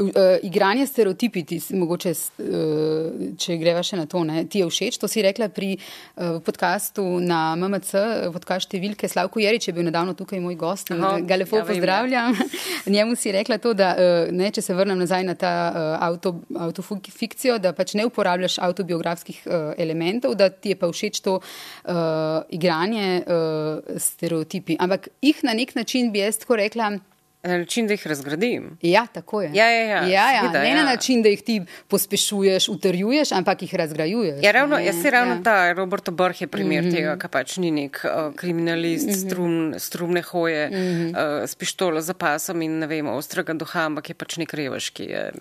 Uh, 0.00 0.38
igranje 0.42 0.86
stereotipi, 0.86 1.42
ti, 1.44 1.58
mogoče, 1.76 2.10
uh, 2.40 3.24
če 3.36 3.56
greva 3.60 3.82
še 3.84 3.98
na 3.98 4.06
to, 4.08 4.22
ne, 4.24 4.46
ti 4.48 4.62
je 4.62 4.68
všeč. 4.70 4.96
To 5.02 5.08
si 5.10 5.20
rekla 5.20 5.50
pri 5.52 5.74
uh, 5.76 6.38
podkastu 6.44 7.04
na 7.20 7.52
MMC, 7.52 8.00
podkast 8.32 8.70
številke 8.70 9.10
Slavko 9.12 9.42
Jerič 9.42 9.68
je 9.68 9.74
bil 9.76 9.84
nedavno 9.84 10.14
tukaj 10.16 10.40
moj 10.40 10.56
gost 10.60 10.94
in 10.94 11.04
Aha, 11.04 11.20
ga 11.20 11.36
lepo 11.36 11.60
ja, 11.60 11.66
pozdravljam. 11.68 12.38
Njemu 12.96 13.18
si 13.20 13.34
rekla 13.36 13.60
to, 13.60 13.74
da 13.76 13.90
uh, 13.92 14.32
ne, 14.32 14.48
če 14.48 14.64
se 14.64 14.78
vrnem 14.78 15.02
nazaj 15.04 15.26
na 15.28 15.36
ta 15.36 15.52
uh, 15.68 15.90
auto, 16.08 16.32
autofikcijo, 16.68 17.58
da 17.60 17.74
pač 17.76 17.92
ne 18.00 18.08
uporabljaš 18.08 18.56
autobiografskih 18.64 19.44
uh, 19.44 19.74
elementov, 19.76 20.38
da 20.40 20.48
ti 20.48 20.72
je 20.72 20.80
pa 20.80 20.88
všeč 20.88 21.20
to 21.28 21.36
uh, 21.42 22.40
igranje 22.48 23.20
uh, 23.20 24.00
stereotipi. 24.00 24.80
Ampak 24.80 25.12
jih 25.20 25.44
na 25.44 25.52
nek 25.52 25.76
način 25.76 26.08
bi 26.08 26.24
jaz 26.24 26.40
tako 26.40 26.62
rekla. 26.64 26.94
Na 27.42 27.58
način, 27.58 27.86
da 27.86 27.92
jih 27.92 28.06
razgradim. 28.06 28.78
Ja, 28.82 29.06
tako 29.06 29.42
je. 29.42 29.50
Ja, 29.54 29.70
ja, 29.70 29.82
ja. 29.82 30.06
Ja, 30.06 30.32
ja. 30.32 30.40
Sveda, 30.40 30.62
ne 30.62 30.70
ja. 30.70 30.76
na 30.76 30.82
način, 30.82 31.22
da 31.22 31.28
jih 31.28 31.42
ti 31.42 31.62
pospešuješ, 31.88 32.68
utrjuješ, 32.68 33.32
ampak 33.32 33.62
jih 33.62 33.74
razgrajuješ. 33.74 34.42
Ja, 34.42 34.52
ravno, 34.52 34.78
jaz 34.78 35.02
si 35.02 35.10
ravno 35.10 35.34
ja. 35.34 35.42
ta 35.42 35.72
Robert 35.72 36.10
Borh 36.10 36.40
je 36.40 36.46
primer 36.46 36.84
mm 36.84 36.88
-hmm. 36.88 36.94
tega, 36.94 37.16
kaj 37.16 37.30
pač 37.30 37.56
ni 37.56 37.70
nek 37.70 38.04
uh, 38.04 38.34
kriminalist, 38.34 39.06
mm 39.06 39.12
-hmm. 39.12 39.26
strum, 39.26 39.74
strumne 39.78 40.22
hoje 40.22 40.68
mm 40.68 40.74
-hmm. 40.74 41.10
uh, 41.10 41.48
s 41.48 41.54
pištolo 41.54 42.00
za 42.00 42.14
pasom 42.14 42.62
in 42.62 42.78
ne 42.78 42.86
vem, 42.86 43.06
ostrega 43.08 43.52
duha, 43.52 43.80
ampak 43.80 44.08
je 44.08 44.14
pač 44.14 44.36
nek 44.36 44.54
revaš, 44.54 44.90
ki 44.90 45.02
je. 45.02 45.32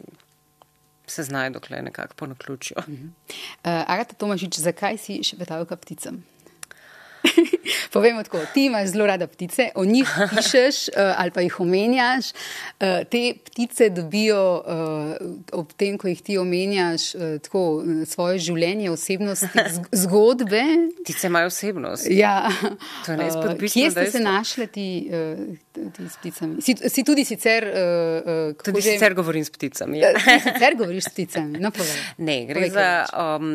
Se 1.08 1.24
znajo, 1.24 1.50
dokler 1.50 1.84
nekako 1.84 2.14
po 2.16 2.28
naključju. 2.28 2.78
Uh 2.78 2.84
-huh. 2.84 3.06
uh, 3.06 3.92
Agata 3.92 4.14
Tomažič, 4.14 4.60
zakaj 4.60 4.98
si 4.98 5.24
še 5.24 5.38
petalka 5.38 5.76
pticam? 5.76 6.24
Povemo 7.94 8.24
tako, 8.24 8.40
ti 8.54 8.66
imaš 8.66 8.90
zelo 8.90 9.06
rada 9.06 9.28
ptice, 9.28 9.70
o 9.76 9.86
njih 9.86 10.10
pišeš 10.36 10.88
uh, 10.88 10.94
ali 11.18 11.32
pa 11.32 11.42
jih 11.42 11.60
omenjaš. 11.60 12.26
Uh, 12.32 12.88
te 13.12 13.34
ptice 13.46 13.90
dobijo 13.90 14.64
uh, 14.66 15.60
ob 15.60 15.74
tem, 15.74 15.98
ko 15.98 16.08
jih 16.08 16.22
ti 16.22 16.38
omenjaš, 16.38 17.16
uh, 17.16 17.22
tako 17.44 17.84
svoje 18.06 18.40
življenje, 18.40 18.92
osebnost, 18.92 19.46
zgodbe. 20.04 20.64
Ptice 21.04 21.28
imajo 21.28 21.48
osebnost. 21.48 22.08
Ja. 22.10 22.50
To 23.06 23.12
je 23.12 23.18
neizpodbitno. 23.18 23.68
Uh, 23.68 23.74
kje 23.74 23.92
ste 23.92 24.12
se 24.12 24.20
našli 24.20 24.68
ti, 24.68 24.88
uh, 25.12 25.92
ti 25.96 26.10
s 26.10 26.18
pticami? 26.18 26.62
Si, 26.62 26.76
si 26.90 27.04
tudi 27.04 27.26
sicer. 27.26 27.68
Uh, 27.68 28.54
uh, 28.54 28.64
tudi 28.64 28.82
že... 28.82 28.96
sicer 28.98 29.14
govorim 29.14 29.46
s 29.46 29.50
pticami. 29.50 30.00
Ja. 30.00 30.14
sicer 30.54 30.78
govoriš 30.78 31.04
s 31.04 31.14
pticami. 31.14 31.60
No, 31.60 31.72
ne, 32.18 32.46
gre 32.46 32.70
povej, 32.70 32.72
za. 32.74 32.90
Um, 33.14 33.52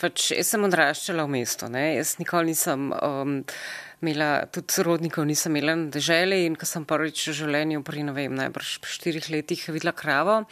pač, 0.00 0.30
jaz 0.36 0.50
sem 0.54 0.64
odraščala 0.66 1.26
v 1.26 1.34
mestu, 1.38 1.68
ne? 1.72 1.86
jaz 1.98 2.16
nikoli 2.20 2.52
nisem. 2.52 2.90
Um, 3.02 3.44
imela 4.06 4.46
tudi 4.46 4.72
sorodnikov, 4.72 5.26
nisem 5.26 5.56
imela 5.56 5.74
na 5.76 5.90
deželi 5.90 6.44
in 6.46 6.54
ko 6.56 6.68
sem 6.68 6.86
prvič 6.86 7.26
v 7.30 7.36
življenju 7.42 7.82
pri, 7.86 8.06
ne 8.06 8.14
vem, 8.14 8.34
najbrž 8.38 8.78
štirih 8.86 9.26
letih 9.34 9.66
videla 9.74 9.92
kravo, 9.96 10.44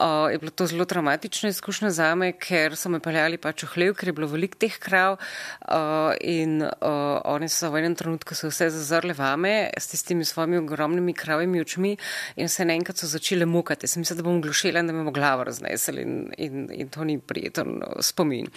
uh, 0.00 0.26
je 0.32 0.40
bilo 0.40 0.50
to 0.50 0.66
zelo 0.66 0.84
traumatična 0.88 1.52
izkušnja 1.52 1.90
za 1.90 2.14
me, 2.14 2.32
ker 2.32 2.76
so 2.76 2.88
me 2.92 3.00
peljali 3.00 3.38
pač 3.38 3.66
v 3.66 3.70
hlev, 3.74 3.94
ker 3.98 4.10
je 4.10 4.16
bilo 4.16 4.28
veliko 4.32 4.58
teh 4.60 4.78
krav 4.80 5.18
uh, 5.18 6.12
in 6.20 6.62
uh, 6.64 7.20
oni 7.24 7.48
so 7.52 7.70
v 7.72 7.82
enem 7.82 7.96
trenutku 7.98 8.34
se 8.34 8.48
vse 8.48 8.70
zazrle 8.74 9.14
vame 9.16 9.70
s 9.76 9.92
tistimi 9.92 10.24
svojimi 10.24 10.58
ogromnimi 10.62 11.14
kravimi 11.16 11.60
očmi 11.60 11.96
in 12.36 12.48
se 12.48 12.64
naenkrat 12.64 12.98
so 12.98 13.10
začele 13.10 13.46
mukati. 13.46 13.86
Sem 13.86 14.02
mislila, 14.02 14.22
da 14.22 14.28
bom 14.28 14.40
glušila 14.42 14.80
in 14.80 14.90
da 14.90 14.96
me 14.96 15.04
bo 15.04 15.14
glavo 15.14 15.44
raznesel 15.44 16.00
in, 16.02 16.16
in, 16.38 16.66
in 16.72 16.88
to 16.88 17.04
ni 17.04 17.18
prijeten 17.18 17.80
spomin. 18.00 18.48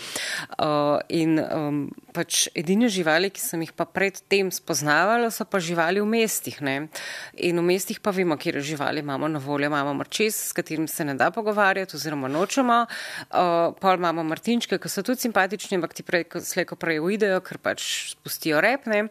Uh, 0.57 0.99
in 1.09 1.39
um, 1.39 1.83
pač 2.13 2.47
edine 2.57 2.89
živali, 2.91 3.31
ki 3.33 3.41
sem 3.41 3.63
jih 3.63 3.73
pa 3.75 3.85
pred 3.85 4.19
tem 4.29 4.51
spoznavalo, 4.53 5.31
so 5.33 5.45
pa 5.45 5.59
živali 5.59 6.01
v 6.01 6.05
mestih. 6.05 6.61
Ne? 6.61 6.87
In 7.33 7.57
v 7.57 7.65
mestih 7.65 7.97
pa 7.99 8.13
vemo, 8.13 8.37
kje 8.37 8.61
živali 8.61 9.01
imamo 9.01 9.27
na 9.27 9.39
voljo. 9.41 9.67
Imamo 9.69 9.93
mrčes, 9.93 10.37
s 10.49 10.53
katerim 10.53 10.87
se 10.87 11.05
ne 11.05 11.13
da 11.17 11.31
pogovarjati, 11.31 11.95
oziroma 11.97 12.29
nočemo. 12.29 12.85
Uh, 12.85 13.73
pol 13.81 13.97
imamo 13.97 14.23
martinčke, 14.23 14.77
ki 14.77 14.89
so 14.89 15.03
tudi 15.03 15.25
simpatični, 15.25 15.79
ampak 15.79 15.93
ti 15.97 16.05
prej, 16.05 16.27
slejko 16.45 16.77
prej 16.79 17.01
uidejo, 17.01 17.41
ker 17.45 17.57
pač 17.57 18.13
spustijo 18.13 18.61
repne. 18.61 19.07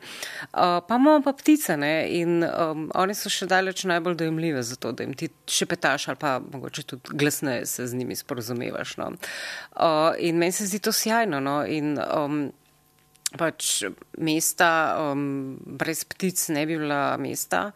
Uh, 0.52 0.78
pa 0.86 0.94
imamo 0.94 1.22
pa 1.26 1.34
ptice 1.34 1.76
ne? 1.76 1.92
in 2.20 2.44
um, 2.46 2.86
oni 2.94 3.14
so 3.18 3.30
še 3.32 3.48
daleč 3.50 3.84
najbolj 3.90 4.16
dojemljive 4.22 4.62
za 4.62 4.78
to, 4.78 4.94
da 4.94 5.02
jim 5.02 5.16
ti 5.18 5.30
še 5.50 5.66
petaš 5.66 6.08
ali 6.08 6.20
pa 6.20 6.38
mogoče 6.38 6.84
tudi 6.86 7.18
glasneje 7.18 7.66
se 7.66 7.86
z 7.86 7.98
njimi 7.98 8.16
sporozumevaš. 8.16 8.96
No? 9.02 9.10
Uh, 9.74 10.14
in 10.18 10.38
meni 10.38 10.54
se 10.54 10.66
zdi 10.70 10.78
to 10.78 10.92
sjajno. 10.94 11.42
No? 11.42 11.60
In, 11.66 11.98
um, 11.98 12.40
pač 13.36 13.84
mesta, 14.16 14.70
um, 15.10 15.58
brez 15.60 16.04
ptic 16.08 16.38
ne 16.54 16.64
bi 16.68 16.78
bila 16.80 17.16
mesta. 17.20 17.72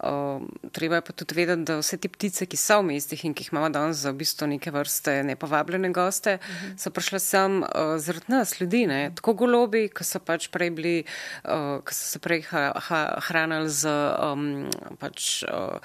Um, 0.00 0.48
treba 0.72 0.94
je 0.94 1.00
pa 1.00 1.12
tudi 1.12 1.34
vedeti, 1.34 1.64
da 1.68 1.76
vse 1.80 1.98
te 2.00 2.08
ptice, 2.08 2.46
ki 2.48 2.56
so 2.56 2.78
v 2.80 2.86
mestih 2.88 3.24
in 3.24 3.34
ki 3.36 3.44
jih 3.44 3.52
imamo 3.52 3.68
danes 3.68 4.00
za 4.00 4.12
v 4.14 4.20
bistvu 4.22 4.46
neke 4.48 4.72
vrste 4.72 5.18
nepovabljene 5.28 5.90
goste, 5.92 6.38
uh 6.40 6.40
-huh. 6.40 6.78
so 6.78 6.90
prišle 6.90 7.18
sem 7.18 7.62
uh, 7.62 7.68
zaradi 7.98 8.24
nas, 8.28 8.60
ljudi, 8.60 8.86
ne? 8.86 9.12
tako 9.14 9.34
golobi, 9.34 9.88
ki 9.88 10.04
so 10.04 10.18
pač 10.18 10.48
prej 10.48 10.70
bili, 10.70 11.04
uh, 11.44 11.84
ki 11.84 11.94
so 11.94 12.04
se 12.12 12.18
prej 12.18 12.42
ha, 12.42 12.72
ha, 12.76 13.18
hranili 13.20 13.68
z 13.68 13.88
um, 14.22 14.70
pač. 14.98 15.42
Uh, 15.42 15.78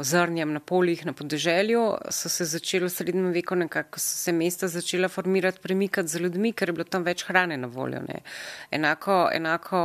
zrnjem 0.00 0.52
na 0.52 0.60
poljih 0.60 1.06
na 1.06 1.12
podeželju, 1.12 1.96
so 2.10 2.28
se 2.28 2.44
začeli 2.44 2.84
v 2.84 2.90
srednjem 2.90 3.32
veku 3.32 3.54
nekako, 3.54 3.98
so 3.98 4.16
se 4.16 4.32
mesta 4.32 4.68
začela 4.68 5.08
formirati, 5.08 5.60
premikati 5.62 6.08
z 6.08 6.20
ljudmi, 6.20 6.52
ker 6.52 6.68
je 6.68 6.72
bilo 6.72 6.84
tam 6.84 7.02
več 7.02 7.24
hrane 7.24 7.56
na 7.56 7.66
voljo. 7.66 8.02
Ne. 8.08 8.20
Enako, 8.70 9.30
enako 9.32 9.80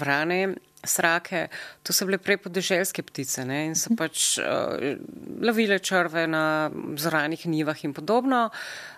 vrane, 0.00 0.54
srake, 0.86 1.48
to 1.82 1.92
so 1.92 2.06
bile 2.08 2.18
prej 2.18 2.40
podeželske 2.44 3.02
ptice 3.02 3.44
ne, 3.48 3.60
in 3.70 3.78
so 3.78 3.94
pač 3.98 4.38
uh, 4.42 4.96
lovile 5.42 5.78
črve 5.78 6.26
na 6.30 6.70
zoranih 7.00 7.46
nivah 7.46 7.84
in 7.84 7.94
podobno, 7.96 8.48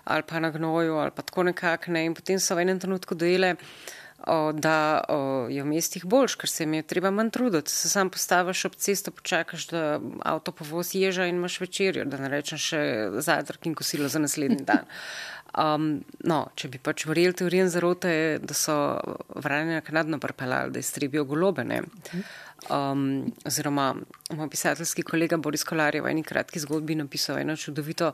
ali 0.05 0.23
pa 0.27 0.39
na 0.39 0.51
gnoju, 0.51 0.97
ali 1.03 1.15
pa 1.15 1.25
tako 1.25 1.49
nekako 1.51 1.91
ne, 1.91 2.05
in 2.07 2.17
potem 2.17 2.39
so 2.39 2.55
v 2.55 2.67
enem 2.67 2.79
trenutku 2.79 3.15
dojele, 3.15 3.55
uh, 3.55 3.87
da 4.53 5.03
je 5.49 5.63
v 5.63 5.67
mestih 5.67 6.05
boljš, 6.05 6.35
ker 6.35 6.49
se 6.49 6.63
jim 6.63 6.73
je 6.73 6.83
treba 6.83 7.11
manj 7.11 7.29
truditi. 7.31 7.71
Se 7.71 7.89
sam 7.89 8.09
postaviš 8.09 8.65
ob 8.65 8.75
cesto, 8.75 9.11
počakaš, 9.11 9.67
da 9.71 9.99
avto 10.25 10.51
povozi 10.51 10.99
ježa 11.05 11.25
in 11.25 11.35
imaš 11.35 11.59
večerjo, 11.61 12.05
da 12.05 12.17
ne 12.17 12.29
rečem 12.29 12.57
še 12.57 12.81
zajtrk 13.23 13.69
in 13.69 13.75
kosilo 13.75 14.09
za 14.09 14.19
naslednji 14.19 14.65
dan. 14.65 14.89
Um, 15.57 15.87
no, 16.27 16.41
če 16.59 16.69
bi 16.73 16.81
pač 16.83 17.05
verjeli 17.07 17.37
teorijem 17.37 17.69
zarote, 17.71 18.11
da 18.43 18.57
so 18.57 18.75
vranje 19.35 19.79
naknadno 19.79 20.19
prepeljali, 20.19 20.73
da 20.75 20.83
iztrebijo 20.83 21.23
golobe. 21.25 21.65
Um, 22.73 23.31
oziroma, 23.47 23.93
moj 24.35 24.49
pisateljski 24.49 25.05
kolega 25.07 25.37
Boris 25.37 25.63
Kolar 25.63 25.95
je 25.95 26.03
v 26.03 26.11
eni 26.11 26.23
kratki 26.25 26.59
zgodbi 26.59 26.97
napisal 26.99 27.39
eno 27.39 27.55
čudovito, 27.55 28.11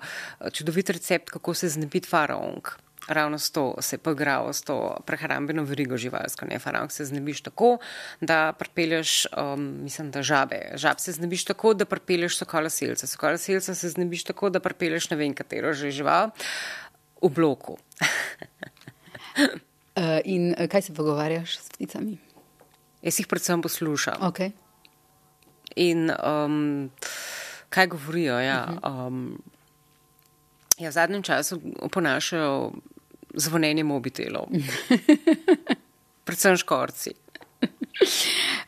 čudovit 0.53 0.89
recept, 0.93 1.33
kako 1.33 1.53
se 1.53 1.69
znebiti 1.73 2.09
faraonk 2.09 2.75
ravno 3.07 3.39
s 3.39 3.51
to 3.51 3.75
se 3.81 3.97
poigral, 3.97 4.53
s 4.53 4.61
to 4.61 4.97
prehrambeno 5.05 5.63
verigo 5.63 5.97
živalsko. 5.97 6.45
Ne, 6.45 6.59
faraon 6.59 6.89
se 6.89 7.05
znebiš 7.05 7.41
tako, 7.41 7.77
da 8.21 8.53
pripelješ, 8.59 9.25
um, 9.37 9.83
mislim, 9.83 10.11
da 10.11 10.23
žabe. 10.23 10.71
Žab 10.75 10.99
se 10.99 11.11
znebiš 11.11 11.45
tako, 11.45 11.73
da 11.73 11.85
pripelješ 11.85 12.37
sokola 12.37 12.69
selca. 12.69 13.07
Sokola 13.07 13.37
selca 13.37 13.75
se 13.75 13.89
znebiš 13.89 14.23
tako, 14.23 14.49
da 14.49 14.59
pripelješ 14.59 15.09
ne 15.09 15.17
vem 15.17 15.33
katero 15.33 15.73
že 15.73 15.91
žival 15.91 16.29
v 17.23 17.29
bloku. 17.31 17.77
uh, 19.37 20.19
in 20.33 20.51
uh, 20.51 20.67
kaj 20.67 20.81
se 20.81 20.93
pogovarjaš 20.93 21.57
s 21.57 21.69
pticami? 21.75 22.17
Jaz 23.03 23.19
jih 23.19 23.27
predvsem 23.27 23.61
poslušam. 23.61 24.21
Okay. 24.21 24.51
In 25.75 26.11
um, 26.11 26.91
kaj 27.69 27.87
govorijo? 27.87 28.39
Ja, 28.39 28.67
uh 28.69 28.75
-huh. 28.77 29.07
um, 29.07 29.41
ja, 30.77 30.89
v 30.89 30.93
zadnjem 30.93 31.23
času 31.23 31.61
oponašajo 31.79 32.71
zvonjenje 33.33 33.83
mobitelov. 33.83 34.47
Predvsem 36.25 36.57
škorci. 36.57 37.11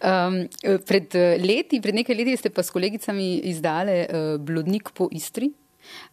Um, 0.06 0.48
pred 0.86 1.14
leti, 1.42 1.82
pred 1.82 1.96
nekaj 1.96 2.16
leti 2.16 2.38
ste 2.38 2.50
pa 2.50 2.64
s 2.64 2.70
kolegicami 2.70 3.38
izdali 3.50 4.06
uh, 4.06 4.42
Blodnik 4.42 4.90
po 4.94 5.10
Istri. 5.12 5.52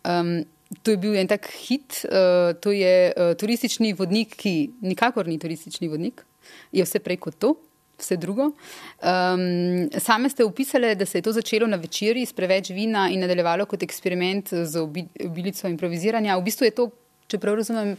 Um, 0.04 0.44
to 0.82 0.94
je 0.94 0.96
bil 0.96 1.16
en 1.16 1.28
tak 1.28 1.48
hit, 1.68 2.04
uh, 2.08 2.52
to 2.60 2.72
je 2.72 3.12
uh, 3.12 3.34
turistični 3.38 3.92
vodnik, 3.98 4.36
ki 4.36 4.70
nikakor 4.80 5.28
ni 5.28 5.38
turistični 5.38 5.90
vodnik, 5.92 6.24
je 6.72 6.84
vse 6.84 7.02
prej 7.04 7.20
kot 7.22 7.38
to. 7.38 7.54
Vse 8.02 8.16
drugo. 8.16 8.48
Um, 8.50 9.90
same 10.00 10.30
ste 10.32 10.42
opisali, 10.44 10.94
da 10.98 11.06
se 11.06 11.20
je 11.20 11.22
to 11.22 11.32
začelo 11.32 11.68
na 11.70 11.76
večerji 11.76 12.26
s 12.26 12.32
preveč 12.32 12.72
vina 12.74 13.04
in 13.12 13.20
nadaljevalo 13.22 13.66
kot 13.70 13.82
eksperiment 13.82 14.48
z 14.50 14.80
obilico 14.80 15.68
improviziranja. 15.68 16.38
V 16.40 16.42
bistvu 16.42 16.66
je 16.66 16.74
to, 16.80 16.88
če 17.30 17.38
prav 17.38 17.60
razumem, 17.60 17.94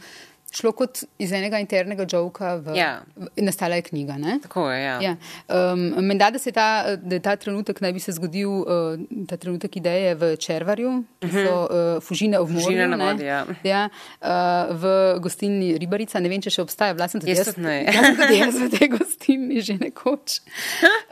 šlo 0.54 0.72
kot 0.76 1.02
iz 1.18 1.32
enega 1.34 1.58
internega 1.62 2.06
žovka, 2.08 2.54
v, 2.62 2.76
Ja. 2.78 3.02
nastala 3.36 3.74
je 3.80 3.82
knjiga. 3.90 4.18
Ne? 4.18 4.38
Tako 4.42 4.70
je, 4.70 4.78
ja. 4.84 4.96
Ja. 5.02 5.16
Um, 5.48 6.06
Menda, 6.06 6.30
da 6.30 6.38
ta, 6.38 6.96
da 6.96 7.18
ta 7.20 7.36
trenutek 7.36 7.80
naj 7.80 7.92
bi 7.92 8.00
se 8.00 8.14
zgodil, 8.14 8.50
uh, 8.62 9.26
ta 9.28 9.36
trenutek 9.36 9.76
ideje 9.76 10.14
v 10.14 10.36
Červarju, 10.36 10.92
ki 11.20 11.30
so 11.32 11.54
uh, 11.64 12.02
Fužine 12.04 12.38
v 12.38 12.48
morju. 12.54 12.66
Fužine 12.66 12.98
vodi, 13.00 13.26
ja. 13.26 13.40
Ja, 13.64 13.82
uh, 14.22 14.74
v 14.74 14.94
gostilni 15.24 15.74
Ribarica, 15.78 16.20
ne 16.22 16.30
vem, 16.30 16.42
če 16.44 16.52
še 16.54 16.62
obstaja, 16.62 16.94
bila 16.94 17.08
sem 17.10 17.22
tudi 17.22 17.34
Jaz 17.34 17.56
ne. 17.58 17.82
Jaz 17.88 18.04
sem 18.06 18.18
tudi 18.20 18.38
jaz 18.40 18.58
v 18.60 18.70
tej 18.78 18.88
gostilni 18.94 19.60
že 19.64 19.78
nekoč. 19.80 20.40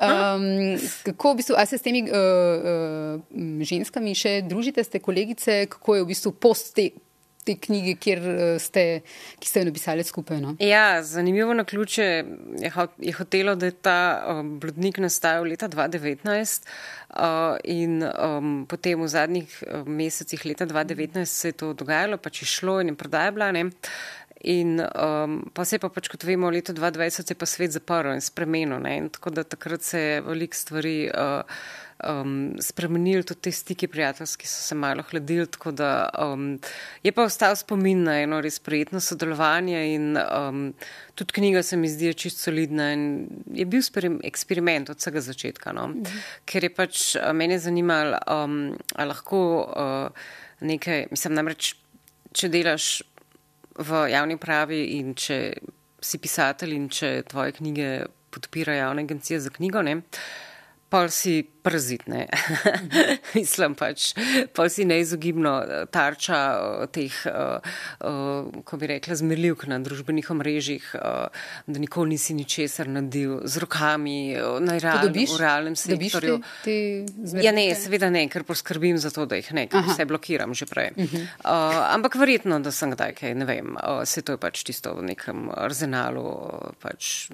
Um, 0.02 0.74
kako 1.06 1.32
v 1.32 1.36
bistvu, 1.38 1.54
a 1.54 1.62
se 1.66 1.78
s 1.78 1.84
temi 1.84 2.02
uh, 2.02 2.10
uh, 2.10 3.62
ženskami 3.62 4.16
še 4.18 4.32
družite, 4.42 4.82
ste 4.82 4.98
kolegice, 4.98 5.66
kako 5.70 5.94
je 5.94 6.02
v 6.02 6.08
bistvu 6.10 6.32
post 6.34 6.74
te, 6.74 6.90
te 7.44 7.56
knjige, 7.58 8.16
uh, 8.18 8.40
ste, 8.62 9.02
ki 9.40 9.48
ste 9.48 9.62
jo 9.62 9.68
napisali 9.70 10.04
skupaj? 10.06 10.40
No? 10.42 10.54
Ja, 10.62 11.02
zanimivo 11.02 11.54
na 11.54 11.64
ključe 11.64 12.04
je, 12.04 12.72
je 12.98 13.12
hotelo, 13.18 13.54
da 13.54 13.66
je 13.66 13.72
ta 13.72 13.98
um, 14.28 14.56
blodnik 14.60 14.98
nastajal 15.02 15.48
leta 15.50 15.68
2019 15.68 16.68
uh, 17.16 17.56
in 17.64 18.02
um, 18.02 18.64
potem 18.68 19.02
v 19.02 19.08
zadnjih 19.08 19.62
um, 19.66 19.92
mesecih 19.98 20.46
leta 20.46 20.66
2019 20.66 21.24
se 21.24 21.52
je 21.52 21.58
to 21.64 21.72
dogajalo, 21.72 22.18
pač 22.18 22.42
je 22.42 22.46
šlo 22.46 22.80
in 22.80 22.94
je 22.94 22.98
prodaja 22.98 23.30
bila. 23.30 23.52
Ne? 23.52 23.70
In 24.44 24.80
um, 24.80 25.38
pa 25.54 25.64
se 25.64 25.78
pa 25.78 25.86
pač, 25.92 26.08
kot 26.10 26.24
vemo, 26.26 26.48
v 26.50 26.58
letu 26.58 26.74
2020 26.74 27.22
se 27.22 27.30
je 27.30 27.38
pa 27.38 27.46
svet 27.46 27.76
zaprl 27.76 28.10
in 28.16 28.24
spremenil. 28.24 28.80
Ne? 28.82 28.96
In 28.98 29.08
tako 29.14 29.30
da 29.30 29.44
takrat 29.46 29.86
se 29.86 30.00
je 30.00 30.20
veliko 30.26 30.58
stvari 30.58 30.96
uh, 31.10 31.42
um, 32.08 32.54
spremenil, 32.60 33.22
tudi 33.26 33.48
te 33.48 33.52
stiki 33.52 33.88
prijateljski 33.88 34.46
so 34.46 34.62
se 34.62 34.74
malo 34.74 35.02
hladili, 35.10 35.46
tako 35.46 35.72
da 35.72 36.08
um, 36.18 36.58
je 37.02 37.12
pa 37.12 37.26
ostal 37.28 37.56
spomin 37.56 38.02
na 38.02 38.18
eno 38.22 38.40
res 38.40 38.58
prijetno 38.58 39.00
sodelovanje 39.00 39.82
in 39.94 40.16
um, 40.16 40.62
tudi 41.14 41.32
knjiga 41.32 41.62
se 41.62 41.76
mi 41.76 41.88
zdi 41.88 42.06
je 42.06 42.14
čisto 42.14 42.50
solidna 42.50 42.92
in 42.92 43.04
je 43.54 43.66
bil 43.66 43.82
sperim- 43.82 44.20
eksperiment 44.24 44.90
od 44.90 44.98
vsega 44.98 45.20
začetka, 45.20 45.72
no? 45.72 45.88
ker 46.44 46.64
je 46.64 46.74
pač 46.74 47.04
uh, 47.16 47.30
mene 47.36 47.58
zanimalo, 47.58 48.18
um, 48.26 48.58
a 48.94 49.04
lahko 49.04 49.42
uh, 49.62 50.26
nekaj, 50.60 51.06
mislim 51.10 51.38
namreč, 51.38 51.74
če 52.32 52.48
delaš 52.48 53.02
v 53.78 54.06
javni 54.12 54.36
pravi 54.40 54.82
in 54.98 55.14
če 55.14 55.38
si 56.02 56.18
pisatelj 56.18 56.74
in 56.76 56.88
če 56.92 57.12
tvoje 57.30 57.54
knjige 57.58 57.88
podpira 58.32 58.74
javna 58.74 59.04
agencija 59.04 59.40
za 59.40 59.50
knjigo, 59.50 59.82
ne, 59.82 60.00
pol 60.92 61.08
si 61.08 61.40
parazit, 61.62 62.04
ne. 62.10 62.26
Mislim 63.36 63.76
pač, 63.78 64.10
pol 64.52 64.68
si 64.72 64.84
neizogibno 64.84 65.52
eh, 65.62 65.84
tarča 65.92 66.40
eh, 66.52 66.90
teh, 66.92 67.16
uh, 67.30 67.62
uh, 68.04 68.50
ko 68.66 68.78
bi 68.80 68.90
rekla, 68.90 69.16
zmerljivk 69.22 69.64
na 69.70 69.78
družbenih 69.82 70.28
omrežjih, 70.34 70.90
uh, 70.98 71.46
da 71.64 71.82
nikoli 71.82 72.16
nisi 72.16 72.36
ničesar 72.36 72.90
nadil 72.92 73.38
z 73.48 73.62
rokami, 73.64 74.34
uh, 74.36 74.58
na 74.60 74.76
realnem, 74.76 75.14
dobiš? 75.14 75.36
v 75.36 75.40
realnem 75.40 75.78
sektorju. 75.78 76.38
te, 76.66 76.76
te? 77.06 77.46
Ja, 77.46 77.54
ne, 77.56 77.68
seveda 77.78 78.10
ne, 78.12 78.26
ker 78.32 78.44
poskrbim 78.48 79.00
za 79.00 79.14
to, 79.14 79.24
da 79.30 79.40
jih 79.40 79.52
ne, 79.56 79.68
ker 79.72 79.86
vse 79.86 80.08
blokiram 80.10 80.52
že 80.52 80.68
prej. 80.68 80.92
Uh 80.96 81.04
-huh. 81.06 81.26
uh, 81.46 81.80
ampak 81.94 82.18
verjetno, 82.20 82.60
da 82.60 82.72
sem 82.74 82.92
kdaj 82.92 83.14
kaj, 83.16 83.34
ne 83.38 83.48
vem, 83.48 83.76
uh, 83.78 84.04
se 84.04 84.22
to 84.22 84.36
je 84.36 84.42
pač 84.42 84.64
tisto 84.66 84.94
v 84.98 85.14
nekem 85.14 85.48
arzenalu, 85.54 86.26
uh, 86.26 86.74
pač 86.82 87.30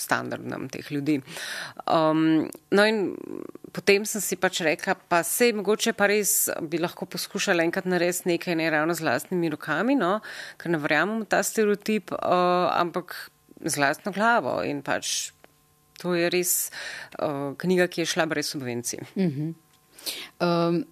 standardnem 0.00 0.68
teh 0.72 0.86
ljudi. 0.92 1.18
Um, 1.86 2.48
no 2.70 2.86
in 2.86 3.16
potem 3.76 4.06
sem 4.08 4.22
si 4.24 4.38
pač 4.40 4.62
rekla, 4.64 4.96
pa 4.96 5.22
sej 5.26 5.52
mogoče 5.56 5.92
pa 5.96 6.08
res 6.10 6.48
bi 6.64 6.80
lahko 6.80 7.08
poskušala 7.10 7.64
enkrat 7.66 7.88
narediti 7.88 8.32
nekaj 8.32 8.56
ne 8.58 8.70
ravno 8.72 8.96
z 8.96 9.04
lastnimi 9.06 9.52
rokami, 9.52 9.98
no, 9.98 10.18
ker 10.60 10.72
ne 10.72 10.80
verjamem 10.80 11.24
v 11.24 11.30
ta 11.30 11.42
stereotip, 11.44 12.14
uh, 12.16 12.70
ampak 12.76 13.16
z 13.64 13.80
lastno 13.80 14.12
glavo 14.12 14.60
in 14.64 14.82
pač 14.84 15.32
to 16.00 16.14
je 16.16 16.28
res 16.32 16.56
uh, 17.20 17.52
knjiga, 17.56 17.88
ki 17.88 18.04
je 18.04 18.10
šla 18.12 18.26
brez 18.28 18.50
subvencij. 18.52 19.00
Um, 20.40 20.82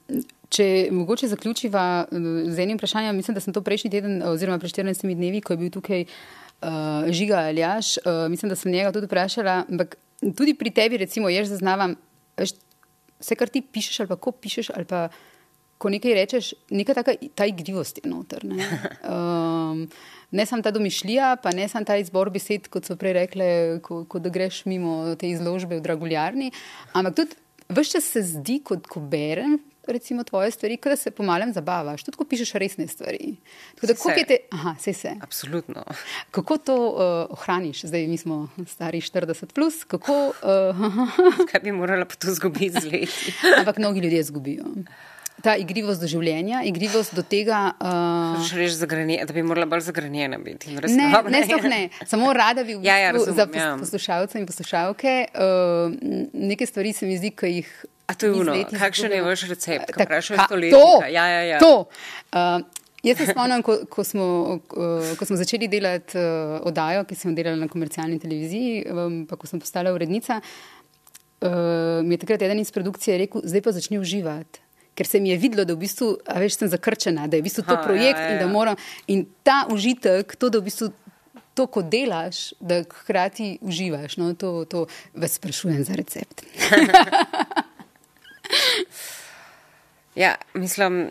če 0.54 0.68
mogoče 0.94 1.28
zaključiva 1.28 1.84
uh, 2.04 2.30
z 2.48 2.64
enim 2.64 2.80
vprašanjem, 2.80 3.16
mislim, 3.16 3.36
da 3.36 3.42
sem 3.44 3.52
to 3.56 3.64
prejšnji 3.64 3.92
teden, 3.92 4.22
oziroma 4.24 4.58
pred 4.62 4.72
14 4.72 5.04
dnevi, 5.04 5.44
ko 5.44 5.54
je 5.54 5.60
bil 5.60 5.72
tukaj 5.74 6.06
uh, 6.08 6.16
Žiga 7.10 7.44
Aljaš, 7.50 7.96
uh, 7.98 8.24
mislim, 8.30 8.48
da 8.48 8.56
sem 8.56 8.72
njega 8.72 8.92
tudi 8.92 9.06
vprašala, 9.06 9.64
ampak 9.70 9.96
tudi 10.36 10.54
pri 10.54 10.70
tebi, 10.70 10.96
recimo, 10.96 11.28
jaz 11.28 11.50
zaznavam, 11.52 11.96
veš, 12.38 12.54
vse, 13.20 13.36
kar 13.38 13.52
ti 13.52 13.62
pišeš, 13.62 14.00
ali 14.04 14.12
pa 14.12 14.16
ko 14.16 14.32
pišeš, 14.32 14.70
ali 14.74 14.88
pa 14.88 15.08
ko 15.78 15.90
nekaj 15.92 16.14
rečeš, 16.16 16.52
neka 16.72 16.94
taka 16.96 17.16
ta 17.34 17.46
igrivost 17.50 17.98
je 18.00 18.08
noter. 18.08 18.44
Ne, 18.46 18.64
um, 19.10 19.84
ne 20.30 20.46
samo 20.46 20.62
ta 20.62 20.72
domišljija, 20.74 21.36
pa 21.42 21.52
ne 21.52 21.68
samo 21.68 21.84
ta 21.84 21.98
izbor 22.00 22.30
besed, 22.32 22.70
kot 22.72 22.88
so 22.88 22.96
prej 23.00 23.18
rekle, 23.18 23.48
ko, 23.84 24.04
ko 24.08 24.22
da 24.22 24.32
greš 24.32 24.64
mimo 24.70 25.14
te 25.20 25.28
izložbe 25.28 25.78
v 25.78 25.84
Draguljarni, 25.84 26.52
ampak 26.94 27.20
tudi 27.20 27.40
vse 27.68 27.98
čas 27.98 28.10
se 28.16 28.24
zdi, 28.34 28.60
kot 28.64 28.88
ko 28.88 29.02
berem. 29.02 29.58
Recimo 29.86 30.24
tvoje 30.24 30.50
stvari, 30.50 30.76
kot 30.76 30.90
da 30.90 30.96
se 30.96 31.10
pomalem 31.10 31.52
zabavaš, 31.52 32.02
tudi 32.02 32.16
ko 32.16 32.24
pišeš 32.24 32.52
resne 32.52 32.86
stvari. 32.86 33.36
Tako 33.74 33.86
da, 33.86 33.94
koliko 33.94 34.20
je 34.20 34.26
te, 34.26 34.36
aha, 34.50 34.74
vse 34.78 34.92
se. 34.92 35.10
Absolutno. 35.20 35.84
Kako 36.30 36.56
to 36.58 36.76
uh, 36.86 36.98
ohraniš? 37.30 37.84
Zdaj, 37.84 38.06
mi 38.06 38.16
smo 38.16 38.38
stari 38.66 39.00
40, 39.00 39.46
plus, 39.46 39.84
kako, 39.84 40.16
uh, 40.28 40.86
Kaj 41.50 41.60
bi 41.60 41.72
morala 41.72 42.04
pa 42.04 42.14
to 42.14 42.34
zgubiti 42.34 42.80
z 42.80 42.84
leti? 42.84 43.34
ampak 43.58 43.78
mnogi 43.78 44.00
ljudje 44.00 44.20
izgubijo. 44.20 44.64
Ta 45.42 45.56
igrivost 45.56 46.00
do 46.00 46.06
življenja, 46.06 46.62
igrivost 46.64 47.12
do 47.12 47.22
tega. 47.22 47.72
Uh, 47.76 48.52
reči, 48.54 48.74
zagranje- 48.74 49.24
da 49.26 49.32
bi 49.32 49.42
morala 49.42 49.66
bolj 49.66 49.80
zagranjena 49.80 50.38
biti. 50.38 50.70
Ne, 50.70 50.80
ne, 51.28 51.42
sploh 51.44 51.64
ne. 51.64 51.80
Samo 52.06 52.32
rada 52.32 52.64
bi 52.64 52.74
v 52.74 52.84
Ja, 52.86 52.96
ja, 52.98 53.12
bistvu 53.12 53.34
razumem, 53.34 53.36
za 53.36 53.46
pos- 53.48 53.60
ja. 53.60 53.76
poslušalce 53.78 54.38
in 54.38 54.46
poslušalke 54.46 55.14
uh, 55.34 55.92
neke 56.32 56.66
stvari 56.66 56.92
se 56.92 57.06
mi 57.06 57.18
zdi, 57.18 57.30
ki 57.30 57.46
jih. 57.52 57.74
A 58.06 58.12
to 58.12 58.26
je 58.26 58.32
ono, 58.34 58.52
kakšen 58.70 59.12
je 59.12 59.22
vaš 59.22 59.42
recept, 59.44 59.86
ko 59.86 59.98
Tak- 59.98 60.06
vprašajo 60.06 60.36
ka- 60.36 60.46
stoletnika? 60.46 60.76
To, 60.76 61.04
Ja, 61.08 61.24
ja, 61.26 61.40
ja. 61.46 61.58
to. 61.58 61.88
Uh, 62.30 62.60
jaz 63.02 63.16
se 63.16 63.26
spomnim, 63.26 63.62
ko, 63.62 63.78
ko, 63.86 64.04
smo, 64.04 64.24
uh, 64.68 65.14
ko 65.14 65.24
smo 65.24 65.36
začeli 65.36 65.68
delati 65.68 66.12
uh, 66.14 66.24
oddajo, 66.62 67.04
ki 67.04 67.14
sem 67.14 67.30
jo 67.30 67.36
delala 67.36 67.56
na 67.56 67.66
komercialni 67.66 68.18
televiziji, 68.18 68.84
um, 68.86 69.24
pa 69.24 69.36
ko 69.36 69.46
sem 69.46 69.56
postala 69.56 69.88
urednica, 69.90 70.40
uh, 71.40 71.50
mi 72.02 72.14
je 72.14 72.18
takrat 72.18 72.42
eden 72.42 72.60
iz 72.60 72.70
produkcije 72.70 73.18
rekel, 73.18 73.40
zdaj 73.42 73.62
pa 73.62 73.72
začni 73.72 73.98
uživati. 73.98 74.60
Ker 74.94 75.06
se 75.06 75.18
mi 75.18 75.30
je 75.30 75.38
videlo, 75.38 75.64
da 75.64 75.74
v 75.74 75.80
bistvu, 75.80 76.06
veš, 76.36 76.54
sem 76.56 76.68
zakrčena, 76.68 77.24
da 77.26 77.34
je 77.34 77.42
v 77.42 77.48
bistvu 77.48 77.64
to 77.64 77.72
Aha, 77.72 77.82
projekt 77.82 78.14
ja, 78.16 78.26
ja, 78.26 78.30
in 78.30 78.38
da 78.38 78.44
ja. 78.44 78.52
moram. 78.52 78.76
In 79.08 79.24
ta 79.42 79.64
užitek, 79.66 80.36
to, 80.36 80.46
da 80.48 80.60
v 80.60 80.68
bistvu 80.68 80.92
to, 81.52 81.66
ko 81.66 81.82
delaš, 81.82 82.52
da 82.60 82.78
hkrati 82.84 83.58
uživaš, 83.60 84.16
no, 84.16 84.34
to, 84.34 84.64
to 84.64 84.84
vas 85.14 85.34
sprašujem 85.34 85.82
za 85.82 85.94
recept. 85.94 86.44
Ja, 90.14 90.34
mislim, 90.54 91.10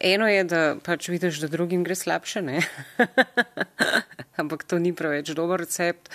eno 0.00 0.28
je, 0.28 0.44
da 0.44 0.76
pač 0.84 1.08
vidiš, 1.08 1.40
da 1.42 1.48
drugim 1.50 1.82
gre 1.84 1.94
slabše, 1.98 2.42
ne? 2.42 2.60
ampak 4.40 4.64
to 4.64 4.78
ni 4.78 4.94
preveč 4.94 5.34
dober 5.34 5.60
recept. 5.60 6.10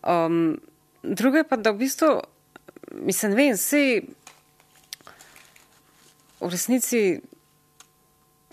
Um, 0.00 0.60
drugo 1.02 1.36
je 1.36 1.44
pa, 1.44 1.56
da 1.56 1.72
v 1.72 1.84
bistvu, 1.84 2.20
mislim, 3.04 3.36
vem, 3.36 3.52
vsi 3.56 3.84
v 6.40 6.48
resnici, 6.48 7.20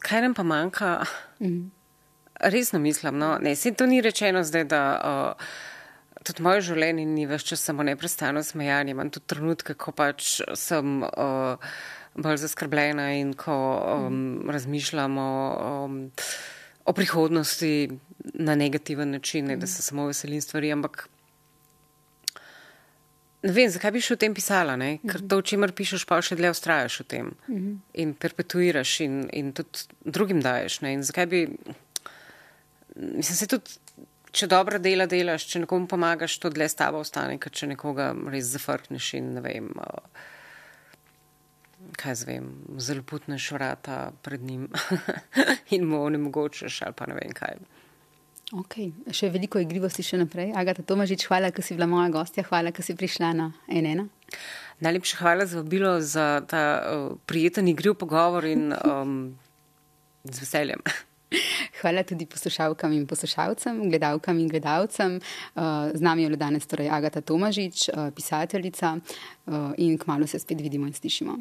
kaj 0.03 0.27
nam 0.27 0.35
pa 0.35 0.43
manjka. 0.43 0.99
Resno 2.38 2.79
mislim, 2.79 3.17
no, 3.17 3.38
ne, 3.41 3.55
se 3.55 3.71
to 3.73 3.85
ni 3.85 4.01
rečeno 4.01 4.43
zdaj, 4.43 4.67
da 4.69 4.81
uh, 4.99 5.47
tudi 6.27 6.43
moje 6.45 6.65
življenje 6.69 7.05
ni 7.09 7.25
več 7.29 7.47
čas 7.51 7.63
samo 7.63 7.85
neprestano 7.87 8.43
smejanje, 8.43 8.93
imam 8.95 9.11
tudi 9.13 9.29
trenutke, 9.33 9.75
ko 9.79 9.93
pač 9.95 10.37
sem 10.59 11.01
uh, 11.07 11.75
bolj 12.17 12.41
zaskrbljena 12.43 13.11
in 13.19 13.33
ko 13.37 13.55
um, 13.79 14.21
razmišljam 14.51 15.17
o, 15.21 15.33
um, 15.85 15.99
o 16.85 16.95
prihodnosti 16.97 17.73
na 18.33 18.55
negativen 18.55 19.11
način, 19.11 19.47
ne, 19.51 19.57
da 19.57 19.67
se 19.67 19.81
samo 19.85 20.07
veselim 20.09 20.41
stvari, 20.41 20.71
ampak 20.73 21.07
ne 23.47 23.53
vem, 23.53 23.69
zakaj 23.71 23.93
bi 23.93 24.01
še 24.03 24.15
o 24.15 24.19
tem 24.19 24.33
pisala, 24.35 24.75
ne? 24.79 24.97
ker 25.05 25.21
to, 25.29 25.39
o 25.39 25.45
čemer 25.45 25.73
pišeš, 25.77 26.07
pa 26.09 26.19
še 26.25 26.37
dlje 26.39 26.53
ustrajaš 26.55 27.01
v 27.03 27.07
tem 27.13 27.33
in 27.93 28.13
perpetuiraš 28.17 28.99
in, 29.05 29.19
in 29.35 29.53
tudi 29.55 29.85
drugim 30.03 30.41
daješ. 30.43 30.81
Ne? 30.83 30.95
In 30.97 31.05
zakaj 31.07 31.29
bi, 31.31 31.43
mislim, 32.97 33.37
se 33.37 33.49
tudi, 33.51 33.77
če 34.38 34.49
dobro 34.51 34.80
dela 34.81 35.07
delaš, 35.09 35.47
če 35.51 35.64
nekomu 35.65 35.89
pomagaš, 35.89 36.38
to 36.41 36.51
dlje 36.53 36.69
s 36.69 36.80
tabo 36.80 37.01
ostane, 37.01 37.39
ker 37.41 37.53
če 37.53 37.72
nekoga 37.73 38.11
res 38.30 38.51
zafrkneš 38.53 39.14
in 39.19 39.34
ne 39.38 39.45
vem. 39.45 39.72
Uh, 39.77 40.26
Kaj 41.97 42.15
zvem, 42.19 42.47
zelo 42.84 43.03
putneš 43.05 43.51
vrata 43.55 44.11
pred 44.26 44.41
njim 44.43 44.65
in 45.76 45.85
mu 45.88 46.01
onemogočaš, 46.03 46.81
ali 46.85 46.97
pa 46.97 47.07
ne 47.09 47.15
vem 47.15 47.31
kaj. 47.38 47.57
Okay. 48.64 48.91
Še 49.11 49.30
veliko 49.34 49.59
igrivosti 49.59 50.05
še 50.07 50.19
naprej. 50.22 50.53
Agata 50.55 50.84
Tomažič, 50.88 51.26
hvala, 51.27 51.51
ker 51.51 51.65
si 51.65 51.76
bila 51.76 51.88
moja 51.91 52.07
gostja, 52.14 52.45
hvala, 52.47 52.72
ker 52.76 52.85
si 52.85 52.95
prišla 52.95 53.34
na 53.35 53.49
NN. 53.68 54.05
Najlepša 54.84 55.19
hvala 55.19 55.47
za 55.49 55.59
vabilo, 55.59 55.97
za 55.99 56.27
ta 56.47 56.64
uh, 56.80 57.09
prijeten 57.27 57.68
igriv 57.68 57.97
pogovor 57.99 58.47
in 58.47 58.72
um, 58.77 59.19
z 60.23 60.43
veseljem. 60.45 60.84
Hvala 61.81 62.03
tudi 62.03 62.25
poslušalkam 62.25 62.93
in 62.93 63.07
poslušalcem, 63.07 63.89
gledalkam 63.89 64.39
in 64.39 64.47
gledalcem. 64.47 65.19
Z 65.93 66.01
nami 66.01 66.23
je 66.23 66.35
danes 66.35 66.67
torej 66.67 66.89
Agata 66.89 67.21
Tomažič, 67.21 67.89
pisateljica 68.15 68.97
in 69.77 69.97
kmalo 69.97 70.27
se 70.27 70.39
spet 70.39 70.61
vidimo 70.61 70.87
in 70.87 70.93
slišimo. 70.93 71.37